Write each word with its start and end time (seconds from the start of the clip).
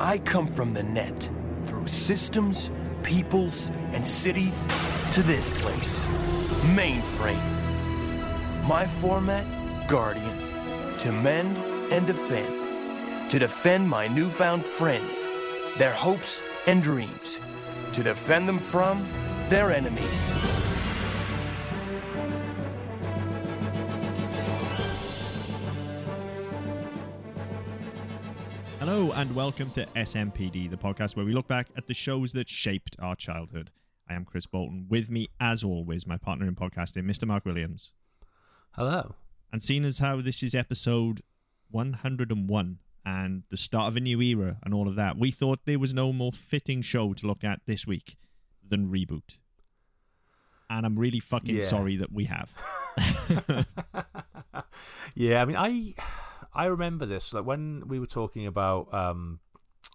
I 0.00 0.18
come 0.18 0.46
from 0.46 0.74
the 0.74 0.82
net, 0.82 1.30
through 1.64 1.88
systems, 1.88 2.70
peoples, 3.02 3.70
and 3.92 4.06
cities, 4.06 4.54
to 5.14 5.22
this 5.22 5.48
place, 5.60 6.00
mainframe. 6.74 7.40
My 8.68 8.86
format, 8.86 9.46
Guardian, 9.88 10.36
to 10.98 11.12
mend 11.12 11.56
and 11.90 12.06
defend, 12.06 13.30
to 13.30 13.38
defend 13.38 13.88
my 13.88 14.06
newfound 14.06 14.66
friends, 14.66 15.18
their 15.78 15.92
hopes 15.92 16.42
and 16.66 16.82
dreams, 16.82 17.38
to 17.94 18.02
defend 18.02 18.46
them 18.46 18.58
from 18.58 19.08
their 19.48 19.72
enemies. 19.72 20.30
Hello 28.88 29.10
and 29.16 29.34
welcome 29.34 29.68
to 29.72 29.84
SMPD, 29.96 30.70
the 30.70 30.76
podcast 30.76 31.16
where 31.16 31.26
we 31.26 31.32
look 31.32 31.48
back 31.48 31.66
at 31.76 31.88
the 31.88 31.92
shows 31.92 32.32
that 32.34 32.48
shaped 32.48 32.94
our 33.00 33.16
childhood. 33.16 33.72
I 34.08 34.14
am 34.14 34.24
Chris 34.24 34.46
Bolton. 34.46 34.86
With 34.88 35.10
me, 35.10 35.26
as 35.40 35.64
always, 35.64 36.06
my 36.06 36.16
partner 36.16 36.46
in 36.46 36.54
podcasting, 36.54 37.02
Mr. 37.02 37.26
Mark 37.26 37.44
Williams. 37.44 37.90
Hello. 38.76 39.16
And 39.52 39.60
seeing 39.60 39.84
as 39.84 39.98
how 39.98 40.20
this 40.20 40.40
is 40.44 40.54
episode 40.54 41.22
101 41.72 42.78
and 43.04 43.42
the 43.50 43.56
start 43.56 43.88
of 43.88 43.96
a 43.96 44.00
new 44.00 44.22
era 44.22 44.58
and 44.62 44.72
all 44.72 44.86
of 44.86 44.94
that, 44.94 45.18
we 45.18 45.32
thought 45.32 45.64
there 45.64 45.80
was 45.80 45.92
no 45.92 46.12
more 46.12 46.30
fitting 46.30 46.80
show 46.80 47.12
to 47.14 47.26
look 47.26 47.42
at 47.42 47.62
this 47.66 47.88
week 47.88 48.14
than 48.64 48.88
Reboot. 48.88 49.40
And 50.70 50.86
I'm 50.86 50.96
really 50.96 51.18
fucking 51.18 51.56
Yeah. 51.56 51.60
sorry 51.60 51.96
that 51.96 52.12
we 52.12 52.26
have. 52.26 52.54
yeah, 55.16 55.42
I 55.42 55.44
mean, 55.44 55.56
I 55.56 55.94
I 56.56 56.66
remember 56.66 57.06
this 57.06 57.32
like 57.32 57.44
when 57.44 57.84
we 57.86 57.98
were 58.00 58.06
talking 58.06 58.46
about. 58.46 58.92
Um, 58.92 59.40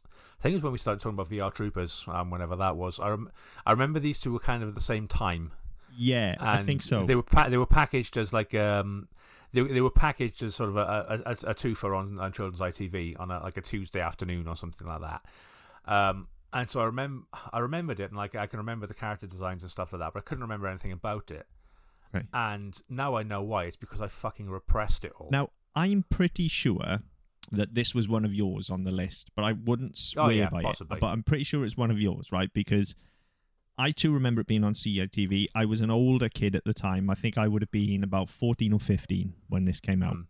I 0.08 0.42
think 0.42 0.54
it 0.54 0.56
was 0.56 0.64
when 0.64 0.74
we 0.74 0.80
started 0.80 1.00
talking 1.02 1.20
about 1.20 1.30
VR 1.30 1.54
Troopers, 1.54 2.04
um, 2.08 2.32
whenever 2.32 2.56
that 2.56 2.76
was. 2.76 3.00
I 3.00 3.10
rem- 3.10 3.32
I 3.64 3.72
remember 3.74 4.00
these 4.00 4.20
two 4.20 4.34
were 4.34 4.40
kind 4.40 4.64
of 4.64 4.70
at 4.70 4.76
the 4.76 4.82
same 4.82 5.08
time. 5.08 5.52
yeah, 5.96 6.36
I 6.40 6.64
think 6.64 6.82
so. 6.82 7.06
They 7.06 7.16
were 7.16 7.22
pa- 7.24 7.50
they 7.50 7.58
were 7.58 7.68
packaged 7.68 8.18
as 8.18 8.34
like 8.34 8.56
um 8.56 9.08
they 9.54 9.62
they 9.62 9.82
were 9.82 9.92
packaged 9.92 10.42
as 10.42 10.56
sort 10.56 10.70
of 10.70 10.78
a 10.78 10.82
a, 10.82 11.30
a, 11.30 11.32
a 11.52 11.56
twofer 11.56 11.96
on, 11.96 12.18
on 12.20 12.32
children's 12.32 12.60
ITV 12.60 13.20
on 13.20 13.30
a, 13.30 13.44
like 13.44 13.58
a 13.58 13.62
Tuesday 13.62 14.00
afternoon 14.02 14.48
or 14.48 14.56
something 14.56 14.88
like 14.88 15.02
that. 15.02 15.22
Um, 15.86 16.28
and 16.54 16.70
so 16.70 16.80
I 16.80 16.86
remember 16.86 17.26
I 17.54 17.60
remembered 17.60 18.00
it 18.00 18.06
and 18.10 18.18
like 18.18 18.34
I 18.36 18.48
can 18.48 18.58
remember 18.60 18.88
the 18.88 18.94
character 18.94 19.28
designs 19.28 19.62
and 19.62 19.72
stuff 19.72 19.94
like 19.94 20.00
that, 20.00 20.14
but 20.14 20.20
I 20.20 20.24
couldn't 20.24 20.44
remember 20.44 20.68
anything 20.68 20.92
about 20.92 21.30
it. 21.32 21.46
Right. 22.14 22.26
And 22.34 22.78
now 22.90 23.16
I 23.16 23.24
know 23.24 23.42
why. 23.42 23.66
It's 23.66 23.78
because 23.78 24.02
I 24.02 24.08
fucking 24.08 24.50
repressed 24.50 25.06
it 25.06 25.14
all. 25.18 25.30
Now, 25.32 25.50
I'm 25.76 26.04
pretty 26.10 26.48
sure 26.48 27.00
that 27.52 27.74
this 27.74 27.94
was 27.96 28.08
one 28.08 28.24
of 28.26 28.34
yours 28.34 28.70
on 28.70 28.84
the 28.84 28.92
list, 28.92 29.32
but 29.36 29.44
I 29.44 29.54
wouldn't 29.54 29.98
swear 29.98 30.26
Oh, 30.26 30.30
yeah, 30.30 30.50
by 30.50 30.62
possibly. 30.62 30.98
it. 30.98 31.02
But 31.02 31.08
I'm 31.08 31.24
pretty 31.24 31.44
sure 31.44 31.66
it's 31.66 31.76
one 31.78 31.92
of 31.92 32.00
yours, 32.00 32.32
right? 32.32 32.52
Because 32.54 32.96
I 33.78 33.92
too 33.92 34.14
remember 34.14 34.42
it 34.42 34.48
being 34.48 34.64
on 34.64 34.74
CITV. 34.74 35.48
I 35.56 35.66
was 35.66 35.82
an 35.82 35.90
older 35.90 36.30
kid 36.30 36.56
at 36.56 36.64
the 36.66 36.74
time. 36.74 37.10
I 37.10 37.16
think 37.16 37.38
I 37.38 37.48
would 37.48 37.62
have 37.62 37.72
been 37.72 38.04
about 38.04 38.30
14 38.30 38.72
or 38.74 38.80
15 38.80 39.34
when 39.50 39.66
this 39.66 39.80
came 39.80 40.04
out. 40.04 40.16
Mm. 40.16 40.26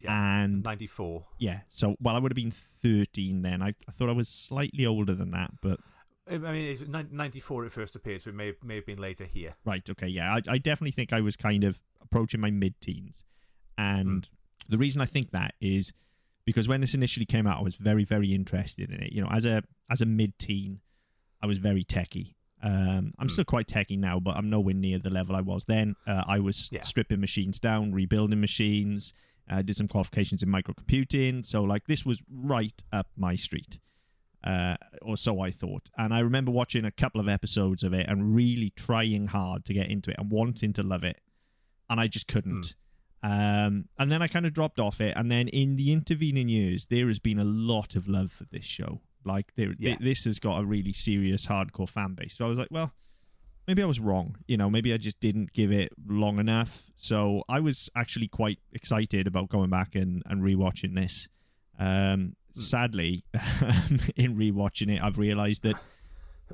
Yeah. 0.00 0.42
And 0.42 0.64
ninety 0.64 0.88
four. 0.88 1.26
yeah, 1.38 1.60
so, 1.68 1.94
well, 2.00 2.16
I 2.16 2.18
would 2.18 2.32
have 2.32 2.36
been 2.36 2.50
13 2.50 3.42
then. 3.42 3.62
I, 3.62 3.68
I 3.68 3.92
thought 3.92 4.08
I 4.08 4.12
was 4.12 4.28
slightly 4.28 4.84
older 4.84 5.14
than 5.14 5.30
that, 5.30 5.52
but 5.62 5.78
I 6.28 6.38
mean, 6.38 6.64
it's 6.72 6.82
ninety 6.88 7.38
four. 7.38 7.64
It 7.64 7.70
first 7.70 7.94
appeared, 7.94 8.20
so 8.22 8.30
it 8.30 8.34
may 8.34 8.46
have, 8.46 8.56
may 8.64 8.74
have 8.76 8.86
been 8.86 8.98
later 8.98 9.24
here. 9.26 9.54
Right. 9.64 9.88
Okay. 9.88 10.08
Yeah. 10.08 10.34
I, 10.34 10.40
I 10.48 10.58
definitely 10.58 10.90
think 10.90 11.12
I 11.12 11.20
was 11.20 11.36
kind 11.36 11.62
of 11.62 11.80
approaching 12.00 12.40
my 12.40 12.50
mid 12.50 12.80
teens. 12.80 13.24
And 13.78 14.28
the 14.68 14.78
reason 14.78 15.00
I 15.00 15.06
think 15.06 15.30
that 15.32 15.54
is 15.60 15.92
because 16.44 16.68
when 16.68 16.80
this 16.80 16.94
initially 16.94 17.26
came 17.26 17.46
out, 17.46 17.58
I 17.58 17.62
was 17.62 17.76
very, 17.76 18.04
very 18.04 18.32
interested 18.32 18.90
in 18.90 19.00
it. 19.02 19.12
You 19.12 19.22
know, 19.22 19.28
as 19.30 19.44
a 19.44 19.62
as 19.90 20.00
a 20.02 20.06
mid 20.06 20.38
teen, 20.38 20.80
I 21.42 21.46
was 21.46 21.58
very 21.58 21.84
techie. 21.84 22.34
Um, 22.64 23.12
I'm 23.18 23.28
still 23.28 23.44
quite 23.44 23.66
techie 23.66 23.98
now, 23.98 24.20
but 24.20 24.36
I'm 24.36 24.48
nowhere 24.48 24.74
near 24.74 24.98
the 24.98 25.10
level 25.10 25.34
I 25.34 25.40
was 25.40 25.64
then. 25.64 25.96
Uh, 26.06 26.22
I 26.26 26.38
was 26.38 26.68
Yeah. 26.72 26.82
stripping 26.82 27.20
machines 27.20 27.58
down, 27.58 27.92
rebuilding 27.92 28.40
machines. 28.40 29.12
I 29.48 29.62
did 29.62 29.74
some 29.76 29.88
qualifications 29.88 30.42
in 30.44 30.48
microcomputing. 30.48 31.44
So, 31.44 31.64
like, 31.64 31.86
this 31.88 32.06
was 32.06 32.22
right 32.30 32.80
up 32.92 33.08
my 33.16 33.34
street 33.34 33.80
uh, 34.44 34.76
or 35.02 35.16
so 35.16 35.40
I 35.40 35.50
thought. 35.50 35.90
And 35.98 36.14
I 36.14 36.20
remember 36.20 36.52
watching 36.52 36.84
a 36.84 36.90
couple 36.92 37.20
of 37.20 37.28
episodes 37.28 37.82
of 37.82 37.92
it 37.92 38.08
and 38.08 38.34
really 38.34 38.70
trying 38.70 39.26
hard 39.26 39.64
to 39.64 39.74
get 39.74 39.88
into 39.88 40.10
it 40.10 40.16
and 40.18 40.30
wanting 40.30 40.72
to 40.74 40.82
love 40.84 41.02
it, 41.04 41.20
and 41.90 41.98
I 42.00 42.06
just 42.06 42.28
couldn't. 42.28 42.76
Um, 43.22 43.88
and 43.98 44.10
then 44.10 44.20
I 44.22 44.26
kind 44.28 44.46
of 44.46 44.52
dropped 44.52 44.78
off 44.80 45.00
it. 45.00 45.16
And 45.16 45.30
then 45.30 45.48
in 45.48 45.76
the 45.76 45.92
intervening 45.92 46.48
years, 46.48 46.86
there 46.86 47.06
has 47.06 47.18
been 47.18 47.38
a 47.38 47.44
lot 47.44 47.94
of 47.96 48.08
love 48.08 48.32
for 48.32 48.44
this 48.44 48.64
show. 48.64 49.00
Like 49.24 49.54
there, 49.54 49.74
Yeah. 49.78 49.96
this 50.00 50.24
has 50.24 50.38
got 50.40 50.60
a 50.60 50.64
really 50.64 50.92
serious 50.92 51.46
hardcore 51.46 51.88
fan 51.88 52.14
base. 52.14 52.34
So 52.36 52.44
I 52.44 52.48
was 52.48 52.58
like, 52.58 52.68
well, 52.72 52.92
maybe 53.68 53.80
I 53.82 53.86
was 53.86 54.00
wrong. 54.00 54.36
You 54.48 54.56
know, 54.56 54.68
maybe 54.68 54.92
I 54.92 54.96
just 54.96 55.20
didn't 55.20 55.52
give 55.52 55.70
it 55.70 55.92
long 56.06 56.40
enough. 56.40 56.90
So 56.96 57.44
I 57.48 57.60
was 57.60 57.88
actually 57.94 58.26
quite 58.28 58.58
excited 58.72 59.28
about 59.28 59.48
going 59.48 59.70
back 59.70 59.94
and, 59.94 60.22
and 60.26 60.42
rewatching 60.42 60.96
this. 60.96 61.28
Um, 61.78 62.34
sadly, 62.54 63.24
in 64.16 64.36
rewatching 64.36 64.94
it, 64.96 65.00
I've 65.02 65.18
realized 65.18 65.62
that 65.62 65.76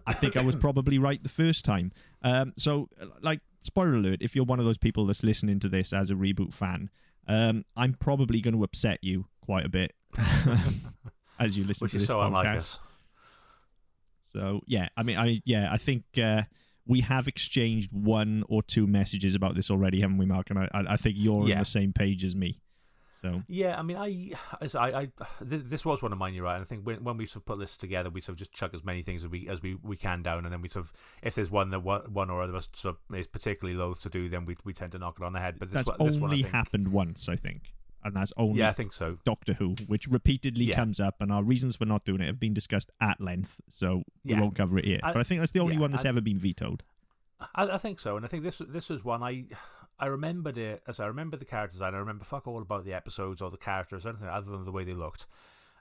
I 0.07 0.13
think 0.13 0.37
I 0.37 0.43
was 0.43 0.55
probably 0.55 0.99
right 0.99 1.21
the 1.23 1.29
first 1.29 1.65
time. 1.65 1.93
Um, 2.23 2.53
so, 2.57 2.89
like, 3.23 3.41
spoiler 3.61 3.93
alert: 3.93 4.19
if 4.21 4.35
you're 4.35 4.45
one 4.45 4.59
of 4.59 4.65
those 4.65 4.79
people 4.79 5.07
that's 5.07 5.23
listening 5.23 5.61
to 5.61 5.69
this 5.69 5.93
as 5.93 6.11
a 6.11 6.15
reboot 6.15 6.53
fan, 6.53 6.91
um, 7.27 7.65
I'm 7.77 7.95
probably 7.95 8.41
going 8.41 8.55
to 8.55 8.65
upset 8.65 8.99
you 9.03 9.27
quite 9.41 9.65
a 9.65 9.69
bit 9.69 9.93
as 11.39 11.57
you 11.57 11.65
listen 11.65 11.85
Which 11.85 11.93
to 11.93 11.99
this 11.99 12.09
so 12.09 12.17
podcast. 12.17 12.79
So 14.33 14.61
yeah, 14.67 14.89
I 14.97 15.03
mean, 15.03 15.17
I 15.17 15.41
yeah, 15.45 15.73
I 15.73 15.79
think 15.79 16.05
uh, 16.23 16.43
we 16.87 17.01
have 17.01 17.29
exchanged 17.29 17.91
one 17.93 18.45
or 18.49 18.63
two 18.63 18.87
messages 18.87 19.35
about 19.35 19.55
this 19.55 19.71
already, 19.71 20.01
haven't 20.01 20.19
we, 20.19 20.27
Mark? 20.27 20.51
And 20.51 20.59
I, 20.59 20.69
I 20.73 20.85
I 20.91 20.97
think 20.97 21.17
you're 21.19 21.43
on 21.43 21.49
the 21.59 21.65
same 21.65 21.93
page 21.93 22.25
as 22.25 22.35
me. 22.37 22.61
So 23.21 23.43
Yeah, 23.49 23.79
I 23.79 23.83
mean, 23.83 23.97
I, 23.97 24.33
as 24.61 24.75
I, 24.75 24.89
I 24.89 25.09
this, 25.41 25.85
was 25.85 26.03
one 26.03 26.13
of 26.13 26.19
mine. 26.19 26.35
You're 26.35 26.45
right. 26.45 26.55
And 26.55 26.63
I 26.63 26.67
think 26.67 26.87
when, 26.87 27.03
when 27.03 27.17
we 27.17 27.27
sort 27.27 27.37
of 27.43 27.47
put 27.47 27.59
this 27.59 27.77
together, 27.77 28.11
we 28.11 28.21
sort 28.21 28.35
of 28.35 28.39
just 28.39 28.53
chuck 28.53 28.73
as 28.75 28.85
many 28.85 29.03
things 29.03 29.25
as 29.25 29.29
we 29.31 29.49
as 29.49 29.61
we, 29.63 29.77
we 29.83 29.97
can 29.97 30.23
down, 30.23 30.45
and 30.45 30.53
then 30.53 30.61
we 30.63 30.69
sort 30.69 30.85
of, 30.87 30.93
if 31.23 31.35
there's 31.35 31.51
one 31.51 31.71
that 31.71 31.81
one, 31.81 32.03
one 32.13 32.31
or 32.31 32.43
other 32.43 32.53
of 32.53 32.57
us 32.59 32.69
sort 32.75 32.97
of 33.11 33.17
is 33.17 33.27
particularly 33.27 33.77
loath 33.79 34.03
to 34.03 34.09
do, 34.09 34.29
then 34.29 34.45
we 34.45 34.57
we 34.65 34.73
tend 34.73 34.93
to 34.93 34.99
knock 34.99 35.17
it 35.21 35.25
on 35.25 35.33
the 35.33 35.41
head. 35.41 35.57
But 35.59 35.71
this, 35.71 35.87
that's 35.87 35.99
one- 35.99 36.09
this 36.09 36.17
only 36.23 36.43
think- 36.43 36.55
happened 36.55 36.89
once, 36.89 37.29
I 37.29 37.37
think, 37.37 37.75
and 38.05 38.15
that's 38.15 38.33
only 38.37 38.61
Yeah, 38.61 38.69
I 38.69 38.73
think 38.73 38.93
so. 38.93 39.19
Doctor 39.25 39.55
Who, 39.55 39.75
which 39.87 40.07
repeatedly 40.07 40.67
Yeah. 40.67 40.77
comes 40.77 41.01
up, 41.01 41.17
and 41.21 41.33
our 41.33 41.43
reasons 41.43 41.77
for 41.77 41.87
not 41.87 42.05
doing 42.05 42.21
it 42.21 42.27
have 42.27 42.39
been 42.41 42.55
discussed 42.55 42.91
at 43.01 43.21
length. 43.21 43.61
So 43.69 44.05
we 44.25 44.33
Yeah. 44.33 44.41
won't 44.41 44.55
cover 44.55 44.79
it 44.79 44.85
here. 44.85 45.01
I- 45.03 45.13
but 45.13 45.21
I 45.21 45.25
think 45.25 45.41
that's 45.41 45.53
the 45.53 45.61
only 45.61 45.79
one 45.79 45.91
that's 45.91 46.05
I- 46.05 46.11
ever 46.11 46.21
been 46.21 46.39
vetoed. 46.39 46.83
I, 47.55 47.65
I 47.65 47.79
think 47.79 48.01
so, 48.01 48.17
and 48.17 48.25
I 48.25 48.29
think 48.29 48.43
this 48.43 48.59
this 48.69 48.89
was 48.89 49.05
one 49.05 49.23
I 49.23 49.45
I 50.01 50.07
remembered 50.07 50.59
it 50.59 50.83
as 50.87 51.01
I 51.01 51.07
remember 51.07 51.37
the 51.37 51.45
character 51.45 51.75
design. 51.75 51.95
I 51.95 51.99
remember 51.99 52.25
fuck 52.25 52.47
all 52.47 52.63
about 52.63 52.85
the 52.85 52.95
episodes 52.95 53.43
or 53.43 53.51
the 53.51 53.57
characters 53.57 54.07
or 54.07 54.11
anything 54.11 54.29
other 54.29 54.51
than 54.51 54.65
the 54.65 54.73
way 54.73 54.85
they 54.85 54.95
looked. 54.95 55.27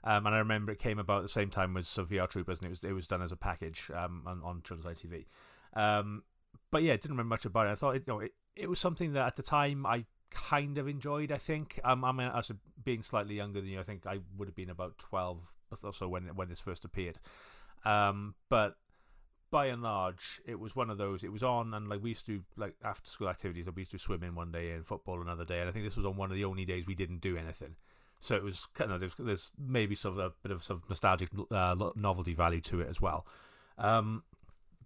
Um, 0.04 0.26
and 0.26 0.34
I 0.34 0.38
remember 0.38 0.72
it 0.72 0.78
came 0.78 0.98
about 0.98 1.22
the 1.22 1.28
same 1.28 1.50
time 1.50 1.76
as 1.76 1.98
uh, 1.98 2.02
VR 2.02 2.28
Troopers, 2.28 2.58
and 2.58 2.66
it 2.66 2.70
was 2.70 2.84
it 2.84 2.92
was 2.92 3.06
done 3.06 3.22
as 3.22 3.32
a 3.32 3.36
package 3.36 3.90
um, 3.94 4.22
on, 4.26 4.40
on 4.44 4.62
Children's 4.62 4.98
ITV. 4.98 5.26
Um, 5.74 6.22
but 6.70 6.82
yeah, 6.82 6.92
didn't 6.92 7.12
remember 7.12 7.30
much 7.30 7.44
about 7.44 7.66
it. 7.66 7.70
I 7.70 7.74
thought 7.74 7.96
it, 7.96 8.04
you 8.06 8.12
know, 8.12 8.20
it, 8.20 8.32
it 8.56 8.68
was 8.68 8.78
something 8.78 9.12
that 9.14 9.26
at 9.26 9.36
the 9.36 9.42
time 9.42 9.86
I 9.86 10.04
kind 10.30 10.78
of 10.78 10.88
enjoyed. 10.88 11.32
I 11.32 11.38
think 11.38 11.80
um, 11.84 12.04
I 12.04 12.12
mean, 12.12 12.30
as 12.34 12.50
a, 12.50 12.56
being 12.82 13.02
slightly 13.02 13.34
younger 13.34 13.60
than 13.60 13.70
you, 13.70 13.80
I 13.80 13.84
think 13.84 14.06
I 14.06 14.18
would 14.36 14.48
have 14.48 14.56
been 14.56 14.70
about 14.70 14.98
twelve 14.98 15.52
or 15.82 15.92
so 15.92 16.08
when 16.08 16.24
when 16.34 16.48
this 16.48 16.60
first 16.60 16.84
appeared. 16.84 17.18
Um, 17.84 18.34
but 18.48 18.76
by 19.50 19.66
and 19.66 19.82
large, 19.82 20.40
it 20.46 20.58
was 20.58 20.76
one 20.76 20.90
of 20.90 20.98
those. 20.98 21.22
It 21.24 21.32
was 21.32 21.42
on, 21.42 21.72
and 21.74 21.88
like 21.88 22.02
we 22.02 22.10
used 22.10 22.26
to 22.26 22.38
do 22.38 22.44
like 22.56 22.74
after 22.84 23.10
school 23.10 23.28
activities. 23.28 23.66
We 23.74 23.82
used 23.82 23.92
to 23.92 23.98
swim 23.98 24.22
in 24.22 24.34
one 24.34 24.52
day 24.52 24.72
and 24.72 24.86
football 24.86 25.20
another 25.20 25.44
day. 25.44 25.60
And 25.60 25.68
I 25.68 25.72
think 25.72 25.84
this 25.84 25.96
was 25.96 26.06
on 26.06 26.16
one 26.16 26.30
of 26.30 26.36
the 26.36 26.44
only 26.44 26.64
days 26.64 26.86
we 26.86 26.94
didn't 26.94 27.20
do 27.20 27.36
anything. 27.36 27.76
So 28.20 28.34
it 28.34 28.42
was 28.42 28.66
kind 28.74 28.92
of 28.92 29.00
there's, 29.00 29.14
there's 29.18 29.50
maybe 29.58 29.94
sort 29.94 30.18
of 30.18 30.24
a 30.24 30.32
bit 30.42 30.52
of 30.52 30.68
of 30.70 30.88
nostalgic 30.88 31.28
uh, 31.50 31.74
novelty 31.94 32.34
value 32.34 32.60
to 32.62 32.80
it 32.80 32.88
as 32.88 33.00
well. 33.00 33.26
Um, 33.78 34.24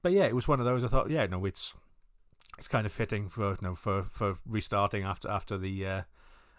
but 0.02 0.12
yeah, 0.12 0.24
it 0.24 0.34
was 0.34 0.46
one 0.46 0.60
of 0.60 0.66
those. 0.66 0.84
I 0.84 0.88
thought, 0.88 1.10
yeah, 1.10 1.26
no, 1.26 1.44
it's 1.44 1.74
it's 2.58 2.68
kind 2.68 2.86
of 2.86 2.92
fitting 2.92 3.28
for 3.28 3.50
you 3.50 3.56
know 3.62 3.74
for 3.74 4.02
for 4.02 4.36
restarting 4.46 5.04
after 5.04 5.28
after 5.30 5.56
the 5.56 5.86
uh, 5.86 6.02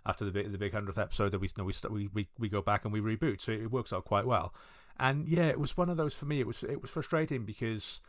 after 0.06 0.26
the 0.26 0.32
big 0.32 0.52
the 0.52 0.58
big 0.58 0.74
hundredth 0.74 0.98
episode 0.98 1.32
that 1.32 1.40
we 1.40 1.48
you 1.48 1.54
know, 1.58 1.66
we, 1.66 1.74
we 1.90 2.10
we 2.14 2.28
we 2.40 2.50
go 2.50 2.62
back 2.62 2.86
and 2.86 2.94
we 2.94 3.02
reboot. 3.02 3.42
So 3.42 3.52
it 3.52 3.72
works 3.72 3.94
out 3.94 4.06
quite 4.06 4.26
well. 4.26 4.54
And 5.00 5.28
yeah, 5.28 5.48
it 5.48 5.60
was 5.60 5.76
one 5.76 5.90
of 5.90 5.98
those 5.98 6.14
for 6.14 6.26
me. 6.26 6.40
It 6.40 6.48
was 6.48 6.64
it 6.64 6.82
was 6.82 6.92
frustrating 6.92 7.46
because 7.46 8.00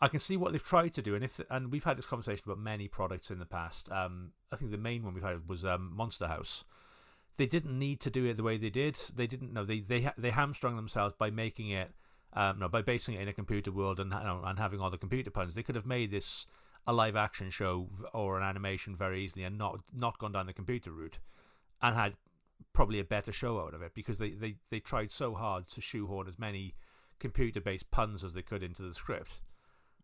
I 0.00 0.08
can 0.08 0.20
see 0.20 0.36
what 0.36 0.52
they've 0.52 0.62
tried 0.62 0.94
to 0.94 1.02
do, 1.02 1.14
and 1.14 1.24
if 1.24 1.40
and 1.50 1.70
we've 1.70 1.84
had 1.84 1.96
this 1.96 2.06
conversation 2.06 2.42
about 2.46 2.58
many 2.58 2.88
products 2.88 3.30
in 3.30 3.38
the 3.38 3.46
past. 3.46 3.90
Um, 3.90 4.32
I 4.52 4.56
think 4.56 4.70
the 4.70 4.78
main 4.78 5.04
one 5.04 5.14
we've 5.14 5.22
had 5.22 5.48
was 5.48 5.64
um, 5.64 5.92
Monster 5.94 6.26
House. 6.26 6.64
They 7.36 7.46
didn't 7.46 7.78
need 7.78 8.00
to 8.00 8.10
do 8.10 8.24
it 8.26 8.36
the 8.36 8.42
way 8.42 8.56
they 8.56 8.70
did. 8.70 8.96
They 9.14 9.26
didn't 9.26 9.52
know 9.52 9.64
they 9.64 9.80
they 9.80 10.10
they 10.18 10.30
hamstrung 10.30 10.76
themselves 10.76 11.14
by 11.16 11.30
making 11.30 11.70
it 11.70 11.92
um, 12.32 12.58
no 12.58 12.68
by 12.68 12.82
basing 12.82 13.14
it 13.14 13.20
in 13.20 13.28
a 13.28 13.32
computer 13.32 13.70
world 13.70 14.00
and 14.00 14.12
and 14.12 14.58
having 14.58 14.80
all 14.80 14.90
the 14.90 14.98
computer 14.98 15.30
puns. 15.30 15.54
They 15.54 15.62
could 15.62 15.76
have 15.76 15.86
made 15.86 16.10
this 16.10 16.46
a 16.86 16.92
live 16.92 17.16
action 17.16 17.50
show 17.50 17.88
or 18.12 18.36
an 18.36 18.44
animation 18.44 18.94
very 18.94 19.24
easily 19.24 19.44
and 19.44 19.56
not 19.56 19.80
not 19.92 20.18
gone 20.18 20.32
down 20.32 20.46
the 20.46 20.52
computer 20.52 20.90
route 20.90 21.18
and 21.80 21.96
had 21.96 22.14
probably 22.72 22.98
a 23.00 23.04
better 23.04 23.32
show 23.32 23.60
out 23.60 23.74
of 23.74 23.82
it 23.82 23.92
because 23.94 24.18
they, 24.18 24.30
they, 24.30 24.56
they 24.70 24.80
tried 24.80 25.12
so 25.12 25.34
hard 25.34 25.68
to 25.68 25.80
shoehorn 25.80 26.26
as 26.28 26.38
many 26.38 26.74
computer 27.20 27.60
based 27.60 27.90
puns 27.90 28.24
as 28.24 28.34
they 28.34 28.42
could 28.42 28.62
into 28.62 28.82
the 28.82 28.94
script 28.94 29.40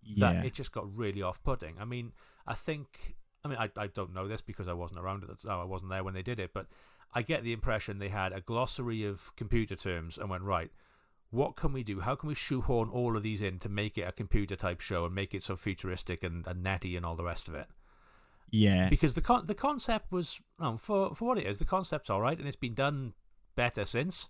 Yeah. 0.02 0.32
that 0.32 0.46
it 0.46 0.54
just 0.54 0.72
got 0.72 0.94
really 0.96 1.22
off 1.22 1.42
putting. 1.42 1.78
I 1.80 1.84
mean, 1.84 2.12
I 2.46 2.54
think, 2.54 3.16
I 3.44 3.48
mean, 3.48 3.58
I, 3.58 3.70
I 3.76 3.86
don't 3.88 4.14
know 4.14 4.28
this 4.28 4.40
because 4.40 4.68
I 4.68 4.72
wasn't 4.72 5.00
around 5.00 5.24
at 5.24 5.28
the 5.28 5.34
time, 5.48 5.58
I 5.60 5.64
wasn't 5.64 5.90
there 5.90 6.04
when 6.04 6.14
they 6.14 6.22
did 6.22 6.38
it, 6.38 6.52
but 6.54 6.66
I 7.12 7.22
get 7.22 7.42
the 7.42 7.52
impression 7.52 7.98
they 7.98 8.08
had 8.08 8.32
a 8.32 8.40
glossary 8.40 9.04
of 9.04 9.34
computer 9.36 9.74
terms 9.74 10.16
and 10.16 10.30
went, 10.30 10.44
right, 10.44 10.70
what 11.30 11.56
can 11.56 11.72
we 11.72 11.82
do? 11.82 12.00
How 12.00 12.14
can 12.14 12.28
we 12.28 12.34
shoehorn 12.34 12.88
all 12.88 13.16
of 13.16 13.22
these 13.22 13.42
in 13.42 13.58
to 13.60 13.68
make 13.68 13.98
it 13.98 14.02
a 14.02 14.12
computer 14.12 14.56
type 14.56 14.80
show 14.80 15.04
and 15.04 15.14
make 15.14 15.34
it 15.34 15.42
so 15.42 15.56
futuristic 15.56 16.22
and, 16.22 16.46
and 16.46 16.62
netty 16.62 16.96
and 16.96 17.04
all 17.04 17.16
the 17.16 17.24
rest 17.24 17.48
of 17.48 17.54
it? 17.54 17.66
Yeah. 18.50 18.88
Because 18.88 19.14
the 19.14 19.20
con- 19.20 19.46
the 19.46 19.54
concept 19.54 20.12
was, 20.12 20.40
um, 20.58 20.76
for, 20.76 21.14
for 21.14 21.28
what 21.28 21.38
it 21.38 21.46
is, 21.46 21.58
the 21.58 21.64
concept's 21.64 22.10
all 22.10 22.20
right 22.20 22.38
and 22.38 22.46
it's 22.46 22.56
been 22.56 22.74
done 22.74 23.14
better 23.56 23.84
since. 23.84 24.28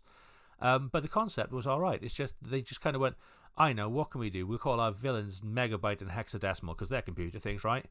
Um, 0.61 0.91
but 0.93 1.03
the 1.03 1.09
concept 1.09 1.53
was 1.53 1.67
all 1.67 1.81
right. 1.81 2.03
It's 2.03 2.15
just, 2.15 2.35
they 2.43 2.61
just 2.61 2.81
kind 2.81 2.95
of 2.95 3.01
went, 3.01 3.17
I 3.57 3.73
know, 3.73 3.89
what 3.89 4.11
can 4.11 4.21
we 4.21 4.31
do? 4.31 4.47
We'll 4.47 4.59
call 4.59 4.79
our 4.79 4.93
villains 4.93 5.41
megabyte 5.41 6.01
and 6.01 6.11
hexadecimal 6.11 6.69
because 6.69 6.89
they're 6.89 7.03
computer 7.03 7.39
things, 7.39 7.65
right? 7.65 7.87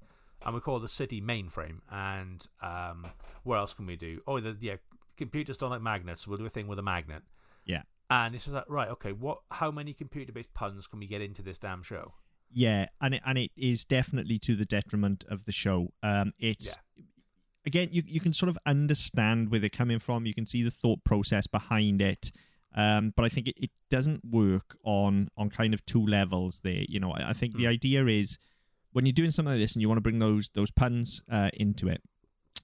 And 0.45 0.53
we 0.53 0.61
call 0.61 0.79
the 0.79 0.87
city 0.87 1.21
mainframe. 1.21 1.79
And 1.91 2.45
um, 2.61 3.07
what 3.43 3.57
else 3.57 3.73
can 3.73 3.85
we 3.85 3.95
do? 3.95 4.21
Oh, 4.27 4.39
the, 4.39 4.55
yeah, 4.59 4.75
computers 5.17 5.57
don't 5.57 5.71
like 5.71 5.81
magnets. 5.81 6.23
So 6.23 6.31
we'll 6.31 6.37
do 6.37 6.45
a 6.45 6.49
thing 6.49 6.67
with 6.67 6.79
a 6.79 6.83
magnet. 6.83 7.23
Yeah. 7.65 7.81
And 8.09 8.33
it's 8.35 8.45
just 8.45 8.55
like, 8.55 8.69
right, 8.69 8.89
okay, 8.89 9.11
what? 9.11 9.39
How 9.51 9.69
many 9.69 9.93
computer-based 9.93 10.53
puns 10.53 10.87
can 10.87 10.99
we 10.99 11.07
get 11.07 11.21
into 11.21 11.41
this 11.41 11.57
damn 11.57 11.83
show? 11.83 12.13
Yeah, 12.51 12.87
and 13.01 13.13
it, 13.15 13.21
and 13.25 13.37
it 13.37 13.51
is 13.55 13.85
definitely 13.85 14.39
to 14.39 14.55
the 14.55 14.65
detriment 14.65 15.23
of 15.29 15.45
the 15.45 15.51
show. 15.51 15.93
Um, 16.01 16.33
it's 16.39 16.77
again, 17.65 17.89
you 17.91 18.03
you 18.07 18.19
can 18.19 18.33
sort 18.33 18.49
of 18.49 18.57
understand 18.65 19.49
where 19.51 19.59
they're 19.59 19.69
coming 19.69 19.99
from. 19.99 20.25
You 20.25 20.33
can 20.33 20.45
see 20.45 20.63
the 20.63 20.71
thought 20.71 21.03
process 21.03 21.47
behind 21.47 22.01
it. 22.01 22.31
Um, 22.75 23.13
but 23.15 23.25
I 23.25 23.29
think 23.29 23.47
it, 23.47 23.55
it 23.57 23.71
doesn't 23.89 24.23
work 24.25 24.75
on 24.83 25.29
on 25.37 25.49
kind 25.49 25.73
of 25.73 25.85
two 25.85 26.05
levels 26.05 26.61
there. 26.63 26.83
You 26.87 26.99
know, 26.99 27.11
I, 27.11 27.29
I 27.29 27.33
think 27.33 27.55
the 27.55 27.63
Mm. 27.65 27.69
idea 27.69 28.05
is 28.07 28.37
when 28.93 29.05
you're 29.05 29.13
doing 29.13 29.31
something 29.31 29.51
like 29.53 29.59
this 29.61 29.73
and 29.73 29.81
you 29.81 29.87
want 29.87 29.97
to 29.97 30.01
bring 30.01 30.19
those 30.19 30.49
those 30.55 30.71
puns 30.71 31.21
uh, 31.31 31.49
into 31.53 31.87
it, 31.87 32.01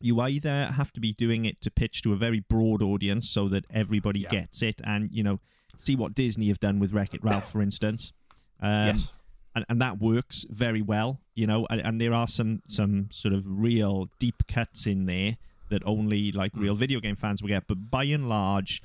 you 0.02 0.20
either 0.20 0.66
have 0.68 0.92
to 0.94 1.00
be 1.00 1.14
doing 1.14 1.46
it 1.46 1.62
to 1.62 1.72
pitch 1.72 2.02
to 2.04 2.14
a 2.14 2.16
very 2.16 2.40
broad 2.40 2.82
audience 2.82 3.30
so 3.30 3.48
that 3.50 3.66
everybody 3.70 4.22
Yeah. 4.22 4.30
gets 4.30 4.62
it, 4.64 4.82
and 4.84 5.10
you 5.12 5.24
know, 5.24 5.40
see 5.78 5.96
what 5.96 6.16
Disney 6.16 6.48
have 6.48 6.60
done 6.60 6.80
with 6.80 6.94
Wreck 6.94 7.14
It 7.14 7.24
Ralph, 7.24 7.52
for 7.52 7.62
instance. 7.62 8.14
Um, 8.60 8.88
yes. 8.88 9.12
And, 9.56 9.66
and 9.70 9.82
that 9.82 10.00
works 10.00 10.46
very 10.50 10.82
well, 10.82 11.22
you 11.34 11.48
know. 11.48 11.66
And, 11.70 11.82
and 11.82 12.02
there 12.02 12.14
are 12.14 12.28
some 12.28 12.62
some 12.66 13.08
sort 13.12 13.34
of 13.34 13.44
real 13.48 14.10
deep 14.20 14.46
cuts 14.48 14.86
in 14.88 15.06
there 15.06 15.38
that 15.70 15.82
only 15.86 16.32
like 16.32 16.54
Mm. 16.54 16.62
real 16.62 16.76
video 16.76 17.00
game 17.00 17.16
fans 17.16 17.42
will 17.42 17.50
get. 17.50 17.66
But 17.68 17.90
by 17.90 18.04
and 18.06 18.30
large, 18.30 18.82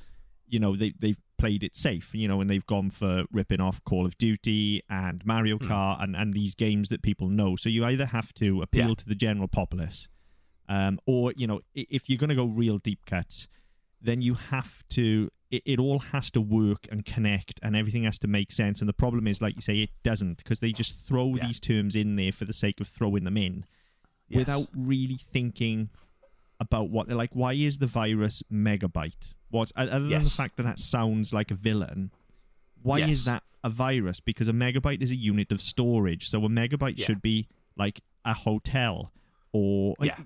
you 0.47 0.59
know, 0.59 0.75
they 0.75 0.93
they've 0.99 1.19
played 1.37 1.63
it 1.63 1.75
safe, 1.75 2.13
you 2.13 2.27
know, 2.27 2.39
and 2.41 2.49
they've 2.49 2.65
gone 2.65 2.89
for 2.91 3.23
ripping 3.31 3.59
off 3.61 3.83
Call 3.83 4.05
of 4.05 4.15
Duty 4.17 4.81
and 4.89 5.25
Mario 5.25 5.57
Mm. 5.57 5.67
Kart 5.67 6.03
and 6.03 6.15
and 6.15 6.33
these 6.33 6.55
games 6.55 6.89
that 6.89 7.01
people 7.01 7.27
know. 7.29 7.55
So 7.55 7.67
you 7.69 7.83
either 7.85 8.05
have 8.07 8.33
to 8.35 8.61
appeal 8.61 8.89
Yeah. 8.89 8.95
to 8.95 9.05
the 9.07 9.15
general 9.15 9.47
populace, 9.47 10.07
um, 10.69 10.99
or 11.05 11.33
you 11.35 11.47
know, 11.47 11.61
if 11.73 12.09
you're 12.09 12.17
going 12.17 12.29
to 12.29 12.35
go 12.35 12.45
real 12.45 12.77
deep 12.77 13.05
cuts, 13.05 13.47
then 14.01 14.21
you 14.21 14.33
have 14.35 14.83
to 14.89 15.29
it, 15.51 15.61
it 15.65 15.79
all 15.79 15.99
has 15.99 16.31
to 16.31 16.41
work 16.41 16.87
and 16.91 17.05
connect 17.05 17.59
and 17.61 17.75
everything 17.75 18.03
has 18.03 18.17
to 18.19 18.27
make 18.27 18.51
sense 18.51 18.79
and 18.81 18.89
the 18.89 18.93
problem 18.93 19.27
is 19.27 19.41
like 19.41 19.55
you 19.55 19.61
say 19.61 19.75
it 19.75 19.89
doesn't 20.03 20.37
because 20.37 20.59
they 20.59 20.71
just 20.71 21.07
throw 21.07 21.35
Yeah. 21.35 21.45
these 21.47 21.59
terms 21.59 21.95
in 21.95 22.15
there 22.15 22.31
for 22.31 22.45
the 22.45 22.53
sake 22.53 22.79
of 22.81 22.87
throwing 22.87 23.23
them 23.25 23.37
in 23.37 23.65
yes. 24.29 24.39
without 24.39 24.67
really 24.75 25.17
thinking 25.17 25.89
about 26.59 26.89
what 26.89 27.07
they're 27.07 27.17
like 27.17 27.31
why 27.33 27.53
is 27.53 27.77
the 27.79 27.87
virus 27.87 28.41
megabyte 28.51 29.33
what 29.49 29.71
other 29.75 29.99
than 29.99 30.23
the 30.23 30.29
fact 30.29 30.57
that 30.57 30.63
that 30.63 30.79
sounds 30.79 31.33
like 31.33 31.51
a 31.51 31.55
villain 31.55 32.11
why 32.83 32.99
Yes. 32.99 33.09
is 33.09 33.25
that 33.25 33.43
a 33.63 33.69
virus 33.69 34.19
because 34.19 34.47
a 34.47 34.53
megabyte 34.53 35.01
is 35.03 35.11
a 35.11 35.15
unit 35.15 35.51
of 35.51 35.61
storage 35.61 36.29
so 36.29 36.43
a 36.45 36.49
megabyte 36.49 36.97
Yeah. 36.97 37.05
should 37.05 37.21
be 37.21 37.47
like 37.77 38.01
a 38.25 38.33
hotel 38.33 39.11
or 39.51 39.95
Yeah. 40.01 40.17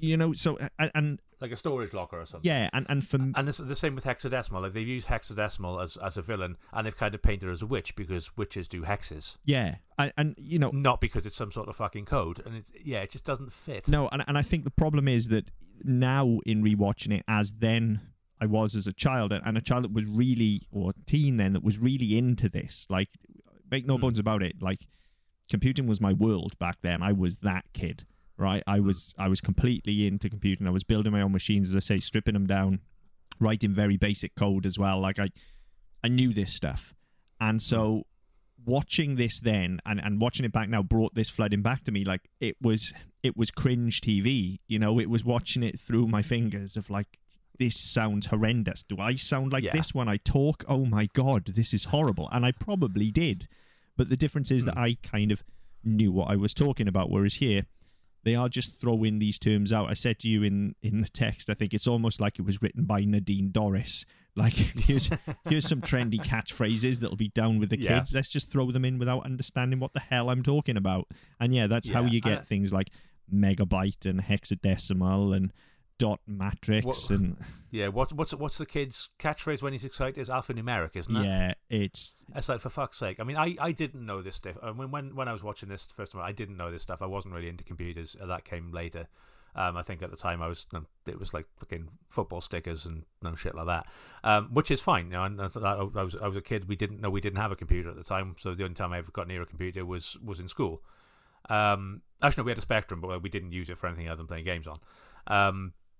you 0.00 0.16
know 0.16 0.32
so 0.32 0.58
and, 0.78 0.90
and 0.94 1.20
like 1.44 1.52
a 1.52 1.56
storage 1.64 1.92
locker 1.92 2.18
or 2.20 2.26
something. 2.26 2.48
yeah 2.50 2.70
and 2.72 2.86
and 2.88 3.06
for 3.06 3.16
And 3.16 3.48
it's 3.48 3.58
the 3.58 3.76
same 3.76 3.94
with 3.94 4.04
hexadecimal. 4.04 4.62
Like 4.62 4.72
they've 4.72 4.88
used 4.98 5.08
hexadecimal 5.08 5.82
as, 5.82 5.96
as 5.98 6.16
a 6.16 6.22
villain, 6.22 6.56
and 6.72 6.86
they've 6.86 6.96
kind 6.96 7.14
of 7.14 7.22
painted 7.22 7.46
her 7.46 7.52
as 7.52 7.62
a 7.62 7.66
witch 7.66 7.94
because 7.96 8.36
witches 8.36 8.66
do 8.68 8.82
hexes, 8.82 9.36
yeah 9.44 9.76
and, 9.98 10.12
and 10.16 10.34
you 10.38 10.58
know 10.58 10.70
not 10.72 11.00
because 11.00 11.26
it's 11.26 11.36
some 11.36 11.52
sort 11.52 11.68
of 11.68 11.76
fucking 11.76 12.06
code. 12.06 12.40
And 12.46 12.56
it's 12.56 12.70
yeah, 12.82 13.00
it 13.02 13.10
just 13.10 13.24
doesn't 13.24 13.52
fit. 13.52 13.86
No, 13.88 14.08
and 14.12 14.24
and 14.26 14.36
I 14.38 14.42
think 14.42 14.64
the 14.64 14.70
problem 14.70 15.06
is 15.08 15.28
that 15.28 15.50
now 15.84 16.38
in 16.46 16.62
rewatching 16.62 17.12
it, 17.18 17.24
as 17.28 17.52
then 17.58 18.00
I 18.40 18.46
was 18.46 18.74
as 18.76 18.86
a 18.86 18.92
child, 18.92 19.32
and 19.32 19.56
a 19.58 19.60
child 19.60 19.84
that 19.84 19.92
was 19.92 20.04
really 20.06 20.62
or 20.72 20.92
teen 21.06 21.36
then 21.36 21.52
that 21.54 21.62
was 21.64 21.78
really 21.78 22.16
into 22.18 22.48
this. 22.48 22.86
Like, 22.90 23.10
make 23.70 23.86
no 23.86 23.96
Mm. 23.96 24.00
bones 24.02 24.18
about 24.18 24.42
it. 24.42 24.56
Like, 24.60 24.86
computing 25.50 25.86
was 25.86 26.00
my 26.00 26.12
world 26.12 26.58
back 26.58 26.78
then. 26.82 27.02
I 27.02 27.12
was 27.12 27.38
that 27.40 27.64
kid, 27.72 28.04
right? 28.36 28.62
I 28.66 28.80
was 28.80 29.14
I 29.18 29.28
was 29.28 29.40
completely 29.40 30.06
into 30.06 30.28
computing. 30.28 30.66
I 30.66 30.70
was 30.70 30.84
building 30.84 31.12
my 31.12 31.22
own 31.22 31.32
machines, 31.32 31.70
as 31.70 31.76
I 31.76 31.80
say, 31.80 32.00
stripping 32.00 32.34
them 32.34 32.46
down, 32.46 32.80
writing 33.40 33.72
very 33.72 33.96
basic 33.96 34.34
code 34.34 34.66
as 34.66 34.78
well. 34.78 35.00
Like 35.00 35.18
I, 35.18 35.28
I 36.02 36.08
knew 36.08 36.32
this 36.32 36.54
stuff, 36.54 36.94
and 37.40 37.62
so 37.62 38.04
hmm. 38.64 38.70
watching 38.70 39.16
this 39.16 39.40
then 39.40 39.80
and, 39.86 40.00
and 40.00 40.20
watching 40.20 40.44
it 40.44 40.52
back 40.52 40.68
now 40.68 40.82
brought 40.82 41.14
this 41.14 41.30
flooding 41.30 41.62
back 41.62 41.84
to 41.84 41.92
me. 41.92 42.04
Like 42.04 42.28
it 42.40 42.56
was 42.60 42.92
it 43.22 43.36
was 43.36 43.50
cringe 43.50 44.00
tv 44.00 44.58
you 44.68 44.78
know? 44.78 44.98
It 44.98 45.08
was 45.08 45.24
watching 45.24 45.62
it 45.62 45.78
through 45.78 46.08
my 46.08 46.22
fingers 46.22 46.76
of 46.76 46.90
like 46.90 47.18
this 47.58 47.76
sounds 47.78 48.26
horrendous. 48.26 48.82
Do 48.82 48.96
i 48.98 49.14
sound 49.14 49.52
like 49.52 49.62
Yeah. 49.62 49.72
this 49.72 49.94
when 49.94 50.08
i 50.08 50.16
talk? 50.16 50.64
Oh 50.68 50.84
my 50.84 51.08
god 51.14 51.46
this 51.46 51.72
is 51.72 51.86
horrible. 51.86 52.28
And 52.32 52.44
i 52.44 52.52
probably 52.52 53.10
did. 53.10 53.46
But 53.96 54.08
the 54.08 54.16
difference 54.16 54.50
is 54.50 54.64
that 54.64 54.74
hmm. 54.74 54.80
i 54.80 54.96
kind 55.02 55.30
of 55.30 55.44
knew 55.86 56.10
what 56.10 56.30
i 56.30 56.36
was 56.36 56.54
talking 56.54 56.88
about 56.88 57.10
whereas 57.10 57.34
here 57.34 57.66
they 58.24 58.34
are 58.34 58.48
just 58.48 58.80
throwing 58.80 59.18
these 59.18 59.38
terms 59.38 59.72
out 59.72 59.88
i 59.88 59.94
said 59.94 60.18
to 60.18 60.28
you 60.28 60.42
in 60.42 60.74
in 60.82 61.00
the 61.00 61.08
text 61.08 61.48
i 61.50 61.54
think 61.54 61.72
it's 61.74 61.86
almost 61.86 62.20
like 62.20 62.38
it 62.38 62.44
was 62.44 62.60
written 62.62 62.84
by 62.84 63.00
nadine 63.00 63.50
dorries 63.50 64.04
like 64.36 64.52
here's 64.86 65.08
here's 65.48 65.68
some 65.68 65.80
trendy 65.80 66.18
catchphrases 66.20 66.98
that'll 66.98 67.16
be 67.16 67.28
down 67.28 67.60
with 67.60 67.70
the 67.70 67.78
Yeah. 67.80 67.98
kids. 67.98 68.12
Let's 68.12 68.28
just 68.28 68.50
throw 68.50 68.68
them 68.72 68.84
in 68.84 68.98
without 68.98 69.24
understanding 69.24 69.78
what 69.78 69.92
the 69.92 70.00
hell 70.00 70.28
I'm 70.28 70.42
talking 70.42 70.76
about. 70.76 71.06
And 71.38 71.54
yeah, 71.54 71.68
that's 71.68 71.88
how 71.88 72.02
you 72.02 72.20
get 72.20 72.38
and- 72.38 72.44
things 72.44 72.72
like 72.72 72.90
megabyte 73.32 74.06
and 74.06 74.20
hexadecimal 74.20 75.36
and 75.36 75.52
dot 75.98 76.20
matrix 76.26 76.84
What- 76.86 77.10
and 77.10 77.36
Yeah, 77.70 77.88
what, 77.88 78.12
what's 78.12 78.32
what's 78.34 78.58
the 78.58 78.66
kid's 78.66 79.08
catchphrase 79.18 79.62
when 79.62 79.72
he's 79.72 79.84
excited? 79.84 80.18
Is 80.20 80.28
alphanumeric, 80.28 80.94
isn't 80.96 81.16
it? 81.16 81.24
yeah, 81.24 81.54
it's 81.68 82.14
It's 82.34 82.48
like 82.48 82.60
for 82.60 82.68
fuck's 82.68 82.98
sake. 82.98 83.18
I 83.20 83.24
mean, 83.24 83.36
I, 83.36 83.56
I 83.60 83.72
didn't 83.72 84.04
know 84.06 84.22
this 84.22 84.36
stuff. 84.36 84.56
I 84.62 84.72
mean, 84.72 84.90
when 84.90 85.14
when 85.14 85.28
I 85.28 85.32
was 85.32 85.42
watching 85.42 85.68
this 85.68 85.84
first 85.90 86.12
time, 86.12 86.20
I 86.22 86.32
didn't 86.32 86.56
know 86.56 86.70
this 86.70 86.82
stuff. 86.82 87.02
I 87.02 87.06
wasn't 87.06 87.34
really 87.34 87.48
into 87.48 87.64
computers. 87.64 88.16
Uh, 88.20 88.26
That 88.26 88.44
came 88.44 88.72
later. 88.72 89.06
Um, 89.56 89.76
I 89.76 89.82
think 89.84 90.02
at 90.02 90.10
the 90.10 90.16
time 90.16 90.42
I 90.42 90.48
was 90.48 90.66
um, 90.74 90.88
it 91.06 91.18
was 91.18 91.32
like 91.32 91.46
fucking 91.60 91.88
football 92.10 92.40
stickers 92.40 92.86
and 92.86 93.04
no 93.22 93.36
shit 93.36 93.54
like 93.54 93.66
that, 93.66 93.86
um, 94.24 94.48
which 94.52 94.72
is 94.72 94.80
fine. 94.82 95.06
You 95.06 95.12
know, 95.12 95.22
and 95.24 95.40
I, 95.40 95.46
I 95.46 96.02
was 96.02 96.16
I 96.16 96.26
was 96.26 96.36
a 96.36 96.40
kid. 96.42 96.68
We 96.68 96.74
didn't 96.74 97.00
know 97.00 97.08
we 97.08 97.20
didn't 97.20 97.38
have 97.38 97.52
a 97.52 97.56
computer 97.56 97.88
at 97.88 97.94
the 97.96 98.02
time, 98.02 98.34
so 98.36 98.52
the 98.54 98.64
only 98.64 98.74
time 98.74 98.92
I 98.92 98.98
ever 98.98 99.12
got 99.12 99.28
near 99.28 99.42
a 99.42 99.46
computer 99.46 99.86
was 99.86 100.16
was 100.24 100.40
in 100.40 100.48
school. 100.48 100.82
Um, 101.48 102.02
actually, 102.20 102.42
no, 102.42 102.46
we 102.46 102.50
had 102.50 102.58
a 102.58 102.62
Spectrum, 102.62 103.00
but 103.00 103.22
we 103.22 103.28
didn't 103.28 103.52
use 103.52 103.70
it 103.70 103.78
for 103.78 103.86
anything 103.86 104.08
other 104.08 104.16
than 104.16 104.26
playing 104.26 104.44
games 104.44 104.66
on. 104.66 104.80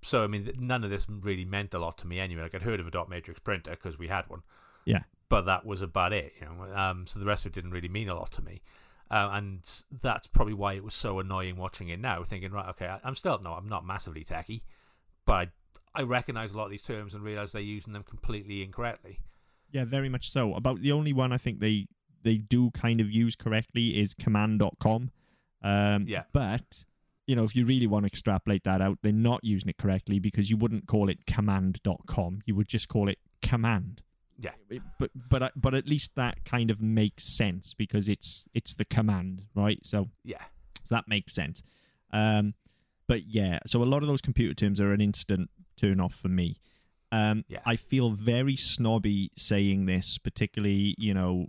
So 0.04 0.22
I 0.22 0.26
mean, 0.26 0.50
none 0.58 0.84
of 0.84 0.90
this 0.90 1.06
really 1.08 1.44
meant 1.44 1.74
a 1.74 1.78
lot 1.78 1.98
to 1.98 2.06
me 2.06 2.20
anyway. 2.20 2.42
Like 2.42 2.54
I'd 2.54 2.62
heard 2.62 2.80
of 2.80 2.86
a 2.86 2.90
dot 2.90 3.08
matrix 3.08 3.40
printer 3.40 3.70
because 3.70 3.98
we 3.98 4.08
had 4.08 4.28
one 4.28 4.42
yeah. 4.84 5.02
but 5.28 5.46
that 5.46 5.64
was 5.64 5.82
about 5.82 6.12
it. 6.12 6.32
You 6.40 6.46
know, 6.46 6.74
um, 6.74 7.06
so 7.06 7.20
the 7.20 7.26
rest 7.26 7.46
of 7.46 7.50
it 7.50 7.54
didn't 7.54 7.72
really 7.72 7.88
mean 7.88 8.08
a 8.08 8.14
lot 8.14 8.32
to 8.32 8.42
me, 8.42 8.62
uh, 9.10 9.30
and 9.32 9.60
that's 10.02 10.26
probably 10.26 10.54
why 10.54 10.74
it 10.74 10.84
was 10.84 10.94
so 10.94 11.18
annoying 11.18 11.56
watching 11.56 11.88
it 11.88 12.00
now. 12.00 12.22
Thinking, 12.24 12.52
right, 12.52 12.68
okay, 12.70 12.86
I, 12.86 13.00
I'm 13.04 13.14
still 13.14 13.38
no, 13.42 13.52
I'm 13.52 13.68
not 13.68 13.86
massively 13.86 14.24
techy, 14.24 14.62
but 15.26 15.48
I, 15.94 16.00
I 16.00 16.02
recognize 16.02 16.52
a 16.52 16.56
lot 16.56 16.64
of 16.64 16.70
these 16.70 16.82
terms 16.82 17.14
and 17.14 17.22
realize 17.22 17.52
they're 17.52 17.62
using 17.62 17.92
them 17.92 18.02
completely 18.02 18.62
incorrectly. 18.62 19.20
Yeah, 19.70 19.84
very 19.84 20.08
much 20.08 20.30
so. 20.30 20.54
About 20.54 20.82
the 20.82 20.92
only 20.92 21.12
one 21.12 21.32
I 21.32 21.38
think 21.38 21.60
they 21.60 21.86
they 22.22 22.36
do 22.36 22.70
kind 22.70 23.00
of 23.00 23.10
use 23.10 23.36
correctly 23.36 24.00
is 24.00 24.14
command.com. 24.14 25.10
Um, 25.62 26.04
Yeah. 26.06 26.24
But, 26.32 26.84
you 27.26 27.34
know, 27.36 27.44
if 27.44 27.56
you 27.56 27.64
really 27.64 27.86
want 27.86 28.04
to 28.04 28.06
extrapolate 28.08 28.64
that 28.64 28.80
out, 28.82 28.98
they're 29.02 29.12
not 29.12 29.40
using 29.44 29.68
it 29.70 29.78
correctly 29.78 30.18
because 30.18 30.50
you 30.50 30.56
wouldn't 30.56 30.86
call 30.86 31.08
it 31.08 31.26
command.com. 31.26 32.42
You 32.46 32.54
would 32.54 32.68
just 32.68 32.88
call 32.88 33.08
it 33.08 33.18
command. 33.42 34.02
Yeah, 34.38 34.50
But 34.98 35.10
but 35.14 35.42
uh, 35.44 35.50
but 35.54 35.74
at 35.74 35.86
least 35.88 36.16
that 36.16 36.44
kind 36.44 36.68
of 36.70 36.80
makes 36.82 37.24
sense 37.36 37.72
because 37.72 38.08
it's 38.08 38.48
it's 38.52 38.74
the 38.74 38.84
command, 38.84 39.44
right? 39.54 39.78
So 39.84 40.08
yeah, 40.24 40.42
so 40.82 40.96
that 40.96 41.06
makes 41.06 41.32
sense. 41.34 41.62
Um, 42.12 42.54
but 43.06 43.26
yeah, 43.28 43.60
so 43.66 43.80
a 43.82 43.84
lot 43.84 44.02
of 44.02 44.08
those 44.08 44.20
computer 44.20 44.52
terms 44.54 44.80
are 44.80 44.92
an 44.92 45.00
instant 45.00 45.50
turn 45.76 46.00
off 46.00 46.14
for 46.16 46.28
me. 46.28 46.56
Um, 47.12 47.44
Yeah. 47.48 47.60
I 47.64 47.76
feel 47.76 48.10
very 48.10 48.56
snobby 48.56 49.30
saying 49.36 49.86
this, 49.86 50.18
particularly 50.18 50.96
you 50.98 51.14
know 51.14 51.46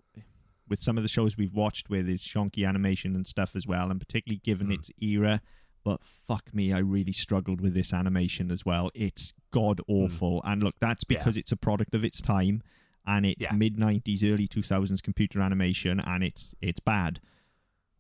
with 0.70 0.80
some 0.80 0.96
of 0.98 1.02
the 1.04 1.10
shows 1.10 1.38
we've 1.38 1.54
watched 1.56 1.90
where 1.90 2.04
there's 2.04 2.24
shonky 2.24 2.68
animation 2.68 3.16
and 3.16 3.26
stuff 3.26 3.56
as 3.56 3.66
well, 3.66 3.90
and 3.90 4.00
particularly 4.00 4.42
given 4.44 4.68
Mm. 4.68 4.74
its 4.76 4.92
era. 5.02 5.42
But 5.86 6.02
fuck 6.04 6.54
me, 6.54 6.74
I 6.74 6.80
really 6.80 7.14
struggled 7.14 7.62
with 7.62 7.74
this 7.74 7.94
animation 7.94 8.52
as 8.52 8.66
well. 8.66 8.92
It's 8.94 9.34
god 9.52 9.80
awful. 9.88 10.42
And 10.44 10.62
look, 10.62 10.76
that's 10.82 11.06
Hmm. 11.06 11.14
Yeah. 11.14 11.20
because 11.20 11.38
it's 11.38 11.54
a 11.54 11.58
product 11.58 11.96
of 11.96 12.04
its 12.04 12.22
time 12.22 12.62
and 13.08 13.26
it's 13.26 13.46
Yeah. 13.46 13.54
mid 13.54 13.78
90s, 13.78 14.22
early 14.24 14.48
2000s 14.48 15.00
computer 15.02 15.40
animation 15.42 16.02
and 16.02 16.24
it's 16.24 16.54
it's 16.62 16.82
bad. 16.82 17.22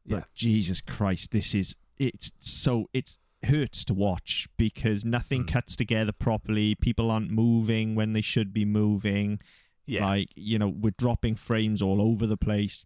But 0.05 0.15
Yeah. 0.17 0.23
Jesus 0.33 0.81
Christ, 0.81 1.31
this 1.31 1.55
is 1.55 1.75
it's 1.97 2.33
so 2.39 2.89
it's 2.91 3.17
hurts 3.43 3.85
to 3.85 3.93
watch 3.93 4.47
because 4.57 5.05
nothing 5.05 5.43
Mm. 5.43 5.47
cuts 5.47 5.75
together 5.75 6.11
properly. 6.11 6.73
People 6.75 7.11
aren't 7.11 7.29
moving 7.29 7.93
when 7.95 8.13
they 8.13 8.21
should 8.21 8.51
be 8.51 8.65
moving. 8.65 9.39
Yeah. 9.85 10.03
Like, 10.05 10.29
you 10.35 10.57
know, 10.57 10.67
we're 10.69 10.95
dropping 10.97 11.35
frames 11.35 11.81
all 11.81 12.01
over 12.01 12.25
the 12.25 12.37
place. 12.37 12.85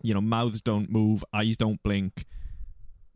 You 0.00 0.14
know, 0.14 0.20
mouths 0.20 0.62
don't 0.62 0.88
move, 0.88 1.24
eyes 1.32 1.56
don't 1.56 1.82
blink. 1.82 2.24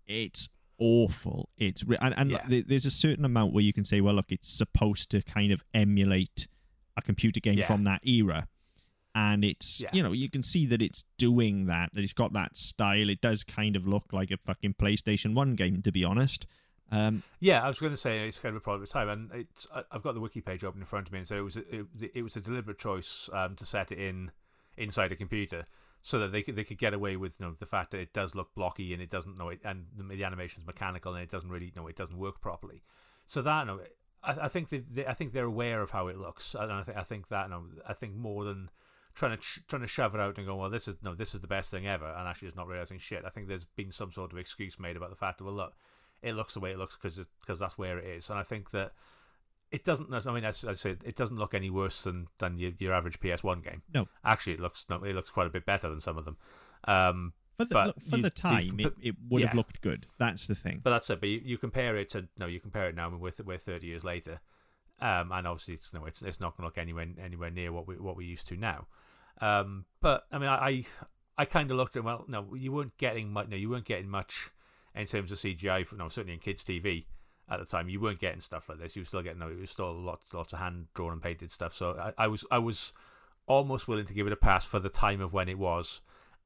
It's 0.06 0.48
awful. 0.78 1.48
It's 1.56 1.84
re- 1.84 1.96
and, 2.00 2.14
and 2.16 2.30
Yeah. 2.30 2.38
th- 2.42 2.66
there's 2.66 2.86
a 2.86 2.90
certain 2.90 3.24
amount 3.24 3.52
where 3.52 3.62
you 3.64 3.72
can 3.72 3.84
say, 3.84 4.00
well, 4.00 4.14
look, 4.14 4.30
it's 4.32 4.48
supposed 4.48 5.10
to 5.10 5.22
kind 5.22 5.52
of 5.52 5.64
emulate 5.74 6.48
a 6.96 7.02
computer 7.02 7.40
game 7.40 7.58
Yeah. 7.58 7.66
from 7.66 7.84
that 7.84 8.06
era. 8.06 8.48
And 9.14 9.44
it's, 9.44 9.80
Yeah. 9.80 9.90
you 9.92 10.02
know, 10.02 10.12
you 10.12 10.28
can 10.28 10.42
see 10.42 10.66
that 10.66 10.82
it's 10.82 11.04
doing 11.16 11.66
that, 11.66 11.94
that 11.94 12.02
it's 12.02 12.12
got 12.12 12.32
that 12.34 12.56
style. 12.56 13.08
It 13.08 13.20
does 13.20 13.44
kind 13.44 13.74
of 13.76 13.86
look 13.86 14.12
like 14.12 14.30
a 14.30 14.36
fucking 14.36 14.74
PlayStation 14.74 15.32
1 15.34 15.54
game, 15.54 15.80
to 15.82 15.92
be 15.92 16.04
honest. 16.04 16.46
Um, 16.92 17.22
Yeah, 17.40 17.64
I 17.64 17.68
was 17.68 17.80
going 17.80 17.92
to 17.92 17.96
say 17.96 18.28
it's 18.28 18.38
kind 18.38 18.54
of 18.54 18.58
a 18.58 18.60
product 18.60 18.84
of 18.88 18.92
time, 18.92 19.08
and 19.08 19.32
it's 19.32 19.66
I've 19.90 20.02
got 20.02 20.12
the 20.14 20.20
wiki 20.20 20.40
page 20.40 20.62
open 20.64 20.80
in 20.82 20.84
front 20.86 21.08
of 21.08 21.12
me, 21.12 21.18
and 21.20 21.26
so 21.26 21.36
it 21.36 21.40
was 21.40 21.56
a, 21.56 21.60
it, 21.80 21.86
it 22.14 22.22
was 22.22 22.36
a 22.36 22.40
deliberate 22.40 22.78
choice 22.78 23.28
um, 23.32 23.56
to 23.56 23.64
set 23.64 23.90
it 23.90 23.98
in 23.98 24.30
inside 24.76 25.10
a 25.10 25.16
computer 25.16 25.64
so 26.06 26.20
that 26.20 26.30
they 26.30 26.40
could 26.40 26.54
they 26.54 26.62
could 26.62 26.78
get 26.78 26.94
away 26.94 27.16
with 27.16 27.40
you 27.40 27.46
know, 27.46 27.52
the 27.52 27.66
fact 27.66 27.90
that 27.90 27.98
it 27.98 28.12
does 28.12 28.36
look 28.36 28.54
blocky 28.54 28.92
and 28.92 29.02
it 29.02 29.10
doesn't 29.10 29.36
know 29.36 29.48
it, 29.48 29.60
and 29.64 29.86
the, 29.96 30.04
the 30.04 30.22
animation's 30.22 30.64
mechanical 30.64 31.12
and 31.12 31.20
it 31.20 31.28
doesn't 31.28 31.50
really 31.50 31.72
know 31.74 31.88
it 31.88 31.96
doesn't 31.96 32.16
work 32.16 32.40
properly. 32.40 32.84
So 33.26 33.42
that 33.42 33.62
you 33.62 33.66
know, 33.66 33.80
I, 34.22 34.44
I 34.44 34.48
think 34.48 34.68
they, 34.68 34.78
they 34.78 35.04
I 35.04 35.14
think 35.14 35.32
they're 35.32 35.46
aware 35.46 35.82
of 35.82 35.90
how 35.90 36.06
it 36.06 36.16
looks, 36.16 36.54
I 36.54 36.84
think 36.84 36.96
I 36.96 37.02
think 37.02 37.26
that 37.30 37.46
you 37.46 37.50
know, 37.50 37.64
I 37.88 37.92
think 37.92 38.14
more 38.14 38.44
than 38.44 38.70
trying 39.16 39.36
to 39.36 39.42
trying 39.66 39.82
to 39.82 39.88
shove 39.88 40.14
it 40.14 40.20
out 40.20 40.38
and 40.38 40.46
go 40.46 40.54
well 40.54 40.70
this 40.70 40.86
is 40.86 40.94
no 41.02 41.12
this 41.16 41.34
is 41.34 41.40
the 41.40 41.48
best 41.48 41.72
thing 41.72 41.88
ever 41.88 42.06
and 42.06 42.28
actually 42.28 42.46
just 42.46 42.56
not 42.56 42.68
realizing 42.68 42.98
shit. 42.98 43.24
I 43.26 43.30
think 43.30 43.48
there's 43.48 43.64
been 43.64 43.90
some 43.90 44.12
sort 44.12 44.32
of 44.32 44.38
excuse 44.38 44.78
made 44.78 44.96
about 44.96 45.10
the 45.10 45.16
fact 45.16 45.38
that 45.38 45.44
well 45.44 45.54
look 45.54 45.74
it 46.22 46.36
looks 46.36 46.54
the 46.54 46.60
way 46.60 46.70
it 46.70 46.78
looks 46.78 46.94
because 46.94 47.20
because 47.40 47.58
that's 47.58 47.76
where 47.76 47.98
it 47.98 48.04
is. 48.04 48.30
And 48.30 48.38
I 48.38 48.44
think 48.44 48.70
that 48.70 48.92
it 49.72 49.84
doesn't. 49.84 50.12
I 50.26 50.32
mean, 50.32 50.44
as 50.44 50.64
I 50.64 50.74
said, 50.74 50.98
it 51.04 51.16
doesn't 51.16 51.36
look 51.38 51.54
any 51.54 51.70
worse 51.70 52.04
than 52.04 52.26
than 52.38 52.58
your, 52.58 52.72
your 52.78 52.92
average 52.92 53.18
PS1 53.20 53.64
game. 53.64 53.82
No. 53.92 54.08
actually, 54.24 54.54
it 54.54 54.60
looks 54.60 54.84
no, 54.88 55.02
it 55.02 55.14
looks 55.14 55.30
quite 55.30 55.46
a 55.46 55.50
bit 55.50 55.66
better 55.66 55.88
than 55.88 56.00
some 56.00 56.16
of 56.18 56.24
them. 56.24 56.36
Um, 56.86 57.32
for 57.58 57.64
the, 57.64 57.74
But 57.74 57.86
look, 57.88 58.00
for 58.02 58.16
you- 58.16 58.22
the 58.22 58.26
you- 58.28 58.30
time, 58.30 58.80
it, 58.80 58.92
it 59.02 59.14
would 59.28 59.42
have 59.42 59.54
looked 59.54 59.80
good. 59.80 60.06
That's 60.18 60.46
the 60.46 60.54
thing. 60.54 60.80
but 60.84 60.90
that's 60.90 61.08
it. 61.10 61.20
But 61.20 61.28
you, 61.30 61.40
you 61.44 61.58
compare 61.58 61.96
it 61.96 62.10
to 62.10 62.28
no, 62.38 62.46
you 62.46 62.60
compare 62.60 62.88
it 62.88 62.94
now 62.94 63.10
with 63.10 63.38
we're 63.40 63.44
we're 63.44 63.58
thirty 63.58 63.86
years 63.86 64.04
later, 64.04 64.40
um, 65.00 65.32
and 65.32 65.46
obviously 65.46 65.74
it's 65.74 65.92
no, 65.94 66.04
it's 66.04 66.22
it's 66.22 66.38
not 66.40 66.56
going 66.56 66.62
to 66.62 66.66
look 66.68 66.78
anywhere 66.78 67.06
anywhere 67.22 67.50
near 67.50 67.72
what 67.72 67.86
we 67.88 67.96
what 67.96 68.16
we 68.16 68.24
used 68.26 68.46
to 68.48 68.56
now. 68.56 68.86
Um, 69.40 69.84
but 70.00 70.26
I 70.30 70.38
mean, 70.38 70.48
I 70.48 70.54
I, 70.68 70.84
I 71.38 71.44
kind 71.44 71.70
of 71.70 71.76
looked 71.76 71.96
at 71.96 72.04
well, 72.04 72.24
no, 72.28 72.54
you 72.54 72.72
weren't 72.72 72.96
getting 72.98 73.32
much. 73.32 73.48
No, 73.48 73.56
you 73.56 73.68
weren't 73.70 73.84
getting 73.84 74.08
much 74.08 74.50
in 74.94 75.06
terms 75.06 75.32
of 75.32 75.38
CGI. 75.38 75.86
For, 75.86 75.96
no, 75.96 76.08
certainly 76.08 76.34
in 76.34 76.40
kids' 76.40 76.62
TV 76.62 77.06
at 77.48 77.58
the 77.60 77.64
time, 77.66 77.88
you 77.88 78.00
weren't 78.00 78.18
getting 78.18 78.40
stuff 78.40 78.68
like 78.68 78.78
this. 78.78 78.96
You 78.96 79.02
were 79.02 79.06
still 79.06 79.22
getting 79.22 79.38
no, 79.38 79.48
it 79.48 79.58
was 79.58 79.70
still 79.70 79.92
lots 79.94 80.32
lots 80.32 80.52
of 80.52 80.58
hand 80.58 80.86
drawn 80.94 81.12
and 81.12 81.22
painted 81.22 81.52
stuff. 81.52 81.74
So 81.74 81.96
I, 81.98 82.24
I 82.24 82.26
was 82.26 82.44
I 82.50 82.58
was 82.58 82.92
almost 83.46 83.86
willing 83.88 84.04
to 84.06 84.14
give 84.14 84.26
it 84.26 84.32
a 84.32 84.36
pass 84.36 84.64
for 84.64 84.78
the 84.78 84.88
time 84.88 85.20
of 85.20 85.32
when 85.32 85.48
it 85.48 85.58
was. 85.58 86.00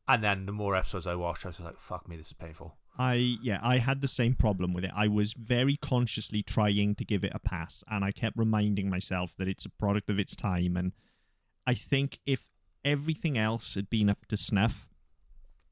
And 0.09 0.25
then 0.25 0.47
the 0.47 0.53
more 0.53 0.75
episodes 0.75 1.07
I 1.07 1.15
watched, 1.15 1.45
I 1.45 1.51
was 1.51 1.61
like, 1.61 1.79
"Fuck 1.79 2.09
me, 2.09 2.17
this 2.17 2.29
is 2.29 2.33
painful." 2.33 2.77
I 2.99 3.37
yeah, 3.43 3.61
I 3.63 3.79
had 3.79 4.01
the 4.01 4.09
same 4.09 4.35
problem 4.35 4.73
with 4.75 4.85
it. 4.85 4.91
I 4.95 5.09
was 5.09 5.33
very 5.33 5.77
consciously 5.77 6.43
trying 6.43 6.95
to 6.97 7.05
give 7.05 7.25
it 7.25 7.33
a 7.35 7.39
pass, 7.39 7.85
and 7.91 8.05
I 8.05 8.13
kept 8.13 8.37
reminding 8.37 8.91
myself 8.91 9.35
that 9.39 9.49
it's 9.49 9.65
a 9.65 9.71
product 9.71 10.11
of 10.11 10.19
its 10.19 10.35
time. 10.35 10.77
And 10.77 10.93
I 11.67 11.75
think 11.75 12.19
if 12.27 12.49
everything 12.85 13.39
else 13.39 13.75
had 13.75 13.89
been 13.89 14.11
up 14.11 14.27
to 14.27 14.37
snuff, 14.37 14.91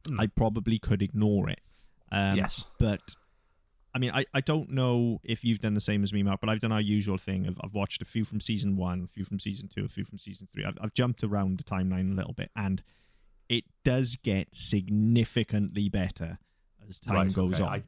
Mm. 0.05 0.21
I 0.21 0.27
probably 0.27 0.79
could 0.79 1.03
ignore 1.03 1.49
it. 1.49 1.61
Um, 2.11 2.37
yes. 2.37 2.65
but 2.79 3.01
I 3.95 3.99
mean, 3.99 4.11
I, 4.13 4.27
I 4.35 4.41
don't 4.41 4.71
know 4.71 5.21
if 5.25 5.45
you've 5.45 5.61
done 5.61 5.75
the 5.75 5.81
same 5.81 6.03
as 6.03 6.13
me, 6.13 6.23
Mark, 6.23 6.41
but 6.41 6.49
I've 6.51 6.61
done 6.61 6.73
our 6.73 6.81
usual 6.81 7.17
thing. 7.19 7.47
I've, 7.47 7.59
I've 7.65 7.75
watched 7.75 8.03
a 8.03 8.05
few 8.05 8.25
from 8.25 8.41
season 8.41 8.77
one, 8.77 9.05
a 9.05 9.09
few 9.09 9.25
from 9.25 9.41
season 9.41 9.69
two, 9.69 9.85
a 9.85 9.89
few 9.89 10.05
from 10.05 10.19
season 10.19 10.47
three. 10.53 10.65
I've, 10.65 10.77
I've 10.81 10.93
jumped 10.95 11.25
around 11.25 11.59
the 11.59 11.65
timeline 11.65 12.13
a 12.13 12.15
little 12.15 12.35
bit, 12.35 12.51
and 12.55 12.83
it 13.49 13.65
does 13.85 14.17
get 14.17 14.49
significantly 14.55 15.89
better 15.89 16.39
as 16.89 16.99
time 16.99 17.15
Right, 17.17 17.33
goes 17.33 17.55
okay. 17.55 17.65
on. 17.65 17.69
I- 17.71 17.83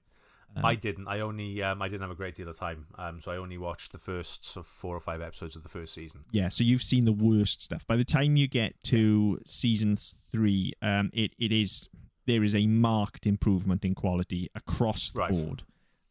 Um, 0.57 0.65
I 0.65 0.75
didn't. 0.75 1.07
I 1.07 1.21
only 1.21 1.63
um, 1.63 1.81
I 1.81 1.87
didn't 1.89 2.01
have 2.01 2.11
a 2.11 2.17
great 2.17 2.35
deal 2.35 2.49
of 2.49 2.59
time, 2.59 2.87
um, 2.99 3.21
so 3.23 3.31
I 3.31 3.37
only 3.37 3.57
watched 3.57 3.93
the 3.93 3.99
first 3.99 4.45
sort 4.45 4.67
of 4.67 4.69
four 4.69 4.97
or 4.97 5.01
five 5.01 5.21
episodes 5.21 5.55
of 5.55 5.63
the 5.63 5.69
first 5.69 5.95
season. 5.95 6.25
yeah, 6.33 6.49
so 6.49 6.65
you've 6.65 6.83
seen 6.83 7.05
the 7.05 7.13
worst 7.13 7.63
stuff. 7.63 7.87
By 7.87 7.95
the 7.97 8.05
time 8.05 8.35
you 8.35 8.49
get 8.49 8.75
to 8.85 9.39
season 9.47 9.95
three, 10.33 10.73
um, 10.83 11.11
it, 11.13 11.35
it 11.39 11.53
is 11.53 11.89
there 12.27 12.43
is 12.43 12.57
a 12.57 12.67
marked 12.67 13.29
improvement 13.29 13.85
in 13.85 13.95
quality 13.95 14.49
across 14.57 15.13
the 15.13 15.21
Right. 15.21 15.31
board. 15.31 15.63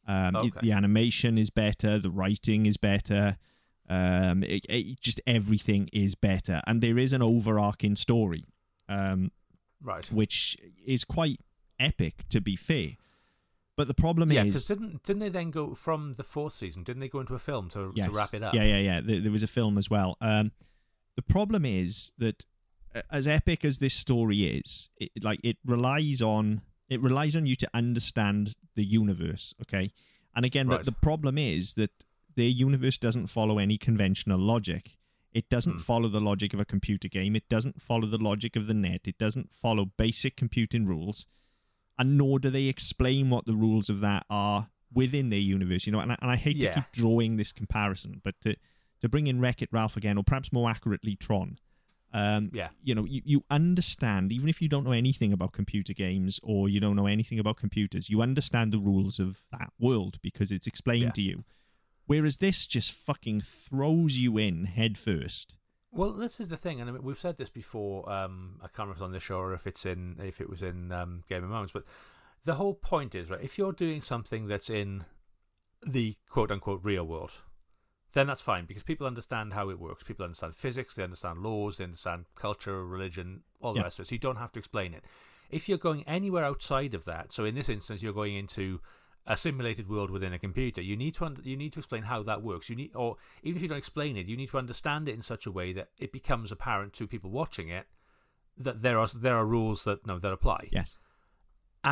Um, 0.10 0.36
it- 0.48 0.54
the 0.62 0.72
animation 0.72 1.38
is 1.38 1.50
better, 1.52 2.00
the 2.00 2.10
writing 2.10 2.66
is 2.66 2.78
better, 2.78 3.38
um, 3.90 4.44
it, 4.44 4.66
it, 4.70 5.00
just 5.00 5.22
everything 5.28 5.88
is 5.94 6.16
better, 6.16 6.62
and 6.68 6.82
there 6.82 6.98
is 6.98 7.14
an 7.14 7.22
overarching 7.22 7.96
story, 7.96 8.46
um, 8.88 9.32
Right. 9.82 10.06
which 10.12 10.58
is 10.86 11.04
quite 11.04 11.40
epic, 11.80 12.24
to 12.30 12.42
be 12.42 12.56
fair. 12.56 12.98
But 13.78 13.88
the 13.88 13.94
problem 13.94 14.32
is 14.32 14.36
Yeah, 14.36 14.44
is, 14.44 14.48
because 14.48 14.68
didn't 14.68 15.04
didn't 15.04 15.20
they 15.22 15.30
then 15.30 15.52
go 15.52 15.74
from 15.74 16.14
the 16.16 16.24
fourth 16.24 16.54
season? 16.54 16.84
Didn't 16.84 17.00
they 17.02 17.08
go 17.08 17.20
into 17.22 17.34
a 17.36 17.40
film 17.40 17.70
to 17.70 17.94
Yes. 17.96 18.08
to 18.10 18.14
wrap 18.14 18.34
it 18.34 18.44
up? 18.44 18.54
Yeah, 18.54 18.66
yeah, 18.66 18.80
yeah. 18.80 19.00
There, 19.02 19.22
there 19.22 19.32
was 19.32 19.44
a 19.44 19.48
film 19.48 19.78
as 19.78 19.90
well. 19.90 20.18
Um, 20.20 20.52
the 21.16 21.22
problem 21.22 21.66
is 21.66 22.12
that 22.18 22.46
as 23.12 23.28
epic 23.28 23.64
as 23.64 23.78
this 23.78 23.94
story 23.94 24.44
is, 24.46 24.90
it, 24.98 25.12
like 25.24 25.40
it 25.44 25.58
relies 25.64 26.22
on 26.22 26.62
it 26.90 27.02
relies 27.02 27.36
on 27.36 27.46
you 27.46 27.56
to 27.58 27.70
understand 27.74 28.56
the 28.76 28.84
universe. 28.84 29.54
Okay, 29.62 29.92
and 30.36 30.46
again, 30.46 30.68
Right. 30.68 30.80
the, 30.84 30.92
the 30.92 30.98
problem 30.98 31.38
is 31.38 31.74
that 31.76 31.92
their 32.36 32.48
universe 32.50 32.98
doesn't 32.98 33.28
follow 33.28 33.58
any 33.60 33.78
conventional 33.78 34.40
logic. 34.40 34.98
It 35.34 35.50
doesn't 35.50 35.74
Hmm. 35.74 35.80
follow 35.80 36.08
the 36.10 36.22
logic 36.22 36.54
of 36.54 36.60
a 36.60 36.66
computer 36.66 37.08
game. 37.08 37.36
It 37.36 37.48
doesn't 37.50 37.82
follow 37.82 38.08
the 38.08 38.18
logic 38.18 38.56
of 38.56 38.66
the 38.68 38.74
net. 38.74 39.02
It 39.06 39.18
doesn't 39.18 39.54
follow 39.54 39.86
basic 39.86 40.36
computing 40.36 40.86
rules, 40.86 41.28
and 41.98 42.18
nor 42.18 42.40
do 42.40 42.50
they 42.50 42.66
explain 42.66 43.30
what 43.30 43.46
the 43.46 43.56
rules 43.56 43.90
of 43.90 44.00
that 44.00 44.26
are 44.30 44.70
within 44.92 45.30
their 45.30 45.40
universe. 45.40 45.86
You 45.86 45.92
know, 45.92 46.00
and 46.00 46.14
I, 46.14 46.18
and 46.22 46.32
I 46.32 46.36
hate 46.36 46.56
Yeah. 46.58 46.70
to 46.74 46.76
keep 46.82 46.92
drawing 46.94 47.36
this 47.38 47.52
comparison, 47.52 48.22
but 48.24 48.40
to 48.42 48.56
to 49.02 49.08
bring 49.08 49.28
in 49.28 49.40
Wreck 49.40 49.62
It 49.62 49.70
Ralph 49.72 49.96
again, 49.96 50.18
or 50.18 50.24
perhaps 50.26 50.52
more 50.52 50.70
accurately, 50.70 51.16
Tron. 51.16 51.58
Um, 52.12 52.50
Yeah. 52.54 52.70
you 52.84 52.96
know, 52.96 53.06
you, 53.06 53.22
you 53.24 53.44
understand, 53.52 54.32
even 54.32 54.50
if 54.50 54.62
you 54.62 54.68
don't 54.68 54.84
know 54.84 54.92
anything 54.92 55.32
about 55.32 55.52
computer 55.52 55.94
games 55.94 56.40
or 56.42 56.68
you 56.68 56.80
don't 56.80 56.96
know 56.96 57.06
anything 57.06 57.38
about 57.40 57.58
computers, 57.58 58.10
you 58.10 58.22
understand 58.22 58.72
the 58.72 58.80
rules 58.80 59.20
of 59.20 59.44
that 59.52 59.72
world 59.80 60.20
because 60.22 60.50
it's 60.52 60.66
explained 60.68 61.04
Yeah. 61.04 61.12
to 61.12 61.22
you. 61.22 61.44
Whereas 62.08 62.38
this 62.38 62.66
just 62.66 62.92
fucking 62.92 63.42
throws 63.42 64.18
you 64.18 64.38
in 64.40 64.66
head 64.66 64.98
first. 64.98 65.56
Well, 65.92 66.12
this 66.14 66.40
is 66.40 66.50
the 66.50 66.58
thing, 66.58 66.80
and 66.82 66.90
I 66.90 66.94
mean, 66.94 67.04
we've 67.04 67.18
said 67.18 67.38
this 67.38 67.50
before. 67.50 68.08
Um, 68.12 68.58
I 68.62 68.68
can't 68.68 68.80
remember 68.90 68.92
if 68.94 68.98
it's 68.98 69.04
on 69.04 69.12
the 69.12 69.20
show 69.20 69.38
or 69.38 69.54
if 69.54 69.66
it's 69.68 69.86
in 69.86 70.18
if 70.20 70.40
it 70.42 70.50
was 70.50 70.62
in 70.62 70.92
um, 70.92 71.24
Game 71.30 71.44
of 71.44 71.50
Moments, 71.50 71.74
but 71.74 71.84
the 72.46 72.56
whole 72.56 72.74
point 72.76 73.16
is 73.16 73.30
right. 73.30 73.42
If 73.42 73.58
you're 73.58 73.72
doing 73.74 74.02
something 74.02 74.48
that's 74.48 74.70
in 74.70 75.06
the 75.86 76.16
quote 76.30 76.52
unquote 76.52 76.82
real 76.84 77.06
world, 77.06 77.32
then 78.14 78.28
that's 78.28 78.42
fine 78.42 78.66
because 78.66 78.84
people 78.84 79.06
understand 79.06 79.54
how 79.54 79.70
it 79.70 79.80
works. 79.80 80.04
People 80.04 80.24
understand 80.26 80.56
physics, 80.56 80.96
they 80.96 81.04
understand 81.04 81.40
laws, 81.40 81.78
they 81.78 81.84
understand 81.84 82.26
culture, 82.36 82.86
religion, 82.86 83.44
all 83.62 83.74
the 83.74 83.80
Yeah. 83.80 83.84
rest 83.86 84.00
of 84.00 84.04
it. 84.04 84.08
So 84.10 84.16
you 84.16 84.20
don't 84.20 84.38
have 84.38 84.52
to 84.54 84.60
explain 84.60 84.94
it. 84.94 85.04
If 85.50 85.68
you're 85.70 85.78
going 85.78 86.04
anywhere 86.04 86.44
outside 86.46 86.94
of 86.94 87.06
that, 87.06 87.32
so 87.32 87.46
in 87.46 87.56
this 87.56 87.70
instance, 87.70 88.02
you're 88.04 88.14
going 88.14 88.36
into 88.36 88.82
a 89.28 89.38
simulated 89.38 89.88
world 89.88 90.10
within 90.10 90.34
a 90.34 90.40
computer. 90.40 90.82
You 90.82 90.96
need 90.98 91.14
to 91.16 91.26
un- 91.26 91.38
you 91.44 91.56
need 91.58 91.74
to 91.74 91.80
explain 91.80 92.04
how 92.04 92.24
that 92.24 92.42
works. 92.42 92.70
You 92.70 92.76
need, 92.76 92.96
or 92.96 93.18
even 93.44 93.58
if 93.58 93.62
you 93.62 93.68
don't 93.68 93.78
explain 93.78 94.18
it, 94.18 94.28
you 94.28 94.36
need 94.38 94.50
to 94.50 94.58
understand 94.58 95.08
it 95.08 95.14
in 95.14 95.22
such 95.22 95.46
a 95.46 95.52
way 95.52 95.72
that 95.74 95.90
it 96.00 96.12
becomes 96.12 96.52
apparent 96.52 96.94
to 96.94 97.08
people 97.08 97.30
watching 97.30 97.70
it 97.70 97.88
that 98.58 98.82
there 98.82 98.98
are 99.00 99.08
there 99.08 99.38
are 99.38 99.46
rules 99.46 99.84
that 99.84 100.06
no 100.08 100.18
that 100.20 100.32
apply. 100.34 100.70
Yes. 100.72 100.98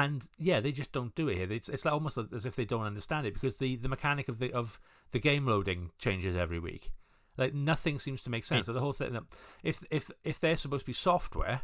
And 0.04 0.28
yeah, 0.38 0.60
they 0.60 0.72
just 0.72 0.92
don't 0.92 1.16
do 1.16 1.28
it 1.30 1.38
here. 1.38 1.52
It's 1.52 1.70
it's 1.70 1.86
like 1.86 1.94
almost 1.94 2.18
as 2.36 2.46
if 2.46 2.56
they 2.56 2.66
don't 2.66 2.84
understand 2.86 3.26
it 3.26 3.34
because 3.34 3.58
the, 3.58 3.76
the 3.78 3.88
mechanic 3.90 4.28
of 4.30 4.38
the 4.40 4.52
of 4.54 4.80
the 5.12 5.20
game 5.20 5.46
loading 5.46 5.92
changes 5.98 6.36
every 6.36 6.60
week. 6.60 6.92
Like 7.38 7.54
nothing 7.54 8.00
seems 8.00 8.22
to 8.24 8.30
make 8.30 8.46
sense. 8.46 8.66
So 8.68 8.74
the 8.74 8.80
whole 8.80 8.94
thing, 8.94 9.18
if 9.64 9.84
if 9.92 10.12
if 10.24 10.40
they're 10.40 10.58
supposed 10.58 10.82
to 10.82 10.88
be 10.88 10.94
software, 10.94 11.62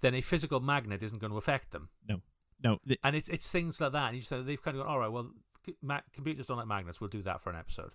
then 0.00 0.14
a 0.14 0.20
physical 0.20 0.60
magnet 0.60 1.02
isn't 1.02 1.18
going 1.20 1.30
to 1.32 1.38
affect 1.38 1.70
them. 1.72 1.88
No, 2.64 2.78
th- 2.86 2.98
And 3.04 3.14
it's 3.14 3.28
it's 3.28 3.50
things 3.50 3.80
like 3.80 3.92
that. 3.92 4.08
And 4.08 4.16
you 4.16 4.22
just, 4.22 4.46
they've 4.46 4.62
kind 4.62 4.76
of 4.76 4.82
gone, 4.84 4.92
all 4.92 4.98
right, 4.98 5.12
well, 5.12 5.30
ma- 5.82 6.00
computers 6.12 6.46
don't 6.46 6.56
like 6.56 6.66
magnets. 6.66 7.00
We'll 7.00 7.08
do 7.10 7.22
that 7.22 7.40
for 7.40 7.50
an 7.50 7.56
episode. 7.56 7.92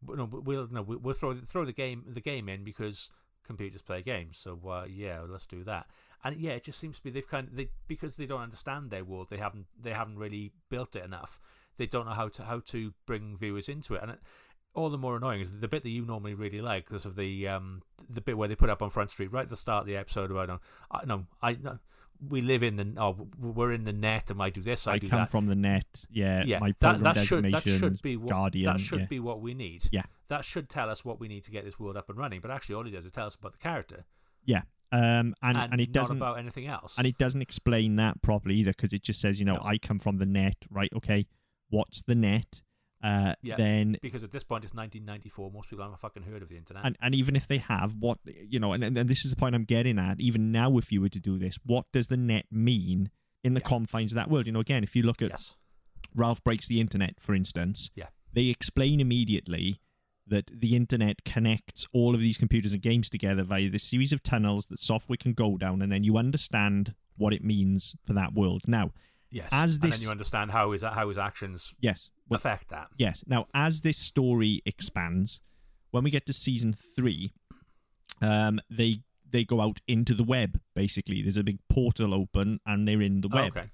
But 0.00 0.16
no, 0.16 0.26
but 0.26 0.44
we'll 0.44 0.68
no, 0.70 0.82
we'll 0.82 0.98
we'll 0.98 1.14
throw 1.14 1.34
throw 1.34 1.64
the 1.64 1.72
game 1.72 2.04
the 2.08 2.20
game 2.20 2.48
in 2.48 2.64
because 2.64 3.10
computers 3.44 3.82
play 3.82 4.02
games. 4.02 4.38
So 4.38 4.58
uh, 4.68 4.86
yeah, 4.88 5.20
let's 5.28 5.46
do 5.46 5.62
that. 5.64 5.86
And 6.24 6.36
yeah, 6.36 6.52
it 6.52 6.64
just 6.64 6.78
seems 6.78 6.98
to 6.98 7.02
be 7.02 7.10
they've 7.10 7.26
kind 7.26 7.48
of 7.48 7.56
they 7.56 7.68
because 7.88 8.16
they 8.16 8.26
don't 8.26 8.42
understand 8.42 8.90
their 8.90 9.04
world. 9.04 9.28
They 9.30 9.38
haven't 9.38 9.66
they 9.80 9.90
haven't 9.92 10.18
really 10.18 10.52
built 10.68 10.94
it 10.94 11.04
enough. 11.04 11.40
they 11.76 11.86
don't 11.86 12.06
know 12.06 12.12
how 12.12 12.28
to 12.28 12.44
how 12.44 12.60
to 12.66 12.92
bring 13.06 13.36
viewers 13.36 13.68
into 13.68 13.94
it, 13.94 14.02
and 14.02 14.12
it, 14.12 14.20
all 14.74 14.88
the 14.88 14.98
more 14.98 15.16
annoying 15.16 15.40
is 15.40 15.58
the 15.60 15.68
bit 15.68 15.82
that 15.82 15.90
you 15.90 16.04
normally 16.04 16.34
really 16.34 16.60
like 16.60 16.86
because 16.86 17.04
of 17.04 17.16
the 17.16 17.48
um 17.48 17.82
the 18.08 18.20
bit 18.20 18.36
where 18.36 18.48
they 18.48 18.54
put 18.54 18.70
up 18.70 18.82
on 18.82 18.90
Front 18.90 19.10
Street 19.10 19.32
right 19.32 19.42
at 19.42 19.50
the 19.50 19.56
start 19.56 19.82
of 19.82 19.86
the 19.86 19.96
episode 19.96 20.30
about 20.30 20.48
no, 20.48 20.60
I, 20.90 21.04
no, 21.04 21.26
I 21.42 21.52
no, 21.60 21.78
we 22.26 22.40
live 22.40 22.62
in 22.62 22.76
the 22.76 22.94
oh 22.98 23.28
we're 23.38 23.72
in 23.72 23.84
the 23.84 23.92
net 23.92 24.30
and 24.30 24.40
I 24.40 24.50
do 24.50 24.62
this 24.62 24.86
I, 24.86 24.92
I 24.92 24.98
do 24.98 25.08
come 25.08 25.20
that. 25.20 25.30
from 25.30 25.46
the 25.46 25.56
net. 25.56 26.04
Yeah, 26.10 26.44
yeah, 26.46 26.60
my 26.60 26.74
that, 26.80 27.00
that 27.00 27.18
should 27.18 27.44
that 27.46 27.64
should 27.64 28.00
be 28.00 28.16
what, 28.16 28.30
Guardian. 28.30 28.72
that 28.72 28.80
should 28.80 29.00
yeah. 29.00 29.06
be 29.06 29.20
what 29.20 29.40
we 29.40 29.54
need. 29.54 29.88
Yeah. 29.90 30.04
that 30.28 30.44
should 30.44 30.68
tell 30.68 30.88
us 30.88 31.04
what 31.04 31.20
we 31.20 31.28
need 31.28 31.44
to 31.44 31.50
get 31.50 31.64
this 31.64 31.78
world 31.80 31.96
up 31.96 32.08
and 32.08 32.18
running. 32.18 32.40
But 32.40 32.50
actually, 32.52 32.76
all 32.76 32.86
it 32.86 32.90
does 32.92 33.04
is 33.04 33.12
tell 33.12 33.26
us 33.26 33.34
about 33.34 33.52
the 33.52 33.58
character 33.58 34.04
yeah. 34.44 34.62
Um, 34.92 35.34
and, 35.42 35.56
and, 35.56 35.72
and 35.72 35.80
it 35.80 35.90
doesn't 35.90 36.18
about 36.18 36.38
anything 36.38 36.66
else. 36.66 36.94
and 36.98 37.06
it 37.06 37.16
doesn't 37.18 37.40
explain 37.42 37.96
that 37.96 38.20
properly 38.22 38.56
either 38.56 38.72
because 38.72 38.92
it 38.92 39.02
just 39.02 39.20
says 39.20 39.38
you 39.40 39.46
know 39.46 39.54
No. 39.56 39.62
I 39.64 39.78
come 39.78 39.98
from 39.98 40.18
the 40.18 40.26
net, 40.26 40.56
right? 40.70 40.90
Okay, 40.94 41.26
what's 41.70 42.02
the 42.02 42.14
net? 42.14 42.60
Uh, 43.02 43.34
Yeah. 43.42 43.56
then 43.56 43.96
because 44.00 44.22
at 44.22 44.30
this 44.30 44.44
point 44.44 44.62
it's 44.64 44.74
1994, 44.74 45.50
most 45.50 45.68
people 45.70 45.82
haven't 45.82 45.98
fucking 45.98 46.22
heard 46.22 46.40
of 46.42 46.48
the 46.48 46.56
internet. 46.56 46.84
and, 46.84 46.96
and 47.00 47.14
even 47.16 47.34
if 47.34 47.48
they 47.48 47.58
have 47.58 47.94
what 47.98 48.18
you 48.26 48.60
know 48.60 48.72
and, 48.74 48.84
and 48.84 48.96
and 48.96 49.08
this 49.08 49.24
is 49.24 49.30
the 49.32 49.36
point 49.36 49.56
i'm 49.56 49.64
getting 49.64 49.98
at 49.98 50.20
even 50.20 50.52
now 50.52 50.76
if 50.78 50.92
you 50.92 51.00
were 51.00 51.08
to 51.08 51.18
do 51.18 51.36
this 51.36 51.54
what 51.64 51.84
does 51.92 52.06
the 52.06 52.16
net 52.16 52.46
mean 52.52 53.10
in 53.42 53.54
the 53.54 53.60
Yeah. 53.60 53.66
confines 53.68 54.12
of 54.12 54.16
that 54.16 54.30
world 54.30 54.46
you 54.46 54.52
know 54.52 54.60
again 54.60 54.84
if 54.84 54.94
you 54.94 55.02
look 55.02 55.20
at 55.20 55.30
yes, 55.30 55.54
ralph 56.14 56.44
breaks 56.44 56.68
the 56.68 56.80
internet 56.80 57.14
for 57.18 57.34
instance 57.34 57.90
Yeah. 57.96 58.06
they 58.34 58.46
explain 58.50 59.00
immediately 59.00 59.80
that 60.32 60.50
the 60.52 60.74
internet 60.74 61.24
connects 61.24 61.86
all 61.92 62.14
of 62.14 62.20
these 62.20 62.38
computers 62.38 62.72
and 62.72 62.82
games 62.82 63.08
together 63.08 63.42
via 63.44 63.68
this 63.70 63.84
series 63.84 64.12
of 64.12 64.22
tunnels 64.22 64.66
that 64.66 64.78
software 64.80 65.16
can 65.16 65.32
go 65.32 65.56
down 65.56 65.80
and 65.82 65.90
then 65.92 66.02
you 66.04 66.16
understand 66.16 66.94
what 67.16 67.32
it 67.32 67.44
means 67.44 67.94
for 68.06 68.12
that 68.14 68.32
world 68.34 68.62
now 68.66 68.90
yes. 69.30 69.48
as 69.52 69.74
and 69.74 69.82
then 69.82 69.90
this- 69.90 70.02
you 70.02 70.10
understand 70.10 70.50
how 70.50 70.72
is 70.72 70.82
his 70.82 70.90
how 70.92 71.08
his 71.08 71.18
actions 71.18 71.74
yes 71.80 72.10
well, 72.28 72.36
affect 72.36 72.68
that. 72.70 72.88
Yes. 72.96 73.22
Now, 73.26 73.46
as 73.52 73.82
this 73.82 73.98
story 73.98 74.62
expands, 74.64 75.42
when 75.90 76.02
we 76.02 76.10
get 76.10 76.24
to 76.26 76.32
season 76.32 76.72
three, 76.96 77.32
um, 78.22 78.58
they 78.70 78.98
they 79.30 79.44
go 79.44 79.60
out 79.60 79.80
into 79.86 80.14
the 80.14 80.24
web. 80.24 80.60
Basically, 80.74 81.22
there's 81.22 81.36
a 81.36 81.42
big 81.44 81.58
portal 81.68 82.14
open, 82.14 82.60
and 82.66 82.86
they're 82.88 83.02
in 83.02 83.20
the 83.20 83.28
Oh, 83.32 83.36
web. 83.36 83.56
okay, 83.56 83.70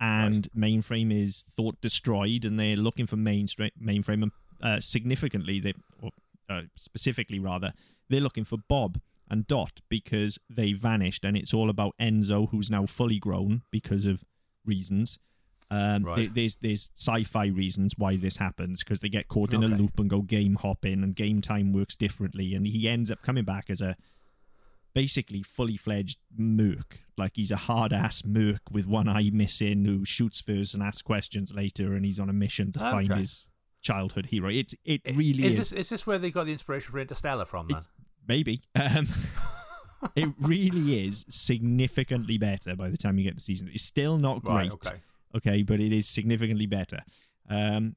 And 0.00 0.48
mainframe 0.56 1.12
is 1.12 1.44
thought 1.50 1.80
destroyed, 1.80 2.44
and 2.44 2.58
they're 2.58 2.76
looking 2.76 3.06
for 3.06 3.16
mainstra- 3.16 3.72
mainframe. 3.78 4.22
And 4.22 4.32
uh, 4.62 4.80
significantly, 4.80 5.60
they 5.60 5.74
or, 6.02 6.10
uh, 6.48 6.62
specifically 6.76 7.38
rather, 7.38 7.72
they're 8.08 8.20
looking 8.20 8.44
for 8.44 8.58
Bob 8.68 9.00
and 9.30 9.46
Dot 9.46 9.80
because 9.88 10.38
they 10.48 10.72
vanished, 10.72 11.24
and 11.24 11.36
it's 11.36 11.52
all 11.52 11.68
about 11.70 11.94
Enzo, 12.00 12.48
who's 12.50 12.70
now 12.70 12.86
fully 12.86 13.18
grown 13.18 13.62
because 13.70 14.04
of 14.06 14.24
reasons. 14.64 15.18
Um, 15.70 16.02
Right. 16.04 16.16
there- 16.16 16.28
there's 16.34 16.56
there's 16.56 16.90
sci-fi 16.96 17.46
reasons 17.46 17.92
why 17.98 18.16
this 18.16 18.38
happens 18.38 18.82
because 18.82 19.00
they 19.00 19.10
get 19.10 19.28
caught 19.28 19.52
in 19.52 19.62
a 19.62 19.68
loop 19.78 20.00
and 20.00 20.08
go 20.08 20.22
game 20.22 20.54
hopping, 20.54 21.02
and 21.02 21.14
game 21.14 21.42
time 21.42 21.72
works 21.74 21.94
differently, 21.94 22.54
and 22.54 22.66
he 22.66 22.88
ends 22.88 23.10
up 23.10 23.22
coming 23.22 23.44
back 23.44 23.68
as 23.68 23.82
a 23.82 23.94
basically 24.94 25.42
fully 25.42 25.76
fledged 25.76 26.18
merc. 26.36 27.00
Like 27.16 27.32
he's 27.36 27.50
a 27.50 27.56
hard 27.56 27.92
ass 27.92 28.24
merc 28.24 28.62
with 28.70 28.86
one 28.86 29.08
eye 29.08 29.30
missing 29.32 29.84
who 29.84 30.04
shoots 30.04 30.40
first 30.40 30.74
and 30.74 30.82
asks 30.82 31.02
questions 31.02 31.52
later, 31.54 31.94
and 31.94 32.04
he's 32.04 32.18
on 32.18 32.30
a 32.30 32.32
mission 32.32 32.72
to 32.72 32.80
find 32.92 33.08
his 33.18 33.46
childhood 33.82 34.26
hero. 34.26 34.48
It 34.48 34.74
it 34.84 35.02
really 35.06 35.44
is. 35.44 35.52
is. 35.52 35.70
This, 35.70 35.72
is 35.72 35.88
this 35.88 36.06
where 36.06 36.18
they 36.18 36.30
got 36.30 36.46
the 36.46 36.52
inspiration 36.52 36.92
for 36.92 36.98
Interstellar 36.98 37.44
from? 37.44 37.68
Then 37.68 37.78
It's- 37.78 37.90
Maybe. 38.26 38.60
Um, 38.74 39.08
it 40.14 40.28
really 40.38 41.06
is 41.06 41.24
significantly 41.28 42.36
better 42.36 42.76
by 42.76 42.90
the 42.90 42.96
time 42.96 43.18
you 43.18 43.24
get 43.24 43.38
to 43.38 43.42
season. 43.42 43.70
It's 43.72 43.82
still 43.82 44.18
not 44.18 44.42
great, 44.42 44.54
right, 44.54 44.72
okay, 44.72 44.96
okay, 45.34 45.62
but 45.62 45.80
it 45.80 45.92
is 45.92 46.06
significantly 46.06 46.66
better. 46.66 47.00
Um, 47.48 47.96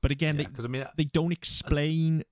but 0.00 0.10
again, 0.10 0.38
they, 0.38 0.44
because 0.46 0.64
I 0.64 0.68
mean, 0.68 0.86
they 0.96 1.04
don't 1.04 1.32
explain 1.32 2.22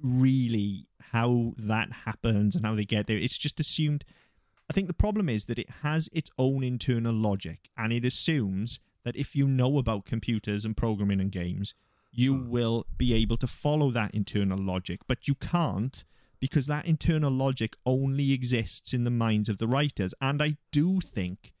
really 0.00 0.86
how 1.12 1.54
that 1.58 1.90
happens 2.04 2.54
and 2.54 2.64
how 2.64 2.74
they 2.74 2.84
get 2.84 3.06
there. 3.06 3.18
It's 3.18 3.38
just 3.38 3.58
assumed. 3.60 4.04
I 4.70 4.72
think 4.72 4.86
the 4.86 4.94
problem 4.94 5.28
is 5.28 5.46
that 5.46 5.58
it 5.58 5.68
has 5.82 6.08
its 6.12 6.30
own 6.38 6.62
internal 6.62 7.12
logic 7.12 7.68
and 7.76 7.92
it 7.92 8.04
assumes 8.04 8.80
that 9.04 9.16
if 9.16 9.36
you 9.36 9.46
know 9.46 9.78
about 9.78 10.06
computers 10.06 10.64
and 10.64 10.76
programming 10.76 11.20
and 11.20 11.30
games, 11.30 11.74
you 12.14 12.34
Hmm. 12.34 12.48
will 12.48 12.86
be 12.96 13.12
able 13.12 13.36
to 13.38 13.46
follow 13.46 13.90
that 13.90 14.14
internal 14.14 14.58
logic, 14.58 15.00
but 15.06 15.26
you 15.28 15.34
can't 15.34 16.04
because 16.40 16.66
that 16.66 16.86
internal 16.86 17.30
logic 17.30 17.74
only 17.86 18.32
exists 18.32 18.92
in 18.92 19.04
the 19.04 19.10
minds 19.10 19.48
of 19.48 19.58
the 19.58 19.66
writers. 19.66 20.14
And 20.20 20.42
I 20.42 20.56
do 20.72 21.00
think 21.00 21.54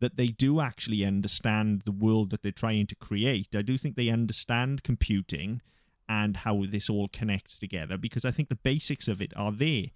that 0.00 0.16
they 0.16 0.28
do 0.28 0.60
actually 0.60 1.04
understand 1.04 1.82
the 1.84 1.92
world 1.92 2.30
that 2.30 2.42
they're 2.42 2.52
trying 2.52 2.86
to 2.86 2.94
create. 2.94 3.54
I 3.54 3.62
do 3.62 3.76
think 3.76 3.96
they 3.96 4.10
understand 4.10 4.84
computing 4.84 5.60
and 6.08 6.38
how 6.38 6.64
this 6.66 6.88
all 6.88 7.08
connects 7.08 7.58
together 7.58 7.96
because 7.98 8.24
I 8.24 8.30
think 8.30 8.48
the 8.48 8.54
basics 8.54 9.08
of 9.08 9.20
it 9.20 9.32
are 9.36 9.50
there. 9.52 9.86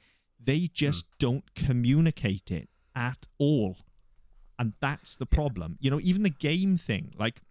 They 0.44 0.68
just 0.72 1.06
don't 1.20 1.54
communicate 1.54 2.50
it 2.50 2.68
at 2.96 3.28
all. 3.38 3.76
And 4.58 4.72
that's 4.80 5.16
the 5.16 5.26
problem. 5.26 5.78
You 5.80 5.90
know, 5.90 6.00
even 6.02 6.24
the 6.24 6.30
game 6.30 6.76
thing, 6.76 7.14
like, 7.16 7.42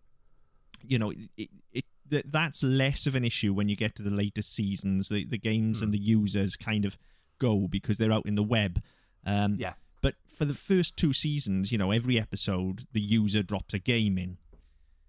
you 0.86 1.00
know, 1.00 1.12
it, 1.38 1.50
it 1.72 1.86
th- 2.12 2.26
that's 2.30 2.62
less 2.62 3.08
of 3.08 3.16
an 3.16 3.24
issue 3.26 3.54
when 3.54 3.68
you 3.70 3.76
get 3.76 3.96
to 3.96 4.04
the 4.04 4.12
later 4.12 4.44
seasons. 4.44 5.10
The 5.10 5.26
the 5.26 5.38
games 5.40 5.82
and 5.82 5.92
the 5.92 5.98
users 5.98 6.56
kind 6.56 6.86
of 6.86 6.98
go 7.40 7.68
because 7.68 7.98
they're 7.98 8.12
out 8.12 8.28
in 8.28 8.36
the 8.36 8.44
web. 8.44 8.82
Um, 9.26 9.56
yeah, 9.60 9.74
but 10.02 10.16
for 10.38 10.46
the 10.46 10.54
first 10.54 10.96
two 10.98 11.14
seasons, 11.14 11.72
you 11.72 11.78
know, 11.80 11.92
every 11.92 12.20
episode 12.20 12.86
the 12.92 13.02
user 13.02 13.42
drops 13.42 13.74
a 13.74 13.80
game 13.80 14.18
in. 14.20 14.38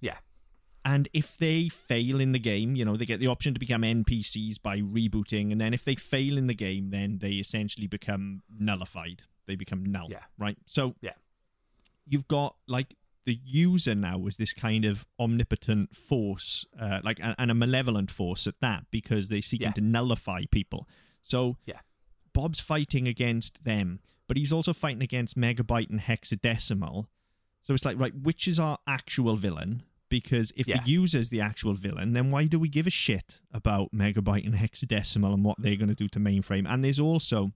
yeah, 0.00 0.18
And 0.84 1.08
if 1.12 1.36
they 1.38 1.68
fail 1.68 2.20
in 2.20 2.32
the 2.32 2.38
game, 2.38 2.74
you 2.76 2.84
know, 2.84 2.96
they 2.96 3.04
get 3.06 3.20
the 3.20 3.26
option 3.28 3.54
to 3.54 3.60
become 3.60 3.82
NPCs 3.82 4.60
by 4.62 4.80
rebooting. 4.80 5.52
And 5.52 5.60
then 5.60 5.72
if 5.74 5.84
they 5.84 5.94
fail 5.94 6.36
in 6.38 6.46
the 6.46 6.54
game, 6.54 6.90
then 6.90 7.18
they 7.20 7.32
essentially 7.32 7.86
become 7.86 8.42
nullified. 8.58 9.22
They 9.46 9.54
become 9.56 9.84
null. 9.84 10.08
Yeah. 10.10 10.24
Right. 10.38 10.58
So 10.66 10.94
Yeah. 11.00 11.12
you've 12.06 12.28
got 12.28 12.56
like 12.66 12.94
the 13.24 13.38
user 13.44 13.94
now 13.94 14.26
is 14.26 14.36
this 14.36 14.52
kind 14.52 14.84
of 14.84 15.06
omnipotent 15.20 15.94
force, 15.96 16.64
uh, 16.78 17.00
like 17.04 17.18
and, 17.22 17.34
and 17.38 17.50
a 17.50 17.54
malevolent 17.54 18.10
force 18.10 18.46
at 18.46 18.60
that, 18.60 18.86
because 18.90 19.28
they're 19.28 19.42
seeking 19.42 19.68
Yeah. 19.68 19.72
to 19.72 19.80
nullify 19.80 20.42
people. 20.50 20.88
So 21.22 21.56
Yeah. 21.66 21.80
Bob's 22.32 22.60
fighting 22.60 23.06
against 23.06 23.64
them, 23.64 24.00
but 24.26 24.36
he's 24.36 24.52
also 24.52 24.72
fighting 24.72 25.02
against 25.02 25.36
Megabyte 25.36 25.90
and 25.90 26.00
Hexadecimal. 26.00 27.06
So 27.62 27.74
it's 27.74 27.84
like, 27.84 27.98
right, 27.98 28.14
which 28.14 28.48
is 28.48 28.58
our 28.58 28.78
actual 28.86 29.36
villain? 29.36 29.82
Because 30.08 30.52
if 30.56 30.66
Yeah. 30.66 30.82
the 30.82 30.90
user's 30.90 31.28
the 31.30 31.40
actual 31.40 31.74
villain, 31.74 32.12
then 32.12 32.30
why 32.30 32.46
do 32.46 32.58
we 32.58 32.68
give 32.68 32.86
a 32.86 32.90
shit 32.90 33.40
about 33.52 33.92
Megabyte 33.92 34.44
and 34.44 34.54
Hexadecimal 34.56 35.32
and 35.32 35.44
what 35.44 35.60
they're 35.60 35.76
going 35.76 35.88
to 35.88 35.94
do 35.94 36.08
to 36.08 36.18
mainframe? 36.18 36.66
And 36.68 36.82
there's 36.82 36.98
also, 37.00 37.52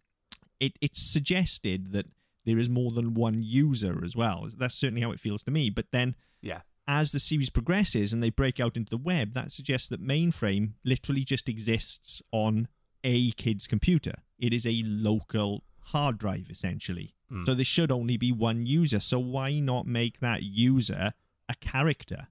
it 0.60 0.78
it's 0.80 1.00
suggested 1.02 1.92
that 1.92 2.06
there 2.46 2.58
is 2.58 2.70
more 2.70 2.90
than 2.92 3.12
one 3.12 3.42
user 3.42 4.02
as 4.02 4.16
well. 4.16 4.48
That's 4.56 4.74
certainly 4.74 5.02
how 5.02 5.10
it 5.10 5.20
feels 5.20 5.42
to 5.42 5.50
me. 5.50 5.68
But 5.68 5.86
then 5.92 6.14
yeah, 6.40 6.60
as 6.88 7.12
the 7.12 7.18
series 7.18 7.50
progresses 7.50 8.12
and 8.14 8.22
they 8.22 8.30
break 8.30 8.58
out 8.60 8.76
into 8.76 8.88
the 8.90 8.96
web, 8.96 9.34
that 9.34 9.52
suggests 9.52 9.88
that 9.90 10.00
mainframe 10.02 10.72
literally 10.84 11.24
just 11.24 11.48
exists 11.48 12.22
on 12.32 12.68
a 13.04 13.32
kid's 13.32 13.66
computer. 13.66 14.14
It 14.38 14.54
is 14.54 14.64
a 14.66 14.82
local 14.86 15.64
hard 15.80 16.16
drive, 16.18 16.46
essentially. 16.48 17.14
Mm. 17.30 17.44
So 17.44 17.54
there 17.54 17.64
should 17.64 17.90
only 17.92 18.16
be 18.16 18.32
one 18.32 18.66
user. 18.66 19.00
So 19.00 19.18
why 19.18 19.58
not 19.58 19.86
make 19.86 20.20
that 20.20 20.42
user 20.44 21.12
a 21.48 21.54
character? 21.56 22.28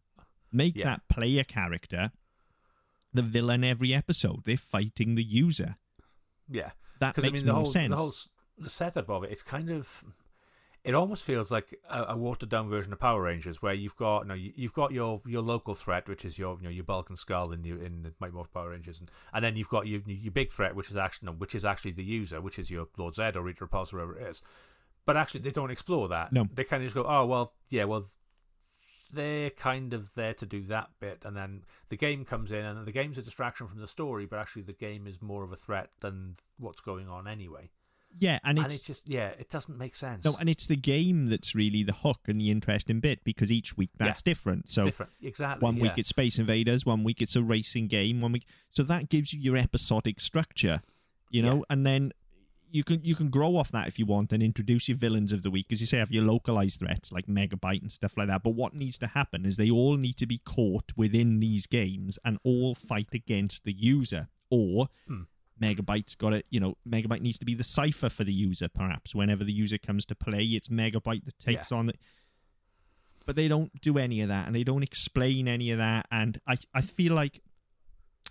Make 0.52 0.76
Yeah. 0.78 0.86
that 0.86 1.08
player 1.10 1.44
character 1.44 2.12
the 3.14 3.22
villain 3.22 3.64
every 3.64 3.94
episode. 3.94 4.44
They're 4.46 4.58
fighting 4.58 5.16
the 5.16 5.24
user. 5.24 5.76
yeah. 6.50 6.72
That 7.00 7.14
Because 7.16 7.28
I 7.28 7.32
makes 7.32 7.42
mean, 7.42 7.46
the 7.48 7.52
more 7.54 7.64
whole 7.64 7.72
sense. 7.72 7.90
the 7.90 7.96
whole 7.98 8.14
the 8.58 8.70
setup 8.70 9.10
of 9.10 9.24
it, 9.24 9.32
it's 9.32 9.42
kind 9.42 9.70
of. 9.70 10.04
It 10.84 10.94
almost 10.94 11.26
feels 11.26 11.50
like 11.50 11.80
a, 11.90 12.06
a 12.10 12.18
watered 12.18 12.50
down 12.50 12.70
version 12.70 12.94
of 12.94 13.00
Power 13.00 13.24
Rangers, 13.24 13.60
where 13.60 13.74
you've 13.74 13.96
got 13.96 14.22
you 14.22 14.28
know 14.28 14.34
you, 14.36 14.54
you've 14.56 14.74
got 14.74 14.92
your, 14.92 15.20
your 15.26 15.42
local 15.42 15.74
threat, 15.74 16.08
which 16.08 16.24
is 16.24 16.38
your 16.38 16.58
you 16.58 16.66
know 16.66 16.70
your 16.70 16.84
Bulk 16.84 17.10
and 17.10 17.18
Skull 17.18 17.52
in 17.52 17.64
your, 17.64 17.80
in 17.80 18.04
the 18.04 18.14
Mighty 18.20 18.34
Morphin 18.34 18.52
Power 18.54 18.70
Rangers, 18.70 19.00
and, 19.00 19.10
and 19.34 19.44
then 19.44 19.56
you've 19.56 19.70
got 19.70 19.88
your 19.88 20.02
your 20.06 20.32
big 20.32 20.52
threat, 20.52 20.76
which 20.76 20.92
is 20.92 20.96
actually 20.96 21.32
which 21.34 21.56
is 21.56 21.66
actually 21.66 21.92
the 21.92 22.04
user, 22.04 22.40
which 22.40 22.60
is 22.60 22.70
your 22.70 22.88
Lord 22.98 23.16
Zedd 23.16 23.36
or 23.36 23.42
Rita 23.42 23.66
Repulsa, 23.66 23.92
whoever 23.92 24.16
it 24.16 24.28
is. 24.28 24.44
But 25.06 25.18
actually, 25.18 25.42
they 25.42 25.52
don't 25.52 25.72
explore 25.72 26.08
that. 26.10 26.32
No. 26.32 26.48
they 26.54 26.64
kind 26.64 26.84
of 26.84 26.88
just 26.88 26.96
go, 26.96 27.06
oh 27.08 27.26
well, 27.26 27.54
yeah, 27.70 27.86
well, 27.86 28.06
they're 29.12 29.50
kind 29.50 29.94
of 29.94 30.14
there 30.14 30.34
to 30.36 30.46
do 30.46 30.62
that 30.64 30.90
bit, 31.00 31.24
and 31.26 31.36
then 31.36 31.64
the 31.90 31.98
game 31.98 32.26
comes 32.26 32.52
in, 32.52 32.64
and 32.64 32.86
the 32.86 32.92
game's 32.92 33.18
a 33.18 33.24
distraction 33.24 33.68
from 33.68 33.80
the 33.80 33.88
story, 33.88 34.26
but 34.26 34.40
actually 34.40 34.64
the 34.64 34.74
game 34.74 35.08
is 35.08 35.22
more 35.22 35.44
of 35.44 35.52
a 35.52 35.56
threat 35.56 35.90
than 36.02 36.36
what's 36.58 36.82
going 36.82 37.08
on 37.08 37.28
anyway. 37.28 37.70
Yeah, 38.20 38.40
and 38.44 38.58
And, 38.58 38.68
it's 38.68 38.84
it 38.84 38.86
just 38.88 39.08
yeah, 39.08 39.28
it 39.38 39.50
doesn't 39.50 39.78
make 39.78 39.96
sense. 39.96 40.24
no, 40.26 40.36
and 40.40 40.50
it's 40.50 40.66
the 40.66 40.76
game 40.76 41.28
that's 41.30 41.54
really 41.56 41.84
the 41.84 41.94
hook 41.94 42.22
and 42.28 42.40
the 42.40 42.50
interesting 42.52 43.00
bit 43.00 43.24
because 43.24 43.52
each 43.52 43.76
week 43.78 43.90
that's 43.98 44.22
different. 44.22 44.70
So 44.70 44.86
different 44.86 45.12
exactly. 45.22 45.64
One 45.64 45.80
week 45.80 45.94
it's 45.98 46.10
Space 46.10 46.40
Invaders, 46.40 46.86
one 46.86 47.04
week 47.04 47.22
it's 47.22 47.36
a 47.36 47.44
racing 47.44 47.88
game, 47.88 48.22
one 48.22 48.32
week. 48.32 48.46
So 48.70 48.84
that 48.84 49.10
gives 49.10 49.34
you 49.34 49.40
your 49.40 49.58
episodic 49.58 50.20
structure, 50.20 50.82
you 51.30 51.42
know, 51.42 51.58
Yeah. 51.58 51.62
and 51.72 51.86
then 51.86 52.12
you 52.72 52.84
can 52.84 53.00
you 53.04 53.16
can 53.16 53.30
grow 53.30 53.56
off 53.56 53.72
that 53.72 53.88
if 53.88 53.98
you 54.00 54.06
want 54.06 54.34
and 54.34 54.42
introduce 54.44 54.90
your 54.90 54.98
villains 54.98 55.32
of 55.32 55.44
the 55.44 55.52
week, 55.52 55.68
as 55.72 55.80
you 55.80 55.88
say, 55.88 55.98
have 56.00 56.12
your 56.12 56.24
localized 56.24 56.80
threats 56.80 57.12
like 57.12 57.26
Megabyte 57.28 57.82
and 57.82 57.92
stuff 57.92 58.18
like 58.18 58.28
that. 58.28 58.44
But 58.44 58.50
what 58.52 58.74
needs 58.74 58.98
to 59.00 59.08
happen 59.08 59.46
is 59.46 59.56
they 59.56 59.70
all 59.70 59.96
need 59.98 60.18
to 60.18 60.26
be 60.26 60.40
caught 60.40 60.92
within 60.98 61.40
these 61.40 61.68
games 61.68 62.20
and 62.26 62.38
all 62.44 62.76
fight 62.76 63.10
against 63.14 63.64
the 63.66 63.74
user. 63.74 64.28
Or 64.50 64.90
Hmm. 65.08 65.24
Megabyte's 65.62 66.16
got 66.16 66.34
it, 66.34 66.46
you 66.50 66.60
know, 66.60 66.76
Megabyte 66.88 67.22
needs 67.22 67.40
to 67.40 67.46
be 67.46 67.54
the 67.54 67.64
cipher 67.64 68.10
for 68.10 68.24
the 68.24 68.34
user, 68.34 68.68
perhaps. 68.68 69.16
Whenever 69.16 69.44
the 69.44 69.54
user 69.54 69.78
comes 69.78 70.06
to 70.06 70.16
play, 70.16 70.44
it's 70.44 70.68
Megabyte 70.68 71.26
that 71.26 71.40
takes 71.40 71.72
on 71.72 71.90
it. 71.90 72.00
But 73.26 73.36
they 73.36 73.48
don't 73.48 73.72
do 73.82 73.98
any 73.98 74.22
of 74.22 74.30
that 74.30 74.46
and 74.48 74.56
they 74.56 74.64
don't 74.64 74.84
explain 74.84 75.48
any 75.48 75.72
of 75.72 75.80
that. 75.80 76.08
And 76.12 76.40
I, 76.48 76.58
I 76.74 76.82
feel 76.82 77.14
like 77.14 77.42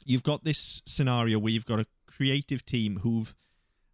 you've 0.05 0.23
got 0.23 0.45
this 0.45 0.83
scenario 0.87 1.39
where 1.39 1.53
you've 1.53 1.67
got 1.67 1.81
a 1.81 1.87
creative 2.07 2.65
team 2.65 3.01
who've 3.03 3.35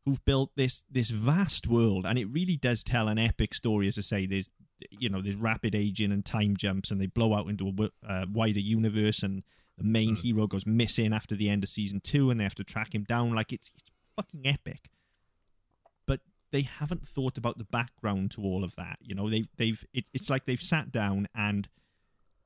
who've 0.05 0.25
built 0.25 0.51
this 0.57 0.85
this 0.91 1.11
vast 1.11 1.67
world 1.67 2.05
and 2.07 2.19
it 2.19 2.27
really 2.27 2.57
does 2.57 2.83
tell 2.83 3.09
an 3.09 3.19
epic 3.19 3.55
story 3.55 3.87
as 3.87 3.99
i 3.99 4.01
say 4.01 4.27
there's 4.27 4.51
you 4.91 5.09
know 5.09 5.21
there's 5.21 5.37
rapid 5.37 5.75
aging 5.75 6.11
and 6.11 6.25
time 6.25 6.57
jumps 6.57 6.91
and 6.91 7.01
they 7.01 7.07
blow 7.07 7.35
out 7.35 7.49
into 7.49 7.69
a 7.69 8.09
uh, 8.09 8.27
wider 8.33 8.61
universe 8.61 9.23
and 9.23 9.43
the 9.81 9.85
main 9.89 10.15
Mm. 10.15 10.21
hero 10.21 10.47
goes 10.47 10.67
missing 10.67 11.13
after 11.13 11.35
the 11.35 11.49
end 11.49 11.63
of 11.65 11.69
season 11.71 12.01
two 12.01 12.31
and 12.31 12.39
they 12.39 12.45
have 12.45 12.55
to 12.57 12.65
track 12.65 12.95
him 12.95 13.05
down. 13.05 13.33
Like 13.35 13.53
it's 13.53 13.71
it's 13.77 13.91
fucking 14.17 14.47
epic. 14.47 14.91
But 16.07 16.21
they 16.53 16.63
haven't 16.63 17.09
thought 17.09 17.39
about 17.39 17.59
the 17.59 17.65
background 17.65 18.31
to 18.33 18.43
all 18.43 18.63
of 18.65 18.77
that 18.77 18.99
you 19.01 19.15
know? 19.15 19.29
They've 19.31 19.49
they've 19.57 19.85
it, 19.93 20.11
it's 20.13 20.29
like 20.31 20.45
they've 20.47 20.61
sat 20.63 20.93
down 20.93 21.29
and 21.35 21.69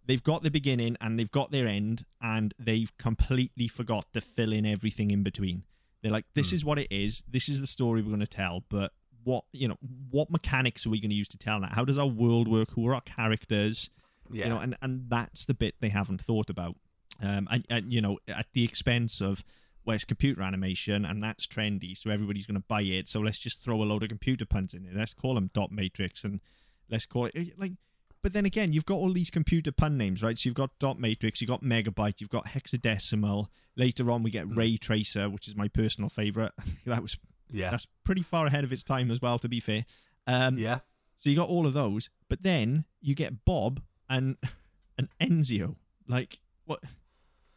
they've 0.07 0.23
got 0.23 0.43
the 0.43 0.51
beginning 0.51 0.97
and 1.01 1.19
they've 1.19 1.31
got 1.31 1.51
their 1.51 1.67
end 1.67 2.05
and 2.21 2.55
they've 2.59 2.97
completely 2.99 3.69
forgot 3.69 4.07
to 4.13 4.21
fill 4.21 4.53
in 4.53 4.65
everything 4.67 5.11
in 5.11 5.23
between. 5.23 5.65
They're 6.03 6.13
like 6.13 6.27
this 6.35 6.51
Hmm. 6.51 6.55
is 6.57 6.65
what 6.65 6.79
it 6.79 6.89
is. 6.93 7.23
This 7.29 7.49
is 7.49 7.61
the 7.61 7.67
story 7.67 8.01
we're 8.03 8.09
going 8.09 8.21
to 8.21 8.27
tell 8.27 8.65
but 8.69 8.93
what 9.25 9.45
you 9.53 9.67
know 9.69 9.79
what 10.11 10.31
mechanics 10.31 10.87
are 10.87 10.91
we 10.91 11.01
going 11.01 11.11
to 11.11 11.17
use 11.17 11.29
to 11.29 11.39
tell 11.39 11.61
that? 11.63 11.73
How 11.73 11.85
does 11.85 11.99
our 11.99 12.07
world 12.07 12.47
work? 12.47 12.71
Who 12.73 12.87
are 12.87 12.95
our 12.95 13.01
characters? 13.01 13.91
Yeah. 14.31 14.45
you 14.45 14.51
know 14.51 14.59
and 14.59 14.75
and 14.81 15.11
that's 15.11 15.45
the 15.45 15.53
bit 15.55 15.75
they 15.81 15.91
haven't 15.91 16.21
thought 16.23 16.49
about 16.49 16.77
um 17.23 17.49
and, 17.51 17.65
and 17.71 17.93
you 17.93 18.01
know 18.01 18.19
at 18.29 18.47
the 18.53 18.65
expense 18.65 19.21
of 19.21 19.43
well 19.85 19.95
it's 19.95 20.05
computer 20.05 20.43
animation 20.43 21.05
and 21.05 21.23
that's 21.23 21.47
trendy 21.47 21.97
so 21.97 22.11
everybody's 22.11 22.47
going 22.47 22.59
to 22.61 22.65
buy 22.69 22.83
it 22.83 23.09
so 23.09 23.21
let's 23.21 23.39
just 23.39 23.63
throw 23.63 23.83
a 23.83 23.85
load 23.85 24.03
of 24.03 24.09
computer 24.09 24.45
puns 24.47 24.75
in 24.75 24.85
it 24.87 24.95
let's 24.95 25.15
call 25.15 25.35
them 25.35 25.51
dot 25.55 25.71
matrix 25.71 26.25
and 26.25 26.41
let's 26.91 27.07
call 27.07 27.27
it 27.27 27.33
eh, 27.37 27.45
like 27.57 27.73
but 28.23 28.33
then 28.33 28.47
again 28.47 28.73
you've 28.73 28.87
got 28.87 28.95
all 28.97 29.13
these 29.13 29.31
computer 29.31 29.71
pun 29.73 29.97
names 29.99 30.23
right 30.23 30.39
so 30.39 30.49
you've 30.49 30.55
got 30.55 30.71
dot 30.79 30.99
matrix 30.99 31.41
you've 31.41 31.49
got 31.51 31.63
megabyte 31.63 32.21
you've 32.21 32.31
got 32.31 32.47
hexadecimal 32.47 33.47
later 33.77 34.11
on 34.11 34.23
we 34.23 34.31
get 34.31 34.47
Mm. 34.49 34.57
ray 34.57 34.77
tracer 34.77 35.29
which 35.29 35.49
is 35.49 35.57
my 35.57 35.69
personal 35.69 36.09
favorite 36.09 36.53
that 36.87 37.03
was 37.03 37.19
yeah. 37.53 37.71
that's 37.71 37.87
pretty 38.05 38.23
far 38.23 38.47
ahead 38.47 38.65
of 38.65 38.73
its 38.73 38.83
time 38.83 39.11
as 39.11 39.21
well 39.21 39.39
to 39.39 39.49
be 39.49 39.61
fair 39.61 39.85
um 40.27 40.57
yeah. 40.57 40.79
so 41.17 41.29
you 41.29 41.37
got 41.37 41.51
all 41.51 41.67
of 41.67 41.75
those, 41.75 42.09
but 42.31 42.43
then 42.43 42.87
you 43.03 43.15
get 43.15 43.45
Bob 43.45 43.83
and 44.09 44.37
and 44.99 45.09
Enzio. 45.21 45.77
Like 46.09 46.41
what? 46.65 46.81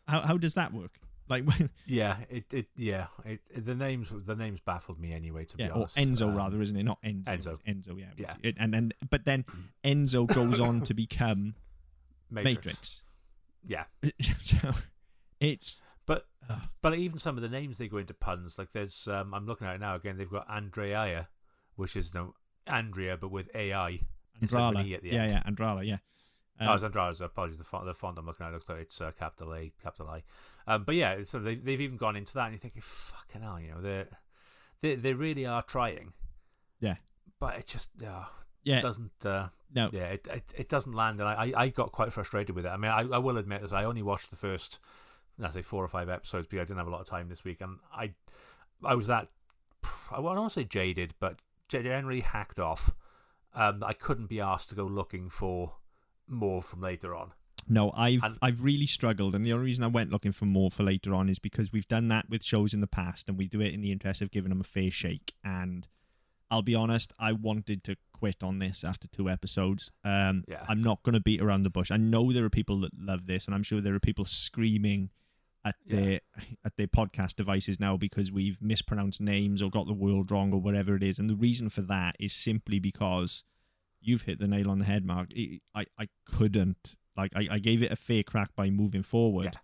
How 0.08 0.22
how 0.22 0.38
does 0.38 0.54
that 0.56 0.74
work? 0.74 1.00
Like 1.30 1.43
Yeah. 1.86 2.17
It. 2.30 2.54
It. 2.54 2.67
Yeah. 2.76 3.08
It, 3.26 3.41
it- 3.50 3.65
The 3.65 3.76
names. 3.76 4.10
The 4.12 4.36
names 4.36 4.60
baffled 4.65 5.00
me 5.00 5.13
anyway. 5.13 5.46
To 5.46 5.56
yeah, 5.58 5.67
be 5.67 5.72
or 5.74 5.76
honest. 5.78 5.98
Enzo 5.98 6.30
Um, 6.30 6.36
rather, 6.36 6.62
isn't 6.62 6.78
it? 6.78 6.84
Not 6.84 7.02
Enzo. 7.02 7.26
Enzo. 7.28 7.58
Enzo, 7.67 8.00
yeah. 8.00 8.06
Yeah. 8.17 8.34
it- 8.43 8.56
and 8.60 8.74
then 8.74 8.93
but 9.10 9.26
then 9.26 9.46
Enzo 9.84 10.26
goes 10.28 10.60
on 10.60 10.82
to 10.82 10.93
become 10.93 11.56
Matrix. 12.32 12.56
Matrix. 12.65 13.04
Yeah. 13.67 13.84
so 14.22 14.72
it's 15.39 15.82
But 16.06 16.26
Ugh. 16.50 16.62
but 16.82 16.96
even 16.96 17.20
some 17.20 17.36
of 17.36 17.41
the 17.41 17.50
names 17.50 17.78
they 17.78 17.88
go 17.89 17.98
into 17.98 18.13
puns. 18.13 18.58
Like 18.58 18.72
there's 18.72 19.08
um, 19.10 19.34
I'm 19.34 19.46
looking 19.46 19.67
at 19.67 19.76
it 19.76 19.82
now 19.82 19.96
again. 19.96 20.17
They've 20.17 20.30
got 20.30 20.50
Andrea, 20.50 21.28
which 21.76 21.96
is 21.98 22.13
no 22.13 22.36
Andrea, 22.65 23.17
but 23.17 23.32
with 23.32 23.54
AI. 23.56 24.00
Andrala. 24.41 24.86
E 24.86 24.93
at 24.93 25.02
the 25.02 25.10
Yeah, 25.10 25.24
end. 25.24 25.32
yeah, 25.46 25.52
Andrala, 25.52 25.86
yeah. 25.86 25.98
Oh, 26.62 26.67
Um, 26.67 26.76
it's 26.76 26.84
Andrade. 26.84 27.22
Apologies. 27.22 27.58
The 27.58 27.63
font, 27.63 27.86
the 27.86 27.93
font 27.93 28.17
I'm 28.17 28.26
looking 28.26 28.46
at 28.46 28.54
looks 28.54 28.70
like 28.70 28.80
it's 28.80 29.00
uh, 29.02 29.12
capital 29.17 29.54
A, 29.54 29.72
capital 29.82 30.10
I. 30.10 30.24
Um, 30.67 30.84
but 30.84 30.96
yeah, 30.96 31.24
so 31.24 31.39
they, 31.39 31.56
they've 31.56 31.82
even 31.82 31.98
gone 31.98 32.15
into 32.15 32.34
that, 32.34 32.46
and 32.46 32.54
you're 32.54 32.60
thinking, 32.60 32.82
fucking 32.84 33.41
hell, 33.41 33.60
you 33.60 33.72
know, 33.72 33.82
they 33.82 34.06
they 34.82 34.96
they 34.96 35.13
really 35.13 35.46
are 35.46 35.62
trying. 35.62 36.13
Yeah. 36.80 36.96
But 37.39 37.58
it 37.58 37.67
just 37.67 37.89
uh, 38.06 38.26
yeah, 38.63 38.82
doesn't. 38.82 39.26
Uh, 39.26 39.48
no. 39.74 39.89
yeah, 39.91 40.06
it, 40.06 40.28
it 40.32 40.54
it 40.56 40.70
doesn't 40.70 40.93
land, 40.93 41.20
and 41.20 41.30
I, 41.30 41.52
I 41.56 41.62
I 41.63 41.67
got 41.70 41.91
quite 41.91 42.12
frustrated 42.12 42.56
with 42.56 42.65
it. 42.65 42.70
I 42.70 42.78
mean, 42.78 42.91
I, 42.91 43.02
I 43.02 43.17
will 43.17 43.38
admit 43.38 43.62
this. 43.62 43.72
I 43.72 43.84
only 43.84 44.02
watched 44.04 44.30
the 44.30 44.36
first, 44.36 44.80
let's 45.38 45.54
say 45.54 45.62
four 45.62 45.84
or 45.84 45.88
five 45.88 46.10
episodes 46.10 46.48
because 46.48 46.62
I 46.62 46.65
didn't 46.65 46.80
have 46.80 46.88
a 46.88 46.91
lot 46.91 47.02
of 47.02 47.08
time 47.08 47.30
this 47.30 47.43
week, 47.43 47.62
and 47.62 47.78
I 47.93 48.13
I 48.84 48.96
was 48.96 49.08
that 49.08 49.30
I 50.12 50.15
don't 50.15 50.24
want 50.24 50.52
to 50.52 50.60
say 50.60 50.63
jaded, 50.63 51.13
but 51.20 51.39
generally 51.67 52.22
hacked 52.22 52.60
off. 52.60 52.91
Um, 53.54 53.84
I 53.84 53.93
couldn't 53.93 54.28
be 54.28 54.39
asked 54.39 54.70
to 54.70 54.76
go 54.76 54.86
looking 54.86 55.30
for 55.30 55.74
more 56.28 56.62
from 56.62 56.82
later 56.82 57.16
on. 57.16 57.32
No, 57.70 57.92
I've 57.92 58.24
And- 58.24 58.38
I've 58.42 58.63
really 58.63 58.86
struggled, 58.88 59.36
and 59.36 59.46
the 59.46 59.52
only 59.54 59.66
reason 59.66 59.84
I 59.84 59.88
went 59.88 60.10
looking 60.12 60.32
for 60.32 60.46
more 60.46 60.72
for 60.72 60.84
later 60.84 61.13
on 61.13 61.28
is 61.30 61.38
because 61.40 61.72
we've 61.74 61.88
done 61.88 62.08
that 62.10 62.30
with 62.30 62.44
shows 62.44 62.74
in 62.74 62.80
the 62.80 62.88
past, 62.88 63.28
and 63.28 63.38
we 63.38 63.48
do 63.48 63.60
it 63.62 63.74
in 63.74 63.82
the 63.82 63.92
interest 63.92 64.22
of 64.22 64.32
giving 64.32 64.50
them 64.50 64.62
a 64.62 64.63
fair 64.66 64.90
shake. 64.90 65.34
And 65.44 65.88
I'll 66.50 66.62
be 66.62 66.76
honest, 66.76 67.12
I 67.20 67.34
wanted 67.34 67.84
to 67.86 67.98
quit 68.13 68.42
on 68.42 68.60
this 68.60 68.86
after 68.86 69.08
two 69.10 69.30
episodes. 69.30 69.92
Um, 70.06 70.46
Yeah. 70.48 70.66
I'm 70.70 70.82
not 70.82 71.04
going 71.04 71.13
to 71.13 71.20
beat 71.20 71.42
around 71.42 71.63
the 71.63 71.70
bush. 71.70 71.92
I 71.92 71.98
know 71.98 72.32
there 72.32 72.46
are 72.46 72.50
people 72.50 72.80
that 72.82 72.92
love 72.98 73.26
this, 73.26 73.46
and 73.46 73.54
I'm 73.54 73.63
sure 73.63 73.82
there 73.82 73.96
are 73.96 74.00
people 74.00 74.24
screaming 74.24 75.10
at 75.66 75.76
Yeah. 75.86 75.96
their 76.00 76.20
at 76.63 76.78
their 76.78 76.88
podcast 76.88 77.36
devices 77.36 77.82
now 77.82 77.98
because 77.98 78.32
we've 78.32 78.62
mispronounced 78.62 79.20
names 79.20 79.62
or 79.62 79.70
got 79.70 79.88
the 79.88 79.94
world 79.94 80.32
wrong 80.32 80.54
or 80.54 80.62
whatever 80.62 80.96
it 80.96 81.04
is. 81.04 81.20
And 81.20 81.30
the 81.30 81.36
reason 81.36 81.68
for 81.68 81.82
that 81.82 82.16
is 82.18 82.32
simply 82.32 82.80
because 82.80 83.44
you've 84.00 84.24
hit 84.24 84.40
the 84.40 84.48
nail 84.48 84.70
on 84.70 84.80
the 84.80 84.86
head, 84.86 85.06
Mark. 85.06 85.30
I 85.38 85.60
I, 85.76 85.86
I 86.00 86.08
couldn't 86.26 86.96
like 87.16 87.32
I, 87.36 87.48
I 87.52 87.60
gave 87.60 87.82
it 87.82 87.92
a 87.92 87.96
fair 87.96 88.24
crack 88.24 88.52
by 88.56 88.70
moving 88.70 89.04
forward, 89.04 89.46
Yeah. 89.54 89.60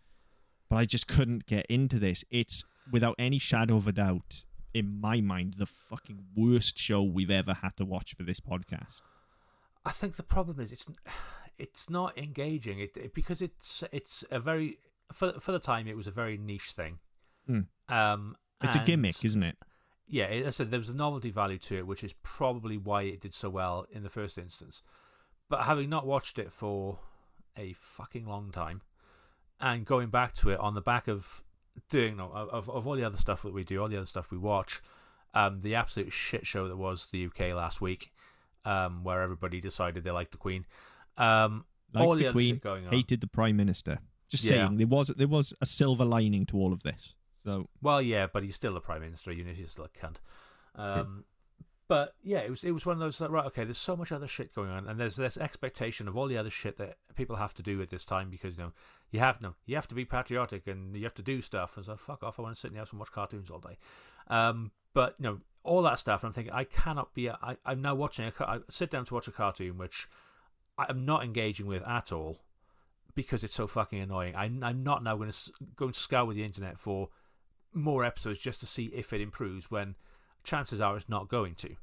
but 0.70 0.76
I 0.78 0.86
just 0.86 1.08
couldn't 1.08 1.46
get 1.46 1.66
into 1.68 2.00
this. 2.00 2.24
It's 2.32 2.64
without 2.92 3.16
any 3.20 3.38
shadow 3.40 3.78
of 3.78 3.88
a 3.88 3.92
doubt, 3.92 4.46
in 4.74 5.00
my 5.00 5.22
mind, 5.22 5.56
the 5.58 5.66
fucking 5.68 6.20
worst 6.36 6.78
show 6.78 7.04
we've 7.04 7.32
ever 7.32 7.54
had 7.54 7.78
to 7.78 7.86
watch 7.86 8.16
for 8.16 8.24
this 8.24 8.40
podcast. 8.40 9.02
I 9.86 9.92
think 9.92 10.16
the 10.16 10.24
problem 10.24 10.60
is 10.60 10.72
it's 10.72 10.86
it's 11.58 11.90
not 11.90 12.18
engaging. 12.18 12.80
It, 12.80 12.98
it 12.98 13.14
because 13.14 13.42
it's 13.42 13.84
it's 13.92 14.24
a 14.32 14.40
very 14.40 14.78
for 15.12 15.34
for 15.40 15.52
the 15.52 15.60
time 15.60 15.88
it 15.88 15.96
was 15.96 16.08
a 16.08 16.12
very 16.12 16.38
niche 16.38 16.72
thing. 16.76 17.00
Hmm. 17.46 17.62
Um, 17.90 18.36
It's 18.64 18.76
a 18.78 18.80
gimmick, 18.80 19.24
isn't 19.26 19.44
it? 19.44 19.58
Yeah, 20.08 20.26
as 20.26 20.46
I 20.46 20.50
said, 20.50 20.72
there 20.72 20.80
was 20.80 20.90
a 20.90 20.94
novelty 20.94 21.32
value 21.32 21.58
to 21.60 21.78
it, 21.78 21.88
which 21.88 22.04
is 22.04 22.14
probably 22.24 22.78
why 22.78 23.04
it 23.04 23.22
did 23.22 23.34
so 23.34 23.50
well 23.50 23.86
in 23.92 24.04
the 24.04 24.10
first 24.10 24.38
instance. 24.38 24.84
But 25.50 25.64
having 25.64 25.90
not 25.90 26.06
watched 26.06 26.38
it 26.38 26.52
for 26.52 27.00
a 27.58 27.74
fucking 27.74 28.26
long 28.26 28.52
time, 28.52 28.82
and 29.60 29.86
going 29.86 30.10
back 30.10 30.34
to 30.36 30.50
it 30.50 30.60
on 30.60 30.74
the 30.74 30.82
back 30.82 31.08
of 31.08 31.44
doing 31.90 32.18
no, 32.18 32.32
of 32.32 32.70
of 32.70 32.86
all 32.86 32.96
the 32.96 33.04
other 33.04 33.18
stuff 33.18 33.44
that 33.44 33.54
we 33.54 33.64
do, 33.64 33.82
all 33.82 33.88
the 33.88 33.98
other 33.98 34.06
stuff 34.06 34.30
we 34.32 34.38
watch, 34.38 34.82
um, 35.34 35.62
the 35.62 35.76
absolute 35.76 36.12
shit 36.12 36.46
show 36.46 36.68
that 36.68 36.78
was 36.78 37.10
the 37.12 37.26
UK 37.26 37.54
last 37.56 37.82
week, 37.82 38.12
um, 38.66 39.04
where 39.04 39.22
everybody 39.22 39.62
decided 39.62 40.04
they 40.04 40.12
liked 40.12 40.32
the 40.32 40.38
Queen, 40.38 40.66
um, 41.18 41.66
all 41.96 42.16
the 42.16 42.26
the 42.26 42.32
Queen 42.32 42.56
shit 42.56 42.64
going 42.64 42.86
on. 42.88 42.94
hated 42.94 43.22
the 43.22 43.28
Prime 43.28 43.56
Minister. 43.56 44.00
Just 44.28 44.44
Yeah. 44.44 44.68
saying, 44.68 44.78
there 44.78 44.88
was 44.88 45.08
there 45.10 45.28
was 45.28 45.54
a 45.62 45.66
silver 45.66 46.06
lining 46.06 46.46
to 46.48 46.58
all 46.58 46.74
of 46.74 46.84
this. 46.84 47.14
So 47.44 47.68
Well, 47.82 48.02
yeah, 48.02 48.28
but 48.32 48.44
he's 48.44 48.56
still 48.56 48.74
the 48.74 48.80
prime 48.80 49.02
minister. 49.02 49.32
You 49.32 49.44
know, 49.44 49.52
he's 49.52 49.72
still 49.72 49.86
a 49.86 49.90
cunt. 49.90 50.16
Um, 50.76 51.26
but 51.88 52.16
yeah, 52.24 52.40
it 52.40 52.50
was 52.50 52.64
it 52.64 52.72
was 52.72 52.86
one 52.86 52.94
of 52.94 53.00
those 53.00 53.20
like, 53.20 53.30
right. 53.30 53.46
Okay, 53.46 53.66
there's 53.66 53.78
so 53.78 53.96
much 53.96 54.12
other 54.12 54.28
shit 54.28 54.56
going 54.56 54.70
on, 54.70 54.88
and 54.88 55.00
there's 55.00 55.18
this 55.18 55.38
expectation 55.38 56.08
of 56.08 56.18
all 56.18 56.28
the 56.28 56.38
other 56.38 56.50
shit 56.50 56.78
that 56.78 56.98
people 57.16 57.36
have 57.36 57.54
to 57.56 57.64
do 57.64 57.82
at 57.82 57.90
this 57.90 58.06
time 58.06 58.30
because 58.30 58.58
you 58.58 58.64
know 58.64 58.72
you 59.12 59.20
have 59.20 59.42
no, 59.42 59.56
you 59.66 59.76
have 59.76 59.88
to 59.88 59.96
be 59.96 60.06
patriotic 60.06 60.66
and 60.66 60.96
you 60.96 61.04
have 61.04 61.14
to 61.16 61.22
do 61.22 61.42
stuff. 61.42 61.76
And 61.76 61.86
so 61.86 61.96
fuck 61.96 62.24
off. 62.24 62.40
I 62.40 62.44
want 62.44 62.56
to 62.56 62.60
sit 62.60 62.70
in 62.70 62.74
the 62.74 62.80
house 62.80 62.92
and 62.92 63.00
watch 63.00 63.12
cartoons 63.12 63.50
all 63.50 63.60
day. 63.60 63.78
Um, 64.28 64.72
but 64.94 65.16
you 65.20 65.24
know 65.24 65.40
all 65.64 65.82
that 65.84 66.00
stuff. 66.00 66.24
And 66.24 66.30
I'm 66.30 66.34
thinking 66.34 66.54
I 66.54 66.64
cannot 66.64 67.14
be. 67.14 67.30
I, 67.30 67.58
I'm 67.66 67.82
now 67.82 67.96
watching. 67.96 68.26
A, 68.26 68.44
I 68.44 68.60
sit 68.70 68.90
down 68.90 69.06
to 69.06 69.14
watch 69.14 69.28
a 69.28 69.32
cartoon 69.32 69.78
which 69.78 70.08
I'm 70.78 71.06
not 71.06 71.24
engaging 71.24 71.68
with 71.68 71.86
at 71.88 72.12
all 72.12 72.40
because 73.14 73.44
it's 73.44 73.56
so 73.56 73.68
fucking 73.68 74.00
annoying. 74.00 74.36
I, 74.36 74.46
I'm 74.46 74.84
not 74.84 75.04
now 75.04 75.18
going 75.18 75.32
to 75.32 75.38
go 75.76 75.86
and 75.86 75.96
scour 75.96 76.34
the 76.34 76.44
internet 76.44 76.80
for 76.80 77.10
more 77.74 78.04
episodes 78.04 78.40
just 78.40 78.60
to 78.62 78.66
see 78.66 78.86
if 78.88 79.14
it 79.14 79.22
improves 79.22 79.70
when 79.72 79.96
chances 80.44 80.82
are 80.82 80.96
it's 80.98 81.10
not 81.10 81.28
going 81.28 81.56
to. 81.56 81.76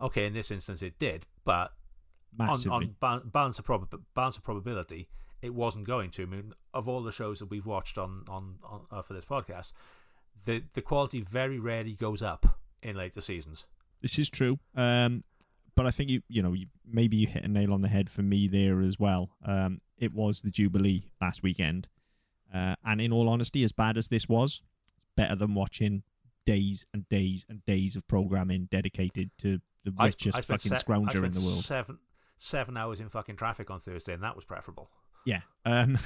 Okay, 0.00 0.26
in 0.26 0.34
this 0.34 0.50
instance 0.50 0.82
it 0.82 0.98
did, 0.98 1.26
but 1.44 1.72
on, 2.38 2.46
massively. 2.46 2.76
on 2.76 2.96
ba- 3.00 3.26
balance, 3.26 3.58
of 3.58 3.64
prob- 3.64 4.02
balance 4.14 4.36
of 4.36 4.42
probability, 4.42 5.08
it 5.42 5.54
wasn't 5.54 5.86
going 5.86 6.10
to. 6.10 6.22
I 6.22 6.26
mean, 6.26 6.52
of 6.74 6.88
all 6.88 7.02
the 7.02 7.12
shows 7.12 7.38
that 7.38 7.46
we've 7.46 7.66
watched 7.66 7.98
on 7.98 8.24
on, 8.28 8.56
on 8.64 8.82
uh, 8.90 9.02
for 9.02 9.14
this 9.14 9.24
podcast, 9.24 9.72
the 10.44 10.62
the 10.74 10.82
quality 10.82 11.20
very 11.20 11.58
rarely 11.58 11.94
goes 11.94 12.22
up 12.22 12.58
in 12.82 12.96
later 12.96 13.20
seasons. 13.20 13.66
This 14.02 14.18
is 14.18 14.28
true. 14.28 14.58
Um, 14.74 15.24
but 15.74 15.86
I 15.86 15.90
think 15.90 16.10
you 16.10 16.22
you 16.28 16.42
know 16.42 16.52
you, 16.52 16.66
maybe 16.86 17.16
you 17.16 17.26
hit 17.26 17.44
a 17.44 17.48
nail 17.48 17.72
on 17.72 17.82
the 17.82 17.88
head 17.88 18.10
for 18.10 18.22
me 18.22 18.48
there 18.48 18.80
as 18.80 18.98
well. 18.98 19.30
Um, 19.44 19.80
it 19.98 20.12
was 20.12 20.42
the 20.42 20.50
Jubilee 20.50 21.04
last 21.20 21.42
weekend, 21.42 21.88
uh, 22.52 22.76
and 22.84 23.00
in 23.00 23.12
all 23.12 23.28
honesty, 23.28 23.62
as 23.64 23.72
bad 23.72 23.96
as 23.96 24.08
this 24.08 24.28
was, 24.28 24.62
better 25.16 25.34
than 25.34 25.54
watching 25.54 26.02
days 26.44 26.86
and 26.94 27.08
days 27.08 27.44
and 27.48 27.64
days 27.66 27.96
of 27.96 28.06
programming 28.08 28.66
dedicated 28.70 29.30
to 29.38 29.60
the 29.84 29.92
I- 29.98 30.06
richest 30.06 30.38
I 30.38 30.40
spent 30.42 30.60
fucking 30.62 30.76
se- 30.76 30.84
scrounger 30.84 31.24
in 31.24 31.32
the 31.32 31.40
world. 31.40 31.64
Seven 31.64 31.98
seven 32.38 32.76
hours 32.76 33.00
in 33.00 33.08
fucking 33.08 33.36
traffic 33.36 33.70
on 33.70 33.80
Thursday, 33.80 34.12
and 34.12 34.22
that 34.22 34.36
was 34.36 34.44
preferable. 34.44 34.90
Yeah. 35.24 35.40
Um, 35.64 35.98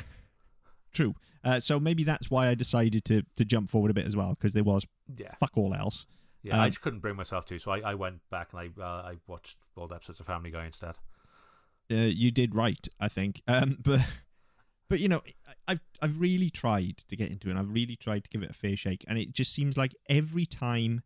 true. 0.92 1.14
Uh, 1.44 1.58
so 1.60 1.80
maybe 1.80 2.04
that's 2.04 2.30
why 2.30 2.48
I 2.48 2.54
decided 2.54 3.04
to 3.06 3.22
to 3.36 3.44
jump 3.44 3.68
forward 3.70 3.90
a 3.90 3.94
bit 3.94 4.06
as 4.06 4.14
well 4.16 4.30
because 4.30 4.52
there 4.52 4.64
was 4.64 4.86
Yeah, 5.16 5.34
fuck 5.40 5.56
all 5.56 5.74
else. 5.74 6.06
yeah. 6.42 6.60
I 6.60 6.64
Um, 6.66 6.70
just 6.70 6.80
couldn't 6.82 7.00
bring 7.00 7.16
myself 7.16 7.44
to, 7.46 7.58
so 7.58 7.70
I, 7.72 7.80
I 7.80 7.94
went 7.94 8.20
back 8.30 8.52
and 8.52 8.60
I 8.78 8.82
uh, 8.82 9.02
I 9.12 9.16
watched 9.26 9.56
old 9.76 9.92
episodes 9.92 10.20
of 10.20 10.26
Family 10.26 10.50
Guy 10.50 10.66
instead. 10.66 10.96
Uh, 11.90 11.94
you 11.96 12.30
did 12.30 12.54
right, 12.54 12.86
I 13.00 13.08
think. 13.08 13.42
Um, 13.48 13.78
but 13.82 14.00
but 14.90 15.00
you 15.00 15.08
know, 15.08 15.22
I've 15.66 15.80
I've 16.02 16.20
really 16.20 16.50
tried 16.50 16.98
to 17.08 17.16
get 17.16 17.30
into 17.30 17.48
it. 17.48 17.52
and 17.52 17.58
I've 17.58 17.70
really 17.72 17.96
tried 17.96 18.24
to 18.24 18.30
give 18.30 18.42
it 18.42 18.50
a 18.50 18.54
fair 18.54 18.76
shake, 18.76 19.04
and 19.08 19.16
it 19.18 19.32
just 19.32 19.54
seems 19.54 19.78
like 19.78 19.94
every 20.10 20.44
time 20.44 21.02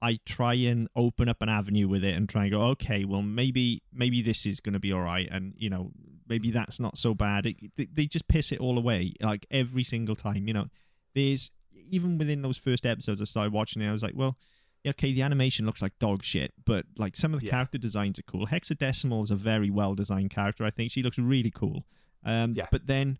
I 0.00 0.20
try 0.26 0.54
and 0.54 0.88
open 0.94 1.28
up 1.28 1.42
an 1.42 1.48
avenue 1.48 1.88
with 1.88 2.04
it 2.04 2.14
and 2.16 2.28
try 2.28 2.42
and 2.44 2.52
go, 2.52 2.62
okay, 2.74 3.04
well 3.04 3.22
maybe 3.22 3.82
maybe 3.92 4.22
this 4.22 4.46
is 4.46 4.60
going 4.60 4.74
to 4.74 4.78
be 4.78 4.92
all 4.92 5.02
right, 5.02 5.28
and 5.30 5.54
you 5.56 5.70
know 5.70 5.90
maybe 6.28 6.52
that's 6.52 6.78
not 6.78 6.96
so 6.96 7.14
bad. 7.14 7.46
It, 7.46 7.56
they, 7.76 7.86
they 7.92 8.06
just 8.06 8.28
piss 8.28 8.52
it 8.52 8.60
all 8.60 8.78
away, 8.78 9.14
like 9.20 9.44
every 9.50 9.82
single 9.82 10.14
time. 10.14 10.46
You 10.46 10.54
know, 10.54 10.66
there's 11.14 11.50
even 11.90 12.18
within 12.18 12.42
those 12.42 12.58
first 12.58 12.86
episodes 12.86 13.20
I 13.20 13.24
started 13.24 13.52
watching 13.52 13.82
it, 13.82 13.88
I 13.88 13.92
was 13.92 14.02
like, 14.04 14.14
well. 14.14 14.36
Okay, 14.84 15.12
the 15.12 15.22
animation 15.22 15.64
looks 15.64 15.80
like 15.80 15.96
dog 16.00 16.24
shit, 16.24 16.52
but 16.66 16.86
like 16.98 17.16
some 17.16 17.32
of 17.32 17.38
the 17.38 17.46
Yeah. 17.46 17.52
character 17.52 17.78
designs 17.78 18.18
are 18.18 18.24
cool. 18.24 18.48
Hexadecimal 18.48 19.22
is 19.22 19.30
a 19.30 19.36
very 19.36 19.70
well 19.70 19.94
designed 19.94 20.30
character. 20.30 20.64
I 20.64 20.70
think 20.70 20.90
she 20.90 21.04
looks 21.04 21.20
really 21.20 21.52
cool. 21.52 21.86
Um, 22.24 22.54
Yeah. 22.56 22.66
But 22.70 22.86
then 22.86 23.18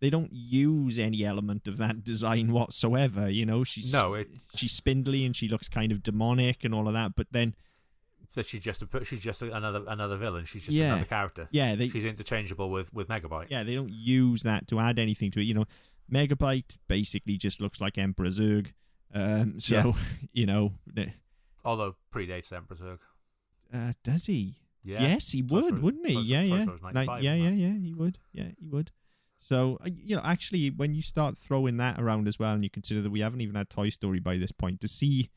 they 0.00 0.10
don't 0.10 0.32
use 0.32 0.98
any 0.98 1.24
element 1.24 1.66
of 1.66 1.76
that 1.78 2.04
design 2.12 2.52
whatsoever. 2.52 3.30
You 3.30 3.46
know, 3.46 3.64
she's 3.64 3.92
No, 3.92 4.14
it- 4.14 4.30
she's 4.54 4.72
spindly 4.72 5.24
and 5.24 5.34
she 5.34 5.48
looks 5.48 5.68
kind 5.68 5.92
of 5.92 6.02
demonic 6.02 6.64
and 6.64 6.74
all 6.74 6.86
of 6.88 6.94
that. 6.94 7.14
But 7.16 7.28
then, 7.30 7.54
That 8.34 8.46
she's 8.46 8.60
just 8.62 8.82
a, 8.82 9.04
she's 9.04 9.20
just 9.20 9.42
another 9.42 9.84
another 9.86 10.16
villain. 10.16 10.44
She's 10.44 10.64
just 10.64 10.74
Yeah. 10.76 10.92
another 10.94 11.04
character. 11.06 11.48
yeah, 11.52 11.74
they 11.76 11.88
She's 11.88 12.04
interchangeable 12.04 12.68
with 12.70 12.92
with 12.92 13.08
Megabyte. 13.08 13.46
yeah 13.48 13.62
they 13.62 13.74
don't 13.76 13.92
use 13.92 14.42
that 14.42 14.66
to 14.68 14.80
add 14.80 14.98
anything 14.98 15.30
to 15.32 15.40
it. 15.40 15.44
You 15.44 15.54
know, 15.54 15.64
Megabyte 16.12 16.76
basically 16.88 17.36
just 17.38 17.60
looks 17.60 17.80
like 17.80 17.96
Emperor 17.96 18.26
Zurg. 18.28 18.72
Um, 19.14 19.60
so 19.60 19.74
Yeah. 19.76 19.92
you 20.32 20.46
know, 20.46 20.74
Although 21.64 21.94
predates 22.12 22.52
Emperor 22.52 22.76
Zurg. 22.76 22.98
uh, 23.72 23.92
does 24.02 24.26
he? 24.26 24.56
Yeah. 24.84 25.02
Yes, 25.02 25.32
he 25.32 25.42
would, 25.42 25.82
wouldn't 25.82 26.06
he? 26.06 26.14
Toy- 26.14 26.20
yeah, 26.20 26.46
Toy 26.46 26.56
yeah. 26.56 26.90
Like, 26.92 27.22
yeah, 27.22 27.34
yeah, 27.34 27.50
yeah. 27.50 27.72
He 27.78 27.94
would. 27.94 28.18
Yeah, 28.32 28.48
he 28.58 28.66
would. 28.66 28.90
So 29.38 29.78
uh, 29.84 29.88
you 29.92 30.14
know, 30.16 30.22
actually, 30.24 30.68
when 30.70 30.94
you 30.94 31.02
start 31.02 31.36
throwing 31.38 31.76
that 31.78 31.98
around 31.98 32.28
as 32.28 32.38
well, 32.38 32.52
and 32.52 32.62
you 32.62 32.70
consider 32.70 33.02
that 33.02 33.10
we 33.10 33.20
haven't 33.20 33.40
even 33.40 33.54
had 33.56 33.70
Toy 33.70 33.88
Story 33.88 34.20
by 34.20 34.36
this 34.36 34.52
point, 34.52 34.80
to 34.82 34.88
see 34.88 35.30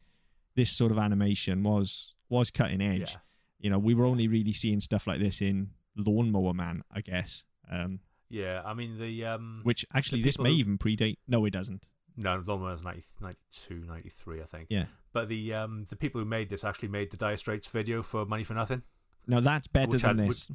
this 0.56 0.70
sort 0.72 0.92
of 0.92 0.98
animation 0.98 1.64
was 1.64 2.14
was 2.30 2.52
cutting 2.52 2.82
edge. 2.82 3.12
Yeah. 3.12 3.18
You 3.60 3.70
know, 3.72 3.80
we 3.80 3.94
were 3.96 4.06
only 4.06 4.28
really 4.28 4.54
seeing 4.54 4.80
stuff 4.80 5.08
like 5.08 5.20
this 5.20 5.42
in 5.42 5.72
Lawnmower 5.96 6.54
Man, 6.54 6.84
I 6.92 7.02
guess. 7.02 7.44
Um, 7.72 8.00
Yeah, 8.30 8.62
I 8.66 8.74
mean 8.74 9.00
the 9.00 9.26
um 9.26 9.62
which 9.64 9.86
actually, 9.94 10.22
this 10.22 10.38
may 10.38 10.52
who- 10.52 10.58
even 10.58 10.78
predate. 10.78 11.18
No, 11.28 11.46
it 11.46 11.52
doesn't. 11.52 11.88
no, 12.16 12.44
Lawnmower 12.46 12.72
was 12.74 12.84
90, 12.84 13.02
92, 13.22 13.86
93, 13.88 14.42
I 14.42 14.46
think. 14.46 14.68
Yeah. 14.70 14.86
But 15.14 15.28
the 15.28 15.54
um 15.54 15.86
the 15.90 15.96
people 15.96 16.20
who 16.22 16.26
made 16.26 16.50
this 16.50 16.64
actually 16.64 16.90
made 16.90 17.12
the 17.12 17.18
Dire 17.18 17.38
Straits 17.38 17.68
video 17.68 18.04
for 18.04 18.26
Money 18.26 18.44
for 18.44 18.54
Nothing, 18.54 18.84
No, 19.28 19.42
that's 19.42 19.68
better 19.68 19.92
Which 19.92 20.02
than 20.02 20.18
had- 20.20 20.30
this. 20.30 20.50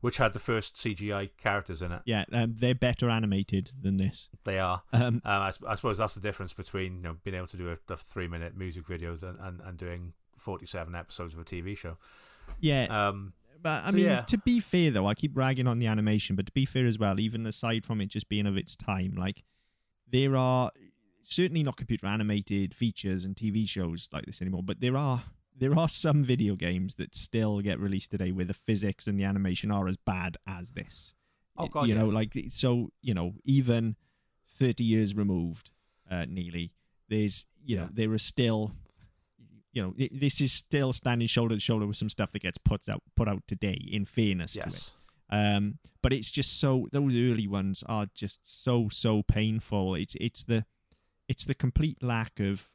which 0.00 0.16
had 0.16 0.32
the 0.32 0.38
first 0.38 0.76
CGI 0.76 1.30
characters 1.36 1.80
in 1.82 1.92
it. 1.92 2.02
Yeah, 2.06 2.24
um, 2.32 2.54
they're 2.58 2.74
better 2.74 3.08
animated 3.08 3.70
than 3.80 3.96
this. 3.98 4.30
They 4.44 4.58
are. 4.58 4.82
Um, 4.92 5.02
Um, 5.02 5.22
I, 5.24 5.52
I 5.68 5.74
suppose 5.76 5.98
that's 5.98 6.14
the 6.14 6.20
difference 6.20 6.52
between 6.52 6.96
you 6.96 7.02
know 7.02 7.16
being 7.24 7.36
able 7.36 7.46
to 7.48 7.56
do 7.56 7.70
a, 7.70 7.92
a 7.92 7.96
three 7.96 8.26
minute 8.28 8.56
music 8.56 8.86
video 8.86 9.12
and, 9.22 9.38
and, 9.40 9.60
and 9.60 9.78
doing 9.78 10.12
forty 10.36 10.66
seven 10.66 10.94
episodes 10.94 11.34
of 11.34 11.40
a 11.40 11.44
TV 11.44 11.76
show. 11.76 11.98
yeah, 12.60 12.86
Um, 13.08 13.32
But 13.62 13.84
I 13.84 13.90
So, 13.90 13.96
mean, 13.96 14.04
yeah. 14.06 14.20
to 14.22 14.38
be 14.38 14.58
fair 14.58 14.90
though, 14.90 15.06
I 15.06 15.14
keep 15.14 15.36
ragging 15.36 15.66
on 15.68 15.78
the 15.78 15.86
animation, 15.86 16.34
but 16.34 16.46
to 16.46 16.52
be 16.52 16.64
fair 16.64 16.86
as 16.86 16.98
well, 16.98 17.20
even 17.20 17.46
aside 17.46 17.84
from 17.86 18.00
it 18.00 18.06
just 18.06 18.28
being 18.28 18.46
of 18.46 18.56
its 18.56 18.74
time, 18.74 19.14
like 19.16 19.44
there 20.10 20.36
are 20.36 20.70
certainly 21.22 21.62
not 21.62 21.76
computer 21.76 22.06
animated 22.06 22.74
features 22.74 23.24
and 23.24 23.36
TV 23.36 23.68
shows 23.68 24.08
like 24.12 24.26
this 24.26 24.40
anymore, 24.42 24.64
but 24.64 24.80
there 24.80 24.96
are 24.96 25.22
there 25.62 25.78
are 25.78 25.88
some 25.88 26.22
video 26.24 26.54
games 26.56 26.96
that 26.96 27.14
still 27.14 27.60
get 27.60 27.78
released 27.80 28.10
today 28.10 28.32
where 28.32 28.44
the 28.44 28.54
physics 28.54 29.06
and 29.06 29.18
the 29.18 29.24
animation 29.24 29.70
are 29.70 29.86
as 29.88 29.96
bad 29.96 30.36
as 30.46 30.70
this. 30.72 31.14
Oh, 31.56 31.68
God, 31.68 31.86
you 31.88 31.94
yeah. 31.94 32.00
know, 32.02 32.08
like 32.08 32.32
so, 32.48 32.90
you 33.00 33.14
know, 33.14 33.34
even 33.44 33.96
thirty 34.58 34.84
years 34.84 35.14
removed, 35.14 35.70
uh, 36.10 36.24
nearly, 36.28 36.72
there's 37.08 37.46
you 37.64 37.76
know 37.76 37.84
Yeah. 37.84 37.88
there 37.92 38.12
are 38.12 38.18
still 38.18 38.74
you 39.74 39.80
know, 39.82 39.94
i- 39.98 40.10
this 40.12 40.40
is 40.42 40.52
still 40.52 40.92
standing 40.92 41.26
shoulder 41.26 41.54
to 41.54 41.60
shoulder 41.60 41.86
with 41.86 41.96
some 41.96 42.10
stuff 42.10 42.30
that 42.32 42.42
gets 42.42 42.58
put 42.58 42.86
out 42.88 43.02
put 43.16 43.28
out 43.28 43.42
today. 43.46 43.78
In 43.90 44.04
fairness 44.04 44.52
to 44.54 44.60
it, 44.68 44.92
um, 45.30 45.78
but 46.02 46.12
it's 46.12 46.30
just 46.30 46.58
so 46.60 46.88
those 46.92 47.14
early 47.14 47.46
ones 47.46 47.82
are 47.86 48.06
just 48.14 48.40
so 48.42 48.88
so 48.90 49.22
painful. 49.22 49.94
It's 49.94 50.14
it's 50.20 50.42
the 50.42 50.66
it's 51.28 51.44
the 51.46 51.54
complete 51.54 52.02
lack 52.02 52.38
of 52.40 52.68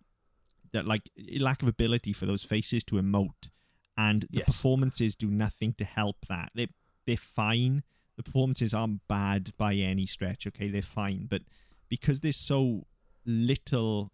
that 0.73 0.85
like 0.85 1.09
lack 1.39 1.61
of 1.61 1.67
ability 1.69 2.13
for 2.13 2.25
those 2.25 2.43
faces 2.43 2.83
to 2.85 2.95
emote, 2.95 3.49
and 3.97 4.23
the 4.23 4.37
Yes. 4.39 4.45
performances 4.45 5.15
do 5.15 5.29
nothing 5.29 5.73
to 5.73 5.85
help 5.85 6.25
that. 6.27 6.51
They 6.55 6.67
they're 7.05 7.17
fine. 7.17 7.83
The 8.17 8.23
performances 8.23 8.73
aren't 8.73 9.07
bad 9.07 9.53
by 9.57 9.75
any 9.75 10.05
stretch. 10.05 10.45
Okay, 10.47 10.69
they're 10.69 10.81
fine, 10.81 11.27
but 11.27 11.43
because 11.89 12.19
there's 12.19 12.35
so 12.35 12.85
little 13.25 14.11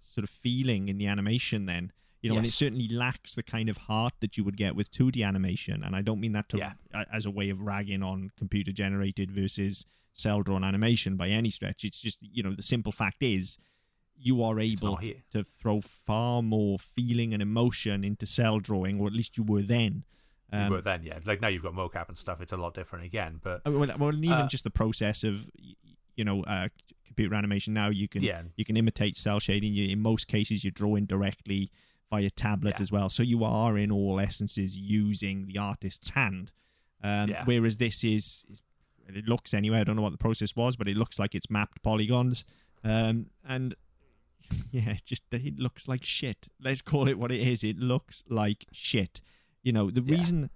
sort 0.00 0.24
of 0.24 0.30
feeling 0.30 0.88
in 0.88 0.98
the 0.98 1.06
animation, 1.06 1.66
then 1.66 1.92
you 2.20 2.28
know, 2.30 2.36
and 2.36 2.46
it 2.46 2.52
certainly 2.52 2.88
lacks 2.88 3.36
the 3.36 3.44
kind 3.44 3.68
of 3.68 3.76
heart 3.76 4.12
that 4.20 4.36
you 4.36 4.42
would 4.42 4.56
get 4.56 4.74
with 4.74 4.90
2D 4.90 5.22
animation. 5.24 5.84
And 5.84 5.94
I 5.94 6.02
don't 6.02 6.18
mean 6.18 6.32
that 6.32 6.48
to 6.48 6.58
Yeah. 6.58 6.72
as 7.12 7.24
a 7.26 7.30
way 7.30 7.48
of 7.48 7.60
ragging 7.60 8.02
on 8.02 8.32
computer 8.36 8.72
generated 8.72 9.30
versus 9.30 9.86
cell 10.12 10.42
drawn 10.42 10.64
animation 10.64 11.16
by 11.16 11.28
any 11.28 11.48
stretch. 11.48 11.84
It's 11.84 12.00
just 12.00 12.18
you 12.20 12.42
know 12.42 12.54
the 12.54 12.62
simple 12.62 12.90
fact 12.92 13.22
is 13.22 13.58
you 14.20 14.42
are 14.42 14.58
able 14.58 14.98
to 15.30 15.44
throw 15.44 15.80
far 15.80 16.42
more 16.42 16.78
feeling 16.78 17.32
and 17.32 17.40
emotion 17.42 18.02
into 18.04 18.26
cell 18.26 18.58
drawing, 18.58 19.00
or 19.00 19.06
at 19.06 19.12
least 19.12 19.36
you 19.36 19.44
were 19.44 19.62
then. 19.62 20.04
You 20.52 20.58
Um, 20.58 20.70
were 20.70 20.80
then, 20.80 21.02
yeah. 21.04 21.18
Like 21.24 21.40
now 21.40 21.48
you've 21.48 21.62
got 21.62 21.74
mocap 21.74 22.08
and 22.08 22.18
stuff. 22.18 22.40
It's 22.40 22.52
a 22.52 22.56
lot 22.56 22.74
different 22.74 23.04
again. 23.04 23.38
But 23.42 23.64
well, 23.64 23.86
well, 23.98 24.14
even 24.14 24.32
Uh, 24.32 24.48
just 24.48 24.64
the 24.64 24.70
process 24.70 25.22
of 25.24 25.48
you 26.16 26.24
know 26.24 26.42
uh, 26.44 26.68
computer 27.06 27.34
animation 27.34 27.74
now 27.74 27.90
you 27.90 28.08
can 28.08 28.22
yeah, 28.22 28.42
you 28.56 28.64
can 28.64 28.76
imitate 28.76 29.16
cell 29.16 29.38
shading. 29.40 29.72
You, 29.74 29.88
in 29.88 30.00
most 30.00 30.26
cases, 30.26 30.64
you're 30.64 30.70
drawing 30.72 31.04
directly 31.06 31.70
via 32.10 32.30
tablet 32.30 32.76
Yeah. 32.78 32.82
as 32.82 32.90
well, 32.90 33.08
so 33.10 33.22
you 33.22 33.44
are 33.44 33.76
in 33.78 33.92
all 33.92 34.18
essences 34.18 34.76
using 34.78 35.46
the 35.46 35.58
artist's 35.58 36.10
hand. 36.10 36.50
Um, 37.02 37.28
Yeah. 37.28 37.44
Whereas 37.44 37.76
this 37.76 38.02
is, 38.02 38.46
is, 38.50 38.62
it 39.06 39.28
looks 39.28 39.52
anyway. 39.54 39.78
I 39.80 39.84
don't 39.84 39.94
know 39.96 40.02
what 40.02 40.12
the 40.12 40.18
process 40.18 40.56
was, 40.56 40.74
but 40.76 40.88
it 40.88 40.96
looks 40.96 41.18
like 41.18 41.34
it's 41.34 41.50
mapped 41.50 41.82
polygons, 41.82 42.44
um, 42.82 43.26
and 43.44 43.74
yeah, 44.70 44.94
just 45.04 45.22
it 45.32 45.58
looks 45.58 45.88
like 45.88 46.04
shit. 46.04 46.48
Let's 46.62 46.82
call 46.82 47.08
it 47.08 47.18
what 47.18 47.30
it 47.30 47.40
is. 47.40 47.64
It 47.64 47.78
looks 47.78 48.24
like 48.28 48.66
shit. 48.72 49.20
You 49.62 49.72
know 49.72 49.90
the 49.90 50.02
Yeah. 50.02 50.16
reason 50.18 50.50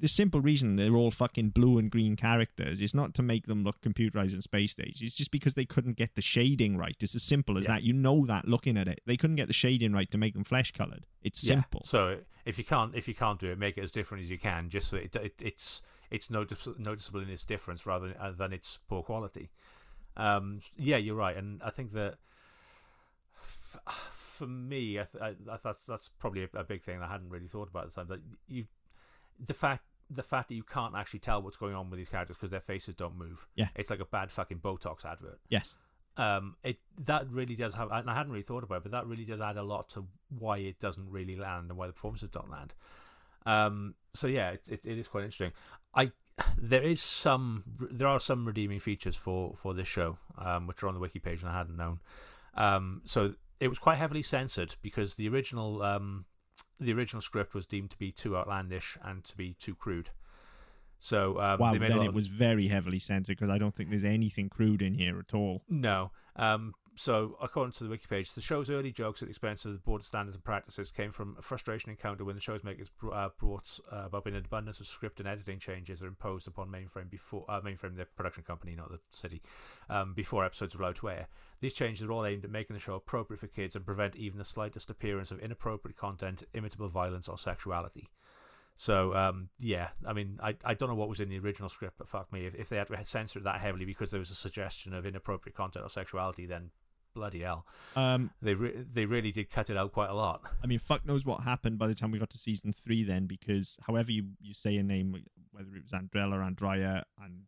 the 0.00 0.08
simple 0.08 0.40
reason 0.40 0.74
they're 0.74 0.96
all 0.96 1.12
fucking 1.12 1.50
blue 1.50 1.78
and 1.78 1.88
green 1.88 2.16
characters 2.16 2.80
is 2.80 2.94
not 2.94 3.14
to 3.14 3.22
make 3.22 3.46
them 3.46 3.62
look 3.62 3.80
computerized 3.80 4.34
in 4.34 4.42
space 4.42 4.72
stage. 4.72 5.00
It's 5.02 5.14
just 5.14 5.30
because 5.30 5.54
they 5.54 5.64
couldn't 5.64 5.96
get 5.96 6.16
the 6.16 6.20
shading 6.20 6.76
right. 6.76 6.96
It's 6.98 7.14
as 7.14 7.22
simple 7.22 7.56
as 7.56 7.64
Yeah. 7.64 7.74
that. 7.74 7.84
You 7.84 7.92
know 7.92 8.26
that 8.26 8.48
looking 8.48 8.76
at 8.76 8.88
it. 8.88 9.00
They 9.06 9.16
couldn't 9.16 9.36
get 9.36 9.46
the 9.46 9.52
shading 9.54 9.92
right 9.92 10.10
to 10.10 10.18
make 10.18 10.34
them 10.34 10.42
flesh 10.42 10.72
colored. 10.72 11.06
It's 11.22 11.44
yeah. 11.44 11.54
simple. 11.54 11.82
So 11.84 12.18
if 12.44 12.58
you 12.58 12.64
can't 12.64 12.94
if 12.96 13.06
you 13.06 13.14
can't 13.14 13.38
do 13.38 13.50
it, 13.52 13.58
make 13.58 13.78
it 13.78 13.84
as 13.84 13.92
different 13.92 14.24
as 14.24 14.30
you 14.30 14.38
can. 14.38 14.68
Just 14.68 14.90
so 14.90 14.96
it, 14.96 15.14
it 15.14 15.34
it's 15.40 15.80
it's 16.10 16.28
notice, 16.28 16.66
noticeable 16.78 17.20
in 17.20 17.28
its 17.28 17.44
difference 17.44 17.86
rather 17.86 18.08
than, 18.08 18.16
uh, 18.16 18.32
than 18.32 18.52
its 18.52 18.80
poor 18.88 19.02
quality. 19.04 19.50
Um, 20.16 20.60
yeah, 20.76 20.96
you're 20.96 21.14
right, 21.14 21.36
and 21.36 21.62
I 21.62 21.70
think 21.70 21.92
that 21.92 22.18
for 23.88 24.46
me, 24.46 24.98
I, 24.98 25.04
th- 25.04 25.22
I, 25.22 25.52
I 25.52 25.56
thought 25.56 25.78
that's 25.86 26.08
probably 26.18 26.44
a, 26.44 26.58
a 26.58 26.64
big 26.64 26.82
thing 26.82 27.00
I 27.02 27.08
hadn't 27.08 27.30
really 27.30 27.48
thought 27.48 27.68
about 27.68 27.84
at 27.84 27.90
the 27.90 27.94
time. 27.96 28.06
But 28.08 28.20
you, 28.46 28.66
the 29.38 29.54
fact 29.54 29.82
the 30.10 30.22
fact 30.22 30.48
that 30.48 30.54
you 30.54 30.62
can't 30.62 30.94
actually 30.96 31.20
tell 31.20 31.42
what's 31.42 31.56
going 31.56 31.74
on 31.74 31.90
with 31.90 31.98
these 31.98 32.08
characters 32.08 32.36
because 32.36 32.50
their 32.50 32.60
faces 32.60 32.94
don't 32.94 33.16
move. 33.16 33.46
Yeah. 33.54 33.68
it's 33.76 33.90
like 33.90 34.00
a 34.00 34.06
bad 34.06 34.30
fucking 34.30 34.58
Botox 34.58 35.04
advert. 35.04 35.38
Yes. 35.48 35.74
Um, 36.16 36.56
it 36.64 36.78
that 37.04 37.30
really 37.30 37.54
does 37.54 37.74
have, 37.74 37.90
and 37.92 38.10
I 38.10 38.14
hadn't 38.14 38.32
really 38.32 38.42
thought 38.42 38.64
about 38.64 38.78
it, 38.78 38.82
but 38.84 38.92
that 38.92 39.06
really 39.06 39.24
does 39.24 39.40
add 39.40 39.56
a 39.56 39.62
lot 39.62 39.90
to 39.90 40.06
why 40.36 40.58
it 40.58 40.80
doesn't 40.80 41.08
really 41.10 41.36
land 41.36 41.68
and 41.68 41.78
why 41.78 41.86
the 41.86 41.92
performances 41.92 42.30
don't 42.30 42.50
land. 42.50 42.74
Um, 43.46 43.94
so 44.14 44.26
yeah, 44.26 44.50
it, 44.50 44.62
it, 44.66 44.80
it 44.84 44.98
is 44.98 45.06
quite 45.06 45.24
interesting. 45.24 45.52
I 45.94 46.10
there 46.56 46.82
is 46.82 47.00
some 47.02 47.64
there 47.78 48.08
are 48.08 48.20
some 48.20 48.46
redeeming 48.46 48.80
features 48.80 49.14
for 49.14 49.54
for 49.54 49.74
this 49.74 49.86
show, 49.86 50.18
um, 50.38 50.66
which 50.66 50.82
are 50.82 50.88
on 50.88 50.94
the 50.94 51.00
wiki 51.00 51.20
page 51.20 51.42
and 51.42 51.50
I 51.50 51.56
hadn't 51.56 51.76
known. 51.76 52.00
Um, 52.54 53.02
so 53.04 53.34
it 53.60 53.68
was 53.68 53.78
quite 53.78 53.98
heavily 53.98 54.22
censored 54.22 54.76
because 54.82 55.14
the 55.14 55.28
original 55.28 55.82
um, 55.82 56.24
the 56.78 56.92
original 56.92 57.20
script 57.20 57.54
was 57.54 57.66
deemed 57.66 57.90
to 57.90 57.98
be 57.98 58.12
too 58.12 58.36
outlandish 58.36 58.96
and 59.02 59.24
to 59.24 59.36
be 59.36 59.54
too 59.54 59.74
crude. 59.74 60.10
So 60.98 61.40
um, 61.40 61.58
wow. 61.58 61.72
Then 61.72 61.82
it 61.82 62.08
of- 62.08 62.14
was 62.14 62.26
very 62.26 62.68
heavily 62.68 62.98
censored 62.98 63.36
because 63.36 63.50
I 63.50 63.58
don't 63.58 63.74
think 63.74 63.90
there's 63.90 64.04
anything 64.04 64.48
crude 64.48 64.82
in 64.82 64.94
here 64.94 65.18
at 65.18 65.34
all. 65.34 65.62
No. 65.68 66.10
Um, 66.36 66.74
so, 66.98 67.38
according 67.40 67.74
to 67.74 67.84
the 67.84 67.90
wiki 67.90 68.06
page, 68.08 68.32
the 68.32 68.40
show's 68.40 68.68
early 68.68 68.90
jokes 68.90 69.22
at 69.22 69.28
the 69.28 69.30
expense 69.30 69.64
of 69.64 69.72
the 69.72 69.78
board 69.78 70.04
standards 70.04 70.34
and 70.34 70.42
practices 70.42 70.90
came 70.90 71.12
from 71.12 71.36
a 71.38 71.42
frustration 71.42 71.90
encountered 71.90 72.26
when 72.26 72.34
the 72.34 72.42
show's 72.42 72.64
makers 72.64 72.88
uh, 73.12 73.28
brought 73.38 73.78
uh, 73.92 74.06
about 74.06 74.26
an 74.26 74.34
abundance 74.34 74.80
of 74.80 74.86
script 74.88 75.20
and 75.20 75.28
editing 75.28 75.60
changes 75.60 76.02
are 76.02 76.08
imposed 76.08 76.48
upon 76.48 76.68
Mainframe 76.68 77.08
before 77.08 77.44
uh, 77.48 77.60
Mainframe, 77.60 77.96
the 77.96 78.04
production 78.04 78.42
company, 78.42 78.74
not 78.74 78.90
the 78.90 78.98
city, 79.12 79.40
um, 79.88 80.12
before 80.12 80.44
episodes 80.44 80.74
were 80.74 80.82
allowed 80.82 80.96
to 80.96 81.08
air. 81.08 81.28
These 81.60 81.74
changes 81.74 82.04
are 82.04 82.10
all 82.10 82.26
aimed 82.26 82.44
at 82.44 82.50
making 82.50 82.74
the 82.74 82.80
show 82.80 82.96
appropriate 82.96 83.38
for 83.38 83.46
kids 83.46 83.76
and 83.76 83.86
prevent 83.86 84.16
even 84.16 84.38
the 84.38 84.44
slightest 84.44 84.90
appearance 84.90 85.30
of 85.30 85.38
inappropriate 85.38 85.96
content, 85.96 86.42
imitable 86.52 86.88
violence, 86.88 87.28
or 87.28 87.38
sexuality. 87.38 88.08
So 88.74 89.14
um, 89.14 89.50
yeah, 89.60 89.90
I 90.04 90.14
mean, 90.14 90.40
I, 90.42 90.56
I 90.64 90.74
don't 90.74 90.88
know 90.88 90.96
what 90.96 91.08
was 91.08 91.20
in 91.20 91.28
the 91.28 91.38
original 91.38 91.68
script, 91.68 91.94
but 91.98 92.08
fuck 92.08 92.32
me, 92.32 92.46
if, 92.46 92.56
if 92.56 92.68
they 92.68 92.76
had 92.76 92.88
to 92.88 93.04
censor 93.04 93.38
it 93.38 93.44
that 93.44 93.60
heavily 93.60 93.84
because 93.84 94.10
there 94.10 94.20
was 94.20 94.30
a 94.30 94.36
suggestion 94.36 94.94
of 94.94 95.06
inappropriate 95.06 95.56
content 95.56 95.84
or 95.84 95.88
sexuality, 95.88 96.46
then 96.46 96.70
bloody 97.18 97.40
hell, 97.40 97.66
Um, 97.96 98.30
they 98.40 98.54
re- 98.54 98.84
they 98.92 99.04
really 99.06 99.32
did 99.32 99.50
cut 99.50 99.70
it 99.70 99.76
out 99.76 99.92
quite 99.92 100.10
a 100.10 100.14
lot. 100.14 100.42
I 100.62 100.66
mean, 100.66 100.78
fuck 100.78 101.04
knows 101.04 101.24
what 101.24 101.42
happened 101.42 101.78
by 101.78 101.86
the 101.88 101.94
time 101.94 102.10
we 102.10 102.18
got 102.18 102.30
to 102.30 102.38
season 102.38 102.72
three. 102.72 103.02
Then, 103.04 103.26
because 103.26 103.76
however 103.86 104.12
you, 104.12 104.24
you 104.40 104.54
say 104.54 104.76
a 104.76 104.82
name, 104.82 105.14
whether 105.52 105.74
it 105.76 105.82
was 105.82 105.92
Andrella, 105.92 106.44
Andrea, 106.44 107.04
and 107.22 107.42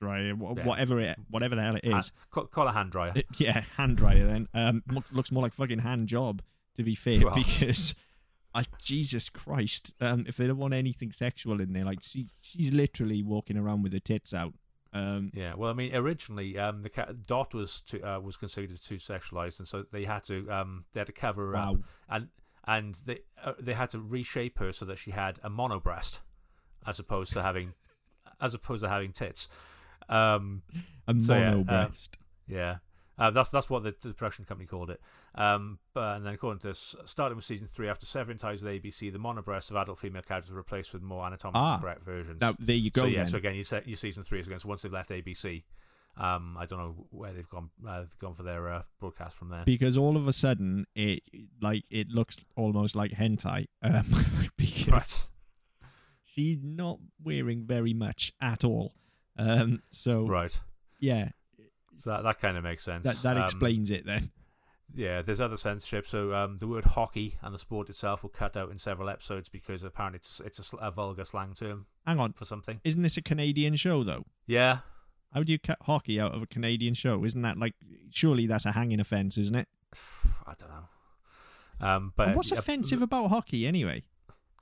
Andrea, 0.00 0.28
Yeah. 0.34 0.64
whatever 0.64 1.00
it, 1.00 1.18
whatever 1.28 1.54
the 1.56 1.62
hell 1.62 1.76
it 1.76 1.84
is. 1.84 1.92
Ha- 1.92 1.98
is, 1.98 2.12
call, 2.30 2.46
call 2.46 2.68
a 2.68 2.72
hand 2.72 2.92
dryer. 2.92 3.12
It- 3.16 3.26
yeah, 3.38 3.62
hand 3.76 3.96
dryer. 3.96 4.24
Then 4.26 4.48
um, 4.54 4.82
looks 5.12 5.32
more 5.32 5.42
like 5.42 5.52
fucking 5.54 5.80
hand 5.80 6.08
job 6.08 6.42
to 6.76 6.82
be 6.84 6.94
fair, 6.94 7.24
Well. 7.24 7.34
because 7.34 7.96
I 8.54 8.64
Jesus 8.80 9.28
Christ, 9.28 9.92
um, 10.00 10.24
if 10.28 10.36
they 10.36 10.46
don't 10.46 10.58
want 10.58 10.74
anything 10.74 11.10
sexual 11.12 11.60
in 11.60 11.72
there, 11.72 11.84
like 11.84 11.98
she 12.02 12.26
she's 12.40 12.72
literally 12.72 13.22
walking 13.22 13.56
around 13.58 13.82
with 13.82 13.92
her 13.92 13.98
tits 14.00 14.32
out. 14.32 14.54
Um, 14.98 15.30
Yeah, 15.34 15.54
well, 15.54 15.70
I 15.70 15.74
mean, 15.74 15.94
originally, 15.94 16.58
um, 16.58 16.82
the 16.82 16.90
ca- 16.90 17.12
Dot 17.26 17.54
was 17.54 17.80
to, 17.88 18.00
uh, 18.02 18.20
was 18.20 18.36
considered 18.36 18.80
too 18.82 18.96
sexualized, 18.96 19.58
and 19.58 19.68
so 19.68 19.84
they 19.92 20.04
had 20.04 20.24
to 20.24 20.48
um, 20.50 20.84
they 20.92 21.00
had 21.00 21.06
to 21.06 21.12
cover 21.12 21.46
her 21.48 21.56
up, 21.56 21.76
and 22.08 22.28
and 22.66 22.94
they 23.06 23.20
uh, 23.42 23.52
they 23.58 23.74
had 23.74 23.90
to 23.90 24.00
reshape 24.00 24.58
her 24.58 24.72
so 24.72 24.84
that 24.84 24.98
she 24.98 25.10
had 25.12 25.38
a 25.42 25.48
mono 25.50 25.80
breast, 25.80 26.20
as 26.86 26.98
opposed 26.98 27.32
to 27.34 27.42
having 27.42 27.74
as 28.40 28.54
opposed 28.54 28.82
to 28.82 28.88
having 28.88 29.12
tits. 29.12 29.48
Um, 30.08 30.62
a 31.06 31.14
So, 31.20 31.34
yeah, 31.34 31.50
mono 31.50 31.64
breast. 31.64 32.16
yeah, 32.46 32.70
uh, 32.70 32.76
that's 33.18 33.48
that's 33.50 33.68
what 33.68 33.82
the, 33.82 33.94
the 34.00 34.14
production 34.14 34.44
company 34.44 34.66
called 34.66 34.90
it. 34.90 35.00
Um, 35.34 35.78
but 35.94 36.16
and 36.16 36.26
then 36.26 36.34
according 36.34 36.60
to 36.60 36.68
this, 36.68 36.94
starting 37.04 37.36
with 37.36 37.44
season 37.44 37.66
three, 37.66 37.88
after 37.88 38.06
severing 38.06 38.38
ties 38.38 38.62
with 38.62 38.72
ABC, 38.72 39.12
the 39.12 39.18
mono 39.18 39.42
breasts 39.42 39.70
of 39.70 39.76
adult 39.76 39.98
female 39.98 40.22
characters 40.22 40.50
were 40.50 40.56
replaced 40.58 40.92
with 40.92 41.02
more 41.02 41.24
anatomically 41.26 41.60
Ah. 41.60 41.78
correct 41.80 42.04
versions. 42.04 42.40
now 42.40 42.54
there 42.58 42.76
you 42.76 42.90
go. 42.90 43.02
so 43.02 43.06
yeah, 43.06 43.18
then. 43.24 43.28
so 43.28 43.36
again, 43.38 43.54
you 43.54 43.64
said 43.64 43.86
your 43.86 43.96
season 43.96 44.22
three 44.22 44.40
is 44.40 44.46
again. 44.46 44.58
So 44.60 44.68
once 44.68 44.82
they've 44.82 44.92
left 44.92 45.10
ABC, 45.10 45.64
um, 46.16 46.56
I 46.58 46.66
don't 46.66 46.78
know 46.78 47.06
where 47.10 47.32
they've 47.32 47.48
gone. 47.48 47.70
Uh, 47.86 48.00
they've 48.00 48.18
gone 48.18 48.34
for 48.34 48.42
their 48.42 48.68
uh, 48.68 48.82
broadcast 49.00 49.36
from 49.36 49.50
there. 49.50 49.62
because 49.64 49.96
all 49.96 50.16
of 50.16 50.26
a 50.28 50.32
sudden 50.32 50.86
it 50.94 51.22
like 51.60 51.84
it 51.90 52.08
looks 52.10 52.44
almost 52.56 52.94
like 52.96 53.12
hentai 53.12 53.66
um, 53.82 54.04
because 54.56 54.88
Right, 54.88 55.30
she's 56.24 56.58
not 56.62 56.98
wearing 57.22 57.64
very 57.66 57.94
much 57.94 58.32
at 58.40 58.64
all. 58.64 58.92
Um, 59.36 59.82
so 59.92 60.26
right. 60.26 60.58
yeah, 60.98 61.28
So 61.98 62.10
that 62.10 62.22
that 62.22 62.40
kind 62.40 62.56
of 62.56 62.64
makes 62.64 62.84
sense. 62.84 63.04
that 63.04 63.22
that 63.22 63.36
Um, 63.36 63.44
explains 63.44 63.90
it 63.90 64.06
then. 64.06 64.30
Yeah, 64.94 65.20
there's 65.20 65.40
other 65.40 65.56
censorship. 65.58 66.06
So 66.06 66.32
um, 66.34 66.56
the 66.58 66.66
word 66.66 66.84
hockey 66.84 67.36
and 67.42 67.54
the 67.54 67.58
sport 67.58 67.90
itself 67.90 68.22
were 68.22 68.30
cut 68.30 68.56
out 68.56 68.70
in 68.70 68.78
several 68.78 69.10
episodes 69.10 69.48
because 69.50 69.82
apparently 69.82 70.16
it's 70.18 70.40
it's 70.40 70.58
a, 70.58 70.62
sl- 70.62 70.78
a 70.78 70.90
vulgar 70.90 71.24
slang 71.24 71.52
term 71.54 71.86
Hang 72.06 72.18
on, 72.18 72.32
for 72.32 72.44
something. 72.46 72.80
isn't 72.84 73.02
this 73.02 73.16
a 73.18 73.22
Canadian 73.22 73.76
show 73.76 74.02
though? 74.02 74.24
Yeah, 74.46 74.78
How 75.34 75.42
do 75.42 75.52
you 75.52 75.58
cut 75.58 75.76
hockey 75.82 76.18
out 76.18 76.34
of 76.34 76.42
a 76.42 76.46
Canadian 76.46 76.94
show? 76.94 77.22
Isn't 77.24 77.42
that 77.42 77.58
like 77.58 77.74
surely 78.10 78.46
that's 78.46 78.64
a 78.64 78.72
hanging 78.72 78.98
offence, 79.00 79.36
isn't 79.36 79.56
it? 79.56 79.68
I 80.46 80.54
don't 80.58 80.70
know. 80.70 81.86
Um, 81.86 82.12
but 82.16 82.28
And 82.28 82.36
what's 82.36 82.50
uh, 82.52 82.56
offensive 82.56 83.02
about 83.02 83.28
hockey 83.28 83.66
anyway? 83.66 84.04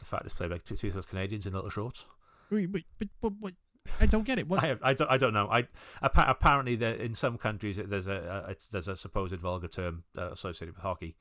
The 0.00 0.04
fact 0.04 0.24
it's 0.26 0.34
played 0.34 0.50
by 0.50 0.58
two 0.58 0.76
two 0.76 0.90
Canadians 1.02 1.46
in 1.46 1.52
little 1.52 1.70
shorts. 1.70 2.04
Wait, 2.50 2.70
But, 2.70 2.82
but, 2.98 3.08
but, 3.20 3.32
what? 3.40 3.54
I 4.00 4.06
don't 4.06 4.24
get 4.24 4.38
it. 4.38 4.48
What? 4.48 4.62
I, 4.64 4.68
have, 4.68 4.80
I 4.82 4.94
don't 4.94 5.10
I 5.10 5.16
don't 5.16 5.32
know. 5.34 5.48
I 5.50 5.66
appa- 6.02 6.26
apparently 6.28 6.76
there 6.76 6.94
in 6.94 7.14
some 7.14 7.38
countries 7.38 7.76
there's 7.76 8.06
a, 8.06 8.44
a 8.46 8.50
it's, 8.52 8.66
there's 8.68 8.88
a 8.88 8.96
supposed 8.96 9.34
vulgar 9.36 9.68
term 9.68 10.04
uh, 10.16 10.30
associated 10.32 10.74
with 10.74 10.82
hockey. 10.82 11.16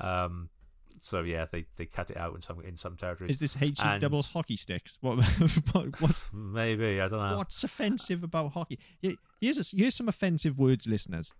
Um, 0.00 0.48
so 1.00 1.22
yeah, 1.22 1.46
they, 1.50 1.64
they 1.76 1.86
cut 1.86 2.10
it 2.10 2.16
out 2.16 2.34
in 2.34 2.42
some 2.42 2.60
in 2.60 2.76
some 2.76 2.96
territories. 2.96 3.32
Is 3.32 3.38
this 3.38 3.54
HE 3.54 3.74
And- 3.82 4.00
double 4.00 4.22
hockey 4.22 4.56
sticks? 4.56 4.98
What? 5.00 5.24
what 5.72 6.00
what's 6.00 6.30
Maybe 6.32 7.00
I 7.00 7.08
don't 7.08 7.18
know. 7.30 7.36
what's 7.38 7.64
offensive 7.64 8.22
about 8.22 8.52
hockey? 8.52 8.78
Here- 9.00 9.16
Here's 9.40 9.58
a, 9.58 9.76
here's 9.76 9.96
some 9.96 10.08
offensive 10.08 10.60
words, 10.60 10.86
listeners. 10.86 11.34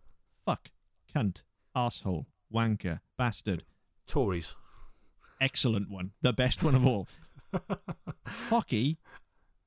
Fuck, 0.45 0.73
cunt, 1.15 1.45
asshole, 1.77 2.27
wanker, 2.53 2.99
bastard. 3.17 3.63
Tories. 4.09 4.57
Excellent 5.41 5.89
one, 5.89 6.11
the 6.21 6.33
best 6.33 6.65
one 6.65 6.75
of 6.75 6.85
all. 6.85 7.07
hockey, 8.27 8.99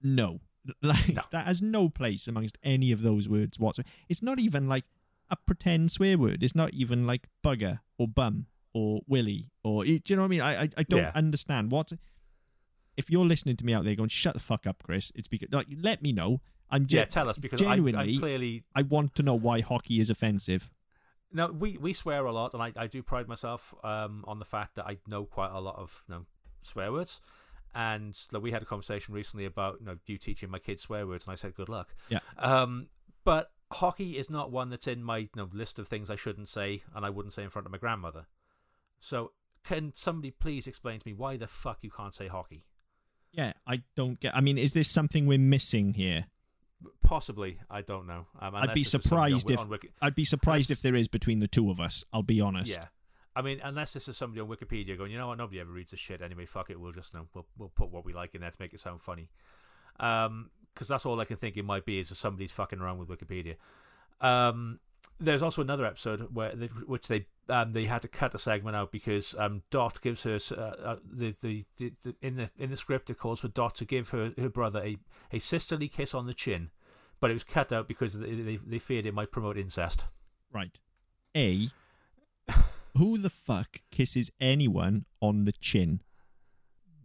no. 0.01 0.41
Like 0.82 1.13
No. 1.13 1.21
that 1.32 1.45
has 1.45 1.62
no 1.62 1.89
place 1.89 2.28
amongst 2.28 2.58
any 2.63 2.91
of 2.91 3.01
those 3.01 3.30
words 3.30 3.60
whatsoever. 3.60 3.89
It's 4.10 4.21
not 4.23 4.39
even 4.39 4.67
like 4.67 4.86
a 5.30 5.36
pretend 5.36 5.91
swear 5.91 6.17
word. 6.17 6.43
It's 6.43 6.56
not 6.56 6.73
even 6.73 7.06
like 7.08 7.28
bugger 7.43 7.80
or 7.97 8.08
bum 8.08 8.47
or 8.73 9.01
willy 9.08 9.51
or 9.63 9.84
do 9.86 9.99
you 10.06 10.15
know 10.15 10.21
what 10.23 10.25
I 10.25 10.30
mean? 10.30 10.41
I 10.41 10.62
I, 10.63 10.69
I 10.78 10.84
don't 10.84 10.99
Yeah. 11.01 11.12
understand 11.15 11.71
what. 11.71 11.91
If 12.97 13.10
you're 13.10 13.25
listening 13.25 13.58
to 13.58 13.65
me 13.65 13.73
out 13.73 13.84
there 13.84 13.93
going, 13.95 14.10
"Shut 14.10 14.34
the 14.36 14.39
fuck 14.39 14.65
up, 14.65 14.82
Chris," 14.84 15.12
it's 15.15 15.28
because 15.28 15.49
like 15.51 15.67
let 15.82 16.01
me 16.01 16.13
know. 16.13 16.41
I'm 16.69 16.86
ge- 16.88 16.93
yeah, 16.93 17.06
tell 17.06 17.28
us 17.30 17.38
because 17.38 17.62
I, 17.62 17.65
I 17.65 17.67
genuinely 17.75 18.17
clearly 18.17 18.63
I 18.73 18.84
want 18.84 19.15
to 19.15 19.23
know 19.23 19.36
why 19.36 19.60
hockey 19.62 19.99
is 19.99 20.10
offensive. 20.10 20.71
No, 21.32 21.47
we, 21.47 21.78
we 21.78 21.91
swear 21.91 22.25
a 22.25 22.32
lot, 22.32 22.54
and 22.54 22.63
I, 22.63 22.71
I 22.78 22.88
do 22.88 23.04
pride 23.04 23.28
myself 23.28 23.75
um, 23.84 24.23
on 24.25 24.39
the 24.39 24.45
fact 24.45 24.75
that 24.75 24.86
I 24.86 24.97
know 25.08 25.25
quite 25.25 25.51
a 25.51 25.60
lot 25.60 25.75
of 25.75 26.06
you 26.08 26.15
know, 26.15 26.25
swear 26.62 26.91
words. 26.93 27.19
And 27.75 28.17
like, 28.31 28.41
we 28.41 28.51
had 28.51 28.61
a 28.61 28.65
conversation 28.65 29.13
recently 29.13 29.45
about 29.45 29.77
you 29.81 29.85
know 29.85 29.97
you 30.05 30.17
teaching 30.17 30.49
my 30.49 30.59
kids 30.59 30.81
swear 30.83 31.05
words, 31.05 31.25
and 31.25 31.33
I 31.33 31.35
said 31.35 31.53
good 31.53 31.69
luck. 31.69 31.93
Yeah. 32.09 32.19
Um, 32.38 32.88
but 33.23 33.51
hockey 33.71 34.17
is 34.17 34.29
not 34.29 34.51
one 34.51 34.69
that's 34.69 34.88
in 34.88 35.03
my 35.03 35.17
you 35.17 35.29
know, 35.35 35.49
list 35.51 35.77
of 35.77 35.88
things 35.88 36.09
I 36.09 36.15
shouldn't 36.15 36.47
say, 36.47 36.83
and 36.95 37.05
I 37.05 37.09
wouldn't 37.09 37.33
say 37.33 37.43
in 37.43 37.49
front 37.49 37.65
of 37.65 37.71
my 37.71 37.77
grandmother. 37.77 38.27
So 38.99 39.31
can 39.65 39.93
somebody 39.95 40.31
please 40.31 40.67
explain 40.67 40.99
to 40.99 41.07
me 41.07 41.13
why 41.13 41.38
the 41.38 41.47
fuck 41.47 41.79
you 41.81 41.91
can't 41.91 42.15
say 42.15 42.27
hockey? 42.27 42.65
Yeah, 43.31 43.53
I 43.67 43.83
don't 43.95 44.19
get. 44.19 44.35
I 44.35 44.41
mean, 44.41 44.57
is 44.57 44.73
this 44.73 44.89
something 44.89 45.25
we're 45.25 45.38
missing 45.38 45.93
here? 45.93 46.25
Possibly, 47.03 47.59
I 47.69 47.81
don't 47.81 48.07
know. 48.07 48.27
Um, 48.39 48.55
I'd 48.55 48.73
be 48.73 48.81
this 48.81 48.93
is 48.93 49.03
somebody 49.03 49.33
on 49.33 49.39
surprised 49.39 49.51
if 49.51 49.69
Wiki- 49.69 49.91
I'd 50.01 50.15
be 50.15 50.23
surprised 50.23 50.71
if 50.71 50.81
there 50.81 50.95
is 50.95 51.07
between 51.07 51.39
the 51.39 51.47
two 51.47 51.69
of 51.69 51.79
us. 51.79 52.03
I'll 52.13 52.23
be 52.23 52.39
honest. 52.39 52.71
Yeah. 52.71 52.85
I 53.36 53.41
mean, 53.41 53.60
unless 53.63 53.93
this 53.93 54.08
is 54.08 54.15
somebody 54.15 54.41
on 54.41 54.48
Wikipedia 54.48 54.98
going, 54.98 55.12
you 55.12 55.17
know 55.17 55.28
what, 55.28 55.38
nobody 55.38 55.60
ever 55.60 55.71
reads 55.71 55.91
this 55.91 56.00
shit 56.00 56.21
anyway. 56.21 56.45
Fuck 56.45 56.69
it, 56.69 56.80
we'll 56.80 56.93
just 56.93 57.13
you 57.13 57.19
know, 57.19 57.28
we'll 57.34 57.45
we'll 57.58 57.69
put 57.69 57.91
what 57.91 58.06
we 58.06 58.13
like 58.13 58.34
in 58.36 58.41
there 58.41 58.52
to 58.52 58.58
make 58.60 58.74
it 58.74 58.80
sound 58.80 59.02
funny. 59.02 59.30
Um, 60.00 60.50
because 60.74 60.89
that's 60.89 61.06
all 61.06 61.21
I 61.21 61.26
can 61.26 61.38
think 61.38 61.56
it 61.56 61.63
might 61.63 61.86
be 61.86 62.00
is 62.00 62.10
that 62.10 62.15
somebody's 62.15 62.52
fucking 62.52 62.80
around 62.80 62.98
with 62.98 63.08
Wikipedia. 63.08 63.56
Um, 64.19 64.80
there's 65.19 65.41
also 65.41 65.62
another 65.62 65.86
episode 65.86 66.28
where 66.34 66.54
they, 66.54 66.67
which 66.67 67.08
they 67.08 67.28
um 67.48 67.74
they 67.74 67.86
had 67.86 68.02
to 68.02 68.08
cut 68.08 68.34
a 68.36 68.39
segment 68.39 68.76
out 68.76 68.91
because 68.91 69.36
um 69.38 69.62
Dot 69.69 70.02
gives 70.02 70.24
her 70.24 70.39
uh, 70.52 70.62
uh, 70.62 70.95
the, 71.10 71.36
the, 71.41 71.65
the 71.78 71.93
the 72.04 72.15
in 72.21 72.36
the 72.36 72.50
in 72.58 72.71
the 72.71 72.78
script 72.78 73.10
it 73.10 73.17
calls 73.17 73.39
for 73.39 73.48
Dot 73.48 73.76
to 73.76 73.86
give 73.86 74.10
her 74.10 74.34
her 74.38 74.50
brother 74.50 74.82
a 74.84 74.98
a 75.32 75.39
sisterly 75.39 75.88
kiss 75.88 76.13
on 76.13 76.26
the 76.26 76.34
chin, 76.34 76.71
but 77.19 77.30
it 77.30 77.34
was 77.34 77.43
cut 77.43 77.71
out 77.71 77.88
because 77.88 78.19
they 78.19 78.34
they, 78.34 78.58
they 78.58 78.80
feared 78.80 79.06
it 79.06 79.13
might 79.13 79.32
promote 79.32 79.58
incest. 79.58 80.06
Right. 80.52 80.80
A. 81.36 81.67
Who 82.97 83.17
the 83.17 83.29
fuck 83.29 83.81
kisses 83.91 84.31
anyone 84.39 85.05
on 85.21 85.45
the 85.45 85.51
chin? 85.51 86.01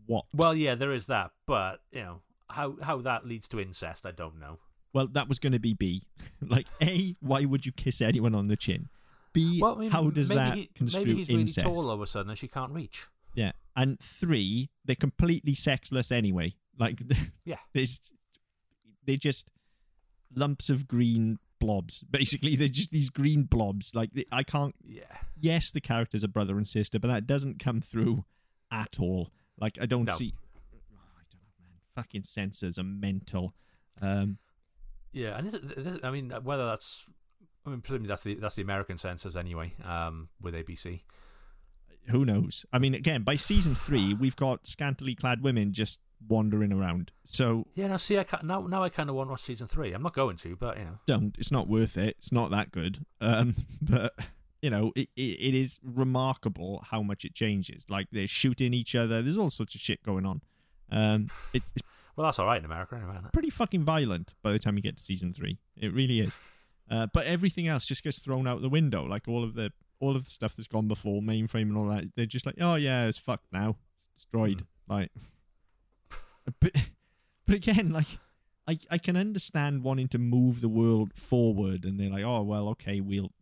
What? 0.06 0.26
Well, 0.34 0.54
yeah, 0.54 0.74
there 0.74 0.92
is 0.92 1.06
that, 1.06 1.30
but 1.46 1.80
you 1.92 2.02
know 2.02 2.20
how 2.48 2.76
how 2.82 3.00
that 3.02 3.26
leads 3.26 3.48
to 3.48 3.60
incest, 3.60 4.06
I 4.06 4.10
don't 4.12 4.38
know. 4.38 4.58
Well, 4.92 5.06
that 5.12 5.28
was 5.28 5.38
going 5.38 5.52
to 5.52 5.60
be 5.60 5.74
B. 5.74 6.02
like 6.40 6.66
A. 6.82 7.16
Why 7.20 7.44
would 7.44 7.64
you 7.64 7.72
kiss 7.72 8.00
anyone 8.00 8.34
on 8.34 8.48
the 8.48 8.56
chin? 8.56 8.88
B. 9.32 9.60
Well, 9.62 9.76
I 9.76 9.78
mean, 9.78 9.90
how 9.90 10.10
does 10.10 10.28
that 10.30 10.54
he, 10.54 10.70
construe 10.74 11.04
maybe 11.04 11.18
he's 11.18 11.28
really 11.28 11.40
incest? 11.42 11.64
tall 11.66 11.88
all 11.88 11.90
of 11.92 12.02
a 12.02 12.06
sudden 12.06 12.30
and 12.30 12.38
she 12.38 12.48
can't 12.48 12.72
reach. 12.72 13.06
Yeah. 13.34 13.52
And 13.76 14.00
three, 14.00 14.70
they're 14.84 14.96
completely 14.96 15.54
sexless 15.54 16.10
anyway. 16.10 16.54
Like, 16.76 17.00
Yeah. 17.44 17.58
there's, 17.72 18.00
they're 19.06 19.16
just 19.16 19.52
lumps 20.34 20.68
of 20.68 20.88
green 20.88 21.38
blobs. 21.60 22.02
Basically, 22.10 22.56
they're 22.56 22.66
just 22.68 22.90
these 22.90 23.08
green 23.10 23.44
blobs. 23.44 23.94
Like, 23.94 24.12
they, 24.12 24.24
I 24.32 24.42
can't. 24.42 24.74
Yeah, 24.84 25.04
Yes, 25.40 25.70
the 25.70 25.80
characters 25.80 26.24
are 26.24 26.28
brother 26.28 26.56
and 26.56 26.66
sister, 26.66 26.98
but 26.98 27.08
that 27.08 27.26
doesn't 27.26 27.58
come 27.60 27.80
through 27.80 28.24
at 28.72 28.96
all. 28.98 29.30
Like, 29.58 29.78
I 29.80 29.86
don't 29.86 30.04
No. 30.06 30.14
see. 30.14 30.34
Oh, 30.92 30.96
I 31.16 31.22
don't 31.30 31.40
know, 31.40 31.62
man. 31.62 31.70
Fucking 31.94 32.24
censors 32.24 32.78
are 32.78 32.82
mental. 32.84 33.54
Um, 34.02 34.38
yeah, 35.12 35.38
and 35.38 35.46
this, 35.50 35.60
this, 35.76 35.98
I 36.02 36.10
mean, 36.10 36.30
whether 36.42 36.66
that's, 36.66 37.06
I 37.66 37.70
mean, 37.70 37.80
presumably 37.80 38.08
that's 38.08 38.22
the 38.22 38.34
that's 38.34 38.54
the 38.56 38.62
American 38.62 38.96
censors 38.98 39.36
anyway, 39.36 39.72
um, 39.84 40.28
with 40.40 40.54
ABC. 40.54 41.00
who 42.08 42.24
knows? 42.24 42.64
I 42.72 42.78
mean, 42.78 42.94
again, 42.94 43.22
by 43.22 43.36
season 43.36 43.74
three, 43.74 44.14
we've 44.14 44.36
got 44.36 44.66
scantily 44.66 45.14
clad 45.14 45.42
women 45.42 45.72
just 45.72 46.00
wandering 46.28 46.72
around. 46.72 47.12
So 47.24 47.66
Yeah, 47.74 47.88
now 47.88 47.96
see, 47.96 48.18
I 48.18 48.24
ca- 48.24 48.40
now 48.42 48.62
now 48.62 48.82
I 48.82 48.88
kind 48.88 49.08
of 49.08 49.16
want 49.16 49.28
to 49.28 49.32
watch 49.32 49.42
season 49.42 49.66
three. 49.66 49.92
I'm 49.92 50.02
not 50.02 50.14
going 50.14 50.36
to, 50.38 50.56
but 50.56 50.78
you 50.78 50.84
know, 50.84 50.98
don't. 51.06 51.36
It's 51.38 51.52
not 51.52 51.68
worth 51.68 51.96
it. 51.96 52.16
It's 52.18 52.32
not 52.32 52.50
that 52.50 52.72
good. 52.72 53.04
Um, 53.20 53.54
but 53.82 54.14
you 54.62 54.70
know, 54.70 54.92
it, 54.94 55.08
it, 55.16 55.20
it 55.20 55.54
is 55.54 55.80
remarkable 55.82 56.84
how 56.90 57.02
much 57.02 57.24
it 57.24 57.34
changes. 57.34 57.86
Like 57.88 58.08
they're 58.12 58.26
shooting 58.26 58.74
each 58.74 58.94
other. 58.94 59.22
There's 59.22 59.38
all 59.38 59.50
sorts 59.50 59.74
of 59.74 59.80
shit 59.80 60.02
going 60.02 60.26
on. 60.26 60.42
Um, 60.90 61.28
it, 61.52 61.62
it's 61.74 61.86
well, 62.16 62.26
that's 62.26 62.38
all 62.38 62.46
right 62.46 62.58
in 62.58 62.64
America 62.64 62.96
anyway. 62.96 63.16
Pretty 63.32 63.50
fucking 63.50 63.84
violent 63.84 64.34
by 64.42 64.52
the 64.52 64.58
time 64.58 64.76
you 64.76 64.82
get 64.82 64.96
to 64.96 65.02
season 65.02 65.32
three. 65.32 65.58
It 65.76 65.92
really 65.92 66.20
is. 66.20 66.38
Uh, 66.90 67.06
but 67.14 67.24
everything 67.24 67.68
else 67.68 67.86
just 67.86 68.02
gets 68.02 68.18
thrown 68.18 68.48
out 68.48 68.60
the 68.62 68.68
window. 68.68 69.04
Like 69.04 69.28
all 69.28 69.44
of 69.44 69.54
the 69.54 69.72
all 70.00 70.16
of 70.16 70.24
the 70.24 70.30
stuff 70.30 70.56
that's 70.56 70.66
gone 70.66 70.88
before, 70.88 71.22
mainframe 71.22 71.68
and 71.68 71.76
all 71.76 71.86
that. 71.86 72.04
They're 72.16 72.26
just 72.26 72.46
like, 72.46 72.56
oh 72.60 72.74
yeah, 72.74 73.06
it's 73.06 73.16
fucked 73.16 73.52
now. 73.52 73.76
It's 74.00 74.08
destroyed. 74.08 74.66
Like, 74.88 75.12
but 76.60 76.72
but 77.46 77.56
again, 77.56 77.92
like. 77.92 78.06
I, 78.68 78.78
I 78.88 78.98
can 78.98 79.16
understand 79.16 79.82
wanting 79.82 80.06
to 80.08 80.18
move 80.18 80.60
the 80.60 80.68
world 80.68 81.12
forward, 81.14 81.84
and 81.84 81.98
they're 81.98 82.10
like, 82.10 82.22
oh 82.22 82.42
well, 82.42 82.68
okay, 82.68 83.00
we'll 83.00 83.32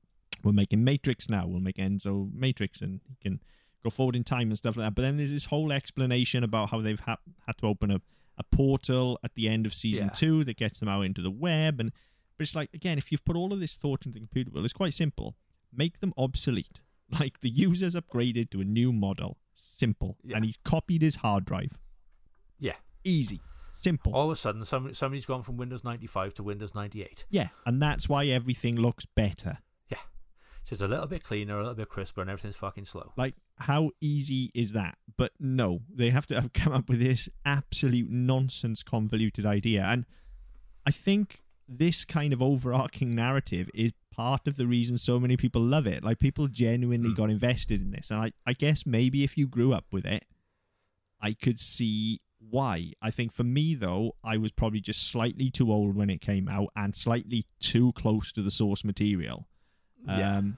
we're 0.42 0.52
making 0.52 0.84
Matrix 0.84 1.28
now. 1.28 1.46
We'll 1.46 1.60
make 1.60 1.76
Enzo 1.76 2.32
Matrix, 2.32 2.80
and 2.80 3.00
he 3.06 3.16
can 3.20 3.40
go 3.84 3.90
forward 3.90 4.16
in 4.16 4.24
time 4.24 4.48
and 4.48 4.56
stuff 4.56 4.76
like 4.76 4.86
that. 4.86 4.94
But 4.94 5.02
then 5.02 5.18
there's 5.18 5.32
this 5.32 5.46
whole 5.46 5.70
explanation 5.70 6.44
about 6.44 6.70
how 6.70 6.80
they've 6.80 7.00
ha- 7.00 7.18
had 7.46 7.58
to 7.58 7.66
open 7.66 7.90
a, 7.90 8.00
a 8.38 8.44
portal 8.44 9.18
at 9.22 9.34
the 9.34 9.48
end 9.48 9.66
of 9.66 9.74
season 9.74 10.06
Yeah. 10.06 10.12
two 10.12 10.44
that 10.44 10.56
gets 10.56 10.80
them 10.80 10.88
out 10.88 11.02
into 11.02 11.20
the 11.20 11.32
web, 11.32 11.78
and 11.78 11.90
but 12.38 12.44
it's 12.44 12.54
like 12.54 12.70
again, 12.72 12.96
if 12.96 13.12
you've 13.12 13.24
put 13.24 13.36
all 13.36 13.52
of 13.52 13.60
this 13.60 13.74
thought 13.74 14.06
into 14.06 14.14
the 14.14 14.20
computer 14.20 14.50
world, 14.50 14.64
it's 14.64 14.72
quite 14.72 14.94
simple. 14.94 15.36
Make 15.74 16.00
them 16.00 16.14
obsolete. 16.16 16.80
Like 17.20 17.40
the 17.40 17.50
user's 17.50 17.94
upgraded 17.96 18.50
to 18.50 18.60
a 18.62 18.64
new 18.64 18.92
model. 18.94 19.36
Simple, 19.54 20.16
Yeah. 20.24 20.36
and 20.36 20.44
he's 20.46 20.56
copied 20.64 21.02
his 21.02 21.16
hard 21.16 21.44
drive. 21.44 21.72
Yeah. 22.58 22.76
Easy, 23.08 23.40
simple. 23.72 24.12
All 24.14 24.26
of 24.26 24.32
a 24.32 24.36
sudden, 24.36 24.64
somebody, 24.64 24.94
somebody's 24.94 25.26
gone 25.26 25.42
from 25.42 25.56
Windows 25.56 25.82
95 25.84 26.34
to 26.34 26.42
Windows 26.42 26.74
98. 26.74 27.24
Yeah, 27.30 27.48
and 27.66 27.80
that's 27.82 28.08
why 28.08 28.26
everything 28.26 28.76
looks 28.76 29.06
better. 29.06 29.58
Yeah, 29.88 29.98
just 30.66 30.82
a 30.82 30.88
little 30.88 31.06
bit 31.06 31.24
cleaner, 31.24 31.54
a 31.56 31.60
little 31.60 31.74
bit 31.74 31.88
crisper, 31.88 32.20
and 32.20 32.30
everything's 32.30 32.56
fucking 32.56 32.84
slow. 32.84 33.12
Like, 33.16 33.34
how 33.56 33.90
easy 34.00 34.50
is 34.54 34.72
that? 34.72 34.98
But 35.16 35.32
no, 35.40 35.80
they 35.92 36.10
have 36.10 36.26
to 36.26 36.40
have 36.40 36.52
come 36.52 36.72
up 36.72 36.88
with 36.88 37.00
this 37.00 37.28
absolute 37.44 38.10
nonsense, 38.10 38.82
convoluted 38.82 39.44
idea. 39.46 39.84
And 39.84 40.04
I 40.86 40.90
think 40.90 41.42
this 41.68 42.04
kind 42.04 42.32
of 42.32 42.40
overarching 42.40 43.14
narrative 43.14 43.68
is 43.74 43.92
part 44.10 44.46
of 44.48 44.56
the 44.56 44.66
reason 44.66 44.96
so 44.96 45.20
many 45.20 45.36
people 45.36 45.60
love 45.60 45.86
it. 45.86 46.02
Like, 46.04 46.18
people 46.18 46.48
genuinely 46.48 47.10
Mm. 47.10 47.16
got 47.16 47.30
invested 47.30 47.80
in 47.80 47.90
this. 47.90 48.10
And 48.10 48.20
I, 48.20 48.32
I 48.46 48.52
guess 48.52 48.86
maybe 48.86 49.22
if 49.24 49.36
you 49.36 49.46
grew 49.46 49.72
up 49.72 49.84
with 49.92 50.06
it, 50.06 50.24
I 51.20 51.32
could 51.34 51.58
see 51.60 52.20
why. 52.38 52.92
I 53.02 53.10
think 53.10 53.32
for 53.32 53.44
me, 53.44 53.74
though, 53.74 54.14
I 54.24 54.36
was 54.36 54.52
probably 54.52 54.80
just 54.80 55.10
slightly 55.10 55.50
too 55.50 55.72
old 55.72 55.96
when 55.96 56.10
it 56.10 56.20
came 56.20 56.48
out 56.48 56.68
and 56.76 56.94
slightly 56.94 57.44
too 57.60 57.92
close 57.92 58.32
to 58.32 58.42
the 58.42 58.50
source 58.50 58.84
material. 58.84 59.46
Yeah. 60.06 60.38
Um, 60.38 60.56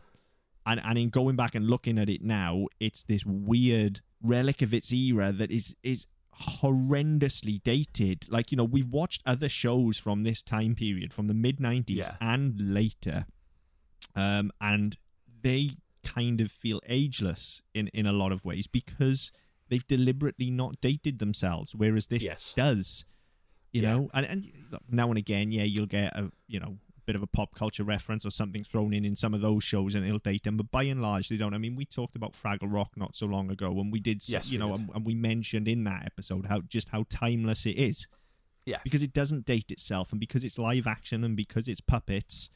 and 0.66 0.80
and 0.84 0.98
in 0.98 1.08
going 1.08 1.36
back 1.36 1.54
and 1.54 1.66
looking 1.66 1.98
at 1.98 2.08
it 2.10 2.22
now, 2.22 2.66
it's 2.78 3.02
this 3.04 3.24
weird 3.24 4.00
relic 4.22 4.60
of 4.62 4.74
its 4.74 4.92
era 4.92 5.32
that 5.32 5.50
is 5.50 5.74
is 5.82 6.06
horrendously 6.64 7.62
dated. 7.62 8.26
Like 8.30 8.50
you 8.52 8.56
know, 8.56 8.64
we've 8.64 8.92
watched 8.92 9.22
other 9.26 9.48
shows 9.48 9.98
from 9.98 10.22
this 10.22 10.42
time 10.42 10.74
period, 10.74 11.12
from 11.12 11.26
the 11.26 11.34
mid 11.34 11.58
'90s 11.58 11.96
Yeah. 11.96 12.16
and 12.20 12.74
later, 12.74 13.26
um, 14.14 14.52
and 14.60 14.96
they 15.42 15.70
kind 16.04 16.40
of 16.40 16.50
feel 16.50 16.80
ageless 16.86 17.62
in 17.74 17.88
in 17.88 18.06
a 18.06 18.12
lot 18.12 18.32
of 18.32 18.44
ways 18.44 18.66
because 18.66 19.32
they've 19.70 19.86
deliberately 19.86 20.50
not 20.50 20.80
dated 20.82 21.18
themselves, 21.18 21.74
whereas 21.74 22.08
this 22.08 22.24
Yes. 22.24 22.52
does. 22.54 23.04
You 23.72 23.82
Yeah. 23.82 23.92
know, 23.96 24.10
and 24.12 24.26
and 24.26 24.52
now 24.90 25.08
and 25.08 25.16
again, 25.16 25.50
yeah, 25.52 25.62
you'll 25.64 25.86
get 25.86 26.14
a 26.16 26.30
you 26.46 26.60
know 26.60 26.78
bit 27.06 27.16
of 27.16 27.22
a 27.22 27.26
pop 27.26 27.54
culture 27.56 27.82
reference 27.82 28.24
or 28.26 28.30
something 28.30 28.62
thrown 28.62 28.92
in 28.92 29.04
in 29.04 29.16
some 29.16 29.34
of 29.34 29.40
those 29.40 29.64
shows 29.64 29.96
and 29.96 30.06
it'll 30.06 30.18
date 30.20 30.44
them 30.44 30.56
but 30.56 30.70
by 30.70 30.84
and 30.84 31.02
large 31.02 31.28
they 31.28 31.36
don't 31.36 31.54
i 31.54 31.58
mean 31.58 31.74
we 31.74 31.84
talked 31.84 32.14
about 32.14 32.34
fraggle 32.34 32.70
rock 32.72 32.92
not 32.96 33.16
so 33.16 33.26
long 33.26 33.50
ago 33.50 33.80
and 33.80 33.90
we 33.90 33.98
did 33.98 34.22
Yes, 34.28 34.48
you 34.52 34.58
we 34.60 34.64
know 34.64 34.74
and, 34.74 34.90
and 34.94 35.04
we 35.04 35.14
mentioned 35.14 35.66
in 35.66 35.82
that 35.84 36.04
episode 36.06 36.46
how 36.46 36.60
just 36.60 36.90
how 36.90 37.04
timeless 37.08 37.66
it 37.66 37.76
is 37.76 38.06
Yeah. 38.64 38.78
because 38.84 39.02
it 39.02 39.12
doesn't 39.12 39.44
date 39.44 39.72
itself 39.72 40.12
and 40.12 40.20
because 40.20 40.44
it's 40.44 40.56
live 40.56 40.86
action 40.86 41.24
and 41.24 41.36
because 41.36 41.66
it's 41.66 41.80
puppets 41.80 42.50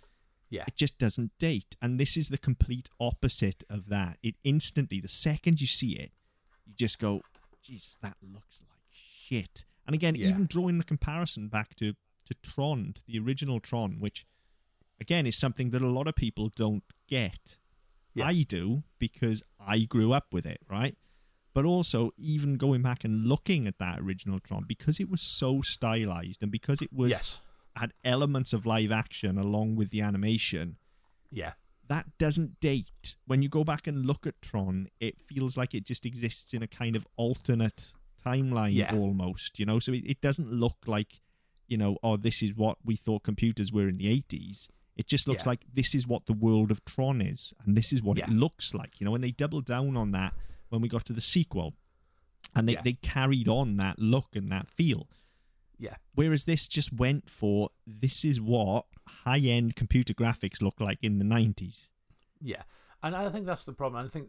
Yeah. 0.51 0.65
it 0.69 0.77
just 0.77 0.99
doesn't 0.99 1.33
date 1.41 1.75
and 1.83 1.99
this 1.99 2.17
is 2.17 2.29
the 2.29 2.39
complete 2.39 2.89
opposite 3.01 3.65
of 3.69 3.89
that 3.89 4.19
it 4.23 4.37
instantly 4.45 5.01
the 5.01 5.09
second 5.09 5.61
you 5.61 5.67
see 5.67 5.97
it 5.97 6.13
you 6.67 6.73
just 6.77 6.99
go 6.99 7.21
jesus 7.63 7.97
that 8.03 8.17
looks 8.23 8.63
like 8.69 8.81
shit 8.91 9.65
and 9.87 9.95
again 9.95 10.15
Yeah. 10.15 10.29
even 10.29 10.47
drawing 10.47 10.79
the 10.79 10.85
comparison 10.85 11.49
back 11.49 11.75
to 11.77 11.95
to 12.27 12.35
tron 12.43 12.95
to 12.95 13.03
the 13.07 13.19
original 13.19 13.61
tron 13.61 13.97
which 14.01 14.27
again 15.01 15.27
is 15.27 15.39
something 15.39 15.71
that 15.71 15.83
a 15.83 15.89
lot 15.89 16.07
of 16.07 16.15
people 16.15 16.51
don't 16.55 16.83
get 17.09 17.57
Yeah. 18.15 18.27
i 18.27 18.43
do 18.43 18.83
because 18.99 19.43
i 19.59 19.81
grew 19.81 20.13
up 20.13 20.27
with 20.33 20.47
it 20.47 20.61
right 20.71 20.97
but 21.55 21.65
also 21.65 22.11
even 22.19 22.57
going 22.57 22.83
back 22.83 23.05
and 23.05 23.27
looking 23.27 23.67
at 23.67 23.79
that 23.79 24.01
original 24.01 24.41
tron 24.41 24.65
because 24.67 24.99
it 25.01 25.09
was 25.09 25.21
so 25.23 25.61
stylized 25.63 26.43
and 26.43 26.51
because 26.51 26.83
it 26.83 26.93
was 26.93 27.11
yes. 27.11 27.41
had 27.77 27.93
elements 28.05 28.53
of 28.53 28.67
live 28.67 28.91
action 28.91 29.39
along 29.39 29.77
with 29.77 29.91
the 29.91 30.01
animation 30.01 30.77
Yeah. 31.31 31.53
That 31.95 32.07
doesn't 32.19 32.59
date. 32.59 33.15
When 33.27 33.41
you 33.41 33.49
go 33.49 33.63
back 33.63 33.87
and 33.87 34.05
look 34.05 34.27
at 34.27 34.41
Tron, 34.43 34.89
it 34.99 35.21
feels 35.21 35.57
like 35.57 35.75
it 35.75 35.85
just 35.85 36.05
exists 36.05 36.53
in 36.53 36.61
a 36.63 36.67
kind 36.67 36.97
of 36.97 37.07
alternate 37.17 37.93
timeline 38.25 38.75
Yeah. 38.75 38.97
almost, 38.97 39.61
you 39.61 39.67
know? 39.67 39.79
So 39.79 39.93
it, 39.93 40.03
it 40.05 40.21
doesn't 40.21 40.51
look 40.51 40.79
like, 40.87 41.21
you 41.69 41.77
know, 41.77 41.97
oh, 42.03 42.17
this 42.17 42.43
is 42.43 42.53
what 42.57 42.79
we 42.85 42.97
thought 42.97 43.23
computers 43.23 43.73
were 43.73 43.89
in 43.89 43.99
the 43.99 44.07
80s. 44.07 44.69
It 44.97 45.07
just 45.07 45.29
looks 45.29 45.45
Yeah. 45.45 45.51
like 45.51 45.67
this 45.73 45.95
is 45.95 46.05
what 46.07 46.27
the 46.27 46.33
world 46.33 46.73
of 46.73 46.85
Tron 46.85 47.21
is, 47.21 47.55
and 47.65 47.77
this 47.77 47.93
is 47.93 48.03
what 48.03 48.19
it 48.19 48.29
looks 48.29 48.75
like, 48.75 48.99
you 49.01 49.05
know? 49.05 49.15
And 49.15 49.23
they 49.23 49.31
doubled 49.31 49.65
down 49.67 49.97
on 49.97 50.11
that 50.13 50.35
when 50.71 50.81
we 50.81 50.89
got 50.89 51.05
to 51.07 51.13
the 51.13 51.21
sequel. 51.21 51.75
And 52.57 52.69
they, 52.69 52.73
Yeah. 52.75 52.83
they 52.83 52.95
carried 52.95 53.49
on 53.49 53.77
that 53.77 53.99
look 54.01 54.35
and 54.35 54.51
that 54.51 54.69
feel. 54.69 55.09
Yeah. 55.85 55.97
Whereas 56.15 56.45
this 56.45 56.67
just 56.69 56.93
went 56.93 57.29
for 57.29 57.69
this 57.87 58.25
is 58.25 58.41
what 58.41 58.87
high 59.07 59.39
end 59.39 59.77
computer 59.77 60.15
graphics 60.15 60.63
look 60.63 60.81
like 60.81 60.99
in 61.03 61.19
the 61.19 61.25
90s. 61.25 61.89
Yeah, 62.41 62.63
and 63.03 63.15
I 63.15 63.29
think 63.31 63.45
that's 63.47 63.65
the 63.65 63.73
problem. 63.73 64.05
I 64.05 64.09
think 64.09 64.29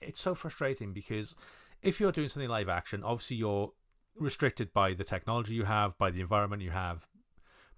it's 0.00 0.20
so 0.20 0.34
frustrating 0.34 0.92
because 0.92 1.34
if 1.82 2.00
you're 2.00 2.12
doing 2.12 2.28
something 2.28 2.48
live 2.48 2.68
action, 2.68 3.02
obviously 3.04 3.36
you're 3.36 3.72
restricted 4.18 4.72
by 4.72 4.94
the 4.94 5.04
technology 5.04 5.54
you 5.54 5.64
have, 5.64 5.96
by 5.98 6.10
the 6.10 6.20
environment 6.20 6.62
you 6.62 6.70
have, 6.70 7.06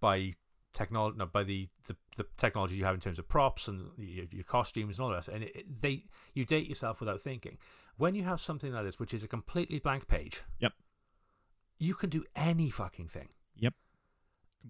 by 0.01 0.35
technology, 0.73 1.17
no, 1.19 1.27
by 1.27 1.43
the, 1.43 1.69
the, 1.87 1.97
the 2.17 2.27
technology 2.37 2.77
you 2.77 2.85
have 2.85 2.95
in 2.95 3.01
terms 3.01 3.19
of 3.19 3.29
props 3.29 3.67
and 3.69 3.91
your, 3.99 4.27
your 4.31 4.45
costumes 4.45 4.99
and 4.99 5.05
all 5.05 5.11
that. 5.13 5.29
And 5.29 5.45
it, 5.45 5.57
it- 5.57 5.83
they 5.83 6.05
you 6.35 6.45
date 6.45 6.69
yourself 6.69 7.01
without 7.01 7.21
thinking. 7.21 7.59
When 7.99 8.15
you 8.15 8.25
have 8.25 8.41
something 8.43 8.73
like 8.73 8.85
this, 8.85 8.99
which 9.01 9.15
is 9.15 9.25
a 9.25 9.29
completely 9.29 9.79
blank 9.79 10.07
page, 10.07 10.43
Yep. 10.61 10.73
You 11.79 11.95
can 11.95 12.11
do 12.11 12.25
any 12.35 12.71
fucking 12.71 13.09
thing. 13.09 13.29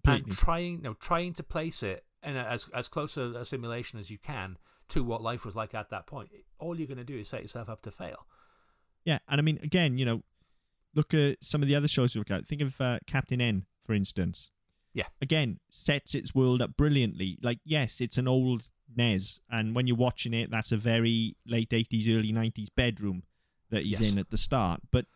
Completely. 0.03 0.29
and 0.31 0.39
trying 0.39 0.73
you 0.77 0.83
know 0.83 0.95
trying 0.95 1.33
to 1.33 1.43
place 1.43 1.83
it 1.83 2.05
in 2.23 2.37
a, 2.37 2.41
as 2.41 2.69
as 2.75 2.87
close 2.87 3.17
a, 3.17 3.23
a 3.31 3.45
simulation 3.47 3.99
as 3.99 4.11
you 4.11 4.19
can 4.19 4.59
to 4.89 5.03
what 5.03 5.23
life 5.23 5.47
was 5.47 5.57
like 5.57 5.75
at 5.75 5.89
that 5.89 6.07
point 6.07 6.29
all 6.59 6.77
you're 6.79 6.87
going 6.87 6.99
to 6.99 7.05
do 7.05 7.17
is 7.17 7.29
set 7.29 7.41
yourself 7.41 7.71
up 7.71 7.81
to 7.81 7.91
fail 7.91 8.27
yeah, 9.07 9.21
and 9.29 9.41
I 9.41 9.43
mean, 9.43 9.59
again, 9.63 9.97
you 9.99 10.05
know, 10.05 10.23
look 10.95 11.15
at 11.15 11.39
some 11.41 11.63
of 11.63 11.69
the 11.69 11.77
other 11.77 11.87
shows 11.87 12.15
we 12.15 12.19
look 12.19 12.31
at. 12.33 12.45
Think 12.45 12.61
of 12.61 12.81
uh, 12.81 12.99
Captain 13.07 13.41
N, 13.41 13.65
for 13.85 13.95
instance. 13.95 14.51
Yeah. 14.93 15.05
Again, 15.23 15.61
sets 15.71 16.13
its 16.13 16.35
world 16.35 16.61
up 16.61 16.77
brilliantly. 16.77 17.39
Like, 17.41 17.61
yes, 17.65 18.01
it's 18.01 18.19
an 18.19 18.27
old 18.27 18.69
NES, 18.97 19.39
and 19.49 19.77
when 19.77 19.87
you're 19.87 19.97
watching 19.97 20.35
it, 20.35 20.51
that's 20.51 20.73
a 20.73 20.77
very 20.77 21.37
late 21.47 21.71
80s, 21.71 22.09
early 22.09 22.33
90s 22.33 22.67
bedroom 22.77 23.23
that 23.71 23.85
he's 23.85 24.01
Yes. 24.01 24.11
in 24.13 24.19
at 24.19 24.31
the 24.31 24.37
start. 24.37 24.81
But 24.91 25.07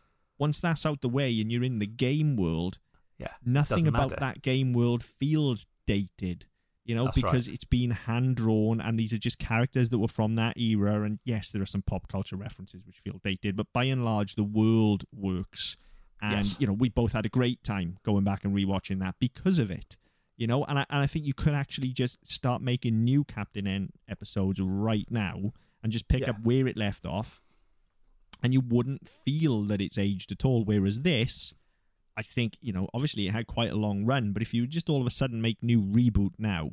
once 0.41 0.59
that's 0.61 0.85
out 0.85 1.01
the 1.03 1.09
way 1.09 1.41
and 1.41 1.53
you're 1.53 1.63
in 1.63 1.79
the 1.79 1.87
game 1.87 2.35
world, 2.37 2.79
yeah 3.19 3.29
nothing 3.45 3.87
about 3.87 4.11
matter. 4.11 4.21
that 4.21 4.43
game 4.43 4.73
world 4.73 5.05
feels 5.05 5.67
dated 5.87 6.47
you 6.87 6.95
know 6.95 7.05
That's 7.05 7.17
because 7.17 7.47
right. 7.49 7.55
it's 7.55 7.65
been 7.65 7.91
hand 7.91 8.37
drawn 8.37 8.81
and 8.81 8.99
these 8.99 9.13
are 9.13 9.19
just 9.19 9.39
characters 9.39 9.91
that 9.91 9.99
were 9.99 10.09
from 10.09 10.37
that 10.37 10.57
era 10.57 11.03
and 11.03 11.19
yes 11.25 11.51
there 11.51 11.61
are 11.63 11.67
some 11.67 11.83
pop 11.83 12.09
culture 12.09 12.37
references 12.37 12.85
which 12.87 12.99
feel 13.01 13.21
dated 13.23 13.55
but 13.57 13.67
by 13.75 13.85
and 13.85 14.05
large 14.05 14.35
the 14.35 14.45
world 14.45 15.05
works 15.15 15.77
and 16.23 16.47
Yes. 16.47 16.57
you 16.59 16.67
know 16.67 16.73
we 16.73 16.89
both 16.89 17.13
had 17.13 17.27
a 17.27 17.29
great 17.29 17.63
time 17.63 17.99
going 18.03 18.25
back 18.25 18.45
and 18.45 18.55
rewatching 18.57 18.99
that 19.01 19.17
because 19.21 19.59
of 19.59 19.71
it 19.71 19.97
you 20.39 20.47
know 20.47 20.65
and 20.65 20.79
I, 20.79 20.87
and 20.89 21.03
I 21.03 21.07
think 21.07 21.27
you 21.27 21.35
could 21.35 21.53
actually 21.55 21.89
just 21.93 22.17
start 22.27 22.63
making 22.63 23.05
new 23.05 23.25
captain 23.25 23.67
n 23.67 23.91
episodes 24.09 24.59
right 24.61 25.07
now 25.11 25.53
and 25.83 25.93
just 25.93 26.09
pick 26.09 26.23
Yeah. 26.23 26.31
up 26.31 26.37
where 26.43 26.67
it 26.67 26.79
left 26.79 27.05
off 27.05 27.41
and 28.43 28.53
you 28.55 28.61
wouldn't 28.61 29.09
feel 29.09 29.63
that 29.65 29.81
it's 29.81 29.99
aged 29.99 30.33
at 30.33 30.45
all 30.45 30.65
whereas 30.65 31.01
this 31.01 31.55
I 32.17 32.23
think, 32.23 32.59
you 32.61 32.73
know, 32.73 32.87
obviously 32.93 33.29
it 33.29 33.31
had 33.31 33.47
quite 33.47 33.71
a 33.71 33.77
long 33.77 34.05
run, 34.05 34.33
but 34.33 34.43
if 34.43 34.53
you 34.53 34.67
just 34.67 34.91
all 34.91 35.01
of 35.01 35.07
a 35.07 35.11
sudden 35.11 35.41
make 35.41 35.63
new 35.63 35.81
reboot 35.81 36.33
now, 36.39 36.73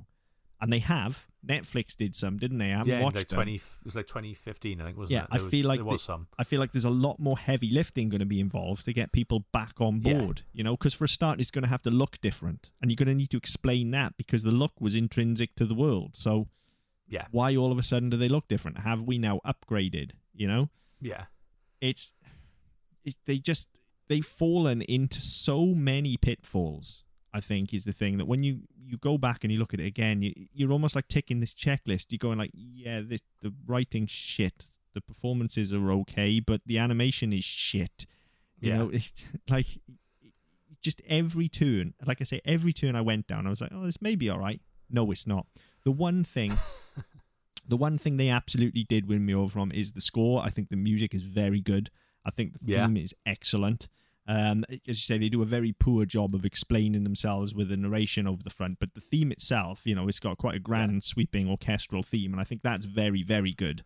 and 0.59 0.73
they 0.73 0.79
have, 0.79 1.25
Netflix 1.47 1.95
did 1.95 2.15
some, 2.15 2.37
didn't 2.37 2.57
they? 2.57 2.73
I 2.73 2.77
haven't 2.79 2.87
yeah, 2.95 3.03
watched 3.03 3.15
like 3.17 3.27
them. 3.29 3.37
twenty. 3.37 3.55
It 3.55 3.61
was 3.85 3.95
like 3.95 4.07
2015, 4.07 4.81
I 4.81 4.85
think, 4.85 4.97
wasn't 4.97 5.11
Yeah, 5.11 5.21
it? 5.23 5.27
I 5.31 5.37
was- 5.41 5.49
feel 5.51 5.67
like 5.67 5.77
there 5.77 5.85
was 5.85 6.01
the- 6.01 6.05
some. 6.05 6.27
I 6.37 6.43
feel 6.43 6.59
like 6.59 6.73
there's 6.73 6.83
a 6.83 6.89
lot 6.89 7.19
more 7.19 7.37
heavy 7.37 7.69
lifting 7.69 8.09
going 8.09 8.19
to 8.19 8.25
be 8.25 8.41
involved 8.41 8.83
to 8.85 8.93
get 8.93 9.13
people 9.13 9.45
back 9.53 9.79
on 9.79 10.01
Yeah. 10.01 10.17
board, 10.19 10.41
you 10.51 10.63
know, 10.63 10.75
because 10.75 10.95
for 10.95 11.05
a 11.05 11.07
start, 11.07 11.39
it's 11.39 11.51
going 11.51 11.63
to 11.63 11.69
have 11.69 11.83
to 11.83 11.91
look 11.91 12.19
different. 12.19 12.71
And 12.81 12.89
you're 12.91 12.95
going 12.97 13.07
to 13.07 13.15
need 13.15 13.29
to 13.29 13.37
explain 13.37 13.91
that 13.91 14.17
because 14.17 14.43
the 14.43 14.51
look 14.51 14.81
was 14.81 14.95
intrinsic 14.95 15.55
to 15.55 15.65
the 15.65 15.75
world. 15.75 16.17
So 16.17 16.49
Yeah, 17.07 17.27
why 17.31 17.55
all 17.55 17.71
of 17.71 17.77
a 17.77 17.83
sudden 17.83 18.09
do 18.09 18.17
they 18.17 18.27
look 18.27 18.47
different? 18.49 18.79
Have 18.79 19.03
we 19.03 19.17
now 19.19 19.39
upgraded, 19.45 20.11
you 20.33 20.47
know? 20.47 20.69
yeah, 20.99 21.27
It's, 21.81 22.11
it, 23.05 23.15
they 23.25 23.37
just, 23.37 23.67
they've 24.07 24.25
fallen 24.25 24.81
into 24.83 25.21
so 25.21 25.65
many 25.67 26.17
pitfalls, 26.17 27.03
I 27.33 27.39
think, 27.39 27.73
is 27.73 27.85
the 27.85 27.93
thing 27.93 28.17
that 28.17 28.25
when 28.25 28.43
you, 28.43 28.61
you 28.83 28.97
go 28.97 29.17
back 29.17 29.43
and 29.43 29.51
you 29.51 29.59
look 29.59 29.73
at 29.73 29.79
it 29.79 29.85
again, 29.85 30.21
you, 30.21 30.33
you're 30.53 30.71
almost 30.71 30.95
like 30.95 31.07
ticking 31.07 31.39
this 31.39 31.53
checklist. 31.53 32.07
You're 32.09 32.17
going 32.19 32.37
like, 32.37 32.51
yeah, 32.53 33.01
this, 33.03 33.21
the 33.41 33.53
writing 33.65 34.07
shit, 34.07 34.65
the 34.93 35.01
performances 35.01 35.73
are 35.73 35.91
okay, 35.91 36.39
but 36.39 36.61
the 36.65 36.77
animation 36.79 37.33
is 37.33 37.43
shit. 37.43 38.05
You 38.59 38.69
Yeah. 38.71 38.77
know, 38.77 38.89
it's 38.89 39.11
like 39.49 39.67
just 40.81 41.01
every 41.07 41.49
turn, 41.49 41.93
like 42.05 42.21
I 42.21 42.23
say, 42.23 42.41
every 42.45 42.71
turn 42.73 42.95
I 42.95 43.01
went 43.01 43.27
down, 43.27 43.45
I 43.45 43.49
was 43.49 43.61
like, 43.61 43.71
oh, 43.73 43.85
this 43.85 44.01
may 44.01 44.15
be 44.15 44.29
all 44.29 44.39
right. 44.39 44.61
No, 44.89 45.11
it's 45.11 45.27
not. 45.27 45.45
The 45.83 45.91
one 45.91 46.23
thing, 46.23 46.57
the 47.67 47.77
one 47.77 47.97
thing 47.97 48.17
they 48.17 48.29
absolutely 48.29 48.83
did 48.83 49.07
win 49.07 49.25
me 49.25 49.33
over 49.33 49.49
from 49.49 49.71
is 49.71 49.91
the 49.91 50.01
score. 50.01 50.41
I 50.43 50.49
think 50.49 50.69
the 50.69 50.75
music 50.77 51.13
is 51.13 51.21
very 51.23 51.61
good. 51.61 51.89
I 52.25 52.31
think 52.31 52.53
the 52.53 52.59
Yeah. 52.73 52.85
theme 52.87 52.97
is 52.97 53.13
excellent. 53.25 53.87
Um, 54.29 54.65
as 54.69 54.79
you 54.87 54.93
say, 54.95 55.17
they 55.17 55.29
do 55.29 55.41
a 55.41 55.45
very 55.45 55.71
poor 55.71 56.05
job 56.05 56.35
of 56.35 56.43
explaining 56.43 57.03
themselves 57.05 57.53
with 57.55 57.69
the 57.69 57.77
narration 57.77 58.27
over 58.27 58.43
the 58.43 58.49
front, 58.49 58.79
but 58.79 58.93
the 58.93 58.99
theme 58.99 59.31
itself, 59.31 59.81
you 59.85 59.95
know, 59.95 60.07
it's 60.09 60.19
got 60.19 60.37
quite 60.37 60.55
a 60.55 60.59
grand, 60.59 61.03
sweeping 61.03 61.47
orchestral 61.49 62.03
theme, 62.03 62.33
and 62.33 62.41
I 62.41 62.43
think 62.43 62.61
that's 62.61 62.83
very, 62.85 63.23
very 63.23 63.53
good. 63.53 63.83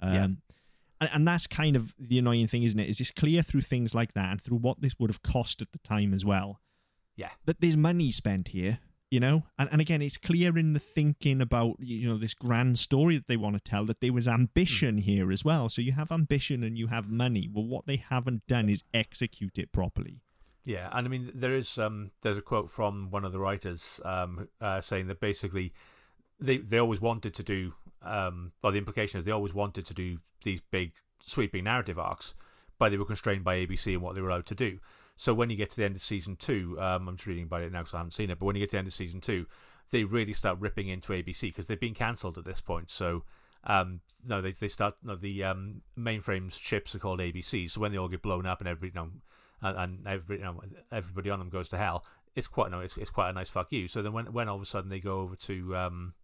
Um, 0.00 0.12
Yeah. 0.14 0.24
and, 0.24 1.10
and 1.12 1.28
that's 1.28 1.46
kind 1.46 1.76
of 1.76 1.94
the 2.00 2.18
annoying 2.18 2.48
thing, 2.48 2.64
isn't 2.64 2.80
it? 2.80 2.88
Is 2.88 3.00
it's 3.00 3.12
clear 3.12 3.42
through 3.42 3.60
things 3.60 3.94
like 3.94 4.14
that 4.14 4.30
and 4.32 4.40
through 4.40 4.58
what 4.58 4.80
this 4.80 4.98
would 4.98 5.10
have 5.10 5.22
cost 5.22 5.62
at 5.62 5.70
the 5.72 5.78
time 5.78 6.12
as 6.12 6.24
well 6.24 6.60
yeah, 7.14 7.30
that 7.46 7.60
there's 7.60 7.76
money 7.76 8.10
spent 8.10 8.48
here, 8.48 8.80
you 9.16 9.20
know? 9.20 9.44
And, 9.58 9.70
and 9.72 9.80
again, 9.80 10.02
it's 10.02 10.18
clear 10.18 10.58
in 10.58 10.74
the 10.74 10.78
thinking 10.78 11.40
about, 11.40 11.76
you 11.80 12.06
know, 12.06 12.18
this 12.18 12.34
grand 12.34 12.78
story 12.78 13.16
that 13.16 13.28
they 13.28 13.38
want 13.38 13.56
to 13.56 13.60
tell 13.62 13.86
that 13.86 14.02
there 14.02 14.12
was 14.12 14.28
ambition 14.28 14.98
here 14.98 15.32
as 15.32 15.42
well. 15.42 15.70
So 15.70 15.80
you 15.80 15.92
have 15.92 16.12
ambition 16.12 16.62
and 16.62 16.76
you 16.76 16.88
have 16.88 17.10
money. 17.10 17.48
Well, 17.50 17.64
what 17.64 17.86
they 17.86 17.96
haven't 17.96 18.46
done 18.46 18.68
is 18.68 18.84
execute 18.92 19.56
it 19.56 19.72
properly. 19.72 20.20
yeah. 20.66 20.90
And 20.92 21.06
I 21.06 21.08
mean, 21.08 21.30
there 21.34 21.54
is 21.54 21.78
um, 21.78 22.10
there's 22.20 22.36
a 22.36 22.42
quote 22.42 22.70
from 22.70 23.10
one 23.10 23.24
of 23.24 23.32
the 23.32 23.38
writers 23.38 24.02
um, 24.04 24.48
uh, 24.60 24.82
saying 24.82 25.06
that 25.06 25.18
basically 25.18 25.72
they 26.38 26.58
they 26.58 26.76
always 26.78 27.00
wanted 27.00 27.32
to 27.36 27.42
do. 27.42 27.72
Um, 28.02 28.52
well, 28.62 28.72
the 28.72 28.78
implication 28.78 29.18
is 29.18 29.24
they 29.24 29.32
always 29.32 29.54
wanted 29.54 29.86
to 29.86 29.94
do 29.94 30.18
these 30.44 30.60
big 30.70 30.92
sweeping 31.24 31.64
narrative 31.64 31.98
arcs, 31.98 32.34
but 32.78 32.90
they 32.90 32.98
were 32.98 33.06
constrained 33.06 33.44
by 33.44 33.56
ABC 33.56 33.94
and 33.94 34.02
what 34.02 34.14
they 34.14 34.20
were 34.20 34.28
allowed 34.28 34.44
to 34.46 34.54
do. 34.54 34.78
So 35.16 35.32
when 35.32 35.50
you 35.50 35.56
get 35.56 35.70
to 35.70 35.76
the 35.76 35.84
end 35.84 35.96
of 35.96 36.02
season 36.02 36.36
two, 36.36 36.76
um, 36.80 37.08
I'm 37.08 37.16
just 37.16 37.26
reading 37.26 37.44
about 37.44 37.62
it 37.62 37.72
now 37.72 37.80
because 37.80 37.94
I 37.94 37.98
haven't 37.98 38.12
seen 38.12 38.30
it. 38.30 38.38
But 38.38 38.46
when 38.46 38.56
you 38.56 38.60
get 38.60 38.70
to 38.70 38.72
the 38.72 38.78
end 38.78 38.86
of 38.86 38.92
season 38.92 39.20
two, 39.20 39.46
they 39.90 40.04
really 40.04 40.32
start 40.32 40.58
ripping 40.60 40.88
into 40.88 41.12
ABC 41.12 41.42
because 41.42 41.66
they've 41.66 41.80
been 41.80 41.94
cancelled 41.94 42.38
at 42.38 42.44
this 42.44 42.60
point. 42.60 42.90
So 42.90 43.24
um, 43.64 44.00
no, 44.24 44.40
they 44.40 44.52
they 44.52 44.68
start 44.68 44.94
no, 45.02 45.16
the 45.16 45.44
um, 45.44 45.82
mainframes 45.98 46.60
chips 46.60 46.94
are 46.94 46.98
called 46.98 47.20
ABC. 47.20 47.70
So 47.70 47.80
when 47.80 47.92
they 47.92 47.98
all 47.98 48.08
get 48.08 48.22
blown 48.22 48.46
up 48.46 48.60
and 48.60 48.68
everybody 48.68 48.92
you 48.94 49.00
know, 49.00 49.10
and, 49.68 49.78
and 49.78 50.06
every, 50.06 50.38
you 50.38 50.44
know, 50.44 50.60
everybody 50.92 51.30
on 51.30 51.38
them 51.38 51.48
goes 51.48 51.68
to 51.70 51.78
hell, 51.78 52.04
it's 52.34 52.46
quite 52.46 52.70
no, 52.70 52.80
it's, 52.80 52.96
it's 52.96 53.10
quite 53.10 53.30
a 53.30 53.32
nice 53.32 53.48
fuck 53.48 53.72
you. 53.72 53.88
So 53.88 54.02
then 54.02 54.12
when 54.12 54.32
when 54.32 54.48
all 54.48 54.56
of 54.56 54.62
a 54.62 54.66
sudden 54.66 54.90
they 54.90 55.00
go 55.00 55.20
over 55.20 55.34
to 55.36 55.76
um, 55.76 56.14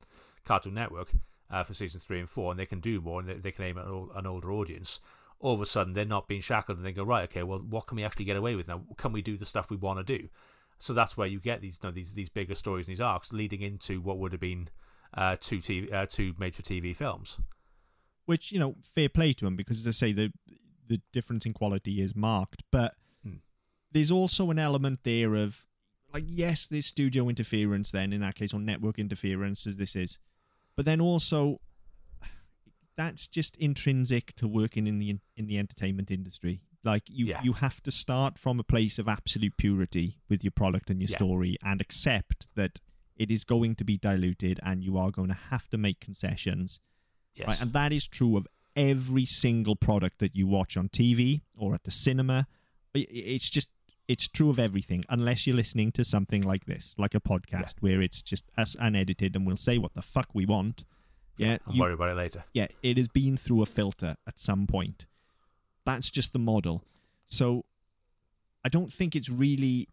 Cartoon 0.44 0.74
Network 0.74 1.12
uh, 1.50 1.64
for 1.64 1.74
seasons 1.74 2.04
three 2.04 2.20
and 2.20 2.28
four, 2.28 2.50
and 2.50 2.60
they 2.60 2.66
can 2.66 2.80
do 2.80 3.00
more 3.00 3.20
and 3.20 3.28
they, 3.28 3.34
they 3.34 3.52
can 3.52 3.64
aim 3.64 3.78
at 3.78 3.86
an, 3.86 3.90
ol- 3.90 4.12
an 4.14 4.26
older 4.26 4.52
audience. 4.52 5.00
All 5.42 5.54
of 5.54 5.60
a 5.60 5.66
sudden, 5.66 5.92
they're 5.92 6.04
not 6.04 6.28
being 6.28 6.40
shackled, 6.40 6.78
and 6.78 6.86
they 6.86 6.92
go 6.92 7.04
right. 7.04 7.24
Okay, 7.24 7.42
well, 7.42 7.58
what 7.58 7.86
can 7.86 7.96
we 7.96 8.04
actually 8.04 8.24
get 8.24 8.36
away 8.36 8.54
with 8.54 8.68
now? 8.68 8.84
Can 8.96 9.12
we 9.12 9.20
do 9.20 9.36
the 9.36 9.44
stuff 9.44 9.68
we 9.70 9.76
want 9.76 9.98
to 9.98 10.18
do? 10.18 10.28
So 10.78 10.94
that's 10.94 11.16
where 11.16 11.26
you 11.26 11.40
get 11.40 11.60
these 11.60 11.78
you 11.82 11.88
know, 11.88 11.92
these 11.92 12.14
these 12.14 12.28
bigger 12.28 12.54
stories, 12.54 12.86
and 12.86 12.92
these 12.94 13.00
arcs 13.00 13.32
leading 13.32 13.60
into 13.60 14.00
what 14.00 14.18
would 14.18 14.32
have 14.32 14.40
been 14.40 14.68
uh, 15.14 15.36
two 15.40 15.58
TV, 15.58 15.92
uh, 15.92 16.06
two 16.06 16.34
made 16.38 16.54
for 16.54 16.62
TV 16.62 16.94
films. 16.94 17.38
Which, 18.24 18.52
you 18.52 18.60
know, 18.60 18.76
fair 18.82 19.08
play 19.08 19.32
to 19.32 19.44
them 19.44 19.56
because, 19.56 19.80
as 19.80 19.88
I 19.88 19.90
say, 19.90 20.12
the, 20.12 20.32
the 20.86 21.00
difference 21.12 21.44
in 21.44 21.52
quality 21.52 22.00
is 22.00 22.14
marked. 22.14 22.62
But 22.70 22.94
Hmm. 23.24 23.38
there's 23.90 24.12
also 24.12 24.50
an 24.50 24.60
element 24.60 25.00
there 25.02 25.34
of, 25.34 25.66
like, 26.14 26.24
yes, 26.28 26.68
there's 26.68 26.86
studio 26.86 27.28
interference 27.28 27.90
then, 27.90 28.12
in 28.12 28.20
that 28.20 28.36
case, 28.36 28.54
or 28.54 28.60
network 28.60 28.98
interference, 28.98 29.66
as 29.66 29.76
this 29.76 29.96
is. 29.96 30.20
But 30.76 30.84
then 30.84 31.00
also, 31.00 31.60
that's 32.96 33.26
just 33.26 33.56
intrinsic 33.56 34.34
to 34.36 34.46
working 34.48 34.86
in 34.86 34.98
the 34.98 35.18
in 35.36 35.46
the 35.46 35.58
entertainment 35.58 36.10
industry. 36.10 36.62
Like 36.84 37.04
you, 37.08 37.26
Yeah. 37.26 37.42
you 37.44 37.52
have 37.54 37.80
to 37.84 37.90
start 37.92 38.38
from 38.38 38.58
a 38.58 38.64
place 38.64 38.98
of 38.98 39.06
absolute 39.08 39.56
purity 39.56 40.18
with 40.28 40.42
your 40.42 40.50
product 40.50 40.90
and 40.90 41.00
your 41.00 41.08
Yeah. 41.10 41.16
story, 41.16 41.56
and 41.62 41.80
accept 41.80 42.48
that 42.54 42.80
it 43.16 43.30
is 43.30 43.44
going 43.44 43.76
to 43.76 43.84
be 43.84 43.96
diluted, 43.98 44.58
and 44.64 44.82
you 44.82 44.96
are 44.98 45.10
going 45.12 45.28
to 45.28 45.34
have 45.50 45.68
to 45.70 45.78
make 45.78 46.00
concessions. 46.00 46.80
Yes, 47.34 47.46
Right, 47.48 47.60
and 47.60 47.72
that 47.72 47.92
is 47.92 48.06
true 48.08 48.36
of 48.36 48.46
every 48.74 49.24
single 49.26 49.76
product 49.76 50.18
that 50.18 50.34
you 50.34 50.46
watch 50.46 50.76
on 50.76 50.88
TV 50.88 51.42
or 51.54 51.74
at 51.74 51.84
the 51.84 51.90
cinema. 51.90 52.46
It's 52.94 53.48
just 53.48 53.70
it's 54.08 54.26
true 54.26 54.50
of 54.50 54.58
everything, 54.58 55.04
unless 55.08 55.46
you're 55.46 55.54
listening 55.56 55.92
to 55.92 56.04
something 56.04 56.42
like 56.42 56.64
this, 56.66 56.94
like 56.98 57.14
a 57.14 57.20
podcast 57.20 57.74
where 57.80 58.02
it's 58.02 58.20
just 58.20 58.50
us 58.58 58.74
unedited 58.80 59.36
and 59.36 59.46
we'll 59.46 59.56
say 59.56 59.78
what 59.78 59.94
the 59.94 60.02
fuck 60.02 60.34
we 60.34 60.44
want. 60.44 60.84
Yeah, 61.36 61.58
I'll 61.66 61.74
you- 61.74 61.80
worry 61.80 61.92
about 61.94 62.10
it 62.10 62.16
later. 62.16 62.44
yeah, 62.52 62.66
it 62.82 62.96
has 62.96 63.08
been 63.08 63.36
through 63.36 63.62
a 63.62 63.66
filter 63.66 64.16
at 64.26 64.38
some 64.38 64.66
point. 64.66 65.06
That's 65.84 66.10
just 66.10 66.32
the 66.32 66.38
model. 66.38 66.84
So 67.24 67.64
I 68.64 68.68
don't 68.68 68.92
think 68.92 69.16
it's 69.16 69.28
really 69.28 69.88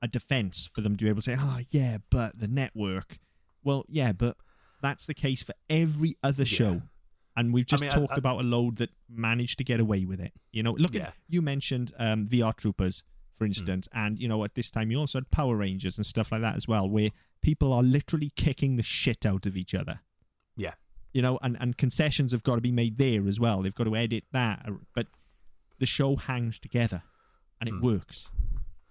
a 0.00 0.08
defense 0.08 0.68
for 0.72 0.80
them 0.80 0.96
to 0.96 1.04
be 1.04 1.08
able 1.10 1.20
to 1.22 1.30
say, 1.30 1.36
oh, 1.38 1.58
yeah, 1.70 1.98
but 2.10 2.38
the 2.38 2.48
network. 2.48 3.18
Well, 3.62 3.84
yeah, 3.88 4.12
but 4.12 4.36
that's 4.82 5.06
the 5.06 5.14
case 5.14 5.42
for 5.42 5.54
every 5.68 6.16
other 6.22 6.44
show. 6.44 6.82
And 7.36 7.52
we've 7.52 7.66
just 7.66 7.80
mean, 7.80 7.90
talked 7.90 8.12
I- 8.12 8.16
about 8.18 8.40
a 8.40 8.44
load 8.44 8.76
that 8.76 8.90
managed 9.08 9.58
to 9.58 9.64
get 9.64 9.80
away 9.80 10.04
with 10.04 10.20
it. 10.20 10.32
You 10.52 10.62
know, 10.62 10.72
look 10.72 10.94
Yeah. 10.94 11.08
at 11.08 11.14
you 11.28 11.42
mentioned 11.42 11.92
um, 11.98 12.26
VR 12.28 12.54
Troopers, 12.56 13.02
for 13.34 13.44
instance, 13.44 13.88
and 13.92 14.18
you 14.20 14.28
know 14.28 14.44
at 14.44 14.54
this 14.54 14.70
time 14.70 14.90
you 14.92 14.98
also 14.98 15.18
had 15.18 15.30
Power 15.32 15.56
Rangers 15.56 15.96
and 15.98 16.06
stuff 16.06 16.30
like 16.30 16.42
that 16.42 16.54
as 16.54 16.68
well, 16.68 16.88
where 16.88 17.10
people 17.42 17.72
are 17.72 17.82
literally 17.82 18.30
kicking 18.36 18.76
the 18.76 18.82
shit 18.84 19.26
out 19.26 19.44
of 19.46 19.56
each 19.56 19.74
other 19.74 20.00
Yeah, 20.56 20.74
you 21.14 21.22
know, 21.22 21.38
and, 21.42 21.56
and 21.58 21.78
concessions 21.78 22.32
have 22.32 22.42
got 22.42 22.56
to 22.56 22.60
be 22.60 22.70
made 22.72 22.98
there 22.98 23.26
as 23.26 23.40
well. 23.40 23.62
They've 23.62 23.74
got 23.74 23.84
to 23.84 23.96
edit 23.96 24.24
that, 24.32 24.66
but 24.94 25.06
the 25.78 25.86
show 25.86 26.16
hangs 26.16 26.58
together 26.58 27.02
and 27.60 27.68
it 27.68 27.72
Hmm. 27.72 27.80
works. 27.80 28.28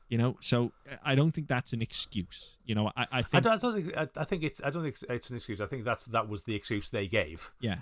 You 0.10 0.18
know, 0.18 0.38
so 0.42 0.72
I 1.04 1.16
don't 1.16 1.32
think 1.32 1.48
that's 1.48 1.74
an 1.74 1.82
excuse. 1.82 2.58
You 2.66 2.76
know, 2.76 2.92
I, 2.96 3.02
I 3.04 3.08
I 3.12 3.22
think, 3.24 3.44
don't, 3.44 3.54
I 3.54 3.58
don't 3.58 3.76
think 3.84 3.98
I, 3.98 4.08
I 4.22 4.24
think 4.26 4.44
it's 4.44 4.62
I 4.64 4.70
don't 4.70 4.84
think 4.84 4.98
it's 5.10 5.30
an 5.30 5.36
excuse. 5.36 5.60
I 5.62 5.66
think 5.66 5.84
that's 5.86 6.06
that 6.06 6.28
was 6.30 6.44
the 6.44 6.56
excuse 6.56 6.90
they 6.90 7.08
gave. 7.08 7.52
yeah, 7.60 7.78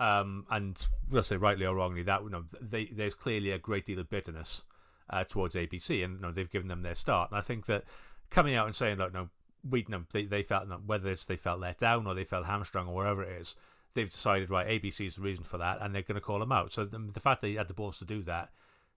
um, 0.00 0.44
and 0.50 0.84
we'll 1.10 1.22
say 1.22 1.36
rightly 1.36 1.66
or 1.66 1.74
wrongly 1.76 2.02
that 2.04 2.22
you 2.24 2.30
know 2.30 2.44
they, 2.60 2.86
there's 2.86 3.14
clearly 3.14 3.50
a 3.52 3.58
great 3.58 3.84
deal 3.84 3.98
of 4.00 4.08
bitterness 4.10 4.62
uh, 5.10 5.22
towards 5.24 5.54
ABC, 5.54 6.04
and 6.04 6.16
you 6.16 6.20
know, 6.22 6.32
they've 6.32 6.50
given 6.50 6.68
them 6.68 6.82
their 6.82 6.94
start. 6.96 7.30
And 7.30 7.38
I 7.38 7.42
think 7.42 7.66
that 7.66 7.84
coming 8.28 8.56
out 8.56 8.66
and 8.66 8.74
saying 8.74 8.98
like, 8.98 9.12
no, 9.12 9.28
we 9.68 9.80
you 9.80 9.86
know, 9.88 10.04
they 10.12 10.24
they 10.24 10.42
felt 10.42 10.66
whether 10.84 11.10
it's 11.12 11.26
they 11.26 11.36
felt 11.36 11.60
let 11.60 11.78
down 11.78 12.06
or 12.08 12.14
they 12.14 12.24
felt 12.24 12.46
hamstrung 12.46 12.88
or 12.88 12.94
whatever 12.94 13.22
it 13.22 13.40
is, 13.40 13.54
they've 13.98 14.10
decided 14.10 14.48
right, 14.48 14.66
ABC 14.68 15.06
is 15.06 15.16
the 15.16 15.22
reason 15.22 15.44
for 15.44 15.58
that, 15.58 15.78
and 15.80 15.94
they're 15.94 16.02
going 16.02 16.14
to 16.14 16.20
call 16.20 16.38
them 16.38 16.52
out. 16.52 16.72
So 16.72 16.84
the, 16.84 16.98
the 16.98 17.20
fact 17.20 17.42
they 17.42 17.54
had 17.54 17.68
the 17.68 17.74
balls 17.74 17.98
to 17.98 18.04
do 18.04 18.22
that. 18.22 18.50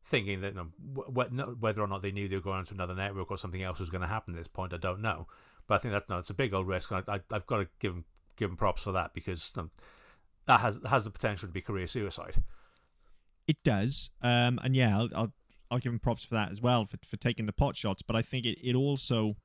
Thinking 0.04 0.42
that 0.42 0.56
you 0.56 0.58
know, 0.58 0.68
wh- 0.96 1.14
wh- 1.14 1.62
whether 1.62 1.80
or 1.80 1.88
not 1.88 2.02
they 2.02 2.12
knew 2.12 2.28
they 2.28 2.36
were 2.36 2.42
going 2.42 2.66
to 2.66 2.74
another 2.74 2.96
network 2.96 3.30
or 3.30 3.38
something 3.38 3.62
else 3.62 3.80
was 3.80 3.92
going 3.92 4.02
to 4.02 4.08
happen 4.08 4.34
at 4.34 4.40
this 4.40 4.48
point, 4.48 4.74
I 4.74 4.78
don't 4.78 5.00
know. 5.00 5.28
But 5.68 5.76
I 5.76 5.78
think 5.78 5.92
that's 5.92 6.10
no, 6.10 6.18
it's 6.18 6.32
a 6.32 6.34
big 6.34 6.56
old 6.56 6.68
risk, 6.68 6.90
and 6.90 7.04
I, 7.08 7.20
I've 7.32 7.46
got 7.46 7.58
to 7.58 7.68
give 7.80 7.94
them 7.94 8.06
give 8.36 8.50
them 8.50 8.58
props 8.58 8.82
for 8.82 8.92
that 8.94 9.14
because 9.14 9.52
know, 9.56 9.70
that 10.48 10.60
has 10.62 10.80
has 10.90 11.04
the 11.04 11.12
potential 11.12 11.48
to 11.48 11.54
be 11.54 11.62
career 11.62 11.86
suicide. 11.86 12.42
it 13.48 13.58
does. 13.64 14.10
Um, 14.24 14.60
and 14.64 14.76
yeah, 14.76 14.98
I'll, 14.98 15.10
I'll 15.16 15.34
I'll 15.70 15.80
give 15.80 15.92
them 15.92 16.00
props 16.00 16.26
for 16.26 16.34
that 16.34 16.52
as 16.52 16.62
well 16.62 16.86
for 16.86 16.98
for 17.06 17.18
taking 17.18 17.46
the 17.46 17.54
pot 17.54 17.76
shots. 17.76 18.02
But 18.02 18.16
I 18.16 18.24
think 18.24 18.46
it, 18.48 18.58
it 18.68 18.76
also 18.76 19.36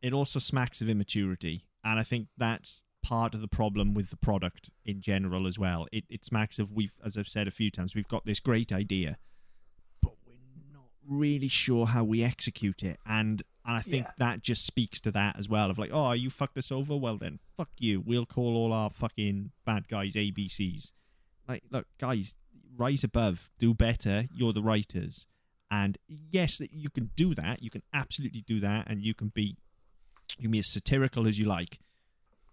it 0.00 0.14
also 0.14 0.38
smacks 0.38 0.80
of 0.80 0.88
immaturity, 0.88 1.66
and 1.84 2.00
I 2.00 2.02
think 2.02 2.28
that's 2.38 2.82
part 3.06 3.34
of 3.34 3.40
the 3.40 3.48
problem 3.48 3.94
with 3.94 4.10
the 4.10 4.16
product 4.16 4.70
in 4.84 5.00
general 5.00 5.46
as 5.46 5.58
well. 5.58 5.86
It 5.92 6.04
it 6.08 6.24
smacks 6.24 6.58
of 6.58 6.72
we've 6.72 6.94
as 7.04 7.16
I've 7.16 7.28
said 7.28 7.46
a 7.46 7.50
few 7.52 7.70
times, 7.70 7.94
we've 7.94 8.08
got 8.08 8.24
this 8.26 8.40
great 8.40 8.72
idea, 8.72 9.16
but 10.02 10.14
we're 10.26 10.34
not 10.72 10.88
really 11.06 11.48
sure 11.48 11.86
how 11.86 12.04
we 12.04 12.22
execute 12.24 12.82
it, 12.82 12.98
and 13.06 13.42
and 13.64 13.76
I 13.76 13.82
think 13.82 14.06
Yeah. 14.06 14.12
that 14.18 14.42
just 14.42 14.64
speaks 14.66 15.00
to 15.00 15.10
that 15.12 15.36
as 15.38 15.48
well. 15.48 15.70
Of 15.70 15.78
like, 15.78 15.90
oh, 15.92 16.12
you 16.12 16.30
fucked 16.30 16.56
us 16.58 16.70
over. 16.72 16.96
Well 16.96 17.16
then, 17.18 17.38
fuck 17.56 17.70
you. 17.78 18.00
We'll 18.00 18.26
call 18.26 18.56
all 18.56 18.72
our 18.72 18.90
fucking 18.90 19.52
bad 19.64 19.88
guys 19.88 20.14
ABCs. 20.14 20.92
Like, 21.48 21.62
look, 21.70 21.86
guys, 21.98 22.34
rise 22.76 23.04
above, 23.04 23.50
do 23.58 23.72
better. 23.74 24.24
You're 24.32 24.52
the 24.52 24.62
writers, 24.62 25.26
and 25.70 25.96
yes, 26.08 26.58
that 26.58 26.72
you 26.72 26.90
can 26.90 27.10
do 27.16 27.34
that. 27.34 27.62
You 27.62 27.70
can 27.70 27.82
absolutely 27.92 28.42
do 28.42 28.58
that, 28.60 28.88
and 28.88 29.00
you 29.02 29.14
can 29.14 29.28
be 29.28 29.56
you 30.38 30.42
can 30.42 30.50
be 30.50 30.58
as 30.58 30.72
satirical 30.72 31.26
as 31.28 31.38
you 31.38 31.46
like. 31.46 31.78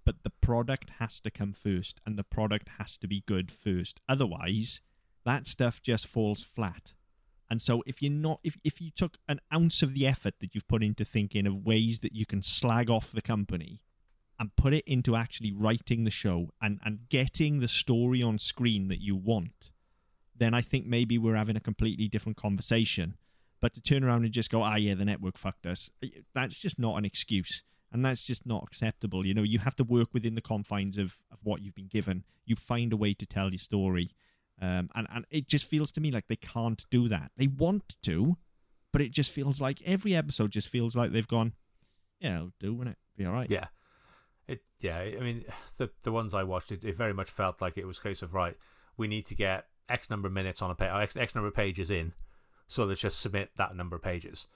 But 0.06 0.24
the 0.24 0.30
product 0.30 0.92
has 1.00 1.20
to 1.22 1.32
come 1.32 1.54
first 1.54 2.02
and 2.06 2.18
the 2.18 2.24
product 2.24 2.70
has 2.78 2.98
to 2.98 3.08
be 3.08 3.24
good 3.26 3.52
first. 3.52 4.02
Otherwise, 4.08 4.82
that 5.26 5.48
stuff 5.48 5.82
just 5.82 6.08
falls 6.08 6.44
flat. 6.44 6.94
And 7.50 7.62
so 7.62 7.84
if 7.86 8.02
you're 8.02 8.12
not 8.12 8.40
if, 8.44 8.58
if 8.64 8.82
you 8.82 8.90
took 8.90 9.18
an 9.28 9.40
ounce 9.54 9.82
of 9.82 9.94
the 9.94 10.08
effort 10.08 10.36
that 10.40 10.56
you've 10.56 10.68
put 10.68 10.84
into 10.84 11.06
thinking 11.06 11.46
of 11.46 11.66
ways 11.66 12.00
that 12.00 12.14
you 12.14 12.26
can 12.26 12.42
slag 12.42 12.90
off 12.90 13.12
the 13.12 13.22
company 13.22 13.82
and 14.40 14.56
put 14.56 14.74
it 14.74 14.84
into 14.88 15.16
actually 15.16 15.52
writing 15.52 16.04
the 16.04 16.12
show 16.12 16.50
and, 16.62 16.80
and 16.84 17.10
getting 17.10 17.60
the 17.60 17.68
story 17.68 18.22
on 18.24 18.40
screen 18.40 18.88
that 18.88 19.02
you 19.02 19.16
want, 19.16 19.72
then 20.36 20.54
I 20.54 20.62
think 20.62 20.86
maybe 20.86 21.18
we're 21.18 21.36
having 21.36 21.56
a 21.56 21.62
completely 21.62 22.08
different 22.08 22.38
conversation. 22.38 23.16
But 23.62 23.74
to 23.76 23.82
turn 23.82 24.04
around 24.04 24.26
and 24.26 24.34
just 24.34 24.52
go, 24.52 24.62
ah, 24.62 24.76
yeah, 24.76 24.96
the 24.96 25.06
network 25.06 25.38
fucked 25.38 25.66
us, 25.66 25.90
that's 26.34 26.60
just 26.60 26.80
not 26.80 26.98
an 26.98 27.06
excuse. 27.06 27.64
And 27.94 28.04
that's 28.04 28.24
just 28.24 28.46
not 28.46 28.64
acceptable. 28.64 29.26
You 29.26 29.34
know, 29.34 29.44
you 29.44 29.60
have 29.60 29.76
to 29.78 29.84
work 29.84 30.10
within 30.14 30.36
the 30.36 30.42
confines 30.42 30.98
of, 30.98 31.20
of 31.32 31.38
what 31.44 31.62
you've 31.62 31.76
been 31.76 31.88
given. 31.88 32.24
You 32.46 32.56
find 32.56 32.92
a 32.92 32.98
way 32.98 33.14
to 33.14 33.26
tell 33.26 33.52
your 33.52 33.60
story. 33.60 34.10
Um, 34.60 34.90
and, 34.96 35.08
and 35.14 35.26
it 35.30 35.48
just 35.48 35.70
feels 35.70 35.92
to 35.94 36.02
me 36.02 36.12
like 36.12 36.28
they 36.28 36.36
can't 36.36 36.84
do 36.90 37.08
that. 37.08 37.32
They 37.38 37.48
want 37.48 37.96
to, 38.04 38.38
but 38.92 39.02
it 39.02 39.12
just 39.12 39.32
feels 39.32 39.62
like 39.62 39.82
every 39.86 40.16
episode 40.16 40.52
just 40.52 40.70
feels 40.70 40.96
like 40.96 41.12
they've 41.12 41.28
gone, 41.28 41.54
yeah, 42.20 42.38
it'll 42.38 42.54
do, 42.60 42.74
won't 42.74 42.90
it? 42.90 42.98
Be 43.16 43.26
all 43.26 43.34
right. 43.34 43.50
Yeah. 43.50 43.68
It 44.48 44.62
yeah, 44.82 44.98
I 44.98 45.20
mean 45.22 45.46
the 45.78 45.90
the 46.02 46.12
ones 46.12 46.34
I 46.34 46.44
watched 46.44 46.72
it, 46.72 46.84
it 46.84 46.98
very 46.98 47.14
much 47.14 47.30
felt 47.30 47.62
like 47.62 47.78
it 47.78 47.88
was 47.88 47.98
case 48.00 48.22
of 48.22 48.34
right, 48.34 48.58
we 48.98 49.08
need 49.08 49.26
to 49.28 49.36
get 49.36 49.68
X 49.88 50.10
number 50.10 50.28
of 50.28 50.34
minutes 50.34 50.62
on 50.62 50.70
a 50.70 50.76
page, 50.76 50.90
X, 50.92 51.16
X 51.16 51.34
number 51.34 51.48
of 51.48 51.54
pages 51.54 51.90
in, 51.90 52.14
so 52.68 52.84
let's 52.84 53.00
just 53.00 53.22
submit 53.22 53.52
that 53.56 53.76
number 53.76 53.96
of 53.96 54.02
pages. 54.02 54.48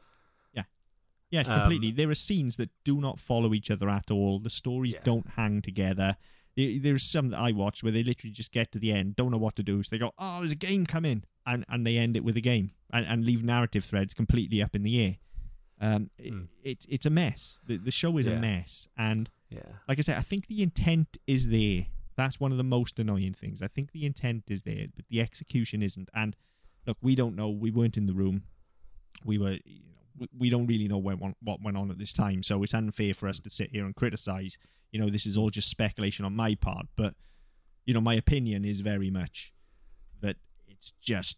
Yeah, 1.29 1.43
yeah, 1.45 1.59
completely. 1.59 1.89
Um, 1.89 1.95
there 1.95 2.09
are 2.09 2.15
scenes 2.15 2.55
that 2.57 2.69
do 2.83 3.01
not 3.01 3.19
follow 3.19 3.53
each 3.53 3.69
other 3.69 3.89
at 3.89 4.11
all. 4.11 4.39
The 4.39 4.49
stories 4.49 4.93
yeah. 4.93 5.01
don't 5.03 5.27
hang 5.35 5.61
together. 5.61 6.15
There's 6.55 7.03
some 7.03 7.29
that 7.29 7.39
I 7.39 7.51
watch 7.51 7.83
where 7.83 7.91
they 7.91 8.01
literally 8.01 8.31
just 8.31 8.51
get 8.51 8.71
to 8.71 8.79
the 8.79 8.91
end, 8.91 9.15
don't 9.15 9.29
know 9.29 9.37
what 9.37 9.55
to 9.57 9.63
do, 9.63 9.83
so 9.83 9.95
they 9.95 9.99
go, 9.99 10.11
"Oh, 10.17 10.39
there's 10.39 10.53
a 10.53 10.55
game 10.55 10.87
coming," 10.87 11.23
and 11.45 11.63
and 11.69 11.85
they 11.85 11.97
end 11.97 12.15
it 12.15 12.23
with 12.23 12.35
a 12.35 12.41
game 12.41 12.69
and, 12.91 13.05
and 13.05 13.25
leave 13.25 13.43
narrative 13.43 13.85
threads 13.85 14.15
completely 14.15 14.61
up 14.63 14.75
in 14.75 14.81
the 14.81 15.05
air. 15.05 15.15
Um, 15.79 16.09
mm. 16.19 16.47
it, 16.63 16.71
it, 16.71 16.85
it's 16.89 17.05
a 17.05 17.11
mess. 17.11 17.59
The 17.67 17.77
the 17.77 17.91
show 17.91 18.17
is 18.17 18.25
yeah. 18.25 18.33
a 18.33 18.39
mess, 18.39 18.87
and 18.97 19.29
yeah. 19.49 19.59
Like 19.87 19.99
I 19.99 20.01
said, 20.01 20.17
I 20.17 20.21
think 20.21 20.47
the 20.47 20.61
intent 20.61 21.17
is 21.25 21.49
there. 21.49 21.85
That's 22.15 22.39
one 22.39 22.51
of 22.51 22.57
the 22.57 22.63
most 22.63 22.99
annoying 22.99 23.33
things. 23.33 23.61
I 23.61 23.67
think 23.67 23.91
the 23.91 24.05
intent 24.05 24.45
is 24.49 24.63
there, 24.63 24.87
but 24.95 25.05
the 25.09 25.21
execution 25.21 25.81
isn't. 25.81 26.09
And 26.13 26.35
look, 26.85 26.97
we 27.01 27.15
don't 27.15 27.35
know. 27.35 27.49
We 27.49 27.71
weren't 27.71 27.97
in 27.97 28.07
the 28.07 28.13
room. 28.13 28.43
We 29.23 29.37
were, 29.37 29.57
we 30.37 30.49
don't 30.49 30.67
really 30.67 30.87
know 30.87 30.97
what 30.97 31.61
went 31.61 31.77
on 31.77 31.91
at 31.91 31.97
this 31.97 32.13
time. 32.13 32.43
So 32.43 32.63
it's 32.63 32.73
unfair 32.73 33.13
for 33.13 33.27
us 33.27 33.39
to 33.39 33.49
sit 33.49 33.71
here 33.71 33.85
and 33.85 33.95
criticize. 33.95 34.57
You 34.91 34.99
know, 34.99 35.09
this 35.09 35.25
is 35.25 35.37
all 35.37 35.49
just 35.49 35.69
speculation 35.69 36.25
on 36.25 36.35
my 36.35 36.55
part. 36.55 36.87
But 36.95 37.15
you 37.85 37.93
know, 37.93 38.01
my 38.01 38.15
opinion 38.15 38.65
is 38.65 38.81
very 38.81 39.09
much 39.09 39.53
that 40.21 40.37
it's 40.67 40.91
just 41.01 41.37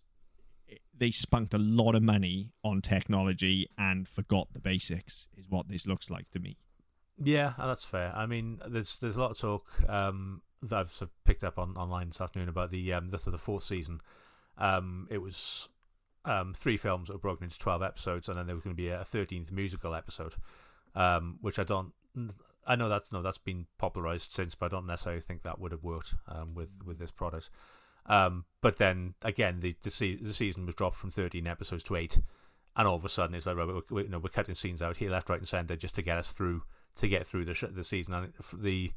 they 0.98 1.12
spunked 1.12 1.54
a 1.54 1.58
lot 1.58 1.96
of 1.96 2.04
money 2.04 2.52
on 2.64 2.82
technology 2.82 3.70
and 3.78 4.08
forgot 4.08 4.48
the 4.54 4.60
basics. 4.60 5.28
Is 5.38 5.50
what 5.50 5.68
this 5.68 5.88
looks 5.88 6.10
like 6.10 6.30
to 6.32 6.40
me. 6.40 6.58
Yeah, 7.22 7.54
uh, 7.58 7.68
that's 7.68 7.84
fair. 7.84 8.14
I 8.16 8.26
mean, 8.26 8.60
there's 8.68 9.00
there's 9.00 9.18
a 9.18 9.22
lot 9.22 9.32
of 9.32 9.38
talk 9.38 9.66
um, 9.90 10.42
that 10.64 10.80
I've 10.80 10.92
sort 10.92 11.10
of 11.10 11.24
picked 11.24 11.44
up 11.44 11.58
on 11.60 11.76
online 11.76 12.10
this 12.10 12.22
afternoon 12.22 12.50
about 12.50 12.72
the 12.72 12.94
um, 12.94 13.10
the, 13.10 13.18
the 13.18 13.38
fourth 13.38 13.64
season. 13.64 14.02
Um, 14.58 15.08
it 15.10 15.20
was 15.20 15.70
um, 16.26 16.54
three 16.54 16.78
films 16.78 17.08
that 17.08 17.14
were 17.14 17.20
broken 17.20 17.46
into 17.46 17.60
twelve 17.60 17.82
episodes, 17.82 18.30
and 18.30 18.38
then 18.38 18.46
there 18.46 18.56
was 18.56 18.64
going 18.64 18.76
to 18.76 18.82
be 18.82 18.90
a 18.90 19.04
thirteenth 19.04 19.52
musical 19.52 19.96
episode, 19.96 20.36
um, 20.96 21.38
which 21.42 21.60
I 21.60 21.64
don't. 21.64 21.94
I 22.68 22.76
know 22.76 22.90
that's 22.90 23.12
no, 23.12 23.22
that's 23.22 23.38
been 23.38 23.66
popularized 23.78 24.32
since, 24.32 24.54
but 24.56 24.68
I 24.68 24.70
don't 24.70 24.86
necessarily 24.86 25.22
think 25.22 25.44
that 25.44 25.60
would 25.60 25.72
have 25.72 25.84
worked 25.84 26.14
um, 26.28 26.54
with 26.54 26.70
with 26.86 27.00
this 27.00 27.12
product. 27.12 27.50
Um, 28.06 28.46
but 28.62 28.78
then 28.78 29.14
again, 29.24 29.60
the 29.60 29.76
the, 29.82 29.92
se- 29.92 30.20
the 30.22 30.34
season 30.34 30.66
was 30.66 30.76
dropped 30.76 30.98
from 30.98 31.12
thirteen 31.12 31.48
episodes 31.48 31.84
to 31.84 31.96
eight, 31.96 32.20
and 32.76 32.88
all 32.88 32.96
of 32.96 33.06
a 33.06 33.10
sudden 33.10 33.36
it's 33.36 33.46
like, 33.46 33.58
right, 33.58 33.84
we're, 33.90 34.02
you 34.02 34.10
know, 34.10 34.20
we're 34.20 34.30
cutting 34.30 34.56
scenes 34.56 34.82
out 34.82 34.98
here, 34.98 35.12
left, 35.12 35.30
right, 35.30 35.40
and 35.40 35.48
centre 35.48 35.76
just 35.76 35.96
to 35.96 36.02
get 36.02 36.18
us 36.18 36.32
through 36.32 36.64
to 36.96 37.08
get 37.08 37.26
through 37.26 37.46
the 37.46 37.54
sh- 37.54 37.66
the 37.72 37.84
season. 37.84 38.14
And 38.14 38.34
the 38.54 38.92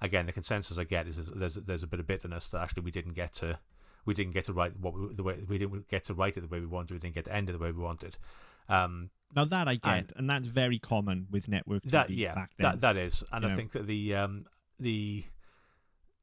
again, 0.00 0.26
the 0.26 0.32
consensus 0.32 0.78
I 0.78 0.84
get 0.84 1.06
is, 1.08 1.18
is 1.18 1.32
there's 1.34 1.54
there's 1.54 1.82
a 1.82 1.88
bit 1.88 2.00
of 2.00 2.06
bitterness 2.06 2.48
that 2.48 2.62
actually 2.62 2.82
we 2.82 2.90
didn't 2.90 3.14
get 3.14 3.32
to 3.34 3.58
we 4.06 4.14
didn't 4.14 4.32
get 4.32 4.44
to 4.44 4.52
write 4.52 4.78
what 4.80 4.94
we, 4.94 5.14
the 5.14 5.22
way 5.22 5.44
we 5.46 5.58
didn't 5.58 5.88
get 5.88 6.04
to 6.04 6.14
write 6.14 6.36
it 6.36 6.40
the 6.40 6.46
way 6.46 6.60
we 6.60 6.66
wanted. 6.66 6.94
We 6.94 7.00
didn't 7.00 7.14
get 7.14 7.26
to 7.26 7.34
end 7.34 7.50
it 7.50 7.52
the 7.52 7.58
way 7.58 7.72
we 7.72 7.82
wanted. 7.82 8.16
Um, 8.68 9.10
now 9.34 9.44
that 9.44 9.68
I 9.68 9.74
get, 9.74 9.84
and, 9.84 10.12
and, 10.16 10.30
that's 10.30 10.48
very 10.48 10.78
common 10.78 11.26
with 11.30 11.48
network 11.48 11.82
TV 11.82 11.90
that 11.90 12.10
yeah 12.10 12.34
back 12.34 12.50
then. 12.56 12.70
that 12.70 12.80
that 12.80 12.96
is, 12.96 13.22
and 13.32 13.44
I 13.44 13.48
know. 13.48 13.54
think 13.54 13.72
that 13.72 13.86
the 13.86 14.14
um, 14.14 14.46
the 14.80 15.24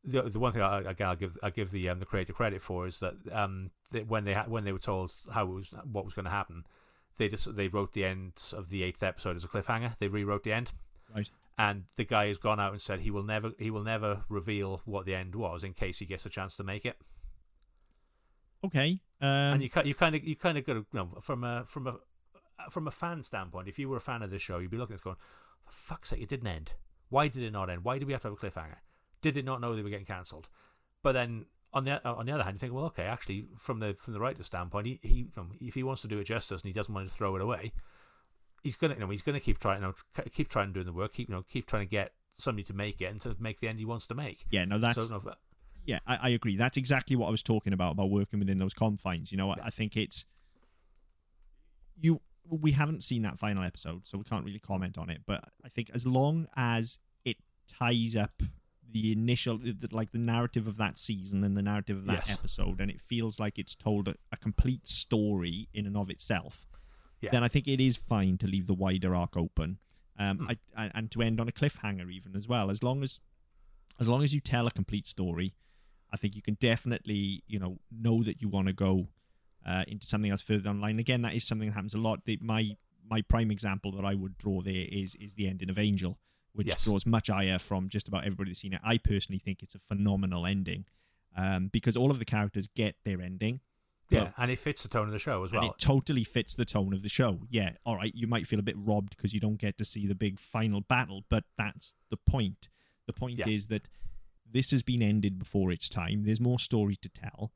the 0.03 0.23
the 0.23 0.39
one 0.39 0.51
thing 0.51 0.61
I, 0.61 0.79
again 0.79 1.07
I'll 1.07 1.15
give 1.15 1.37
I 1.43 1.49
give 1.49 1.71
the 1.71 1.89
um, 1.89 1.99
the 1.99 2.05
creator 2.05 2.33
credit 2.33 2.61
for 2.61 2.87
is 2.87 2.99
that 2.99 3.13
um 3.31 3.71
that 3.91 4.07
when 4.07 4.25
they 4.25 4.33
ha- 4.33 4.45
when 4.47 4.63
they 4.63 4.71
were 4.71 4.79
told 4.79 5.11
how 5.31 5.45
was 5.45 5.69
what 5.89 6.05
was 6.05 6.13
going 6.13 6.25
to 6.25 6.31
happen, 6.31 6.65
they 7.17 7.29
just 7.29 7.55
they 7.55 7.67
wrote 7.67 7.93
the 7.93 8.05
end 8.05 8.33
of 8.53 8.69
the 8.69 8.83
eighth 8.83 9.03
episode 9.03 9.35
as 9.35 9.43
a 9.43 9.47
cliffhanger. 9.47 9.97
They 9.99 10.07
rewrote 10.07 10.43
the 10.43 10.53
end. 10.53 10.69
Right. 11.15 11.29
And 11.57 11.83
the 11.97 12.03
guy 12.03 12.27
has 12.27 12.39
gone 12.39 12.59
out 12.59 12.71
and 12.71 12.81
said 12.81 13.01
he 13.01 13.11
will 13.11 13.23
never 13.23 13.51
he 13.59 13.69
will 13.69 13.83
never 13.83 14.23
reveal 14.27 14.81
what 14.85 15.05
the 15.05 15.15
end 15.15 15.35
was 15.35 15.63
in 15.63 15.73
case 15.73 15.99
he 15.99 16.05
gets 16.05 16.25
a 16.25 16.29
chance 16.29 16.55
to 16.57 16.63
make 16.63 16.85
it. 16.85 16.97
Okay. 18.63 18.99
Um... 19.21 19.27
And 19.27 19.63
you 19.63 19.69
you 19.83 19.93
kind 19.93 20.15
of 20.15 20.23
you 20.23 20.35
kind 20.35 20.57
of 20.57 20.65
got 20.65 20.73
to 20.73 21.21
from 21.21 21.43
a 21.43 21.63
from 21.65 21.87
a 21.87 21.95
from 22.69 22.87
a 22.87 22.91
fan 22.91 23.23
standpoint, 23.23 23.67
if 23.67 23.77
you 23.77 23.89
were 23.89 23.97
a 23.97 24.01
fan 24.01 24.21
of 24.21 24.31
the 24.31 24.39
show, 24.39 24.59
you'd 24.59 24.71
be 24.71 24.77
looking 24.77 24.93
at 24.93 24.97
this 24.97 25.03
going, 25.03 25.17
for 25.65 25.71
fuck's 25.71 26.09
sake, 26.09 26.21
it 26.21 26.29
didn't 26.29 26.47
end. 26.47 26.71
Why 27.09 27.27
did 27.27 27.43
it 27.43 27.51
not 27.51 27.69
end? 27.69 27.83
Why 27.83 27.97
did 27.97 28.07
we 28.07 28.13
have 28.13 28.21
to 28.23 28.29
have 28.29 28.37
a 28.37 28.37
cliffhanger? 28.37 28.77
Did 29.21 29.37
it 29.37 29.45
not 29.45 29.61
know 29.61 29.75
they 29.75 29.81
were 29.81 29.89
getting 29.89 30.05
cancelled? 30.05 30.49
But 31.01 31.13
then 31.13 31.45
on 31.73 31.85
the 31.85 32.05
on 32.07 32.25
the 32.25 32.31
other 32.31 32.43
hand, 32.43 32.55
you 32.55 32.59
think, 32.59 32.73
well, 32.73 32.85
okay, 32.85 33.03
actually, 33.03 33.47
from 33.57 33.79
the 33.79 33.93
from 33.93 34.13
the 34.13 34.19
writer's 34.19 34.45
standpoint, 34.45 34.87
he, 34.87 34.99
he 35.01 35.27
if 35.61 35.73
he 35.75 35.83
wants 35.83 36.01
to 36.03 36.07
do 36.07 36.19
it 36.19 36.25
justice 36.25 36.61
and 36.61 36.67
he 36.67 36.73
doesn't 36.73 36.93
want 36.93 37.07
to 37.07 37.13
throw 37.13 37.35
it 37.35 37.41
away, 37.41 37.73
he's 38.63 38.75
gonna 38.75 38.95
you 38.95 38.99
know 39.01 39.09
he's 39.09 39.21
gonna 39.21 39.39
keep 39.39 39.59
trying 39.59 39.81
you 39.81 39.87
know, 39.87 40.23
keep 40.31 40.49
trying 40.49 40.73
doing 40.73 40.85
the 40.85 40.93
work 40.93 41.13
keep 41.13 41.29
you 41.29 41.35
know 41.35 41.43
keep 41.43 41.67
trying 41.67 41.85
to 41.85 41.89
get 41.89 42.13
somebody 42.35 42.63
to 42.63 42.73
make 42.73 43.01
it 43.01 43.05
and 43.05 43.21
to 43.21 43.35
make 43.39 43.59
the 43.59 43.67
end 43.67 43.77
he 43.77 43.85
wants 43.85 44.07
to 44.07 44.15
make 44.15 44.45
yeah 44.49 44.65
no 44.65 44.79
that's 44.79 45.07
so, 45.07 45.17
no, 45.17 45.33
yeah 45.85 45.99
I, 46.05 46.19
I, 46.23 46.29
agree 46.29 46.57
that's 46.57 46.77
exactly 46.77 47.15
what 47.15 47.27
i 47.27 47.31
was 47.31 47.43
talking 47.43 47.73
about 47.73 47.93
about 47.93 48.09
working 48.09 48.39
within 48.39 48.57
those 48.57 48.73
confines 48.73 49.31
you 49.31 49.37
know. 49.37 49.51
I, 49.51 49.57
I 49.65 49.69
think 49.69 49.97
it's 49.97 50.25
you 51.99 52.21
we 52.49 52.71
haven't 52.71 53.03
seen 53.03 53.21
that 53.23 53.39
final 53.39 53.63
episode 53.63 54.05
so 54.05 54.17
we 54.17 54.23
can't 54.23 54.45
really 54.45 54.59
comment 54.59 54.97
on 54.97 55.09
it 55.09 55.21
but 55.25 55.43
i 55.63 55.69
think 55.69 55.89
as 55.93 56.05
long 56.05 56.47
as 56.55 56.99
it 57.25 57.37
ties 57.67 58.15
up 58.15 58.41
the 58.91 59.11
initial 59.11 59.57
the, 59.57 59.75
like 59.91 60.11
the 60.11 60.19
narrative 60.19 60.67
of 60.67 60.77
that 60.77 60.97
season 60.97 61.43
and 61.43 61.57
the 61.57 61.61
narrative 61.61 61.97
of 61.97 62.05
that 62.05 62.27
yes. 62.27 62.31
episode 62.31 62.79
and 62.79 62.91
it 62.91 63.01
feels 63.01 63.39
like 63.39 63.57
it's 63.57 63.75
told 63.75 64.07
a, 64.07 64.15
a 64.31 64.37
complete 64.37 64.87
story 64.87 65.67
in 65.73 65.87
and 65.87 65.97
of 65.97 66.09
itself 66.09 66.67
yeah. 67.23 67.29
then 67.31 67.43
I 67.43 67.47
think 67.47 67.67
it 67.67 67.79
is 67.79 67.95
fine 67.95 68.37
to 68.39 68.47
leave 68.47 68.67
the 68.67 68.73
wider 68.73 69.15
arc 69.15 69.37
open. 69.37 69.77
Um, 70.19 70.39
mm. 70.39 70.57
I, 70.77 70.91
and 70.93 71.09
to 71.11 71.21
end 71.21 71.39
on 71.39 71.47
a 71.47 71.51
cliffhanger 71.51 72.11
even 72.11 72.35
as 72.35 72.47
well. 72.47 72.69
As 72.69 72.83
long 72.83 73.01
as 73.01 73.19
as 73.99 74.09
long 74.09 74.23
as 74.23 74.33
you 74.33 74.41
tell 74.41 74.67
a 74.67 74.71
complete 74.71 75.07
story, 75.07 75.53
I 76.13 76.17
think 76.17 76.35
you 76.35 76.41
can 76.41 76.57
definitely 76.59 77.43
you 77.47 77.59
know 77.59 77.79
know 77.91 78.23
that 78.23 78.41
you 78.41 78.47
want 78.47 78.67
to 78.67 78.73
go 78.73 79.07
uh, 79.65 79.83
into 79.87 80.05
something 80.05 80.31
else 80.31 80.41
further 80.41 80.61
down 80.61 80.77
the 80.77 80.81
line. 80.81 80.99
Again, 80.99 81.21
that 81.23 81.33
is 81.33 81.43
something 81.43 81.69
that 81.69 81.73
happens 81.73 81.93
a 81.93 81.97
lot. 81.99 82.23
The, 82.25 82.37
my 82.41 82.77
my 83.09 83.21
prime 83.21 83.51
example 83.51 83.91
that 83.93 84.05
I 84.05 84.13
would 84.13 84.37
draw 84.37 84.61
there 84.61 84.85
is 84.89 85.15
is 85.15 85.33
the 85.35 85.47
ending 85.47 85.69
of 85.69 85.79
Angel, 85.79 86.17
which 86.53 86.67
yes. 86.67 86.83
draws 86.83 87.05
much 87.05 87.29
ire 87.29 87.59
from 87.59 87.89
just 87.89 88.07
about 88.07 88.25
everybody 88.25 88.51
that's 88.51 88.59
seen 88.59 88.73
it. 88.73 88.81
I 88.83 88.97
personally 88.97 89.39
think 89.39 89.63
it's 89.63 89.75
a 89.75 89.79
phenomenal 89.79 90.45
ending 90.45 90.85
um, 91.35 91.69
because 91.71 91.97
all 91.97 92.11
of 92.11 92.19
the 92.19 92.25
characters 92.25 92.67
get 92.67 92.95
their 93.03 93.21
ending. 93.21 93.59
Yeah, 94.09 94.29
and 94.37 94.51
it 94.51 94.59
fits 94.59 94.83
the 94.83 94.89
tone 94.89 95.07
of 95.07 95.11
the 95.11 95.19
show 95.19 95.43
as 95.43 95.51
well. 95.51 95.65
It 95.65 95.79
totally 95.79 96.23
fits 96.23 96.53
the 96.53 96.65
tone 96.65 96.93
of 96.93 97.01
the 97.01 97.09
show. 97.09 97.39
Yeah, 97.49 97.71
all 97.83 97.95
right, 97.95 98.13
you 98.13 98.27
might 98.27 98.45
feel 98.45 98.59
a 98.59 98.63
bit 98.63 98.75
robbed 98.77 99.15
because 99.17 99.33
you 99.33 99.39
don't 99.39 99.57
get 99.57 99.77
to 99.79 99.85
see 99.85 100.05
the 100.05 100.13
big 100.13 100.39
final 100.39 100.81
battle, 100.81 101.23
but 101.29 101.45
that's 101.57 101.95
the 102.11 102.17
point. 102.17 102.69
The 103.07 103.13
point 103.13 103.39
yeah. 103.39 103.47
is 103.47 103.67
that 103.67 103.87
this 104.49 104.71
has 104.71 104.83
been 104.83 105.01
ended 105.01 105.39
before 105.39 105.71
its 105.71 105.89
time. 105.89 106.23
There's 106.23 106.41
more 106.41 106.59
story 106.59 106.95
to 106.97 107.09
tell, 107.09 107.51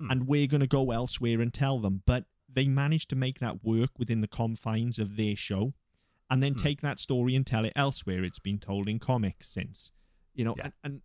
mm. 0.00 0.10
and 0.10 0.26
we're 0.26 0.46
going 0.46 0.60
to 0.60 0.66
go 0.66 0.90
elsewhere 0.90 1.40
and 1.40 1.52
tell 1.52 1.78
them. 1.78 2.02
But 2.06 2.24
they 2.52 2.66
managed 2.66 3.10
to 3.10 3.16
make 3.16 3.38
that 3.40 3.64
work 3.64 3.90
within 3.98 4.20
the 4.20 4.28
confines 4.28 4.98
of 4.98 5.16
their 5.16 5.36
show, 5.36 5.74
and 6.30 6.42
then 6.42 6.54
mm. 6.54 6.62
take 6.62 6.80
that 6.80 6.98
story 6.98 7.34
and 7.34 7.46
tell 7.46 7.64
it 7.64 7.72
elsewhere. 7.76 8.24
It's 8.24 8.38
been 8.38 8.58
told 8.58 8.88
in 8.88 8.98
comics 8.98 9.48
since, 9.48 9.92
you 10.34 10.44
know, 10.44 10.54
yeah. 10.56 10.64
and, 10.64 10.72
and 10.84 11.00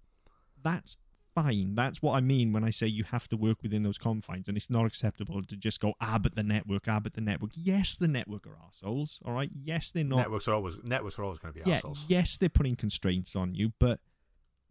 that's 0.64 0.98
fine. 1.34 1.76
That's 1.76 2.02
what 2.02 2.14
I 2.14 2.22
mean 2.22 2.54
when 2.54 2.64
I 2.64 2.70
say 2.70 2.88
you 2.88 3.04
have 3.06 3.28
to 3.30 3.38
work 3.38 3.64
within 3.64 3.84
those 3.84 3.98
confines, 3.98 4.48
and 4.48 4.58
it's 4.58 4.70
not 4.70 4.86
acceptable 4.86 5.44
to 5.44 5.58
just 5.58 5.80
go, 5.80 5.94
ah, 6.00 6.20
but 6.22 6.36
the 6.36 6.44
network, 6.44 6.88
ah, 6.88 7.00
but 7.00 7.14
the 7.14 7.22
network. 7.22 7.52
Yes, 7.56 7.96
the 7.96 8.08
network 8.08 8.48
are 8.48 8.58
assholes. 8.68 9.20
All 9.26 9.34
right. 9.34 9.50
Yes, 9.64 9.92
they're 9.92 10.04
not. 10.04 10.18
Networks 10.18 10.48
are 10.48 10.54
always 10.54 10.76
networks 10.84 11.20
are 11.20 11.24
always 11.24 11.40
going 11.40 11.54
to 11.54 11.64
be 11.64 11.70
yeah, 11.70 11.78
assholes. 11.78 12.06
Yes, 12.08 12.38
they're 12.38 12.50
putting 12.50 12.76
constraints 12.76 13.36
on 13.36 13.56
you, 13.56 13.74
but 13.80 14.00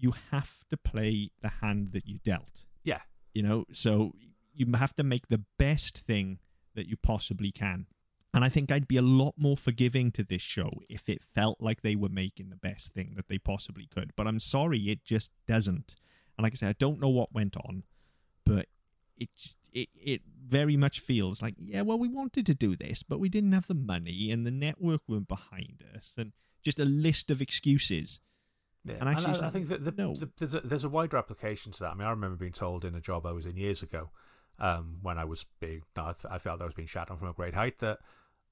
you 0.03 0.14
have 0.30 0.64
to 0.68 0.76
play 0.76 1.30
the 1.40 1.48
hand 1.48 1.92
that 1.92 2.07
you 2.07 2.18
dealt. 2.24 2.64
Yeah. 2.82 3.00
You 3.32 3.42
know, 3.42 3.64
so 3.72 4.12
you 4.55 4.66
have 4.74 4.94
to 4.94 5.03
make 5.03 5.28
the 5.28 5.44
best 5.59 5.98
thing 5.98 6.38
that 6.74 6.88
you 6.88 6.96
possibly 6.96 7.53
can. 7.53 7.86
And 8.34 8.44
I 8.44 8.48
think 8.48 8.72
I'd 8.72 8.88
be 8.88 8.96
a 8.96 9.03
lot 9.03 9.34
more 9.36 9.57
forgiving 9.57 10.11
to 10.12 10.24
this 10.24 10.42
show 10.42 10.70
if 10.88 11.09
it 11.09 11.22
felt 11.22 11.61
like 11.61 11.82
they 11.82 11.94
were 11.94 12.09
making 12.09 12.50
the 12.50 12.57
best 12.57 12.94
thing 12.94 13.12
that 13.16 13.28
they 13.28 13.38
possibly 13.38 13.86
could. 13.86 14.12
But 14.16 14.26
I'm 14.26 14.40
sorry, 14.40 14.78
it 14.90 15.05
just 15.05 15.30
doesn't. 15.46 15.94
And 16.36 16.42
like 16.42 16.55
I 16.55 16.57
said, 16.57 16.70
I 16.70 16.76
don't 16.78 17.00
know 17.00 17.11
what 17.11 17.34
went 17.34 17.57
on, 17.57 17.84
but 18.44 18.66
it 19.18 19.28
just, 19.36 19.59
it 19.72 19.90
it 19.94 20.22
very 20.46 20.76
much 20.76 21.00
feels 21.00 21.42
like 21.42 21.55
yeah, 21.59 21.82
well, 21.82 21.98
we 21.98 22.09
wanted 22.09 22.46
to 22.46 22.55
do 22.55 22.74
this, 22.74 23.03
but 23.03 23.20
we 23.20 23.28
didn't 23.28 23.53
have 23.53 23.66
the 23.66 23.74
money, 23.74 24.30
and 24.30 24.46
the 24.46 24.50
network 24.50 25.03
weren't 25.07 25.28
behind 25.28 25.84
us, 25.94 26.14
and 26.16 26.32
just 26.62 26.80
a 26.80 26.86
list 26.86 27.30
of 27.30 27.42
excuses. 27.42 28.20
Yeah. 28.85 28.97
And 29.01 29.09
actually, 29.09 29.41
I, 29.41 29.47
I 29.47 29.51
think 29.51 29.68
that 29.68 29.85
the, 29.85 29.93
no. 29.97 30.14
the, 30.14 30.30
there's, 30.39 30.55
a, 30.55 30.61
there's 30.61 30.85
a 30.85 30.89
wider 30.89 31.16
application 31.16 31.72
to 31.72 31.78
that. 31.80 31.93
I 31.93 31.95
mean, 31.95 32.07
I 32.07 32.11
remember 32.11 32.37
being 32.37 32.53
told 32.53 32.85
in 32.85 32.95
a 32.95 33.01
job 33.01 33.26
I 33.26 33.33
was 33.33 33.47
in 33.47 33.57
years 33.57 33.83
ago 33.83 34.11
um, 34.59 34.99
when 35.03 35.18
I 35.18 35.24
was 35.24 35.47
being, 35.61 35.83
I, 35.97 36.14
I 36.28 36.39
felt 36.39 36.61
I 36.61 36.64
was 36.64 36.74
being 36.74 36.89
shot 36.89 37.11
on 37.11 37.16
from 37.16 37.28
a 37.28 37.33
great 37.33 37.55
height 37.55 37.78
that 37.78 37.99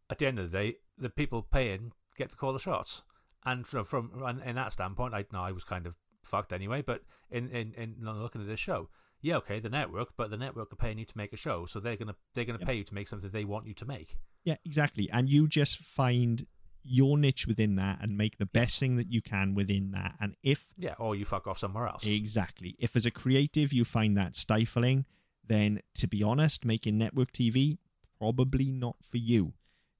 at 0.08 0.18
the 0.18 0.26
end 0.26 0.38
of 0.38 0.50
the 0.50 0.56
day, 0.56 0.74
the 0.96 1.10
people 1.10 1.42
paying 1.42 1.92
get 2.16 2.30
to 2.30 2.36
call 2.36 2.52
the 2.52 2.58
shots. 2.58 3.02
And 3.44 3.66
from, 3.66 3.84
from 3.84 4.22
and 4.24 4.40
in 4.42 4.56
that 4.56 4.72
standpoint, 4.72 5.14
I 5.14 5.24
no, 5.32 5.40
I 5.40 5.52
was 5.52 5.64
kind 5.64 5.86
of 5.86 5.94
fucked 6.22 6.52
anyway. 6.52 6.82
But 6.82 7.02
in, 7.30 7.48
in, 7.48 7.72
in 7.72 7.96
looking 8.00 8.42
at 8.42 8.46
this 8.46 8.60
show, 8.60 8.90
yeah, 9.22 9.36
okay, 9.36 9.60
the 9.60 9.70
network, 9.70 10.10
but 10.16 10.30
the 10.30 10.36
network 10.36 10.72
are 10.72 10.76
paying 10.76 10.98
you 10.98 11.06
to 11.06 11.16
make 11.16 11.32
a 11.32 11.36
show, 11.36 11.66
so 11.66 11.80
they're 11.80 11.96
gonna 11.96 12.16
they're 12.34 12.44
gonna 12.44 12.58
Yeah. 12.60 12.66
pay 12.66 12.74
you 12.74 12.84
to 12.84 12.94
make 12.94 13.08
something 13.08 13.30
they 13.30 13.44
want 13.44 13.66
you 13.66 13.74
to 13.74 13.86
make. 13.86 14.16
Yeah, 14.44 14.56
exactly. 14.64 15.08
And 15.10 15.28
you 15.28 15.48
just 15.48 15.78
find 15.78 16.46
your 16.82 17.18
niche 17.18 17.46
within 17.46 17.76
that 17.76 17.98
and 18.00 18.16
make 18.16 18.38
the 18.38 18.46
best 18.46 18.78
thing 18.80 18.96
that 18.96 19.12
you 19.12 19.20
can 19.22 19.54
within 19.54 19.90
that. 19.92 20.14
And 20.20 20.36
if 20.42 20.72
Yeah, 20.78 20.94
or 20.98 21.14
you 21.14 21.24
fuck 21.24 21.46
off 21.46 21.58
somewhere 21.58 21.86
else. 21.86 22.06
Exactly. 22.06 22.76
If 22.78 22.96
as 22.96 23.04
a 23.06 23.10
creative 23.10 23.72
you 23.72 23.84
find 23.84 24.16
that 24.16 24.34
stifling, 24.36 25.04
then 25.46 25.80
to 25.94 26.06
be 26.06 26.22
honest, 26.22 26.64
making 26.64 26.96
network 26.98 27.32
TV 27.32 27.78
probably 28.18 28.70
not 28.70 28.96
for 29.02 29.16
you. 29.18 29.52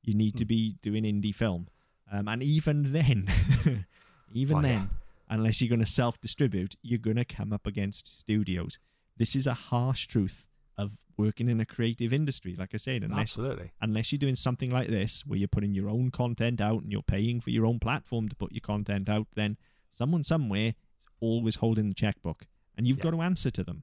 You 0.02 0.14
need 0.14 0.36
to 0.36 0.44
Hmm. 0.44 0.48
be 0.48 0.76
doing 0.82 1.04
indie 1.04 1.34
film, 1.34 1.68
um, 2.10 2.26
and 2.28 2.42
even 2.42 2.92
then, 2.92 3.28
even 4.32 4.56
Well, 4.58 4.66
yeah. 4.66 4.78
then, 4.78 4.90
unless 5.28 5.60
you're 5.60 5.68
going 5.68 5.80
to 5.80 5.86
self-distribute, 5.86 6.76
you're 6.82 6.98
going 6.98 7.16
to 7.16 7.24
come 7.24 7.52
up 7.52 7.66
against 7.66 8.06
studios. 8.08 8.78
This 9.16 9.36
is 9.36 9.46
a 9.46 9.54
harsh 9.54 10.06
truth 10.06 10.48
of 10.78 10.98
working 11.20 11.48
in 11.48 11.60
a 11.60 11.66
creative 11.66 12.12
industry. 12.12 12.54
Like 12.56 12.74
I 12.74 12.78
said, 12.78 13.02
unless 13.02 13.20
Absolutely. 13.36 13.70
unless 13.80 14.10
you're 14.12 14.18
doing 14.18 14.36
something 14.36 14.70
like 14.70 14.88
this 14.88 15.24
where 15.26 15.38
you're 15.38 15.48
putting 15.56 15.74
your 15.74 15.88
own 15.88 16.10
content 16.10 16.60
out 16.60 16.82
and 16.82 16.90
you're 16.92 17.02
paying 17.02 17.40
for 17.40 17.50
your 17.50 17.66
own 17.66 17.78
platform 17.78 18.28
to 18.28 18.36
put 18.36 18.52
your 18.52 18.60
content 18.60 19.08
out, 19.08 19.26
then 19.34 19.56
someone 19.90 20.22
somewhere 20.24 20.74
is 21.00 21.06
always 21.20 21.56
holding 21.56 21.88
the 21.88 21.94
checkbook 21.94 22.46
and 22.76 22.86
you've 22.86 22.98
Yeah. 22.98 23.04
got 23.04 23.10
to 23.12 23.22
answer 23.22 23.50
to 23.50 23.62
them. 23.64 23.82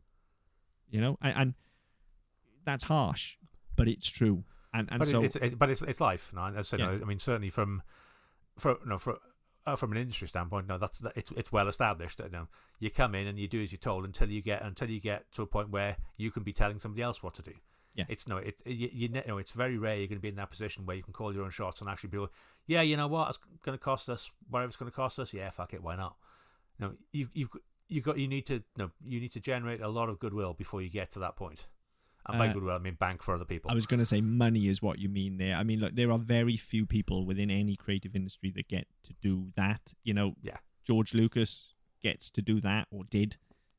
You 0.89 1.01
know, 1.01 1.17
and, 1.21 1.37
and 1.37 1.53
that's 2.65 2.85
harsh, 2.85 3.37
but 3.75 3.87
it's 3.87 4.09
true. 4.09 4.43
And 4.73 4.87
and 4.91 4.99
but 4.99 5.07
so 5.07 5.21
it, 5.21 5.25
it's 5.25 5.35
it, 5.35 5.59
but 5.59 5.69
it's 5.69 5.81
it's 5.81 6.01
life. 6.01 6.31
No, 6.33 6.41
I 6.41 6.51
Yeah. 6.51 6.77
no, 6.77 6.89
I 7.01 7.05
mean 7.05 7.19
certainly 7.19 7.49
from 7.49 7.81
from 8.57 8.77
no 8.85 8.97
for. 8.97 9.19
Uh, 9.67 9.75
from 9.75 9.91
an 9.91 9.97
industry 9.97 10.29
standpoint, 10.29 10.65
no, 10.65 10.77
that's 10.77 10.99
that, 10.99 11.11
it's 11.17 11.29
it's 11.31 11.51
well 11.51 11.67
established. 11.67 12.19
that, 12.19 12.27
You, 12.27 12.37
know, 12.37 12.47
you 12.79 12.89
come 12.89 13.13
in 13.15 13.27
and 13.27 13.37
you 13.37 13.49
do 13.49 13.61
as 13.61 13.69
you're 13.69 13.77
told 13.79 14.05
until 14.05 14.29
you 14.29 14.41
get 14.41 14.63
until 14.63 14.89
you 14.89 15.01
get 15.01 15.29
to 15.33 15.41
a 15.41 15.45
point 15.45 15.71
where 15.71 15.97
you 16.15 16.31
can 16.31 16.43
be 16.43 16.53
telling 16.53 16.79
somebody 16.79 17.01
else 17.01 17.21
what 17.21 17.33
to 17.33 17.41
do. 17.41 17.51
Yeah. 17.93 18.05
it's 18.07 18.29
no, 18.29 18.37
it 18.37 18.61
you, 18.65 18.89
you 18.93 19.09
know 19.09 19.37
it's 19.37 19.51
very 19.51 19.77
rare 19.77 19.97
you're 19.97 20.07
going 20.07 20.19
to 20.19 20.21
be 20.21 20.29
in 20.29 20.35
that 20.35 20.51
position 20.51 20.85
where 20.85 20.95
you 20.95 21.03
can 21.03 21.11
call 21.11 21.33
your 21.33 21.43
own 21.43 21.49
shots 21.49 21.81
and 21.81 21.89
actually 21.89 22.11
be 22.11 22.17
like, 22.19 22.29
yeah, 22.65 22.81
you 22.81 22.95
know 22.95 23.07
what, 23.07 23.27
it's 23.27 23.39
going 23.61 23.77
to 23.77 23.83
cost 23.83 24.07
us 24.07 24.31
whatever 24.49 24.67
it's 24.67 24.77
going 24.77 24.89
to 24.89 24.95
cost 24.95 25.19
us. 25.19 25.33
Yeah, 25.33 25.49
fuck 25.49 25.73
it, 25.73 25.83
why 25.83 25.97
not? 25.97 26.15
No, 26.79 26.93
you 27.11 27.27
you've 27.33 27.49
you 27.89 28.01
got 28.01 28.17
you 28.17 28.29
need 28.29 28.45
to 28.45 28.63
no, 28.77 28.91
you 29.03 29.19
need 29.19 29.33
to 29.33 29.41
generate 29.41 29.81
a 29.81 29.89
lot 29.89 30.07
of 30.07 30.19
goodwill 30.19 30.53
before 30.53 30.81
you 30.81 30.89
get 30.89 31.11
to 31.11 31.19
that 31.19 31.35
point. 31.35 31.65
And 32.29 32.37
by 32.37 32.49
Uh, 32.49 32.53
goodwill, 32.53 32.75
I 32.75 32.79
mean 32.79 32.95
bank 32.95 33.21
for 33.23 33.33
other 33.33 33.45
people. 33.45 33.71
I 33.71 33.73
was 33.73 33.85
going 33.85 33.99
to 33.99 34.05
say 34.05 34.19
money 34.21 34.67
is 34.67 34.81
what 34.81 34.99
you 34.99 35.07
mean 35.09 35.37
there. 35.37 35.55
I 35.55 35.63
mean, 35.63 35.79
look, 35.79 35.95
there 35.95 36.11
are 36.11 36.19
very 36.19 36.57
few 36.57 36.85
people 36.85 37.25
within 37.25 37.49
any 37.49 37.75
creative 37.75 38.15
industry 38.15 38.51
that 38.51 38.67
get 38.67 38.87
to 39.03 39.13
do 39.21 39.51
that. 39.55 39.93
You 40.03 40.13
know, 40.13 40.35
Yeah. 40.41 40.57
George 40.85 41.13
Lucas 41.13 41.73
gets 42.01 42.29
to 42.31 42.41
do 42.41 42.59
that 42.61 42.87
or 42.91 43.03
did. 43.05 43.37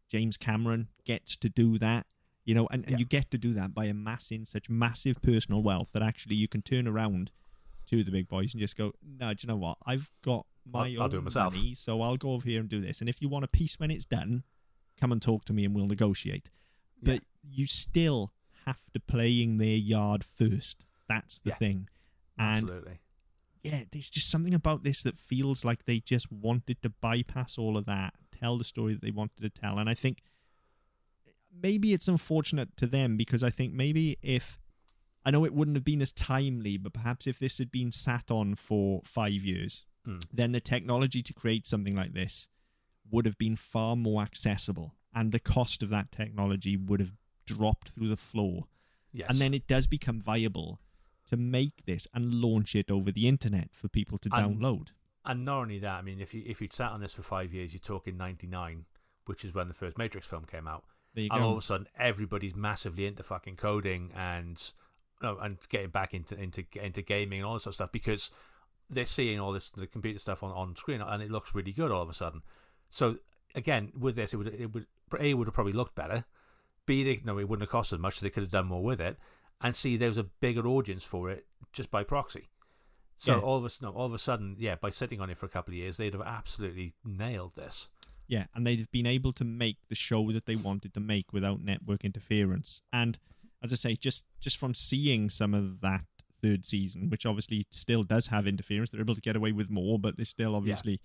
James 0.09 0.37
Cameron 0.37 0.89
gets 1.05 1.37
to 1.37 1.49
do 1.49 1.79
that. 1.79 2.07
You 2.45 2.55
know, 2.55 2.67
and, 2.71 2.83
and 2.85 2.93
Yeah. 2.93 2.99
you 3.01 3.05
get 3.05 3.31
to 3.33 3.39
do 3.39 3.53
that 3.53 3.75
by 3.75 3.85
amassing 3.85 4.47
such 4.47 4.71
massive 4.71 5.21
personal 5.21 5.63
wealth 5.63 5.91
that 5.93 6.03
actually 6.03 6.37
you 6.37 6.49
can 6.49 6.63
turn 6.63 6.89
around 6.89 7.31
to 7.87 8.03
the 8.03 8.11
big 8.11 8.29
boys 8.29 8.55
and 8.55 8.61
just 8.61 8.77
go, 8.77 8.93
no, 9.03 9.35
do 9.35 9.45
you 9.47 9.49
know 9.49 9.57
what? 9.57 9.77
I've 9.87 10.11
got 10.23 10.47
my 10.65 10.89
I'll- 10.89 11.03
I'll 11.03 11.05
own 11.05 11.15
it 11.17 11.25
myself." 11.25 11.55
money, 11.55 11.75
so 11.75 12.01
I'll 12.01 12.17
go 12.17 12.33
over 12.33 12.49
here 12.49 12.61
and 12.61 12.69
do 12.69 12.81
this. 12.81 13.01
And 13.01 13.09
if 13.09 13.21
you 13.21 13.29
want 13.29 13.45
a 13.45 13.49
piece 13.49 13.79
when 13.79 13.91
it's 13.91 14.05
done, 14.07 14.45
come 14.99 15.13
and 15.13 15.21
talk 15.21 15.45
to 15.47 15.53
me 15.53 15.65
and 15.67 15.75
we'll 15.75 15.87
negotiate. 15.87 16.51
Yeah. 17.03 17.15
But 17.15 17.25
you 17.43 17.67
still 17.67 18.33
have 18.69 18.91
to 18.93 19.01
play 19.01 19.41
in 19.43 19.59
their 19.59 19.77
yard 19.77 20.25
first. 20.25 20.87
That's 21.09 21.39
the 21.41 21.51
Yeah. 21.51 21.57
thing. 21.57 21.89
And 22.39 22.65
Absolutely. 22.69 22.99
yeah, 23.63 23.85
there's 23.91 24.11
just 24.11 24.31
something 24.31 24.55
about 24.55 24.83
this 24.85 25.03
that 25.03 25.19
feels 25.19 25.65
like 25.65 25.85
they 25.85 26.01
just 26.01 26.31
wanted 26.31 26.83
to 26.83 26.91
bypass 26.91 27.57
all 27.59 27.77
of 27.77 27.87
that, 27.87 28.15
tell 28.31 28.59
the 28.59 28.65
story 28.65 28.93
that 28.95 29.03
they 29.03 29.11
wanted 29.11 29.41
to 29.43 29.51
tell. 29.51 29.79
And 29.79 29.89
I 29.89 29.95
think 29.95 30.23
maybe 31.51 31.93
it's 31.93 32.09
unfortunate 32.09 32.77
to 32.77 32.87
them 32.87 33.17
because 33.17 33.43
I 33.43 33.51
think 33.51 33.73
maybe 33.73 34.17
if 34.23 34.61
I 35.25 35.31
know 35.31 35.45
it 35.45 35.53
wouldn't 35.55 35.77
have 35.77 35.85
been 35.85 36.01
as 36.03 36.13
timely, 36.13 36.77
but 36.77 36.93
perhaps 36.93 37.27
if 37.27 37.39
this 37.39 37.59
had 37.59 37.71
been 37.71 37.91
sat 37.91 38.31
on 38.31 38.55
for 38.55 39.03
five 39.05 39.45
years, 39.45 39.85
Mm. 40.07 40.25
then 40.33 40.53
the 40.53 40.61
technology 40.61 41.23
to 41.23 41.35
create 41.35 41.67
something 41.67 41.95
like 41.95 42.13
this 42.15 42.49
would 43.11 43.27
have 43.27 43.37
been 43.37 43.57
far 43.57 43.95
more 43.97 44.23
accessible, 44.23 44.95
and 45.13 45.33
the 45.33 45.41
cost 45.41 45.83
of 45.83 45.91
that 45.91 46.11
technology 46.13 46.77
would 46.77 47.01
have 47.01 47.13
dropped 47.57 47.89
through 47.91 48.09
the 48.09 48.17
floor 48.17 48.65
Yes. 49.13 49.31
and 49.31 49.39
then 49.41 49.55
it 49.55 49.67
does 49.67 49.87
become 49.87 50.21
viable 50.21 50.81
to 51.27 51.37
make 51.37 51.85
this 51.87 52.07
and 52.15 52.35
launch 52.35 52.75
it 52.75 52.91
over 52.91 53.11
the 53.13 53.27
internet 53.29 53.71
for 53.73 53.89
people 53.89 54.19
to 54.19 54.29
And- 54.33 54.61
download. 54.61 54.89
And 55.25 55.45
not 55.45 55.59
only 55.61 55.79
that, 55.81 55.99
I 55.99 56.03
mean, 56.03 56.21
if 56.21 56.33
you 56.33 56.43
if 56.47 56.61
you'd 56.63 56.73
sat 56.73 56.91
on 56.93 57.01
this 57.01 57.13
for 57.13 57.23
five 57.23 57.53
years, 57.53 57.73
you're 57.75 57.81
talking 57.81 58.17
'99, 58.17 58.87
which 59.27 59.45
is 59.45 59.53
when 59.53 59.69
the 59.69 59.75
first 59.75 59.99
Matrix 59.99 60.27
film 60.27 60.45
came 60.47 60.67
out, 60.67 60.85
There 61.15 61.25
you 61.25 61.31
and 61.33 61.43
all 61.43 61.53
of 61.53 61.59
a 61.59 61.63
sudden 61.63 61.87
everybody's 61.97 62.55
massively 62.55 63.05
into 63.05 63.23
fucking 63.23 63.57
coding 63.57 64.11
and 64.15 64.73
no, 65.21 65.37
and 65.39 65.59
getting 65.69 65.91
back 65.91 66.15
into 66.15 66.35
into 66.41 66.65
into 66.83 67.03
gaming 67.03 67.41
and 67.41 67.47
all 67.47 67.55
this 67.55 67.65
sort 67.65 67.73
of 67.73 67.75
stuff 67.75 67.93
because 67.93 68.31
they're 68.89 69.05
seeing 69.05 69.39
all 69.39 69.53
this 69.53 69.69
the 69.69 69.87
computer 69.87 70.19
stuff 70.19 70.43
on, 70.43 70.51
on 70.53 70.75
screen 70.77 71.03
and 71.03 71.23
it 71.23 71.31
looks 71.31 71.55
really 71.55 71.73
good 71.73 71.91
all 71.91 72.03
of 72.03 72.09
a 72.09 72.15
sudden. 72.15 72.41
So 72.89 73.19
again, 73.55 73.93
with 73.95 74.17
this, 74.17 74.33
it 74.33 74.37
would 74.39 74.49
it 74.49 74.73
would 74.73 74.87
a 75.21 75.35
would 75.35 75.47
have 75.47 75.55
probably 75.55 75.75
looked 75.75 75.95
better. 75.95 76.25
B, 76.89 77.05
they, 77.05 77.21
no, 77.25 77.39
it 77.39 77.49
wouldn't 77.49 77.63
have 77.63 77.71
cost 77.71 77.93
as 77.93 77.99
much, 78.01 78.19
so 78.19 78.25
they 78.27 78.31
could 78.31 78.43
have 78.43 78.51
done 78.51 78.67
more 78.67 78.83
with 78.83 79.01
it. 79.01 79.17
And 79.61 79.77
C, 79.77 79.97
there 79.97 80.09
was 80.09 80.17
a 80.19 80.25
bigger 80.25 80.67
audience 80.67 81.05
for 81.05 81.31
it 81.31 81.47
just 81.73 81.91
by 81.91 82.03
proxy. 82.03 82.49
So 83.17 83.37
Yeah. 83.37 83.41
all 83.43 83.57
of 83.59 83.65
a 83.65 83.71
sudden, 83.71 83.95
all 83.95 84.07
of 84.07 84.15
a 84.15 84.19
sudden, 84.19 84.57
yeah, 84.59 84.77
by 84.77 84.91
sitting 84.91 85.21
on 85.21 85.29
it 85.31 85.37
for 85.39 85.47
a 85.47 85.49
couple 85.49 85.73
of 85.73 85.77
years, 85.79 85.97
they'd 85.97 86.15
have 86.15 86.23
absolutely 86.23 86.95
nailed 87.05 87.55
this. 87.57 87.89
Yeah, 88.27 88.47
and 88.55 88.67
they'd 88.67 88.79
have 88.79 88.91
been 88.91 89.07
able 89.07 89.33
to 89.35 89.45
make 89.45 89.77
the 89.89 89.95
show 89.95 90.31
that 90.33 90.47
they 90.47 90.57
wanted 90.57 90.95
to 90.95 91.01
make 91.01 91.33
without 91.33 91.61
network 91.63 92.05
interference. 92.05 92.83
And 92.93 93.19
as 93.63 93.73
I 93.73 93.77
say, 93.77 93.97
just 93.97 94.25
just 94.41 94.57
from 94.57 94.75
seeing 94.75 95.31
some 95.31 95.55
of 95.55 95.81
that 95.81 96.05
third 96.43 96.65
season, 96.65 97.11
which 97.11 97.27
obviously 97.27 97.67
still 97.71 98.05
does 98.05 98.29
have 98.29 98.47
interference, 98.47 98.91
they're 98.91 99.01
able 99.01 99.15
to 99.15 99.21
get 99.21 99.35
away 99.37 99.53
with 99.53 99.69
more, 99.71 99.99
but 99.99 100.17
they're 100.17 100.25
still 100.25 100.55
obviously 100.55 101.01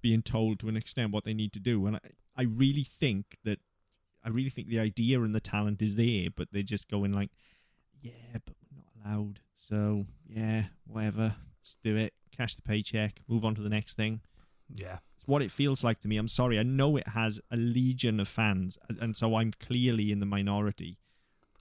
being 0.00 0.22
told 0.22 0.58
to 0.60 0.68
an 0.68 0.76
extent 0.76 1.12
what 1.12 1.24
they 1.24 1.34
need 1.34 1.52
to 1.52 1.60
do. 1.60 1.86
And 1.86 1.96
I, 1.96 2.00
I 2.36 2.42
really 2.44 2.84
think 2.84 3.36
that 3.44 3.58
I 4.24 4.28
really 4.28 4.50
think 4.50 4.68
the 4.68 4.80
idea 4.80 5.20
and 5.22 5.34
the 5.34 5.40
talent 5.40 5.80
is 5.82 5.94
there, 5.96 6.28
but 6.34 6.48
they're 6.52 6.62
just 6.62 6.88
going 6.90 7.12
like, 7.12 7.30
yeah, 8.02 8.12
but 8.44 8.54
we're 8.70 8.82
not 8.82 9.14
allowed. 9.16 9.40
So 9.54 10.06
yeah, 10.28 10.64
whatever, 10.86 11.34
just 11.64 11.78
do 11.82 11.96
it, 11.96 12.12
cash 12.36 12.54
the 12.54 12.62
paycheck, 12.62 13.20
move 13.28 13.44
on 13.44 13.54
to 13.54 13.62
the 13.62 13.68
next 13.68 13.94
thing. 13.94 14.20
Yeah, 14.72 14.98
It's 15.16 15.26
what 15.26 15.42
it 15.42 15.50
feels 15.50 15.82
like 15.82 15.98
to 16.00 16.08
me. 16.08 16.16
I'm 16.16 16.28
sorry. 16.28 16.58
I 16.58 16.62
know 16.62 16.96
it 16.96 17.08
has 17.08 17.40
a 17.50 17.56
legion 17.56 18.20
of 18.20 18.28
fans, 18.28 18.78
and- 19.00 19.16
so 19.16 19.34
I'm 19.34 19.52
clearly 19.58 20.12
in 20.12 20.20
the 20.20 20.26
minority. 20.26 20.98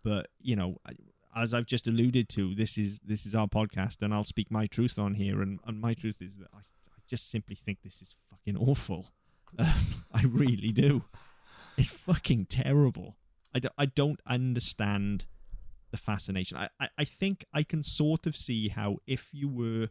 But 0.04 0.28
you 0.40 0.56
know, 0.56 0.78
as 1.36 1.54
I've 1.54 1.66
just 1.66 1.88
alluded 1.88 2.30
to, 2.30 2.54
this 2.56 2.78
is 2.78 3.00
this 3.00 3.26
is 3.26 3.34
our 3.36 3.48
podcast, 3.48 4.02
and 4.04 4.14
I'll 4.14 4.24
speak 4.24 4.52
my 4.52 4.68
truth 4.68 5.00
on 5.00 5.16
here. 5.16 5.42
And, 5.42 5.60
and 5.66 5.80
my 5.82 5.94
truth 5.94 6.22
is 6.22 6.38
that 6.38 6.48
I, 6.54 6.60
I 6.60 7.00
just 7.08 7.32
simply 7.32 7.56
think 7.56 7.80
this 7.84 8.02
is 8.02 8.16
fucking 8.30 8.58
awful. 8.58 9.12
Um, 9.58 9.68
I 10.14 10.24
really 10.24 10.72
do. 10.72 11.04
It's 11.80 11.92
fucking 11.92 12.48
terrible. 12.48 13.16
I, 13.56 13.60
do, 13.60 13.70
I 13.78 13.86
don't 13.86 14.20
understand 14.28 15.26
the 15.92 15.98
fascination. 15.98 16.58
I, 16.58 16.70
I, 16.80 16.90
I 17.00 17.04
think 17.06 17.46
I 17.54 17.64
can 17.64 17.84
sort 17.84 18.28
of 18.28 18.36
see 18.36 18.68
how 18.70 18.98
if 19.08 19.30
you 19.32 19.48
were 19.48 19.90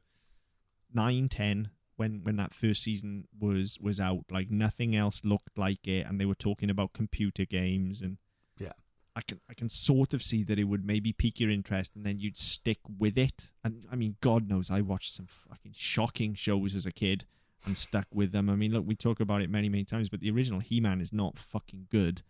nine, 0.92 1.28
ten, 1.28 1.70
when 1.96 2.20
when 2.22 2.36
that 2.36 2.54
first 2.54 2.82
season 2.82 3.26
was 3.40 3.78
was 3.80 3.98
out, 3.98 4.26
like 4.30 4.50
nothing 4.50 4.94
else 4.94 5.22
looked 5.24 5.56
like 5.56 5.88
it, 5.88 6.06
and 6.06 6.20
they 6.20 6.26
were 6.26 6.34
talking 6.34 6.70
about 6.70 6.92
computer 6.92 7.44
games, 7.44 8.00
and 8.02 8.18
Yeah. 8.58 8.72
I 9.16 9.22
can 9.22 9.40
I 9.50 9.54
can 9.54 9.68
sort 9.68 10.14
of 10.14 10.22
see 10.22 10.44
that 10.44 10.58
it 10.58 10.64
would 10.64 10.84
maybe 10.84 11.12
pique 11.12 11.40
your 11.40 11.50
interest, 11.50 11.96
and 11.96 12.04
then 12.04 12.20
you'd 12.20 12.36
stick 12.36 12.78
with 12.98 13.18
it. 13.18 13.50
And 13.64 13.84
I 13.90 13.96
mean, 13.96 14.16
God 14.20 14.48
knows, 14.48 14.70
I 14.70 14.82
watched 14.82 15.14
some 15.14 15.26
fucking 15.26 15.72
shocking 15.74 16.34
shows 16.34 16.74
as 16.76 16.86
a 16.86 16.92
kid 16.92 17.24
and 17.68 17.76
stuck 17.76 18.06
with 18.12 18.32
them. 18.32 18.50
I 18.50 18.56
mean, 18.56 18.72
look, 18.72 18.84
we 18.86 18.96
talk 18.96 19.20
about 19.20 19.42
it 19.42 19.48
many 19.50 19.68
many 19.68 19.84
times, 19.84 20.08
but 20.08 20.18
the 20.20 20.30
original 20.30 20.58
He 20.60 20.80
Man 20.80 21.00
is 21.00 21.12
not 21.12 21.38
fucking 21.38 21.86
good, 21.90 22.22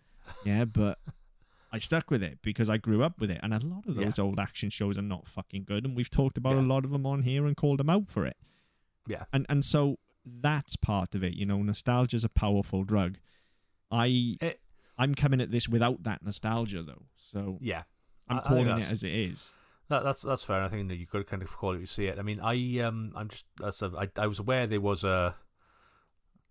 yeah, 0.45 0.67
but 0.67 0.99
I 1.73 1.79
stuck 1.79 2.11
with 2.11 2.23
it 2.23 2.39
because 2.43 2.69
I 2.69 2.77
grew 2.77 3.03
up 3.03 3.19
with 3.21 3.31
it, 3.31 3.41
and 3.43 3.55
a 3.55 3.59
lot 3.59 3.87
of 3.87 3.97
Yeah. 3.97 4.05
those 4.05 4.19
old 4.19 4.39
action 4.39 4.69
shows 4.71 4.99
are 4.99 5.03
not 5.03 5.27
fucking 5.27 5.65
good, 5.65 5.85
and 5.87 5.97
we've 5.97 6.11
talked 6.11 6.37
about 6.37 6.55
Yeah. 6.57 6.61
a 6.63 6.67
lot 6.67 6.85
of 6.85 6.91
them 6.91 7.07
on 7.07 7.23
here 7.23 7.47
and 7.47 7.57
called 7.57 7.79
them 7.81 7.89
out 7.91 8.09
for 8.09 8.27
it. 8.27 8.37
Yeah. 9.07 9.25
and 9.33 9.47
and 9.49 9.65
so 9.65 9.99
that's 10.27 10.77
part 10.77 11.15
of 11.15 11.23
it. 11.25 11.33
You 11.35 11.47
know, 11.47 11.63
nostalgia's 11.63 12.25
a 12.25 12.29
powerful 12.29 12.85
drug. 12.85 13.17
I 13.91 14.37
It- 14.41 14.61
I'm 14.99 15.15
coming 15.15 15.41
at 15.41 15.51
this 15.51 15.69
without 15.69 16.03
that 16.03 16.23
nostalgia 16.23 16.83
though, 16.83 17.07
so 17.17 17.59
Yeah. 17.63 17.85
I'm 18.29 18.39
I- 18.39 18.41
I 18.41 18.43
calling 18.43 18.67
it 18.69 18.91
as 18.93 19.03
it 19.05 19.13
is. 19.13 19.55
That, 19.89 20.05
that's 20.05 20.23
that's 20.23 20.43
fair. 20.43 20.63
I 20.63 20.69
think 20.69 20.89
that 20.89 20.97
you 20.97 21.07
could 21.07 21.27
kind 21.27 21.43
of 21.43 21.57
call 21.57 21.75
it. 21.75 21.81
You 21.81 21.87
see 21.87 22.07
it. 22.07 22.19
I 22.19 22.23
mean, 22.23 22.41
I 22.41 22.81
um, 22.81 23.13
I'm 23.17 23.29
just 23.29 23.45
that's 23.59 23.81
a, 23.83 23.91
I, 23.99 24.09
I 24.21 24.27
was 24.27 24.39
aware 24.39 24.67
there 24.67 24.81
was 24.81 25.03
a, 25.03 25.35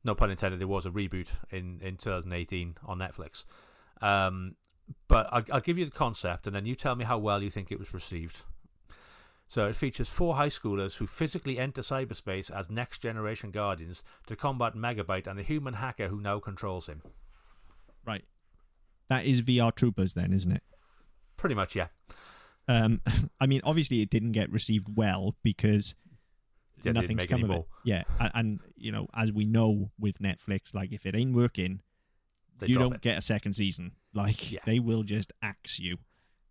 no 0.03 0.15
pun 0.15 0.31
intended, 0.31 0.59
there 0.59 0.67
was 0.67 0.85
a 0.85 0.89
reboot 0.89 1.27
in 1.51 1.79
in 1.81 1.97
2018 1.97 2.77
on 2.85 2.97
Netflix. 2.97 3.43
Um, 4.01 4.55
but 5.07 5.27
I, 5.31 5.43
I'll 5.51 5.61
give 5.61 5.77
you 5.77 5.85
the 5.85 5.91
concept, 5.91 6.47
and 6.47 6.55
then 6.55 6.65
you 6.65 6.75
tell 6.75 6.95
me 6.95 7.05
how 7.05 7.17
well 7.17 7.43
you 7.43 7.49
think 7.49 7.71
it 7.71 7.77
was 7.77 7.93
received. 7.93 8.41
So 9.47 9.67
it 9.67 9.75
features 9.75 10.09
four 10.09 10.35
high 10.35 10.49
schoolers 10.49 10.97
who 10.97 11.07
physically 11.07 11.57
enter 11.57 11.81
cyberspace 11.81 12.51
as 12.51 12.69
next 12.69 12.99
generation 12.99 13.51
guardians 13.51 14.03
to 14.25 14.35
combat 14.35 14.73
Megabyte 14.75 15.25
and 15.25 15.39
the 15.39 15.43
human 15.43 15.75
hacker 15.75 16.09
who 16.09 16.19
now 16.19 16.39
controls 16.39 16.87
him. 16.87 17.01
Right. 18.05 18.25
That 19.09 19.25
is 19.25 19.41
VR 19.41 19.73
Troopers 19.73 20.15
then, 20.15 20.33
isn't 20.33 20.51
it? 20.51 20.63
Pretty 21.37 21.55
much, 21.55 21.77
yeah. 21.77 21.87
Um, 22.67 23.01
I 23.39 23.47
mean, 23.47 23.61
obviously 23.63 24.01
it 24.01 24.09
didn't 24.09 24.31
get 24.33 24.51
received 24.51 24.89
well 24.95 25.35
because 25.43 25.95
Yeah, 26.83 26.91
nothing's 26.93 27.25
come 27.25 27.43
of 27.43 27.51
it. 27.51 27.65
Yeah, 27.83 28.03
and, 28.19 28.31
and 28.35 28.59
you 28.75 28.91
know, 28.91 29.07
as 29.15 29.31
we 29.31 29.45
know 29.45 29.91
with 29.99 30.19
Netflix, 30.19 30.73
like 30.73 30.91
if 30.91 31.05
it 31.05 31.15
ain't 31.15 31.35
working, 31.35 31.81
They 32.59 32.67
you 32.67 32.77
don't 32.77 32.95
it. 32.95 33.01
get 33.01 33.17
a 33.17 33.21
second 33.21 33.53
season. 33.53 33.93
Like 34.13 34.51
Yeah. 34.51 34.59
they 34.65 34.79
will 34.79 35.03
just 35.03 35.31
axe 35.41 35.79
you. 35.79 35.97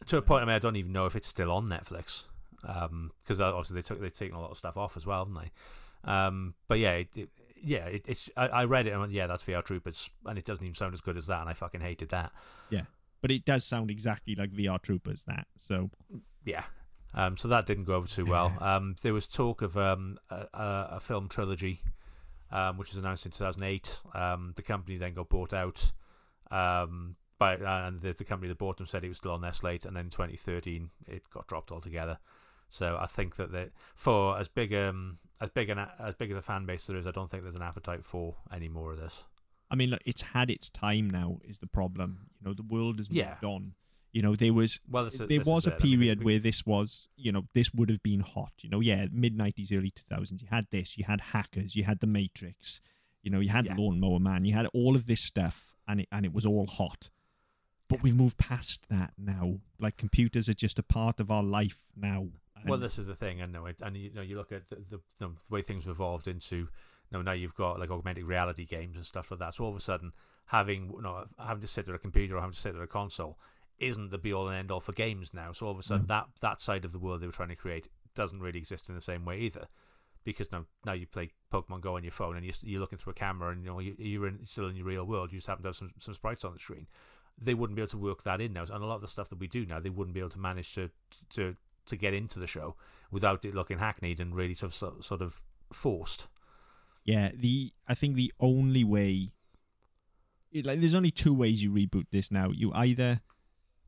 to 0.06 0.16
a 0.18 0.22
point. 0.22 0.42
I 0.42 0.46
mean, 0.46 0.54
I 0.54 0.58
don't 0.58 0.76
even 0.76 0.92
know 0.92 1.06
if 1.06 1.16
it's 1.16 1.28
still 1.28 1.50
on 1.50 1.68
Netflix 1.68 2.24
because 2.62 3.40
obviously 3.40 3.74
they 3.74 3.82
took 3.82 4.00
they've 4.00 4.16
taken 4.16 4.36
a 4.36 4.40
lot 4.40 4.50
of 4.50 4.58
stuff 4.58 4.76
off 4.76 4.96
as 4.96 5.04
well, 5.06 5.24
haven't 5.24 5.34
they? 5.42 6.10
Um, 6.10 6.54
but 6.68 6.78
yeah, 6.78 6.92
it, 6.92 7.08
it, 7.16 7.28
yeah, 7.62 7.86
it, 7.86 8.04
it's 8.06 8.30
I, 8.36 8.46
I 8.48 8.64
read 8.64 8.86
it 8.86 8.90
and 8.90 9.00
went, 9.00 9.12
yeah, 9.12 9.26
that's 9.26 9.42
VR 9.44 9.64
Troopers, 9.64 10.10
and 10.24 10.38
it 10.38 10.44
doesn't 10.44 10.64
even 10.64 10.74
sound 10.74 10.94
as 10.94 11.00
good 11.00 11.16
as 11.16 11.26
that, 11.26 11.40
and 11.40 11.48
I 11.50 11.52
fucking 11.54 11.80
hated 11.80 12.10
that. 12.10 12.32
But 13.22 13.30
it 13.30 13.44
does 13.44 13.64
sound 13.64 13.90
exactly 13.90 14.34
like 14.34 14.50
VR 14.50 14.80
Troopers. 14.80 15.24
That 15.24 15.46
so 15.58 15.90
Yeah. 16.44 16.64
Um, 17.14 17.36
so 17.38 17.48
that 17.48 17.64
didn't 17.64 17.84
go 17.84 17.94
over 17.94 18.08
too 18.08 18.26
well. 18.26 18.52
Um, 18.60 18.94
there 19.02 19.14
was 19.14 19.26
talk 19.26 19.62
of 19.62 19.76
um, 19.76 20.18
a, 20.30 20.46
a, 20.52 21.00
film 21.00 21.28
trilogy, 21.28 21.80
um, 22.50 22.76
which 22.76 22.90
was 22.90 22.98
announced 22.98 23.24
in 23.24 23.32
2008. 23.32 24.00
Um, 24.14 24.52
the 24.54 24.62
company 24.62 24.98
then 24.98 25.14
got 25.14 25.30
bought 25.30 25.54
out. 25.54 25.92
Um, 26.50 27.16
by, 27.38 27.54
and 27.54 28.00
the, 28.00 28.12
the 28.12 28.24
company 28.24 28.48
that 28.48 28.58
bought 28.58 28.78
them 28.78 28.86
said 28.86 29.04
it 29.04 29.08
was 29.08 29.18
still 29.18 29.32
on 29.32 29.40
their 29.40 29.52
slate, 29.52 29.84
and 29.84 29.96
then 29.96 30.06
in 30.06 30.10
2013 30.10 30.90
it 31.06 31.22
got 31.30 31.46
dropped 31.46 31.72
altogether. 31.72 32.18
So 32.68 32.98
I 33.00 33.06
think 33.06 33.36
that 33.36 33.52
the, 33.52 33.70
for 33.94 34.38
as 34.38 34.48
big 34.48 34.74
um 34.74 35.18
as 35.40 35.50
big 35.50 35.70
an 35.70 35.78
as 35.98 36.14
big 36.14 36.30
as 36.30 36.36
a 36.36 36.42
fan 36.42 36.66
base 36.66 36.86
there 36.86 36.96
is, 36.96 37.06
I 37.06 37.10
don't 37.10 37.28
think 37.30 37.42
there's 37.42 37.54
an 37.54 37.62
appetite 37.62 38.04
for 38.04 38.36
any 38.52 38.68
more 38.68 38.92
of 38.92 38.98
this. 38.98 39.22
I 39.70 39.74
mean, 39.74 39.90
look, 39.90 40.02
it's 40.06 40.22
had 40.22 40.50
its 40.50 40.70
time 40.70 41.10
now. 41.10 41.38
Is 41.44 41.58
the 41.58 41.66
problem? 41.66 42.28
You 42.40 42.48
know, 42.48 42.54
the 42.54 42.62
world 42.62 42.98
has 42.98 43.10
Yeah. 43.10 43.30
moved 43.30 43.44
on. 43.44 43.74
You 44.12 44.22
know, 44.22 44.34
there 44.36 44.54
was 44.54 44.80
Well, 44.88 45.06
is- 45.06 45.18
there 45.18 45.40
was 45.42 45.66
a 45.66 45.70
it. 45.70 45.74
I 45.80 45.84
mean, 45.84 45.98
period 45.98 46.24
where 46.24 46.38
this 46.38 46.64
was, 46.64 47.08
you 47.16 47.32
know, 47.32 47.44
this 47.52 47.74
would 47.74 47.90
have 47.90 48.02
been 48.02 48.20
hot. 48.20 48.52
You 48.62 48.70
know, 48.70 48.80
yeah, 48.80 49.06
mid 49.12 49.34
nineties, 49.36 49.70
early 49.72 49.90
two 49.90 50.04
thousands. 50.08 50.40
You 50.42 50.48
had 50.50 50.66
this, 50.70 50.96
you 50.96 51.04
had 51.04 51.20
hackers, 51.20 51.76
you 51.76 51.84
had 51.84 52.00
the 52.00 52.06
Matrix, 52.06 52.80
you 53.22 53.30
know, 53.30 53.40
you 53.40 53.50
had 53.50 53.66
Yeah. 53.66 53.74
Lawnmower 53.76 54.20
Man, 54.20 54.44
you 54.44 54.54
had 54.54 54.66
all 54.72 54.94
of 54.96 55.06
this 55.06 55.20
stuff, 55.20 55.74
and 55.86 56.00
it 56.00 56.08
and 56.12 56.24
it 56.24 56.32
was 56.32 56.46
all 56.46 56.66
hot. 56.66 57.10
But 57.88 58.02
we've 58.02 58.16
moved 58.16 58.38
past 58.38 58.88
that 58.88 59.12
now. 59.18 59.60
Like 59.78 59.96
computers 59.96 60.48
are 60.48 60.54
just 60.54 60.78
a 60.78 60.82
part 60.82 61.20
of 61.20 61.30
our 61.30 61.42
life 61.42 61.90
now. 61.94 62.30
Well, 62.64 62.78
this 62.78 62.98
is 62.98 63.06
the 63.06 63.14
thing, 63.14 63.40
and 63.40 63.52
no, 63.52 63.66
it, 63.66 63.76
and 63.82 63.96
you 63.96 64.12
know, 64.12 64.22
you 64.22 64.36
look 64.36 64.50
at 64.50 64.70
the, 64.70 64.76
the, 64.90 65.00
the 65.18 65.30
way 65.50 65.62
things 65.62 65.84
have 65.84 65.92
evolved 65.96 66.26
into. 66.26 66.68
You 67.10 67.18
know, 67.18 67.22
now 67.22 67.32
you've 67.32 67.54
got 67.54 67.78
like 67.78 67.90
augmented 67.90 68.24
reality 68.24 68.64
games 68.64 68.96
and 68.96 69.06
stuff 69.06 69.30
like 69.30 69.40
that. 69.40 69.54
So 69.54 69.64
all 69.64 69.70
of 69.70 69.76
a 69.76 69.80
sudden, 69.80 70.12
having 70.46 70.90
you 70.94 71.02
know, 71.02 71.24
having 71.38 71.60
to 71.60 71.68
sit 71.68 71.88
at 71.88 71.94
a 71.94 71.98
computer 71.98 72.36
or 72.36 72.40
having 72.40 72.54
to 72.54 72.60
sit 72.60 72.74
at 72.74 72.82
a 72.82 72.86
console 72.86 73.38
isn't 73.78 74.10
the 74.10 74.18
be 74.18 74.32
all 74.32 74.48
and 74.48 74.56
end 74.56 74.70
all 74.70 74.80
for 74.80 74.92
games 74.92 75.34
now. 75.34 75.52
So 75.52 75.66
all 75.66 75.72
of 75.72 75.78
a 75.78 75.82
sudden, 75.82 76.06
mm. 76.06 76.08
that 76.08 76.26
that 76.40 76.60
side 76.60 76.84
of 76.84 76.92
the 76.92 76.98
world 76.98 77.20
they 77.20 77.26
were 77.26 77.32
trying 77.32 77.50
to 77.50 77.56
create 77.56 77.88
doesn't 78.14 78.40
really 78.40 78.58
exist 78.58 78.88
in 78.88 78.94
the 78.94 79.00
same 79.00 79.24
way 79.24 79.38
either. 79.38 79.66
Because 80.24 80.50
now, 80.50 80.64
now 80.84 80.92
you 80.92 81.06
play 81.06 81.30
Pokemon 81.52 81.82
Go 81.82 81.94
on 81.94 82.02
your 82.02 82.10
phone 82.10 82.34
and 82.36 82.44
you're, 82.44 82.54
you're 82.62 82.80
looking 82.80 82.98
through 82.98 83.12
a 83.12 83.14
camera 83.14 83.50
and 83.50 83.62
you 83.62 83.70
know 83.70 83.78
you, 83.78 83.94
you're 83.98 84.32
still 84.44 84.66
in 84.66 84.74
your 84.74 84.86
real 84.86 85.04
world. 85.04 85.30
You 85.30 85.38
just 85.38 85.46
happen 85.46 85.62
to 85.62 85.68
have 85.68 85.76
some, 85.76 85.92
some 86.00 86.14
sprites 86.14 86.44
on 86.44 86.52
the 86.52 86.58
screen. 86.58 86.88
They 87.38 87.54
wouldn't 87.54 87.76
be 87.76 87.82
able 87.82 87.90
to 87.90 87.98
work 87.98 88.24
that 88.24 88.40
in 88.40 88.52
now, 88.54 88.62
and 88.62 88.82
a 88.82 88.86
lot 88.86 88.96
of 88.96 89.02
the 89.02 89.08
stuff 89.08 89.28
that 89.28 89.38
we 89.38 89.46
do 89.46 89.66
now, 89.66 89.78
they 89.78 89.90
wouldn't 89.90 90.14
be 90.14 90.20
able 90.20 90.30
to 90.30 90.40
manage 90.40 90.74
to 90.74 90.90
to 91.34 91.54
to 91.84 91.96
get 91.96 92.14
into 92.14 92.40
the 92.40 92.46
show 92.46 92.74
without 93.10 93.44
it 93.44 93.54
looking 93.54 93.78
hackneyed 93.78 94.18
and 94.18 94.34
really 94.34 94.54
sort 94.54 94.82
of, 94.82 95.04
sort 95.04 95.22
of 95.22 95.42
forced. 95.72 96.26
Yeah, 97.06 97.30
the 97.34 97.72
I 97.88 97.94
think 97.94 98.16
the 98.16 98.32
only 98.40 98.84
way, 98.84 99.30
it, 100.52 100.66
like, 100.66 100.80
there's 100.80 100.94
only 100.94 101.10
two 101.12 101.32
ways 101.32 101.62
you 101.62 101.70
reboot 101.70 102.06
this 102.10 102.30
now. 102.30 102.50
You 102.50 102.72
either 102.74 103.20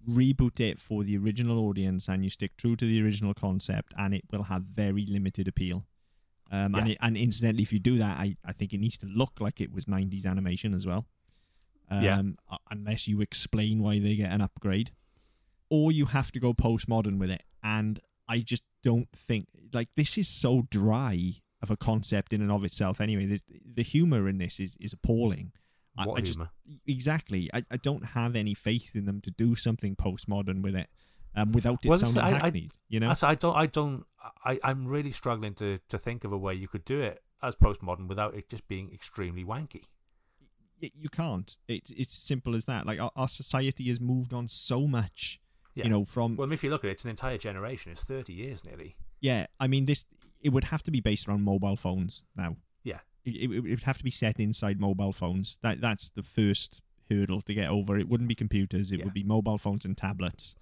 reboot 0.08 0.60
it 0.60 0.78
for 0.78 1.02
the 1.02 1.18
original 1.18 1.58
audience 1.68 2.08
and 2.08 2.22
you 2.22 2.30
stick 2.30 2.56
true 2.56 2.76
to 2.76 2.86
the 2.86 3.02
original 3.02 3.34
concept, 3.34 3.92
and 3.98 4.14
it 4.14 4.22
will 4.30 4.44
have 4.44 4.62
very 4.62 5.04
limited 5.06 5.48
appeal. 5.48 5.84
Um, 6.50 6.74
and 6.74 6.90
it, 6.92 6.98
and 7.02 7.16
incidentally, 7.16 7.62
if 7.64 7.72
you 7.72 7.78
do 7.80 7.98
that, 7.98 8.18
I, 8.18 8.36
I 8.44 8.52
think 8.52 8.72
it 8.72 8.78
needs 8.78 8.96
to 8.98 9.06
look 9.06 9.32
like 9.40 9.60
it 9.60 9.72
was 9.72 9.84
90s 9.84 10.24
animation 10.24 10.72
as 10.72 10.86
well. 10.86 11.06
Um, 11.90 12.02
Yeah. 12.02 12.22
Unless 12.70 13.08
you 13.08 13.20
explain 13.20 13.82
why 13.82 13.98
they 13.98 14.14
get 14.14 14.30
an 14.30 14.40
upgrade, 14.40 14.92
or 15.68 15.90
you 15.92 16.06
have 16.06 16.30
to 16.32 16.40
go 16.40 16.54
postmodern 16.54 17.18
with 17.18 17.30
it. 17.30 17.42
And 17.62 18.00
I 18.28 18.38
just 18.38 18.62
don't 18.84 19.08
think 19.14 19.48
like 19.72 19.88
this 19.96 20.16
is 20.16 20.28
so 20.28 20.66
dry 20.70 21.34
of 21.62 21.70
a 21.70 21.76
concept 21.76 22.32
in 22.32 22.40
and 22.40 22.50
of 22.52 22.64
itself. 22.64 23.00
Anyway, 23.00 23.26
There's, 23.26 23.42
the 23.74 23.82
humor 23.82 24.28
in 24.28 24.38
this 24.38 24.60
is 24.60 24.76
is 24.80 24.92
appalling. 24.92 25.52
What 26.04 26.18
I 26.18 26.20
just- 26.20 26.34
humor? 26.36 26.50
Exactly. 26.86 27.50
I, 27.52 27.64
I 27.70 27.76
don't 27.76 28.04
have 28.04 28.36
any 28.36 28.54
faith 28.54 28.94
in 28.94 29.04
them 29.06 29.20
to 29.22 29.30
do 29.32 29.54
something 29.56 29.96
postmodern 29.96 30.62
with 30.62 30.76
it, 30.76 30.88
um, 31.34 31.50
without 31.50 31.84
it 31.84 31.88
Well, 31.88 31.98
sounding 31.98 32.22
I- 32.22 32.46
I- 32.46 32.68
you 32.88 33.00
know, 33.00 33.10
I, 33.10 33.16
I 33.30 33.34
don't. 33.34 33.56
I 33.56 33.66
don't. 33.66 34.04
I, 34.44 34.60
I'm 34.62 34.86
really 34.86 35.10
struggling 35.10 35.54
to, 35.54 35.78
to 35.88 35.98
think 35.98 36.22
of 36.24 36.32
a 36.32 36.38
way 36.38 36.54
you 36.54 36.68
could 36.68 36.84
do 36.84 37.00
it 37.00 37.22
as 37.42 37.54
postmodern 37.56 38.06
without 38.08 38.34
it 38.34 38.48
just 38.48 38.66
being 38.68 38.92
extremely 38.92 39.44
wanky. 39.44 39.84
You 40.80 41.08
can't. 41.08 41.56
It's 41.66 41.90
it's 41.90 42.14
simple 42.14 42.54
as 42.54 42.64
that. 42.66 42.86
Like 42.86 43.00
our, 43.00 43.10
our 43.16 43.26
society 43.28 43.84
has 43.88 44.00
moved 44.00 44.32
on 44.32 44.46
so 44.46 44.86
much. 44.86 45.40
Yeah. 45.74 45.84
You 45.84 45.90
know, 45.90 46.04
from 46.04 46.36
Well, 46.36 46.52
if 46.52 46.62
you 46.62 46.70
look 46.70 46.84
at 46.84 46.88
it, 46.88 46.92
it's 46.92 47.04
an 47.04 47.10
entire 47.10 47.38
generation. 47.38 47.90
It's 47.92 48.04
30 48.04 48.32
years 48.32 48.64
nearly. 48.64 48.96
yeah. 49.20 49.46
I 49.60 49.66
mean, 49.68 49.84
this 49.86 50.04
it 50.40 50.50
would 50.50 50.64
have 50.64 50.82
to 50.84 50.90
be 50.90 51.00
based 51.00 51.28
around 51.28 51.42
mobile 51.42 51.76
phones 51.76 52.22
now. 52.36 52.56
Yeah. 52.84 53.00
It, 53.24 53.36
it, 53.36 53.50
it 53.50 53.60
would 53.70 53.82
have 53.82 53.98
to 53.98 54.04
be 54.04 54.10
set 54.10 54.38
inside 54.38 54.80
mobile 54.80 55.12
phones. 55.12 55.58
That 55.62 55.80
that's 55.80 56.10
the 56.10 56.22
first 56.22 56.80
hurdle 57.10 57.40
to 57.42 57.54
get 57.54 57.68
over. 57.68 57.98
It 57.98 58.08
wouldn't 58.08 58.28
be 58.28 58.34
computers. 58.34 58.92
It 58.92 58.98
Yeah. 58.98 59.04
would 59.06 59.14
be 59.14 59.24
mobile 59.24 59.58
phones 59.58 59.84
and 59.84 59.96
tablets. 59.96 60.54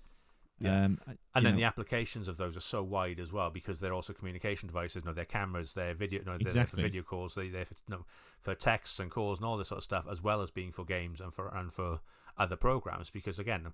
Yeah. 0.59 0.85
Um, 0.85 1.01
And 1.35 1.45
then 1.45 1.53
know, 1.53 1.59
the 1.59 1.65
applications 1.65 2.29
of 2.29 2.39
those 2.39 2.57
are 2.57 2.61
so 2.61 2.83
wide 2.83 3.21
as 3.21 3.31
well 3.31 3.51
because 3.51 3.81
they're 3.81 3.93
also 3.93 4.15
communication 4.15 4.69
devices. 4.69 5.05
No, 5.05 5.13
they're 5.13 5.27
cameras, 5.27 5.75
they're 5.75 5.95
video, 5.95 6.23
no, 6.25 6.39
they're 6.39 6.53
there 6.53 6.67
for 6.67 6.77
video 6.77 7.03
calls, 7.03 7.35
they, 7.35 7.49
they're 7.49 7.67
for, 7.67 7.75
no, 7.89 8.07
for 8.41 8.55
texts 8.55 8.99
and 8.99 9.11
calls 9.11 9.39
and 9.39 9.47
all 9.47 9.59
this 9.59 9.69
sort 9.69 9.79
of 9.79 9.85
stuff, 9.85 10.07
as 10.11 10.23
well 10.23 10.41
as 10.41 10.51
being 10.51 10.73
for 10.73 10.85
games 10.85 11.21
and 11.21 11.35
for 11.35 11.55
and 11.55 11.73
for 11.75 12.01
other 12.39 12.57
programs. 12.57 13.11
Because 13.11 13.39
again, 13.39 13.67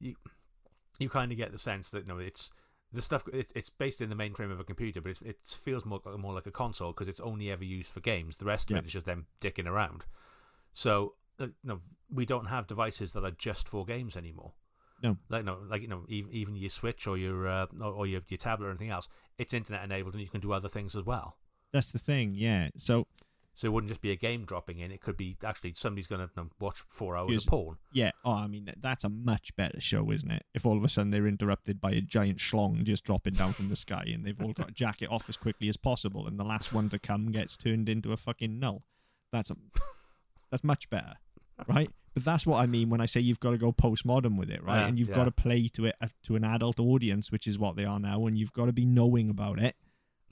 you 0.00 0.16
you 0.98 1.10
kind 1.10 1.32
of 1.32 1.38
get 1.38 1.52
the 1.52 1.58
sense 1.58 1.90
that 1.90 2.06
no, 2.08 2.18
it's 2.18 2.50
the 2.92 3.02
stuff. 3.02 3.26
It, 3.32 3.52
it's 3.54 3.70
based 3.70 4.00
in 4.00 4.10
the 4.10 4.16
mainframe 4.16 4.52
of 4.52 4.60
a 4.60 4.64
computer, 4.64 5.00
but 5.00 5.10
it's, 5.10 5.22
it 5.22 5.38
feels 5.44 5.84
more 5.84 6.00
more 6.18 6.34
like 6.34 6.46
a 6.46 6.52
console 6.52 6.92
because 6.92 7.08
it's 7.08 7.20
only 7.20 7.50
ever 7.50 7.64
used 7.64 7.90
for 7.90 8.00
games. 8.00 8.38
The 8.38 8.44
rest 8.44 8.70
of 8.70 8.76
Yeah. 8.76 8.82
it 8.82 8.86
is 8.86 8.92
just 8.92 9.06
them 9.06 9.26
dicking 9.40 9.66
around. 9.66 10.04
So 10.74 11.14
uh, 11.38 11.48
no, 11.64 11.80
we 12.12 12.26
don't 12.26 12.46
have 12.46 12.66
devices 12.66 13.12
that 13.12 13.24
are 13.24 13.30
just 13.30 13.68
for 13.68 13.84
games 13.84 14.16
anymore 14.16 14.52
no. 15.02 15.16
like 15.28 15.44
no, 15.44 15.58
like 15.68 15.82
you 15.82 15.88
know, 15.88 16.04
even, 16.08 16.32
even 16.32 16.56
your 16.56 16.70
Switch 16.70 17.06
or 17.06 17.18
your 17.18 17.48
uh, 17.48 17.66
or 17.80 17.92
or 17.92 18.06
your 18.06 18.22
your 18.28 18.38
tablet 18.38 18.66
or 18.66 18.70
anything 18.70 18.90
else, 18.90 19.08
it's 19.38 19.52
internet 19.52 19.84
enabled 19.84 20.14
and 20.14 20.22
you 20.22 20.28
can 20.28 20.40
do 20.40 20.52
other 20.52 20.68
things 20.68 20.94
as 20.94 21.04
well. 21.04 21.36
That's 21.72 21.90
the 21.90 21.98
thing. 21.98 22.34
Yeah. 22.36 22.68
So 22.76 23.06
So 23.54 23.66
it 23.66 23.70
wouldn't 23.72 23.90
just 23.90 24.00
be 24.00 24.10
a 24.10 24.16
game 24.16 24.44
dropping 24.46 24.78
in; 24.78 24.90
it 24.90 25.00
could 25.00 25.16
be 25.16 25.36
actually 25.44 25.74
somebody's 25.74 26.06
going 26.06 26.26
to 26.26 26.46
watch 26.58 26.78
four 26.88 27.16
hours 27.16 27.28
Here's- 27.28 27.44
of 27.44 27.50
porn. 27.50 27.76
Yeah. 27.92 28.12
Oh, 28.24 28.32
I 28.32 28.46
mean, 28.46 28.72
that's 28.80 29.04
a 29.04 29.10
much 29.10 29.54
better 29.56 29.80
show, 29.80 30.10
isn't 30.10 30.30
it? 30.30 30.44
If 30.54 30.64
all 30.64 30.76
of 30.76 30.84
a 30.84 30.88
sudden 30.88 31.10
they're 31.10 31.26
interrupted 31.26 31.80
by 31.80 31.90
a 31.92 32.00
giant 32.00 32.38
schlong 32.38 32.82
just 32.84 33.04
dropping 33.04 33.34
down 33.34 33.52
from 33.52 33.68
the 33.68 33.76
sky 33.76 34.04
and 34.12 34.24
they've 34.24 34.40
all 34.40 34.52
got 34.52 34.68
to 34.68 34.74
jack 34.74 35.02
it 35.02 35.10
off 35.10 35.28
as 35.28 35.36
quickly 35.36 35.68
as 35.68 35.76
possible 35.76 36.26
and 36.26 36.38
the 36.38 36.44
last 36.44 36.72
one 36.72 36.88
to 36.88 36.98
come 36.98 37.30
gets 37.30 37.56
turned 37.56 37.88
into 37.88 38.12
a 38.12 38.16
fucking 38.16 38.58
null. 38.58 38.84
That's 39.32 39.50
a, 39.50 39.56
that's 40.50 40.64
much 40.64 40.88
better, 40.88 41.14
right? 41.68 41.90
But 42.14 42.24
that's 42.24 42.46
what 42.46 42.62
I 42.62 42.66
mean 42.66 42.90
when 42.90 43.00
I 43.00 43.06
say 43.06 43.20
you've 43.20 43.40
got 43.40 43.52
to 43.52 43.58
go 43.58 43.72
postmodern 43.72 44.36
with 44.36 44.50
it, 44.50 44.62
right? 44.62 44.80
Yeah, 44.80 44.88
and 44.88 44.98
you've 44.98 45.08
yeah. 45.08 45.14
got 45.14 45.24
to 45.24 45.30
play 45.30 45.68
to 45.68 45.86
it 45.86 45.96
uh, 46.00 46.08
to 46.24 46.36
an 46.36 46.44
adult 46.44 46.78
audience, 46.78 47.32
which 47.32 47.46
is 47.46 47.58
what 47.58 47.76
they 47.76 47.84
are 47.84 47.98
now, 47.98 48.26
and 48.26 48.36
you've 48.36 48.52
got 48.52 48.66
to 48.66 48.72
be 48.72 48.84
knowing 48.84 49.30
about 49.30 49.58
it. 49.58 49.76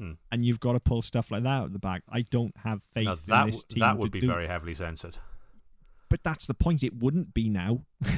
Hmm. 0.00 0.12
And 0.32 0.46
you've 0.46 0.60
got 0.60 0.72
to 0.72 0.80
pull 0.80 1.02
stuff 1.02 1.30
like 1.30 1.42
that 1.42 1.48
out 1.48 1.66
of 1.66 1.72
the 1.74 1.78
bag. 1.78 2.00
I 2.10 2.22
don't 2.22 2.56
have 2.64 2.82
faith 2.94 3.28
Now, 3.28 3.42
in 3.44 3.50
this 3.50 3.64
team 3.64 3.80
that 3.80 3.98
would 3.98 4.10
be 4.10 4.20
do 4.20 4.28
very 4.28 4.46
heavily 4.46 4.72
censored. 4.74 5.18
but 6.08 6.22
that's 6.22 6.46
the 6.46 6.54
point. 6.54 6.82
It 6.82 6.96
wouldn't 6.96 7.34
be 7.34 7.48
now. 7.50 7.82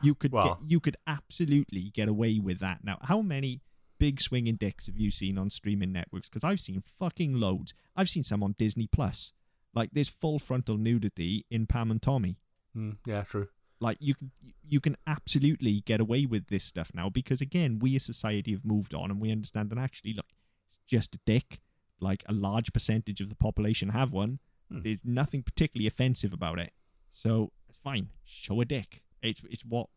You 0.00 0.14
could 0.14 0.30
Well- 0.32 0.58
get, 0.60 0.70
you 0.70 0.78
could 0.80 0.96
absolutely 1.08 1.90
get 1.90 2.08
away 2.08 2.38
with 2.38 2.60
that 2.60 2.84
now. 2.84 2.98
How 3.02 3.20
many 3.20 3.62
big 3.98 4.20
swinging 4.20 4.54
dicks 4.54 4.86
have 4.86 4.96
you 4.96 5.10
seen 5.10 5.36
on 5.36 5.50
streaming 5.50 5.90
networks? 5.92 6.28
Because 6.28 6.44
I've 6.44 6.60
seen 6.60 6.82
fucking 7.00 7.34
loads. 7.34 7.74
I've 7.96 8.08
seen 8.08 8.22
some 8.22 8.44
on 8.44 8.54
Disney 8.58 8.86
Plus. 8.86 9.32
Like 9.74 9.90
there's 9.92 10.08
full 10.08 10.38
frontal 10.38 10.76
nudity 10.76 11.46
in 11.50 11.66
Pam 11.66 11.90
and 11.90 12.00
Tommy. 12.00 12.38
Mm, 12.76 12.98
yeah, 13.06 13.22
true. 13.22 13.48
Like 13.80 13.96
you 14.00 14.14
can 14.14 14.30
you 14.68 14.78
can 14.80 14.96
absolutely 15.06 15.80
get 15.80 16.00
away 16.00 16.26
with 16.26 16.46
this 16.46 16.62
stuff 16.62 16.92
now 16.94 17.08
because 17.08 17.40
again, 17.40 17.80
we 17.80 17.96
as 17.96 18.04
society 18.04 18.52
have 18.52 18.64
moved 18.64 18.94
on 18.94 19.10
and 19.10 19.20
we 19.20 19.32
understand 19.32 19.68
that 19.70 19.78
actually 19.78 20.12
look, 20.12 20.26
it's 20.68 20.80
just 20.86 21.14
a 21.14 21.20
dick. 21.24 21.60
Like 22.00 22.22
a 22.28 22.32
large 22.32 22.72
percentage 22.72 23.20
of 23.20 23.28
the 23.28 23.34
population 23.34 23.88
have 23.88 24.12
one. 24.12 24.38
Hmm. 24.70 24.82
There's 24.82 25.04
nothing 25.04 25.42
particularly 25.42 25.88
offensive 25.88 26.32
about 26.32 26.58
it. 26.58 26.72
So 27.10 27.52
it's 27.68 27.78
fine. 27.78 28.08
Show 28.24 28.60
a 28.60 28.64
dick. 28.64 29.02
It's 29.22 29.42
it's 29.50 29.64
what 29.64 29.88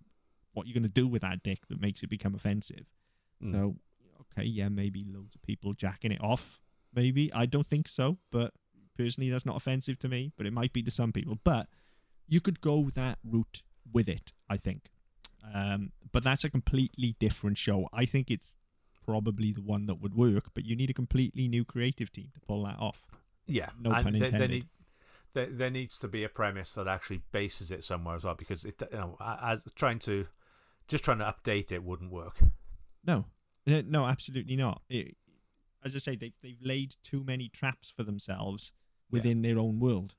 what 0.53 0.67
you're 0.67 0.73
gonna 0.73 0.87
do 0.87 1.07
with 1.07 1.21
that 1.21 1.43
dick 1.43 1.67
that 1.69 1.79
makes 1.79 2.03
it 2.03 2.09
become 2.09 2.33
offensive. 2.33 2.85
Mm. 3.43 3.51
So 3.51 3.75
okay, 4.21 4.47
yeah, 4.47 4.69
maybe 4.69 5.05
loads 5.07 5.35
of 5.35 5.41
people 5.41 5.73
jacking 5.73 6.11
it 6.11 6.21
off. 6.21 6.61
Maybe 6.93 7.31
I 7.33 7.45
don't 7.45 7.67
think 7.67 7.87
so, 7.87 8.17
but 8.31 8.53
personally, 8.97 9.29
that's 9.29 9.45
not 9.45 9.55
offensive 9.55 9.99
to 9.99 10.09
me. 10.09 10.31
But 10.37 10.45
it 10.45 10.53
might 10.53 10.73
be 10.73 10.81
to 10.83 10.91
some 10.91 11.11
people. 11.11 11.37
But 11.43 11.67
you 12.27 12.41
could 12.41 12.61
go 12.61 12.89
that 12.95 13.19
route 13.23 13.61
with 13.91 14.09
it. 14.09 14.33
I 14.49 14.57
think. 14.57 14.89
Um, 15.53 15.91
but 16.11 16.23
that's 16.23 16.43
a 16.43 16.49
completely 16.49 17.15
different 17.19 17.57
show. 17.57 17.87
I 17.93 18.05
think 18.05 18.29
it's 18.29 18.55
probably 19.05 19.51
the 19.51 19.61
one 19.61 19.85
that 19.87 19.95
would 19.95 20.13
work, 20.15 20.45
but 20.53 20.65
you 20.65 20.75
need 20.75 20.89
a 20.89 20.93
completely 20.93 21.47
new 21.47 21.65
creative 21.65 22.11
team 22.11 22.29
to 22.33 22.39
pull 22.41 22.63
that 22.63 22.79
off. 22.79 23.05
Yeah, 23.47 23.69
No 23.79 23.91
and 23.91 24.03
pun 24.03 24.13
there- 24.13 24.19
there, 24.19 24.27
intended. 24.29 24.49
need- 24.51 24.69
there, 25.33 25.45
there 25.47 25.69
needs 25.71 25.97
to 25.99 26.07
be 26.07 26.23
a 26.23 26.29
premise 26.29 26.73
that 26.75 26.87
actually 26.87 27.21
bases 27.31 27.71
it 27.71 27.83
somewhere 27.83 28.15
as 28.15 28.23
well, 28.23 28.35
because 28.35 28.65
it, 28.65 28.81
you 28.91 28.97
know, 28.97 29.17
as 29.21 29.63
trying 29.75 29.99
to 29.99 30.27
just 30.87 31.03
trying 31.05 31.19
to 31.19 31.25
update 31.25 31.71
it 31.71 31.83
wouldn't 31.83 32.11
work. 32.11 32.39
No, 33.05 33.25
Uh, 33.65 33.81
no, 33.85 34.05
absolutely 34.05 34.55
not. 34.55 34.81
It, 34.89 35.15
as 35.83 35.95
I 35.95 35.99
say, 35.99 36.15
they've 36.15 36.33
they've 36.41 36.61
laid 36.61 36.95
too 37.03 37.23
many 37.23 37.47
traps 37.49 37.89
for 37.89 38.03
themselves 38.03 38.73
within 39.09 39.41
their 39.41 39.57
own 39.57 39.79
world, 39.79 40.15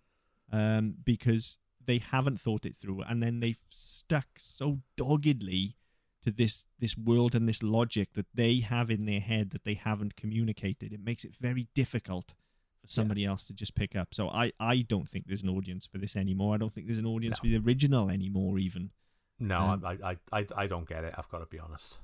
um, 0.50 0.96
because 1.04 1.58
they 1.84 1.98
haven't 1.98 2.40
thought 2.40 2.64
it 2.64 2.74
through, 2.76 3.02
and 3.02 3.22
then 3.22 3.40
they've 3.40 3.60
stuck 3.70 4.38
so 4.38 4.80
doggedly 4.96 5.76
to 6.22 6.30
this 6.30 6.64
this 6.78 6.96
world 6.96 7.34
and 7.34 7.48
this 7.48 7.62
logic 7.62 8.12
that 8.14 8.26
they 8.34 8.56
have 8.60 8.90
in 8.90 9.06
their 9.06 9.20
head 9.20 9.50
that 9.50 9.64
they 9.64 9.74
haven't 9.74 10.16
communicated. 10.16 10.92
It 10.92 11.00
makes 11.04 11.24
it 11.24 11.34
very 11.34 11.68
difficult 11.74 12.34
for 12.80 12.88
somebody 12.88 13.24
else 13.24 13.44
to 13.44 13.52
just 13.54 13.74
pick 13.74 13.94
up. 13.96 14.14
So 14.14 14.28
I 14.28 14.52
I 14.58 14.78
don't 14.82 15.08
think 15.08 15.26
there's 15.26 15.42
an 15.42 15.48
audience 15.48 15.86
for 15.86 15.98
this 15.98 16.16
anymore. 16.16 16.54
I 16.54 16.58
don't 16.58 16.72
think 16.72 16.86
there's 16.86 16.98
an 16.98 17.06
audience 17.06 17.38
No. 17.42 17.48
for 17.48 17.58
the 17.58 17.66
original 17.66 18.10
anymore, 18.10 18.58
even. 18.58 18.90
No, 19.38 19.58
Um, 19.58 19.84
I, 19.84 19.98
I, 20.04 20.16
I, 20.40 20.46
I 20.56 20.66
don't 20.68 20.88
get 20.88 21.02
it. 21.04 21.14
I've 21.18 21.28
got 21.28 21.38
to 21.40 21.46
be 21.46 21.58
honest. 21.58 21.98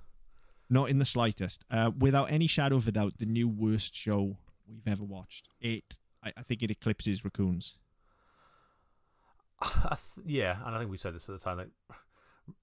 Not 0.68 0.90
in 0.90 0.98
the 0.98 1.04
slightest. 1.04 1.64
Uh, 1.70 1.92
without 1.96 2.30
any 2.32 2.46
shadow 2.48 2.76
of 2.76 2.88
a 2.88 2.92
doubt, 2.92 3.18
the 3.18 3.26
new 3.26 3.46
worst 3.48 3.94
show 3.94 4.36
we've 4.66 4.86
ever 4.88 5.04
watched. 5.04 5.48
It, 5.60 5.96
I, 6.22 6.32
I 6.36 6.42
think, 6.42 6.62
it 6.64 6.70
eclipses 6.70 7.24
Raccoons. 7.24 7.78
Th- 9.62 10.26
yeah, 10.26 10.56
and 10.64 10.74
I 10.74 10.78
think 10.78 10.90
we 10.90 10.96
said 10.96 11.14
this 11.14 11.28
at 11.28 11.38
the 11.38 11.42
time. 11.44 11.58
Like, 11.58 11.70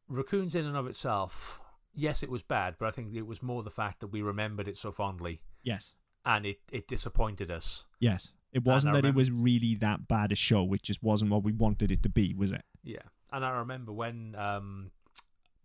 raccoons 0.07 0.55
in 0.55 0.65
and 0.65 0.77
of 0.77 0.87
itself, 0.87 1.59
yes, 1.93 2.23
it 2.23 2.29
was 2.29 2.43
bad, 2.43 2.75
but 2.79 2.87
I 2.87 2.91
think 2.91 3.13
it 3.15 3.27
was 3.27 3.41
more 3.43 3.63
the 3.63 3.69
fact 3.69 3.99
that 4.01 4.07
we 4.07 4.21
remembered 4.21 4.67
it 4.67 4.77
so 4.77 4.91
fondly, 4.91 5.41
Yes, 5.63 5.93
and 6.25 6.45
it, 6.45 6.59
it 6.71 6.87
disappointed 6.87 7.51
us. 7.51 7.85
yes. 7.99 8.33
It 8.53 8.63
wasn't 8.63 8.93
that 8.93 9.03
it 9.03 9.13
was 9.13 9.29
really 9.29 9.75
that 9.81 10.07
bad 10.07 10.31
a 10.31 10.35
show. 10.35 10.71
It 10.73 10.81
just 10.81 11.03
wasn't 11.03 11.29
what 11.29 11.43
we 11.43 11.51
wanted 11.51 11.91
it 11.91 12.01
to 12.03 12.09
be, 12.09 12.33
was 12.33 12.53
it? 12.53 12.63
Yeah, 12.83 13.01
and 13.33 13.43
I 13.43 13.49
remember 13.57 13.91
when 13.91 14.33
um, 14.37 14.91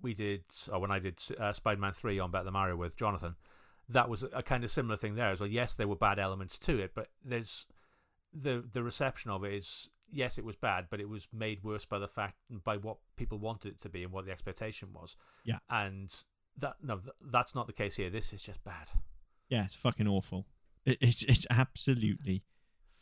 we 0.02 0.12
did, 0.12 0.42
or 0.72 0.80
when 0.80 0.90
I 0.90 0.98
did 0.98 1.22
uh, 1.38 1.52
Spider-Man 1.52 1.92
Three 1.92 2.18
on 2.18 2.32
Better 2.32 2.46
Than 2.46 2.54
Mario 2.54 2.74
with 2.74 2.96
Jonathan, 2.96 3.36
that 3.88 4.08
was 4.08 4.24
a, 4.24 4.26
a 4.32 4.42
kind 4.42 4.64
of 4.64 4.72
similar 4.72 4.96
thing 4.96 5.14
there 5.14 5.30
as 5.30 5.38
well. 5.38 5.48
Yes, 5.48 5.74
there 5.74 5.86
were 5.86 5.94
bad 5.94 6.18
elements 6.18 6.58
to 6.60 6.80
it, 6.80 6.90
but 6.96 7.10
there's 7.24 7.64
the 8.34 8.64
the 8.72 8.82
reception 8.82 9.30
of 9.30 9.44
it 9.44 9.54
is 9.54 9.88
yes, 10.12 10.38
it 10.38 10.44
was 10.44 10.56
bad, 10.56 10.86
but 10.90 11.00
it 11.00 11.08
was 11.08 11.28
made 11.32 11.62
worse 11.62 11.84
by 11.84 11.98
the 11.98 12.08
fact 12.08 12.34
by 12.64 12.76
what 12.76 12.98
people 13.16 13.38
wanted 13.38 13.72
it 13.72 13.80
to 13.80 13.88
be 13.88 14.04
and 14.04 14.12
what 14.12 14.24
the 14.24 14.32
expectation 14.32 14.88
was. 14.92 15.16
Yeah. 15.44 15.58
and 15.68 16.12
that 16.58 16.76
no, 16.82 17.00
that's 17.30 17.54
not 17.54 17.66
the 17.66 17.72
case 17.72 17.96
here. 17.96 18.10
This 18.10 18.32
is 18.32 18.42
just 18.42 18.62
bad. 18.64 18.88
Yeah, 19.48 19.64
it's 19.64 19.74
fucking 19.74 20.06
awful. 20.06 20.46
It, 20.84 20.98
it's 21.00 21.22
it's 21.24 21.46
absolutely 21.50 22.42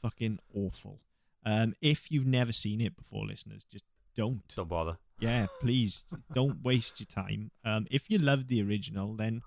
fucking 0.03 0.39
awful. 0.55 1.01
Um, 1.45 1.75
if 1.81 2.11
you've 2.11 2.27
never 2.27 2.53
seen 2.53 2.81
it 2.81 2.97
before, 2.97 3.25
listeners, 3.27 3.65
just 3.65 3.85
don't. 4.15 4.43
Don't 4.55 4.69
bother. 4.69 4.99
Yeah, 5.21 5.47
please 5.61 6.05
don't 6.33 6.63
waste 6.63 7.01
your 7.01 7.07
time. 7.07 7.51
Um, 7.65 7.87
if 7.91 8.11
you 8.11 8.19
loved 8.19 8.49
the 8.49 8.63
original, 8.63 9.15
then 9.15 9.43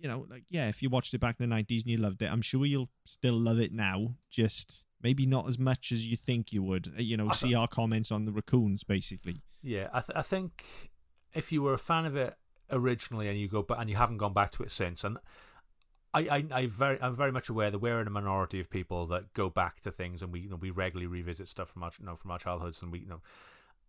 you 0.00 0.08
know, 0.08 0.26
like 0.30 0.44
yeah, 0.50 0.68
if 0.68 0.82
you 0.82 0.90
watched 0.90 1.14
it 1.14 1.20
back 1.20 1.36
in 1.38 1.48
the 1.48 1.54
nineties 1.54 1.82
and 1.82 1.90
you 1.90 1.98
loved 1.98 2.22
it, 2.22 2.30
I'm 2.30 2.42
sure 2.42 2.64
you'll 2.64 2.90
still 3.04 3.34
love 3.34 3.58
it 3.58 3.72
now. 3.72 4.14
Just 4.30 4.84
maybe 5.02 5.26
not 5.26 5.48
as 5.48 5.58
much 5.58 5.92
as 5.92 6.06
you 6.06 6.16
think 6.16 6.52
you 6.52 6.62
would. 6.62 6.88
Uh, 6.88 7.02
You 7.02 7.16
know, 7.16 7.28
I 7.28 7.34
see 7.34 7.54
our 7.54 7.68
comments 7.68 8.10
on 8.10 8.24
the 8.24 8.32
raccoons, 8.32 8.84
basically. 8.84 9.42
Yeah, 9.62 9.88
I, 9.92 10.00
th- 10.00 10.16
I 10.16 10.22
think 10.22 10.64
if 11.32 11.52
you 11.52 11.62
were 11.62 11.74
a 11.74 11.78
fan 11.78 12.06
of 12.06 12.16
it 12.16 12.34
originally 12.70 13.28
and 13.28 13.38
you 13.38 13.48
go 13.48 13.62
back 13.62 13.78
and 13.80 13.90
you 13.90 13.96
haven't 13.96 14.18
gone 14.18 14.32
back 14.32 14.50
to 14.52 14.62
it 14.62 14.70
since, 14.70 15.04
and 15.04 15.18
I, 16.12 16.20
I, 16.20 16.44
I 16.52 16.66
very, 16.66 17.00
I'm 17.00 17.14
very 17.14 17.32
much 17.32 17.48
aware 17.48 17.70
that 17.70 17.78
we're 17.78 18.00
in 18.00 18.06
a 18.06 18.10
minority 18.10 18.58
of 18.60 18.68
people 18.68 19.06
that 19.06 19.32
go 19.32 19.48
back 19.48 19.80
to 19.80 19.92
things 19.92 20.22
and 20.22 20.32
we, 20.32 20.40
you 20.40 20.50
know, 20.50 20.56
we 20.56 20.70
regularly 20.70 21.06
revisit 21.06 21.48
stuff 21.48 21.68
from 21.68 21.82
our, 21.82 21.92
you 21.98 22.06
know, 22.06 22.16
from 22.16 22.30
our 22.30 22.38
childhoods, 22.38 22.82
and 22.82 22.90
we, 22.90 23.00
you 23.00 23.08
know, 23.08 23.20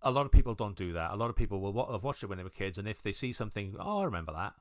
a 0.02 0.12
lot 0.12 0.26
of 0.26 0.32
people 0.32 0.54
don't 0.56 0.76
do 0.76 0.94
that. 0.94 1.12
A 1.12 1.16
lot 1.16 1.30
of 1.30 1.36
people 1.36 1.60
will 1.60 1.92
have 1.92 2.04
watched 2.04 2.24
it 2.24 2.28
when 2.28 2.38
they 2.38 2.44
were 2.44 2.50
kids, 2.50 2.78
and 2.78 2.88
if 2.88 3.02
they 3.02 3.12
see 3.12 3.34
something, 3.34 3.76
oh, 3.80 4.02
I 4.02 4.06
remember 4.06 4.34
that. 4.34 4.54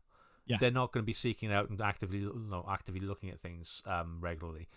Yeah. 0.47 0.57
They're 0.59 0.71
not 0.71 0.93
going 0.93 1.03
to 1.03 1.07
be 1.07 1.13
seeking 1.13 1.53
out 1.53 1.71
and 1.71 1.81
actively, 1.81 2.19
you 2.19 2.47
know, 2.51 2.67
actively 2.69 3.01
looking 3.01 3.31
at 3.31 3.39
things 3.41 3.83
um, 3.87 4.19
regularly. 4.21 4.69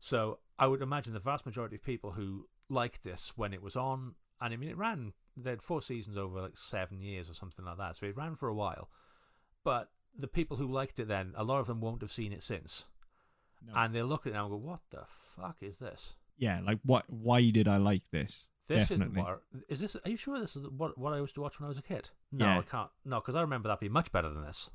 So 0.00 0.38
I 0.58 0.66
would 0.66 0.82
imagine 0.82 1.12
the 1.12 1.18
vast 1.20 1.46
majority 1.46 1.76
of 1.76 1.82
people 1.82 2.12
who 2.12 2.48
liked 2.68 3.02
this 3.04 3.32
when 3.36 3.52
it 3.52 3.62
was 3.62 3.76
on, 3.76 4.14
and 4.40 4.52
I 4.54 4.56
mean, 4.56 4.68
it 4.70 4.76
ran. 4.76 5.12
They 5.36 5.50
had 5.50 5.62
four 5.62 5.80
seasons 5.82 6.16
over 6.16 6.40
like 6.40 6.56
seven 6.56 7.00
years 7.00 7.30
or 7.30 7.34
something 7.34 7.64
like 7.64 7.78
that, 7.78 7.96
so 7.96 8.06
it 8.06 8.16
ran 8.16 8.36
for 8.36 8.48
a 8.48 8.54
while. 8.54 8.88
But 9.64 9.90
the 10.16 10.28
people 10.28 10.56
who 10.56 10.66
liked 10.66 10.98
it 10.98 11.08
then, 11.08 11.32
a 11.36 11.44
lot 11.44 11.60
of 11.60 11.66
them 11.66 11.80
won't 11.80 12.02
have 12.02 12.10
seen 12.12 12.32
it 12.32 12.42
since, 12.42 12.84
No. 13.66 13.72
and 13.76 13.94
they'll 13.94 14.06
look 14.06 14.26
at 14.26 14.30
it 14.30 14.34
now 14.34 14.46
and 14.46 14.50
go, 14.52 14.56
"What 14.56 14.80
the 14.90 15.04
fuck 15.06 15.58
is 15.62 15.78
this? 15.78 16.14
yeah, 16.36 16.60
like 16.64 16.78
what? 16.84 17.04
Why 17.10 17.50
did 17.50 17.66
I 17.68 17.76
like 17.78 18.08
this? 18.10 18.48
This 18.68 18.88
Definitely. 18.88 19.20
isn't 19.20 19.24
what. 19.24 19.42
Is 19.68 19.80
this? 19.80 19.96
Are 19.96 20.08
you 20.10 20.16
sure 20.16 20.38
this 20.38 20.54
is 20.56 20.68
what 20.68 20.96
what 20.98 21.12
I 21.12 21.18
used 21.18 21.34
to 21.36 21.40
watch 21.40 21.58
when 21.58 21.64
I 21.66 21.68
was 21.68 21.78
a 21.78 21.82
kid? 21.82 22.10
No, 22.30 22.44
Yeah. 22.46 22.58
I 22.58 22.62
can't. 22.62 22.90
No, 23.04 23.20
because 23.20 23.34
I 23.34 23.40
remember 23.40 23.68
that 23.68 23.80
being 23.80 23.92
much 23.92 24.12
better 24.12 24.28
than 24.28 24.42
this, 24.44 24.70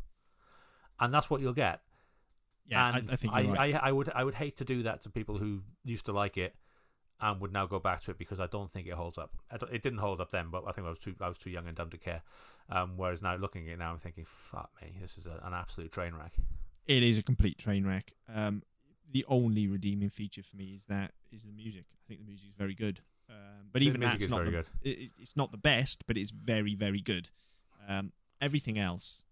and 1.00 1.14
that's 1.14 1.30
what 1.30 1.40
you'll 1.42 1.54
get. 1.54 1.82
Yeah, 2.66 2.86
I, 2.86 2.98
and 3.00 3.10
I 3.12 3.16
think 3.16 3.34
I, 3.34 3.44
right. 3.44 3.76
I, 3.76 3.90
I 3.90 3.92
would 3.92 4.10
I 4.16 4.24
would 4.24 4.36
hate 4.36 4.58
to 4.58 4.66
do 4.66 4.84
that 4.84 5.02
to 5.02 5.10
people 5.10 5.38
who 5.38 5.62
used 5.84 6.06
to 6.06 6.14
like 6.14 6.38
it 6.38 6.56
and 7.22 7.40
would 7.42 7.52
now 7.54 7.66
go 7.66 7.80
back 7.80 8.02
to 8.04 8.12
it 8.12 8.18
because 8.18 8.40
I 8.40 8.48
don't 8.48 8.70
think 8.72 8.88
it 8.88 8.94
holds 8.94 9.18
up. 9.18 9.32
I 9.52 9.58
don't, 9.58 9.72
it 9.72 9.82
didn't 9.84 10.00
hold 10.00 10.20
up 10.22 10.32
then, 10.32 10.50
but 10.50 10.64
I 10.68 10.72
think 10.72 10.88
I 10.88 10.90
was 10.90 11.00
too 11.00 11.16
I 11.22 11.28
was 11.28 11.38
too 11.38 11.50
young 11.50 11.68
and 11.68 11.76
dumb 11.76 11.90
to 11.90 11.98
care. 11.98 12.22
Um, 12.70 12.94
whereas 12.96 13.22
now 13.22 13.36
looking 13.36 13.68
at 13.68 13.74
it 13.74 13.80
now, 13.80 13.92
I'm 13.92 14.00
thinking, 14.00 14.26
fuck 14.26 14.70
me, 14.82 14.98
this 15.02 15.18
is 15.18 15.26
a, 15.26 15.40
an 15.44 15.54
absolute 15.54 15.92
train 15.92 16.14
wreck. 16.16 16.32
it 16.88 17.04
is 17.04 17.18
a 17.18 17.24
complete 17.24 17.58
train 17.58 17.86
wreck. 17.86 18.14
Um, 18.34 18.64
the 19.12 19.26
only 19.28 19.68
redeeming 19.68 20.10
feature 20.10 20.42
for 20.44 20.56
me 20.56 20.74
is 20.76 20.86
that 20.86 21.12
is 21.32 21.44
the 21.44 21.52
music. 21.52 21.86
I 21.94 22.04
think 22.08 22.22
the 22.22 22.26
music 22.26 22.48
is 22.50 22.56
very 22.58 22.74
good. 22.76 23.02
Um, 23.30 23.68
but 23.72 23.80
The 23.82 23.88
even 23.88 24.00
that's 24.02 24.28
not 24.30 24.44
very 24.46 24.52
the, 24.52 24.90
it- 24.90 25.12
it's 25.20 25.36
not 25.36 25.52
the 25.52 25.58
best, 25.58 26.06
but 26.08 26.18
it's 26.18 26.32
very 26.32 26.76
very 26.76 27.02
good. 27.02 27.30
Um, 27.88 28.12
everything 28.42 28.78
else, 28.80 29.24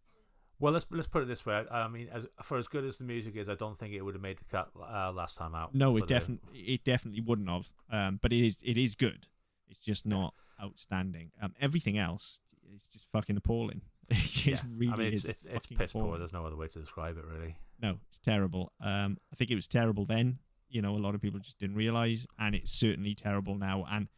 Well, 0.62 0.72
let's 0.74 0.86
let's 0.91 1.07
put 1.07 1.24
it 1.24 1.28
this 1.28 1.45
way. 1.45 1.66
I 1.70 1.88
mean, 1.88 2.07
as, 2.14 2.26
for 2.43 2.57
as 2.57 2.68
good 2.68 2.86
as 2.86 2.97
the 2.97 3.03
music 3.03 3.36
is, 3.36 3.49
I 3.49 3.55
don't 3.55 3.78
think 3.78 3.93
it 3.93 4.01
would 4.01 4.14
have 4.16 4.22
made 4.22 4.38
the 4.38 4.45
cut 4.45 4.70
uh, 4.80 5.12
last 5.12 5.36
time 5.36 5.55
out. 5.55 5.74
no, 5.76 5.97
it 5.97 6.07
definitely 6.07 6.59
it 6.59 6.84
definitely 6.84 7.22
wouldn't 7.22 7.49
have. 7.49 7.68
Um, 7.91 8.20
but 8.22 8.32
it 8.32 8.45
is 8.45 8.62
it 8.64 8.78
is 8.78 8.95
good. 8.95 9.28
It's 9.68 9.80
just 9.80 10.05
not 10.05 10.34
outstanding. 10.62 11.32
Um, 11.41 11.53
everything 11.59 11.97
else 11.97 12.39
is 12.76 12.88
just 12.93 13.07
fucking 13.12 13.38
appalling. 13.38 13.82
It 14.09 14.16
just 14.18 14.64
Yeah. 14.66 14.70
really 14.76 14.93
I 14.93 14.95
mean, 14.97 15.14
is. 15.14 15.26
it's 15.26 15.43
it's, 15.43 15.53
it's 15.55 15.66
fucking 15.66 15.78
piss 15.78 15.93
poor. 15.93 16.18
There's 16.18 16.34
no 16.34 16.45
other 16.45 16.57
way 16.57 16.68
to 16.68 16.80
describe 16.80 17.18
it, 17.18 17.24
really. 17.26 17.55
No, 17.82 17.97
it's 18.09 18.20
terrible. 18.20 18.74
Um, 18.84 19.18
I 19.32 19.36
think 19.38 19.49
it 19.51 19.55
was 19.55 19.68
terrible 19.68 20.05
then. 20.05 20.38
You 20.70 20.82
know, 20.82 20.95
a 20.95 20.99
lot 20.99 21.16
of 21.16 21.22
people 21.22 21.39
just 21.39 21.57
didn't 21.59 21.76
realize, 21.78 22.28
and 22.38 22.53
it's 22.53 22.72
certainly 22.74 23.16
terrible 23.16 23.55
now. 23.55 23.86
And 23.89 24.09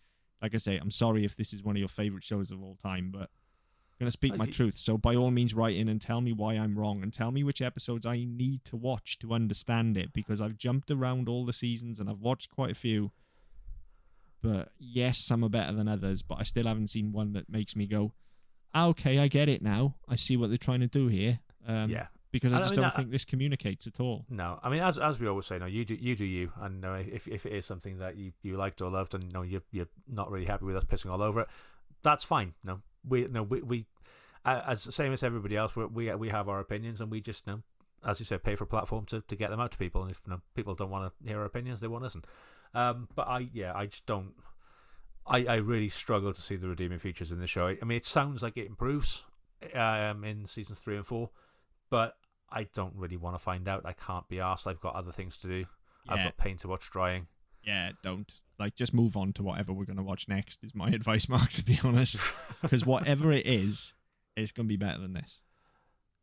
like 0.42 0.54
I 0.56 0.58
say, 0.58 0.78
I'm 0.78 0.90
sorry 0.92 1.24
if 1.26 1.36
this 1.38 1.54
is 1.54 1.64
one 1.64 1.76
of 1.76 1.80
your 1.80 1.88
favorite 1.90 2.24
shows 2.24 2.52
of 2.52 2.62
all 2.64 2.76
time, 2.76 3.12
but 3.14 3.30
I'm 3.94 4.06
going 4.06 4.08
to 4.08 4.12
speak 4.12 4.34
Uh, 4.34 4.38
my 4.38 4.46
truth. 4.48 4.76
So 4.78 4.98
by 4.98 5.16
all 5.16 5.30
means, 5.32 5.54
write 5.54 5.76
in 5.76 5.88
and 5.88 6.02
tell 6.02 6.20
me 6.20 6.34
why 6.34 6.56
I'm 6.56 6.78
wrong, 6.78 7.04
and 7.04 7.14
tell 7.14 7.32
me 7.32 7.44
which 7.44 7.62
episodes 7.62 8.06
I 8.06 8.26
need 8.26 8.66
to 8.66 8.76
watch 8.76 9.20
to 9.20 9.34
understand 9.34 9.98
it, 9.98 10.12
because 10.14 10.42
I've 10.42 10.58
jumped 10.58 10.90
around 10.92 11.30
all 11.30 11.46
the 11.46 11.54
seasons 11.54 12.00
and 12.00 12.10
I've 12.10 12.20
watched 12.22 12.50
quite 12.50 12.72
a 12.72 12.76
few. 12.76 13.12
But 14.42 14.72
yes, 14.80 15.20
some 15.20 15.44
are 15.44 15.50
better 15.50 15.74
than 15.74 15.88
others, 15.88 16.22
but 16.22 16.38
I 16.40 16.44
still 16.44 16.66
haven't 16.66 16.88
seen 16.90 17.12
one 17.14 17.34
that 17.34 17.50
makes 17.50 17.76
me 17.76 17.86
go, 17.88 18.14
"Ah, 18.74 18.88
"Okay, 18.88 19.20
I 19.20 19.28
get 19.30 19.48
it 19.48 19.62
now. 19.62 19.96
I 20.08 20.16
see 20.16 20.36
what 20.36 20.50
they're 20.50 20.58
trying 20.58 20.82
to 20.82 20.88
do 20.88 21.08
here." 21.08 21.40
Um, 21.66 21.90
yeah. 21.90 22.08
because 22.32 22.52
I 22.52 22.58
I 22.58 22.60
just 22.60 22.72
mean, 22.72 22.82
don't 22.82 22.92
I- 22.92 22.96
think 22.96 23.12
this 23.12 23.24
communicates 23.24 23.88
at 23.88 24.02
all. 24.02 24.26
No, 24.28 24.60
I 24.62 24.70
mean, 24.70 24.82
as 24.82 24.98
as 24.98 25.18
we 25.20 25.28
always 25.28 25.46
say, 25.46 25.60
no, 25.60 25.66
you 25.66 25.86
do 25.86 25.94
you 25.96 26.16
do 26.18 26.26
you, 26.26 26.52
and 26.60 26.82
no, 26.82 26.96
if 26.96 27.26
if 27.28 27.46
it 27.46 27.54
is 27.54 27.66
something 27.66 28.00
that 28.00 28.18
you, 28.18 28.34
you 28.42 28.58
liked 28.58 28.82
or 28.82 28.90
loved, 28.92 29.14
and 29.14 29.32
no, 29.32 29.44
you're 29.44 29.62
you're 29.72 29.88
not 30.08 30.30
really 30.30 30.46
happy 30.48 30.66
with 30.66 30.76
us 30.76 30.84
pissing 30.84 31.10
all 31.12 31.22
over 31.22 31.42
it, 31.42 31.48
that's 32.02 32.26
fine. 32.26 32.54
No, 32.66 32.82
we 33.08 33.28
no 33.28 33.44
we 33.44 33.62
we 33.62 33.86
uh, 34.46 34.62
as 34.68 34.82
same 34.94 35.14
as 35.14 35.24
everybody 35.24 35.56
else, 35.56 35.76
we 35.76 35.86
we 35.86 36.14
we 36.16 36.30
have 36.30 36.50
our 36.50 36.60
opinions, 36.60 37.00
and 37.00 37.10
we 37.10 37.22
just 37.22 37.48
you 37.48 37.54
know, 37.54 37.62
as 38.06 38.20
you 38.20 38.26
said, 38.26 38.44
pay 38.44 38.56
for 38.56 38.66
a 38.66 38.68
platform 38.68 39.06
to, 39.06 39.22
to 39.22 39.36
get 39.36 39.50
them 39.50 39.60
out 39.60 39.72
to 39.72 39.78
people. 39.78 40.02
And 40.02 40.12
if 40.12 40.22
you 40.26 40.32
know, 40.32 40.42
people 40.56 40.76
don't 40.76 40.90
want 40.90 41.12
to 41.12 41.28
hear 41.28 41.40
our 41.40 41.46
opinions, 41.46 41.80
they 41.80 41.88
won't 41.88 42.04
listen. 42.04 42.24
Um, 42.74 43.08
but 43.16 43.28
I 43.28 43.50
yeah, 43.54 43.74
I 43.74 43.86
just 43.86 44.06
don't. 44.06 44.34
I, 45.26 45.46
I 45.46 45.56
really 45.56 45.88
struggle 45.88 46.34
to 46.34 46.42
see 46.42 46.58
the 46.58 46.68
redeeming 46.68 47.00
features 47.00 47.32
in 47.32 47.40
the 47.40 47.48
show. 47.48 47.68
I 47.68 47.86
mean, 47.86 47.98
it 47.98 48.06
sounds 48.06 48.44
like 48.44 48.58
it 48.58 48.68
improves 48.68 49.24
um, 49.74 50.26
in 50.26 50.46
seasons 50.46 50.80
three 50.80 50.98
and 50.98 51.06
four, 51.06 51.30
but 51.90 52.18
I 52.52 52.68
don't 52.74 52.94
really 52.96 53.16
want 53.16 53.36
to 53.36 53.40
find 53.40 53.70
out. 53.70 53.84
I 53.86 53.94
can't 53.94 54.28
be 54.28 54.42
asked. 54.42 54.68
I've 54.68 54.82
got 54.82 54.96
other 54.96 55.14
things 55.14 55.38
to 55.38 55.48
do. 55.48 55.66
I've 56.10 56.26
got 56.26 56.38
paint 56.38 56.60
to 56.60 56.68
watch 56.68 56.90
drying. 56.92 57.28
Yeah, 57.66 57.92
don't 58.04 58.32
like 58.60 58.76
just 58.76 58.94
move 58.94 59.16
on 59.18 59.34
to 59.34 59.44
whatever 59.44 59.74
we're 59.74 59.86
gonna 59.86 60.04
watch 60.04 60.28
next. 60.28 60.64
Is 60.64 60.76
my 60.76 60.90
advice, 61.00 61.28
Mark. 61.30 61.50
To 61.52 61.64
be 61.66 61.80
honest, 61.84 62.20
because 62.62 62.86
whatever 62.86 63.32
it 63.32 63.46
is, 63.48 63.94
it's 64.36 64.52
gonna 64.52 64.68
be 64.68 64.78
better 64.78 65.00
than 65.00 65.14
this. 65.14 65.42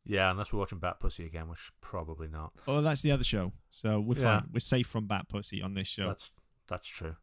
Yeah, 0.07 0.31
unless 0.31 0.53
we're 0.53 0.59
watching 0.59 0.79
Bat 0.79 1.01
Pussy 1.01 1.27
again, 1.27 1.49
which 1.49 1.71
probably 1.81 2.27
not. 2.29 2.53
Oh, 2.67 2.81
that's 2.81 3.03
the 3.03 3.13
other 3.13 3.25
show. 3.25 3.53
So 3.71 4.01
we're 4.01 4.17
Yeah. 4.19 4.41
fine. 4.41 4.51
We're 4.53 4.61
safe 4.61 4.87
from 4.87 5.07
Bat 5.07 5.29
Pussy 5.29 5.63
on 5.63 5.75
this 5.75 5.89
show. 5.89 6.09
That's 6.09 6.31
that's 6.69 6.89
true. 6.89 7.17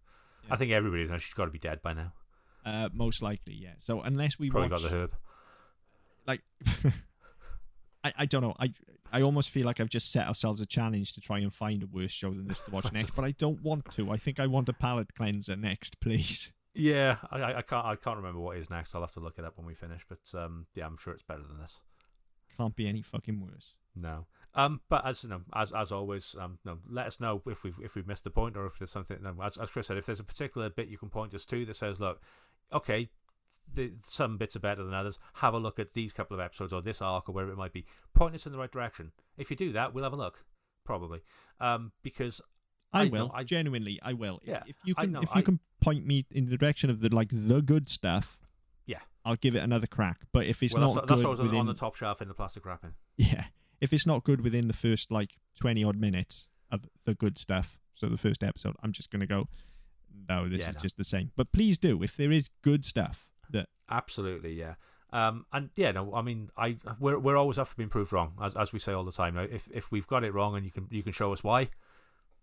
Yeah. 0.47 0.53
I 0.53 0.57
think 0.57 0.71
everybody 0.71 1.05
knows 1.07 1.21
she's 1.23 1.33
got 1.33 1.45
to 1.45 1.51
be 1.51 1.59
dead 1.59 1.81
by 1.81 1.93
now. 1.93 2.13
Uh, 2.65 2.89
most 2.93 3.21
likely, 3.21 3.53
yeah. 3.53 3.73
So 3.77 4.01
unless 4.01 4.37
we 4.37 4.49
Probably 4.49 4.69
watch, 4.69 4.81
got 4.83 4.91
the 4.91 4.95
herb. 4.97 5.15
like, 6.27 6.41
I, 8.03 8.13
I 8.19 8.25
don't 8.25 8.41
know. 8.41 8.55
I 8.59 8.71
I 9.11 9.21
almost 9.21 9.51
feel 9.51 9.65
like 9.65 9.79
I've 9.79 9.89
just 9.89 10.11
set 10.11 10.27
ourselves 10.27 10.61
a 10.61 10.65
challenge 10.65 11.13
to 11.13 11.21
try 11.21 11.39
and 11.39 11.53
find 11.53 11.83
a 11.83 11.87
worse 11.87 12.11
show 12.11 12.31
than 12.31 12.47
this 12.47 12.61
to 12.61 12.71
watch 12.71 12.91
next, 12.93 13.15
but 13.15 13.25
I 13.25 13.31
don't 13.31 13.61
want 13.61 13.89
to. 13.91 14.11
I 14.11 14.17
think 14.17 14.39
I 14.39 14.47
want 14.47 14.69
a 14.69 14.73
palate 14.73 15.13
cleanser 15.13 15.55
next, 15.55 15.99
please. 16.01 16.53
Yeah, 16.73 17.17
I, 17.31 17.55
I 17.55 17.61
can't 17.61 17.85
I 17.85 17.95
can't 17.95 18.17
remember 18.17 18.39
what 18.39 18.57
is 18.57 18.69
next. 18.69 18.93
I'll 18.93 19.01
have 19.01 19.11
to 19.13 19.19
look 19.19 19.39
it 19.39 19.45
up 19.45 19.57
when 19.57 19.65
we 19.65 19.73
finish. 19.73 20.05
But 20.07 20.37
um, 20.37 20.67
yeah, 20.75 20.85
I'm 20.85 20.97
sure 20.97 21.13
it's 21.13 21.23
better 21.23 21.43
than 21.47 21.59
this. 21.59 21.79
Can't 22.55 22.75
be 22.75 22.87
any 22.87 23.01
fucking 23.01 23.39
worse. 23.39 23.75
No. 23.95 24.25
Um, 24.53 24.81
but 24.89 25.05
as 25.05 25.23
you 25.23 25.29
know, 25.29 25.41
as 25.53 25.71
as 25.71 25.91
always, 25.91 26.35
um, 26.39 26.59
no, 26.65 26.79
let 26.89 27.07
us 27.07 27.19
know 27.19 27.41
if 27.45 27.63
we've 27.63 27.77
if 27.81 27.95
we've 27.95 28.07
missed 28.07 28.23
the 28.23 28.29
point 28.29 28.57
or 28.57 28.65
if 28.65 28.79
there's 28.79 28.91
something. 28.91 29.17
No, 29.21 29.35
as, 29.43 29.57
as 29.57 29.69
Chris 29.69 29.87
said, 29.87 29.97
if 29.97 30.05
there's 30.05 30.19
a 30.19 30.23
particular 30.23 30.69
bit 30.69 30.87
you 30.87 30.97
can 30.97 31.09
point 31.09 31.33
us 31.33 31.45
to 31.45 31.65
that 31.65 31.75
says, 31.75 31.99
look, 31.99 32.21
okay, 32.73 33.09
the, 33.73 33.93
some 34.03 34.37
bits 34.37 34.55
are 34.55 34.59
better 34.59 34.83
than 34.83 34.93
others. 34.93 35.19
Have 35.35 35.53
a 35.53 35.59
look 35.59 35.77
at 35.79 35.93
these 35.93 36.13
couple 36.13 36.35
of 36.35 36.41
episodes 36.41 36.73
or 36.73 36.81
this 36.81 37.01
arc 37.01 37.29
or 37.29 37.33
wherever 37.33 37.51
it 37.51 37.57
might 37.57 37.73
be. 37.73 37.85
Point 38.13 38.33
us 38.35 38.45
in 38.45 38.51
the 38.51 38.57
right 38.57 38.71
direction. 38.71 39.11
If 39.37 39.49
you 39.51 39.55
do 39.57 39.71
that, 39.73 39.93
we'll 39.93 40.03
have 40.03 40.13
a 40.13 40.17
look. 40.17 40.43
Probably, 40.83 41.19
um, 41.59 41.91
because 42.01 42.39
I, 42.93 43.01
I 43.01 43.05
will. 43.09 43.27
know, 43.27 43.31
I- 43.33 43.43
genuinely, 43.43 43.99
I 44.01 44.13
will. 44.13 44.39
If- 44.43 44.47
Yeah, 44.49 44.63
if, 44.67 44.75
you 44.85 44.95
can, 44.95 45.11
know, 45.11 45.19
if 45.21 45.29
you 45.35 45.39
I- 45.39 45.41
can 45.41 45.59
point 45.81 46.05
me 46.05 46.25
in 46.31 46.49
the 46.49 46.57
direction 46.57 46.89
of 46.89 47.01
the 47.01 47.13
like 47.13 47.29
the 47.31 47.61
good 47.61 47.89
stuff, 47.89 48.37
Yeah. 48.85 48.99
I'll 49.25 49.35
give 49.35 49.55
it 49.55 49.63
another 49.63 49.85
crack. 49.87 50.21
But 50.31 50.45
if 50.45 50.63
it's 50.63 50.73
well, 50.73 50.93
not 50.93 50.95
that's, 50.95 51.09
that's 51.09 51.23
what 51.23 51.31
was 51.31 51.39
on, 51.41 51.47
within, 51.47 51.59
on 51.59 51.65
the 51.67 51.73
top 51.73 51.95
shelf 51.95 52.21
in 52.21 52.29
the 52.29 52.33
plastic 52.33 52.65
wrapping. 52.65 52.93
yeah, 53.17 53.45
if 53.81 53.91
it's 53.91 54.07
not 54.07 54.23
good 54.23 54.41
within 54.41 54.67
the 54.69 54.73
first 54.73 55.11
like 55.11 55.37
twenty 55.59 55.83
odd 55.83 55.97
minutes 55.97 56.47
of 56.71 56.85
the 57.05 57.13
good 57.13 57.37
stuff, 57.37 57.77
so 57.93 58.07
the 58.07 58.17
first 58.17 58.43
episode, 58.43 58.75
I'm 58.81 58.93
just 58.93 59.11
gonna 59.11 59.27
go. 59.27 59.49
No, 60.29 60.47
this 60.49 60.61
Yeah, 60.61 60.69
is 60.69 60.75
no. 60.75 60.81
just 60.81 60.97
the 60.97 61.03
same. 61.03 61.31
But 61.35 61.51
please 61.51 61.77
do 61.77 62.01
if 62.01 62.15
there 62.15 62.31
is 62.31 62.49
good 62.61 62.83
stuff 62.85 63.26
Absolutely, 63.89 64.53
yeah. 64.53 64.75
Um, 65.13 65.45
and 65.53 65.69
yeah, 65.75 65.91
no, 65.91 66.13
I 66.13 66.21
mean, 66.21 66.49
I 66.57 66.77
we're 66.99 67.17
we're 67.17 67.37
always 67.37 67.57
for 67.57 67.67
being 67.77 67.89
proved 67.89 68.11
wrong, 68.11 68.33
as 68.41 68.55
as 68.55 68.73
we 68.73 68.79
say 68.79 68.91
all 68.91 69.05
the 69.05 69.11
time. 69.11 69.35
Now, 69.35 69.43
if 69.43 69.69
if 69.73 69.91
we've 69.91 70.07
got 70.07 70.23
it 70.23 70.33
wrong 70.33 70.55
and 70.55 70.65
you 70.65 70.71
can 70.71 70.87
you 70.91 71.03
can 71.03 71.13
show 71.13 71.31
us 71.31 71.43
why, 71.43 71.69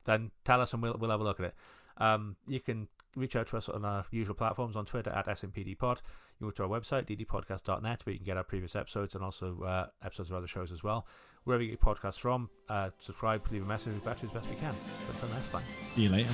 then 0.05 0.31
tell 0.45 0.61
us 0.61 0.73
and 0.73 0.83
we'll 0.83 0.97
we'll 0.99 1.11
have 1.11 1.21
a 1.21 1.25
look 1.25 1.41
at 1.41 1.47
it. 1.47 1.55
Um, 1.99 2.37
you 2.49 2.61
can 2.61 2.89
reach 3.17 3.37
out 3.37 3.47
to 3.49 3.57
us 3.57 3.69
on 3.69 3.85
our 3.85 4.05
usual 4.11 4.35
platforms 4.35 4.77
on 4.77 4.85
Twitter 4.85 5.11
at 5.11 5.27
SMPDPod. 5.27 6.01
You 6.41 6.47
go 6.47 6.51
to 6.51 6.65
our 6.65 6.69
website 6.69 7.07
ddpodcast.net 7.07 8.05
where 8.05 8.13
you 8.13 8.19
can 8.19 8.27
get 8.27 8.37
our 8.37 8.43
previous 8.43 8.75
episodes 8.75 9.15
and 9.15 9.23
also 9.23 9.63
uh, 9.63 9.87
episodes 10.05 10.31
of 10.31 10.37
other 10.37 10.49
shows 10.49 10.73
as 10.73 10.83
well. 10.83 11.07
Wherever 11.45 11.63
you 11.63 11.71
get 11.71 11.81
your 11.85 11.95
podcasts 11.95 12.19
from, 12.19 12.51
uh, 12.69 12.91
subscribe, 12.99 13.47
leave 13.53 13.63
a 13.63 13.67
message, 13.67 13.93
we 13.93 14.01
back 14.01 14.19
to 14.21 14.27
you 14.27 14.29
as 14.31 14.35
best 14.35 14.49
we 14.49 14.57
can. 14.57 14.75
But 15.07 15.15
until 15.15 15.37
next 15.37 15.53
time. 15.53 15.63
see 15.91 16.03
you 16.03 16.09
later. 16.09 16.31